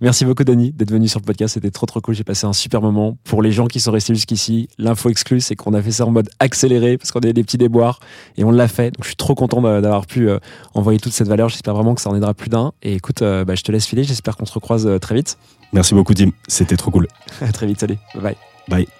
Merci 0.00 0.24
beaucoup, 0.26 0.44
Dani, 0.44 0.72
d'être 0.72 0.90
venu 0.90 1.08
sur 1.08 1.20
le 1.20 1.24
podcast. 1.24 1.54
C'était 1.54 1.70
trop, 1.70 1.86
trop 1.86 2.00
cool. 2.00 2.14
J'ai 2.14 2.24
passé 2.24 2.46
un 2.46 2.52
super 2.52 2.82
moment. 2.82 3.16
Pour 3.24 3.42
les 3.42 3.50
gens 3.50 3.66
qui 3.66 3.80
sont 3.80 3.92
restés 3.92 4.14
jusqu'ici, 4.14 4.68
l'info 4.78 5.08
exclue, 5.08 5.40
c'est 5.40 5.56
qu'on 5.56 5.72
a 5.72 5.80
fait 5.82 5.90
ça 5.92 6.04
en 6.06 6.10
mode 6.10 6.28
accéléré, 6.38 6.98
parce 6.98 7.12
qu'on 7.12 7.20
avait 7.20 7.32
des 7.32 7.42
petits 7.44 7.58
déboires, 7.58 8.00
et 8.36 8.44
on 8.44 8.50
l'a 8.50 8.68
fait. 8.68 8.90
Donc, 8.90 9.04
je 9.04 9.08
suis 9.08 9.16
trop 9.16 9.34
content 9.34 9.62
d'a- 9.62 9.80
d'avoir 9.80 10.06
pu 10.06 10.28
euh, 10.28 10.38
envoyer 10.74 11.00
toute 11.00 11.12
cette 11.12 11.28
valeur. 11.28 11.48
J'espère 11.48 11.74
vraiment 11.74 11.94
que 11.94 12.00
ça 12.02 12.10
en 12.10 12.16
aidera 12.16 12.34
plus 12.34 12.50
d'un. 12.50 12.72
Et 12.82 12.94
écoute, 12.94 13.22
euh, 13.22 13.44
bah, 13.44 13.54
je 13.54 13.62
te 13.62 13.72
laisse 13.72 13.86
filer. 13.86 14.04
J'espère 14.04 14.36
qu'on 14.36 14.46
se 14.46 14.52
recroise 14.52 14.88
très 15.00 15.14
vite. 15.14 15.38
Merci 15.72 15.94
beaucoup 15.94 16.12
Tim, 16.14 16.30
c'était 16.48 16.76
trop 16.76 16.90
cool. 16.90 17.06
À 17.40 17.52
très 17.52 17.66
vite. 17.66 17.80
Salut. 17.80 17.96
Bye 18.14 18.36
bye. 18.68 18.99